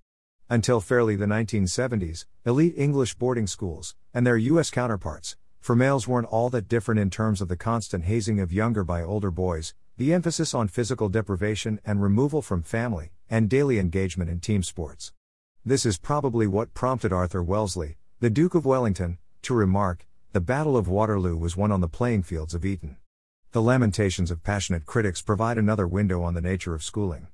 Until 0.50 0.80
fairly 0.82 1.16
the 1.16 1.24
1970s, 1.24 2.26
elite 2.44 2.74
English 2.76 3.14
boarding 3.14 3.46
schools, 3.46 3.94
and 4.12 4.26
their 4.26 4.36
U.S. 4.36 4.68
counterparts, 4.68 5.34
for 5.62 5.74
males 5.74 6.06
weren't 6.06 6.26
all 6.26 6.50
that 6.50 6.68
different 6.68 7.00
in 7.00 7.08
terms 7.08 7.40
of 7.40 7.48
the 7.48 7.56
constant 7.56 8.04
hazing 8.04 8.38
of 8.38 8.52
younger 8.52 8.84
by 8.84 9.00
older 9.00 9.30
boys, 9.30 9.72
the 9.98 10.12
emphasis 10.14 10.54
on 10.54 10.68
physical 10.68 11.10
deprivation 11.10 11.78
and 11.84 12.02
removal 12.02 12.40
from 12.40 12.62
family, 12.62 13.10
and 13.28 13.50
daily 13.50 13.78
engagement 13.78 14.30
in 14.30 14.40
team 14.40 14.62
sports. 14.62 15.12
This 15.64 15.84
is 15.84 15.98
probably 15.98 16.46
what 16.46 16.72
prompted 16.72 17.12
Arthur 17.12 17.42
Wellesley, 17.42 17.98
the 18.20 18.30
Duke 18.30 18.54
of 18.54 18.64
Wellington, 18.64 19.18
to 19.42 19.54
remark 19.54 20.06
the 20.32 20.40
Battle 20.40 20.78
of 20.78 20.88
Waterloo 20.88 21.36
was 21.36 21.58
won 21.58 21.70
on 21.70 21.82
the 21.82 21.88
playing 21.88 22.22
fields 22.22 22.54
of 22.54 22.64
Eton. 22.64 22.96
The 23.50 23.60
lamentations 23.60 24.30
of 24.30 24.42
passionate 24.42 24.86
critics 24.86 25.20
provide 25.20 25.58
another 25.58 25.86
window 25.86 26.22
on 26.22 26.32
the 26.32 26.40
nature 26.40 26.74
of 26.74 26.82
schooling. 26.82 27.26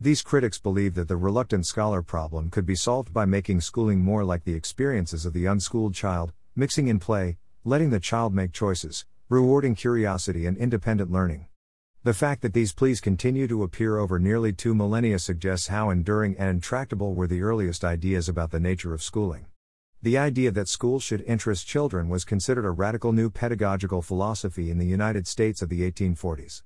These 0.00 0.22
critics 0.22 0.60
believe 0.60 0.94
that 0.94 1.08
the 1.08 1.16
reluctant 1.16 1.66
scholar 1.66 2.02
problem 2.02 2.50
could 2.50 2.64
be 2.64 2.76
solved 2.76 3.12
by 3.12 3.24
making 3.24 3.62
schooling 3.62 3.98
more 3.98 4.24
like 4.24 4.44
the 4.44 4.54
experiences 4.54 5.26
of 5.26 5.32
the 5.32 5.46
unschooled 5.46 5.94
child, 5.94 6.32
mixing 6.54 6.86
in 6.86 7.00
play, 7.00 7.38
letting 7.64 7.90
the 7.90 7.98
child 7.98 8.32
make 8.32 8.52
choices, 8.52 9.06
rewarding 9.28 9.74
curiosity 9.74 10.46
and 10.46 10.56
independent 10.56 11.10
learning. 11.10 11.46
The 12.06 12.14
fact 12.14 12.42
that 12.42 12.52
these 12.52 12.72
pleas 12.72 13.00
continue 13.00 13.48
to 13.48 13.64
appear 13.64 13.98
over 13.98 14.20
nearly 14.20 14.52
two 14.52 14.76
millennia 14.76 15.18
suggests 15.18 15.66
how 15.66 15.90
enduring 15.90 16.36
and 16.38 16.48
intractable 16.48 17.16
were 17.16 17.26
the 17.26 17.42
earliest 17.42 17.84
ideas 17.84 18.28
about 18.28 18.52
the 18.52 18.60
nature 18.60 18.94
of 18.94 19.02
schooling. 19.02 19.46
The 20.02 20.16
idea 20.16 20.52
that 20.52 20.68
schools 20.68 21.02
should 21.02 21.22
interest 21.22 21.66
children 21.66 22.08
was 22.08 22.24
considered 22.24 22.64
a 22.64 22.70
radical 22.70 23.12
new 23.12 23.28
pedagogical 23.28 24.02
philosophy 24.02 24.70
in 24.70 24.78
the 24.78 24.86
United 24.86 25.26
States 25.26 25.62
of 25.62 25.68
the 25.68 25.80
1840s. 25.90 26.62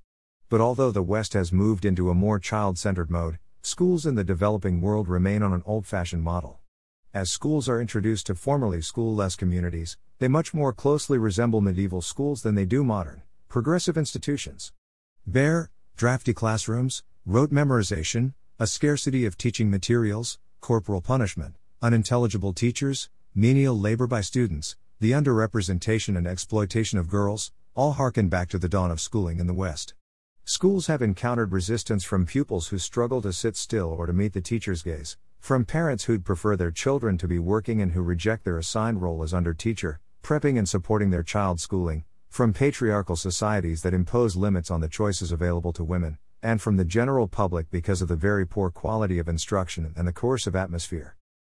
But 0.47 0.61
although 0.61 0.91
the 0.91 1.01
West 1.01 1.33
has 1.33 1.51
moved 1.51 1.85
into 1.85 2.11
a 2.11 2.13
more 2.13 2.37
child 2.37 2.77
centered 2.77 3.09
mode, 3.09 3.39
schools 3.63 4.05
in 4.05 4.13
the 4.13 4.23
developing 4.23 4.79
world 4.79 5.07
remain 5.07 5.41
on 5.41 5.53
an 5.53 5.63
old 5.65 5.87
fashioned 5.87 6.21
model. 6.21 6.59
As 7.15 7.31
schools 7.31 7.67
are 7.67 7.81
introduced 7.81 8.27
to 8.27 8.35
formerly 8.35 8.83
school 8.83 9.15
less 9.15 9.35
communities, 9.35 9.97
they 10.19 10.27
much 10.27 10.53
more 10.53 10.71
closely 10.71 11.17
resemble 11.17 11.61
medieval 11.61 12.03
schools 12.03 12.43
than 12.43 12.53
they 12.53 12.65
do 12.65 12.83
modern, 12.83 13.23
progressive 13.49 13.97
institutions. 13.97 14.71
Bare, 15.27 15.69
drafty 15.95 16.33
classrooms, 16.33 17.03
rote 17.27 17.51
memorization, 17.51 18.33
a 18.57 18.65
scarcity 18.65 19.23
of 19.23 19.37
teaching 19.37 19.69
materials, 19.69 20.39
corporal 20.61 20.99
punishment, 20.99 21.55
unintelligible 21.79 22.53
teachers, 22.53 23.07
menial 23.35 23.79
labor 23.79 24.07
by 24.07 24.21
students, 24.21 24.75
the 24.99 25.11
underrepresentation 25.11 26.17
and 26.17 26.25
exploitation 26.25 26.97
of 26.97 27.07
girls, 27.07 27.51
all 27.75 27.93
harken 27.93 28.29
back 28.29 28.49
to 28.49 28.57
the 28.57 28.67
dawn 28.67 28.89
of 28.89 28.99
schooling 28.99 29.39
in 29.39 29.45
the 29.45 29.53
West. 29.53 29.93
Schools 30.43 30.87
have 30.87 31.03
encountered 31.03 31.51
resistance 31.51 32.03
from 32.03 32.25
pupils 32.25 32.69
who 32.69 32.79
struggle 32.79 33.21
to 33.21 33.31
sit 33.31 33.55
still 33.55 33.89
or 33.89 34.07
to 34.07 34.13
meet 34.13 34.33
the 34.33 34.41
teacher's 34.41 34.81
gaze, 34.81 35.17
from 35.39 35.65
parents 35.65 36.05
who'd 36.05 36.25
prefer 36.25 36.55
their 36.55 36.71
children 36.71 37.17
to 37.19 37.27
be 37.27 37.37
working 37.37 37.79
and 37.79 37.91
who 37.91 38.01
reject 38.01 38.43
their 38.43 38.57
assigned 38.57 39.03
role 39.03 39.21
as 39.21 39.35
under 39.35 39.53
teacher, 39.53 39.99
prepping 40.23 40.57
and 40.57 40.67
supporting 40.67 41.11
their 41.11 41.23
child's 41.23 41.61
schooling, 41.61 42.05
from 42.31 42.53
patriarchal 42.53 43.17
societies 43.17 43.81
that 43.81 43.93
impose 43.93 44.37
limits 44.37 44.71
on 44.71 44.79
the 44.79 44.87
choices 44.87 45.33
available 45.33 45.73
to 45.73 45.83
women, 45.83 46.17
and 46.41 46.61
from 46.61 46.77
the 46.77 46.85
general 46.85 47.27
public 47.27 47.69
because 47.69 48.01
of 48.01 48.07
the 48.07 48.15
very 48.15 48.47
poor 48.47 48.71
quality 48.71 49.19
of 49.19 49.27
instruction 49.27 49.93
and 49.97 50.07
the 50.07 50.13
coercive 50.13 50.55
atmosphere. 50.55 51.17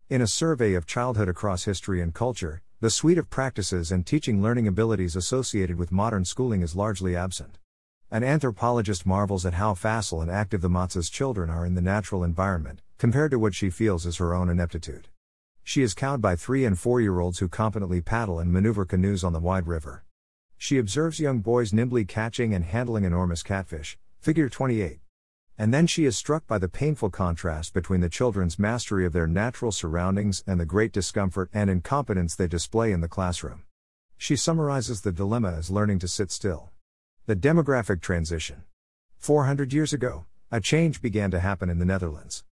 In 0.09 0.19
a 0.19 0.25
survey 0.25 0.73
of 0.73 0.87
childhood 0.87 1.29
across 1.29 1.65
history 1.65 2.01
and 2.01 2.11
culture, 2.11 2.63
the 2.79 2.89
suite 2.89 3.19
of 3.19 3.29
practices 3.29 3.91
and 3.91 4.03
teaching 4.03 4.41
learning 4.41 4.67
abilities 4.67 5.15
associated 5.15 5.77
with 5.77 5.91
modern 5.91 6.25
schooling 6.25 6.63
is 6.63 6.75
largely 6.75 7.15
absent. 7.15 7.59
An 8.09 8.23
anthropologist 8.23 9.05
marvels 9.05 9.45
at 9.45 9.53
how 9.53 9.75
facile 9.75 10.21
and 10.21 10.31
active 10.31 10.61
the 10.61 10.69
Matses 10.69 11.07
children 11.07 11.51
are 11.51 11.67
in 11.67 11.75
the 11.75 11.81
natural 11.81 12.23
environment, 12.23 12.81
compared 12.97 13.29
to 13.29 13.37
what 13.37 13.53
she 13.53 13.69
feels 13.69 14.07
is 14.07 14.17
her 14.17 14.33
own 14.33 14.49
ineptitude. 14.49 15.07
She 15.63 15.83
is 15.83 15.93
cowed 15.93 16.19
by 16.19 16.35
three 16.35 16.65
and 16.65 16.79
four 16.79 16.99
year 16.99 17.19
olds 17.19 17.37
who 17.37 17.47
competently 17.47 18.01
paddle 18.01 18.39
and 18.39 18.51
maneuver 18.51 18.85
canoes 18.85 19.23
on 19.23 19.33
the 19.33 19.39
wide 19.39 19.67
river. 19.67 20.03
She 20.63 20.77
observes 20.77 21.19
young 21.19 21.39
boys 21.39 21.73
nimbly 21.73 22.05
catching 22.05 22.53
and 22.53 22.63
handling 22.63 23.03
enormous 23.03 23.43
catfish, 23.43 23.97
figure 24.21 24.47
28. 24.47 25.01
And 25.57 25.73
then 25.73 25.87
she 25.87 26.05
is 26.05 26.15
struck 26.15 26.47
by 26.47 26.57
the 26.57 26.69
painful 26.69 27.09
contrast 27.09 27.73
between 27.73 27.99
the 27.99 28.07
children's 28.07 28.57
mastery 28.57 29.05
of 29.05 29.11
their 29.11 29.27
natural 29.27 29.73
surroundings 29.73 30.41
and 30.47 30.61
the 30.61 30.65
great 30.65 30.93
discomfort 30.93 31.49
and 31.53 31.69
incompetence 31.69 32.33
they 32.33 32.47
display 32.47 32.93
in 32.93 33.01
the 33.01 33.09
classroom. 33.09 33.63
She 34.17 34.37
summarizes 34.37 35.01
the 35.01 35.11
dilemma 35.11 35.51
as 35.51 35.69
learning 35.69 35.99
to 35.99 36.07
sit 36.07 36.31
still. 36.31 36.69
The 37.25 37.35
demographic 37.35 37.99
transition. 37.99 38.63
400 39.17 39.73
years 39.73 39.91
ago, 39.91 40.27
a 40.49 40.61
change 40.61 41.01
began 41.01 41.29
to 41.31 41.41
happen 41.41 41.69
in 41.69 41.79
the 41.79 41.83
Netherlands. 41.83 42.45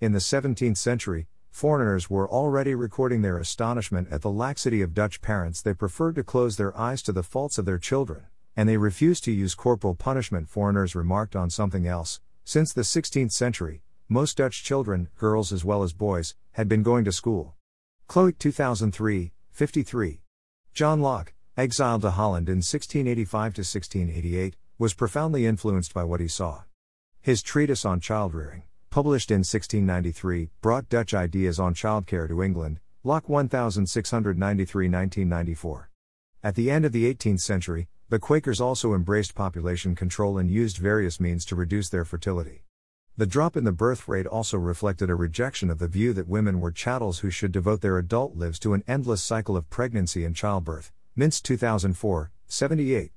In 0.00 0.12
the 0.12 0.20
17th 0.20 0.78
century, 0.78 1.26
foreigners 1.58 2.08
were 2.08 2.30
already 2.30 2.72
recording 2.72 3.20
their 3.20 3.36
astonishment 3.36 4.06
at 4.12 4.22
the 4.22 4.30
laxity 4.30 4.80
of 4.80 4.94
Dutch 4.94 5.20
parents. 5.20 5.60
They 5.60 5.74
preferred 5.74 6.14
to 6.14 6.22
close 6.22 6.56
their 6.56 6.76
eyes 6.78 7.02
to 7.02 7.10
the 7.10 7.24
faults 7.24 7.58
of 7.58 7.64
their 7.64 7.78
children, 7.78 8.26
and 8.56 8.68
they 8.68 8.76
refused 8.76 9.24
to 9.24 9.32
use 9.32 9.56
corporal 9.56 9.96
punishment. 9.96 10.48
Foreigners 10.48 10.94
remarked 10.94 11.34
on 11.34 11.50
something 11.50 11.84
else. 11.84 12.20
Since 12.44 12.72
the 12.72 12.82
16th 12.82 13.32
century, 13.32 13.82
most 14.08 14.36
Dutch 14.36 14.62
children, 14.62 15.08
girls 15.16 15.52
as 15.52 15.64
well 15.64 15.82
as 15.82 15.92
boys, 15.92 16.36
had 16.52 16.68
been 16.68 16.84
going 16.84 17.04
to 17.04 17.10
school. 17.10 17.56
Chloe 18.06 18.34
2003, 18.34 19.32
53. 19.50 20.22
John 20.74 21.00
Locke, 21.00 21.34
exiled 21.56 22.02
to 22.02 22.12
Holland 22.12 22.48
in 22.48 22.58
1685 22.58 23.54
to 23.54 23.60
1688, 23.62 24.54
was 24.78 24.94
profoundly 24.94 25.44
influenced 25.44 25.92
by 25.92 26.04
what 26.04 26.20
he 26.20 26.28
saw. 26.28 26.62
His 27.20 27.42
treatise 27.42 27.84
on 27.84 27.98
child 27.98 28.32
rearing, 28.32 28.62
published 28.90 29.30
in 29.30 29.38
1693, 29.38 30.50
brought 30.60 30.88
Dutch 30.88 31.14
ideas 31.14 31.58
on 31.58 31.74
childcare 31.74 32.28
to 32.28 32.42
England, 32.42 32.80
Locke 33.04 33.28
1693 33.28 34.86
1994. 34.86 35.90
At 36.42 36.54
the 36.54 36.70
end 36.70 36.84
of 36.84 36.92
the 36.92 37.12
18th 37.12 37.40
century, 37.40 37.88
the 38.08 38.18
Quakers 38.18 38.60
also 38.60 38.94
embraced 38.94 39.34
population 39.34 39.94
control 39.94 40.38
and 40.38 40.50
used 40.50 40.78
various 40.78 41.20
means 41.20 41.44
to 41.44 41.56
reduce 41.56 41.88
their 41.88 42.04
fertility. 42.04 42.64
The 43.18 43.26
drop 43.26 43.56
in 43.56 43.64
the 43.64 43.72
birth 43.72 44.08
rate 44.08 44.26
also 44.26 44.56
reflected 44.56 45.10
a 45.10 45.14
rejection 45.14 45.70
of 45.70 45.78
the 45.78 45.88
view 45.88 46.12
that 46.12 46.28
women 46.28 46.60
were 46.60 46.70
chattels 46.70 47.18
who 47.18 47.30
should 47.30 47.52
devote 47.52 47.80
their 47.80 47.98
adult 47.98 48.36
lives 48.36 48.58
to 48.60 48.74
an 48.74 48.84
endless 48.86 49.20
cycle 49.20 49.56
of 49.56 49.68
pregnancy 49.68 50.24
and 50.24 50.36
childbirth. 50.36 50.92
Mintz 51.18 51.42
2004, 51.42 52.30
78. 52.46 53.10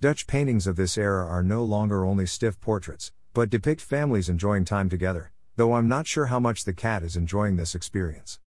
Dutch 0.00 0.26
paintings 0.26 0.66
of 0.66 0.76
this 0.76 0.98
era 0.98 1.24
are 1.24 1.42
no 1.42 1.64
longer 1.64 2.04
only 2.04 2.26
stiff 2.26 2.60
portraits, 2.60 3.12
but 3.34 3.50
depict 3.50 3.80
families 3.80 4.28
enjoying 4.28 4.64
time 4.64 4.88
together, 4.88 5.32
though 5.56 5.72
I'm 5.72 5.88
not 5.88 6.06
sure 6.06 6.26
how 6.26 6.38
much 6.38 6.62
the 6.62 6.72
cat 6.72 7.02
is 7.02 7.16
enjoying 7.16 7.56
this 7.56 7.74
experience. 7.74 8.38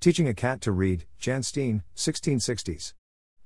Teaching 0.00 0.28
a 0.28 0.34
Cat 0.34 0.60
to 0.60 0.70
Read, 0.70 1.06
Jan 1.18 1.42
Steen, 1.42 1.82
1660s. 1.96 2.92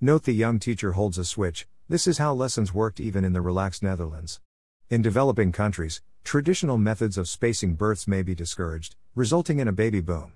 Note 0.00 0.24
the 0.24 0.32
young 0.32 0.58
teacher 0.58 0.92
holds 0.92 1.16
a 1.16 1.24
switch, 1.24 1.68
this 1.88 2.08
is 2.08 2.18
how 2.18 2.34
lessons 2.34 2.74
worked 2.74 2.98
even 2.98 3.24
in 3.24 3.32
the 3.32 3.40
relaxed 3.40 3.80
Netherlands. 3.80 4.40
In 4.90 5.00
developing 5.00 5.52
countries, 5.52 6.02
traditional 6.24 6.78
methods 6.78 7.16
of 7.16 7.28
spacing 7.28 7.76
births 7.76 8.08
may 8.08 8.22
be 8.22 8.34
discouraged, 8.34 8.96
resulting 9.14 9.60
in 9.60 9.68
a 9.68 9.72
baby 9.72 10.00
boom. 10.00 10.32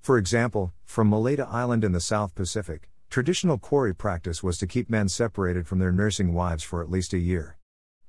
For 0.00 0.16
example, 0.16 0.72
from 0.86 1.10
Malaita 1.10 1.46
Island 1.52 1.84
in 1.84 1.92
the 1.92 2.00
South 2.00 2.34
Pacific, 2.34 2.88
traditional 3.10 3.58
Kwara'ae 3.58 3.98
practice 3.98 4.42
was 4.42 4.56
to 4.56 4.66
keep 4.66 4.88
men 4.88 5.10
separated 5.10 5.66
from 5.66 5.80
their 5.80 5.92
nursing 5.92 6.32
wives 6.32 6.62
for 6.64 6.82
at 6.82 6.90
least 6.90 7.12
a 7.12 7.18
year. 7.18 7.58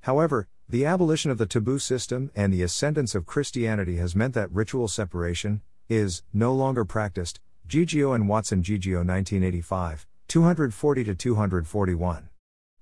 However, 0.01 0.47
the 0.71 0.85
abolition 0.85 1.31
of 1.31 1.39
the 1.39 1.47
taboo 1.47 1.79
system 1.79 2.29
and 2.35 2.53
the 2.53 2.61
ascendance 2.61 3.15
of 3.15 3.25
Christianity 3.25 3.97
has 3.97 4.15
meant 4.15 4.35
that 4.35 4.51
ritual 4.51 4.87
separation 4.87 5.63
is 5.89 6.21
no 6.31 6.53
longer 6.53 6.85
practiced, 6.85 7.39
Gegeo 7.67 8.13
and 8.13 8.29
Watson 8.29 8.61
Gegeo 8.61 8.97
1985, 8.97 10.05
240 10.27 11.03
to 11.05 11.15
241. 11.15 12.29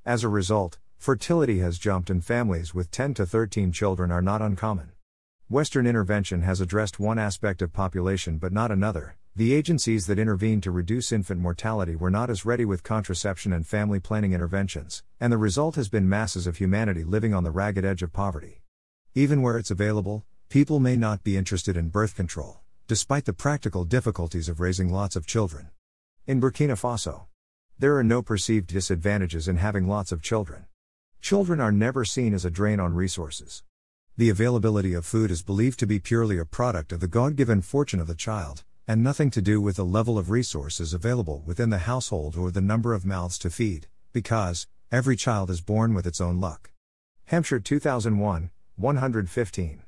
As 0.05 0.21
a 0.21 0.27
result, 0.27 0.79
fertility 0.97 1.59
has 1.59 1.77
jumped 1.77 2.09
and 2.09 2.23
families 2.23 2.73
with 2.73 2.91
10 2.91 3.13
to 3.13 3.25
13 3.25 3.71
children 3.71 4.11
are 4.11 4.21
not 4.21 4.41
uncommon. 4.41 4.91
Western 5.47 5.87
intervention 5.87 6.41
has 6.41 6.59
addressed 6.59 6.99
one 6.99 7.17
aspect 7.17 7.61
of 7.61 7.71
population 7.71 8.37
but 8.37 8.51
not 8.51 8.69
another. 8.69 9.15
The 9.37 9.53
agencies 9.53 10.07
that 10.07 10.17
intervened 10.17 10.63
to 10.63 10.71
reduce 10.71 11.11
infant 11.11 11.39
mortality 11.39 11.95
were 11.95 12.09
not 12.09 12.31
as 12.31 12.43
ready 12.43 12.65
with 12.65 12.81
contraception 12.81 13.53
and 13.53 13.67
family 13.67 13.99
planning 13.99 14.33
interventions, 14.33 15.03
and 15.19 15.31
the 15.31 15.37
result 15.37 15.75
has 15.75 15.89
been 15.89 16.09
masses 16.09 16.47
of 16.47 16.57
humanity 16.57 17.03
living 17.03 17.35
on 17.35 17.43
the 17.43 17.51
ragged 17.51 17.85
edge 17.85 18.01
of 18.01 18.11
poverty. 18.11 18.63
Even 19.13 19.43
where 19.43 19.59
it's 19.59 19.69
available, 19.69 20.25
people 20.49 20.79
may 20.79 20.95
not 20.95 21.23
be 21.23 21.37
interested 21.37 21.77
in 21.77 21.89
birth 21.89 22.15
control 22.15 22.61
despite 22.87 23.25
the 23.25 23.33
practical 23.33 23.85
difficulties 23.85 24.49
of 24.49 24.59
raising 24.59 24.91
lots 24.91 25.15
of 25.15 25.27
children. 25.27 25.69
In 26.25 26.41
Burkina 26.41 26.73
Faso, 26.73 27.25
there 27.77 27.95
are 27.95 28.03
no 28.03 28.23
perceived 28.23 28.65
disadvantages 28.65 29.47
in 29.47 29.57
having 29.57 29.87
lots 29.87 30.11
of 30.11 30.23
children. 30.23 30.65
Children 31.21 31.61
are 31.61 31.71
never 31.71 32.05
seen 32.05 32.33
as 32.33 32.43
a 32.43 32.49
drain 32.49 32.79
on 32.79 32.95
resources. 32.95 33.61
The 34.15 34.29
availability 34.29 34.95
of 34.95 35.05
food 35.05 35.29
is 35.29 35.43
believed 35.43 35.77
to 35.77 35.85
be 35.85 35.99
purely 35.99 36.39
a 36.39 36.45
product 36.45 36.91
of 36.91 37.01
the 37.01 37.07
God 37.07 37.35
given 37.35 37.61
fortune 37.61 37.99
of 37.99 38.07
the 38.07 38.15
child, 38.15 38.63
and 38.87 39.03
nothing 39.03 39.29
to 39.29 39.41
do 39.41 39.59
with 39.59 39.75
the 39.75 39.83
level 39.83 40.17
of 40.17 40.29
resources 40.29 40.93
available 40.93 41.43
within 41.45 41.69
the 41.69 41.79
household 41.79 42.37
or 42.37 42.51
the 42.51 42.61
number 42.61 42.93
of 42.93 43.05
mouths 43.05 43.37
to 43.37 43.49
feed, 43.49 43.87
because, 44.13 44.65
every 44.91 45.17
child 45.17 45.49
is 45.49 45.59
born 45.59 45.93
with 45.93 46.07
its 46.07 46.21
own 46.21 46.39
luck. 46.39 46.71
Hampshire 47.25 47.59
2001, 47.59 48.49
115. 48.77 49.81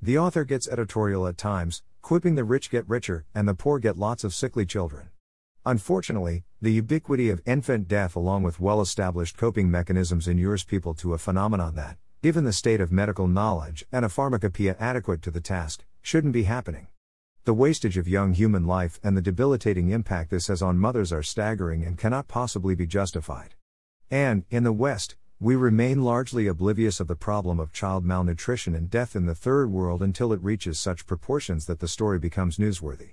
The 0.00 0.18
author 0.18 0.44
gets 0.44 0.68
editorial 0.68 1.26
at 1.26 1.36
times, 1.36 1.82
quipping 2.02 2.36
the 2.36 2.44
rich 2.44 2.70
get 2.70 2.88
richer 2.88 3.24
and 3.34 3.48
the 3.48 3.54
poor 3.54 3.80
get 3.80 3.98
lots 3.98 4.22
of 4.22 4.32
sickly 4.32 4.64
children. 4.64 5.08
Unfortunately, 5.64 6.44
the 6.62 6.70
ubiquity 6.70 7.28
of 7.28 7.42
infant 7.44 7.88
death 7.88 8.14
along 8.14 8.44
with 8.44 8.60
well 8.60 8.80
established 8.80 9.36
coping 9.36 9.68
mechanisms 9.68 10.28
inures 10.28 10.62
people 10.62 10.94
to 10.94 11.14
a 11.14 11.18
phenomenon 11.18 11.74
that, 11.74 11.96
given 12.22 12.44
the 12.44 12.52
state 12.52 12.80
of 12.80 12.92
medical 12.92 13.26
knowledge 13.26 13.84
and 13.90 14.04
a 14.04 14.08
pharmacopoeia 14.08 14.76
adequate 14.78 15.22
to 15.22 15.32
the 15.32 15.40
task, 15.40 15.84
shouldn't 16.02 16.32
be 16.32 16.44
happening. 16.44 16.86
The 17.46 17.54
wastage 17.54 17.96
of 17.96 18.08
young 18.08 18.34
human 18.34 18.66
life 18.66 18.98
and 19.04 19.16
the 19.16 19.22
debilitating 19.22 19.90
impact 19.90 20.30
this 20.30 20.48
has 20.48 20.62
on 20.62 20.80
mothers 20.80 21.12
are 21.12 21.22
staggering 21.22 21.84
and 21.84 21.96
cannot 21.96 22.26
possibly 22.26 22.74
be 22.74 22.88
justified. 22.88 23.54
And, 24.10 24.44
in 24.50 24.64
the 24.64 24.72
West, 24.72 25.14
we 25.38 25.54
remain 25.54 26.02
largely 26.02 26.48
oblivious 26.48 26.98
of 26.98 27.06
the 27.06 27.14
problem 27.14 27.60
of 27.60 27.72
child 27.72 28.04
malnutrition 28.04 28.74
and 28.74 28.90
death 28.90 29.14
in 29.14 29.26
the 29.26 29.34
third 29.36 29.70
world 29.70 30.02
until 30.02 30.32
it 30.32 30.42
reaches 30.42 30.80
such 30.80 31.06
proportions 31.06 31.66
that 31.66 31.78
the 31.78 31.86
story 31.86 32.18
becomes 32.18 32.58
newsworthy. 32.58 33.10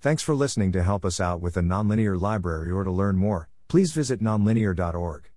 Thanks 0.00 0.24
for 0.24 0.34
listening 0.34 0.72
to 0.72 0.82
help 0.82 1.04
us 1.04 1.20
out 1.20 1.40
with 1.40 1.54
the 1.54 1.60
nonlinear 1.60 2.20
library 2.20 2.72
or 2.72 2.82
to 2.82 2.90
learn 2.90 3.14
more, 3.14 3.48
please 3.68 3.92
visit 3.92 4.20
nonlinear.org. 4.20 5.30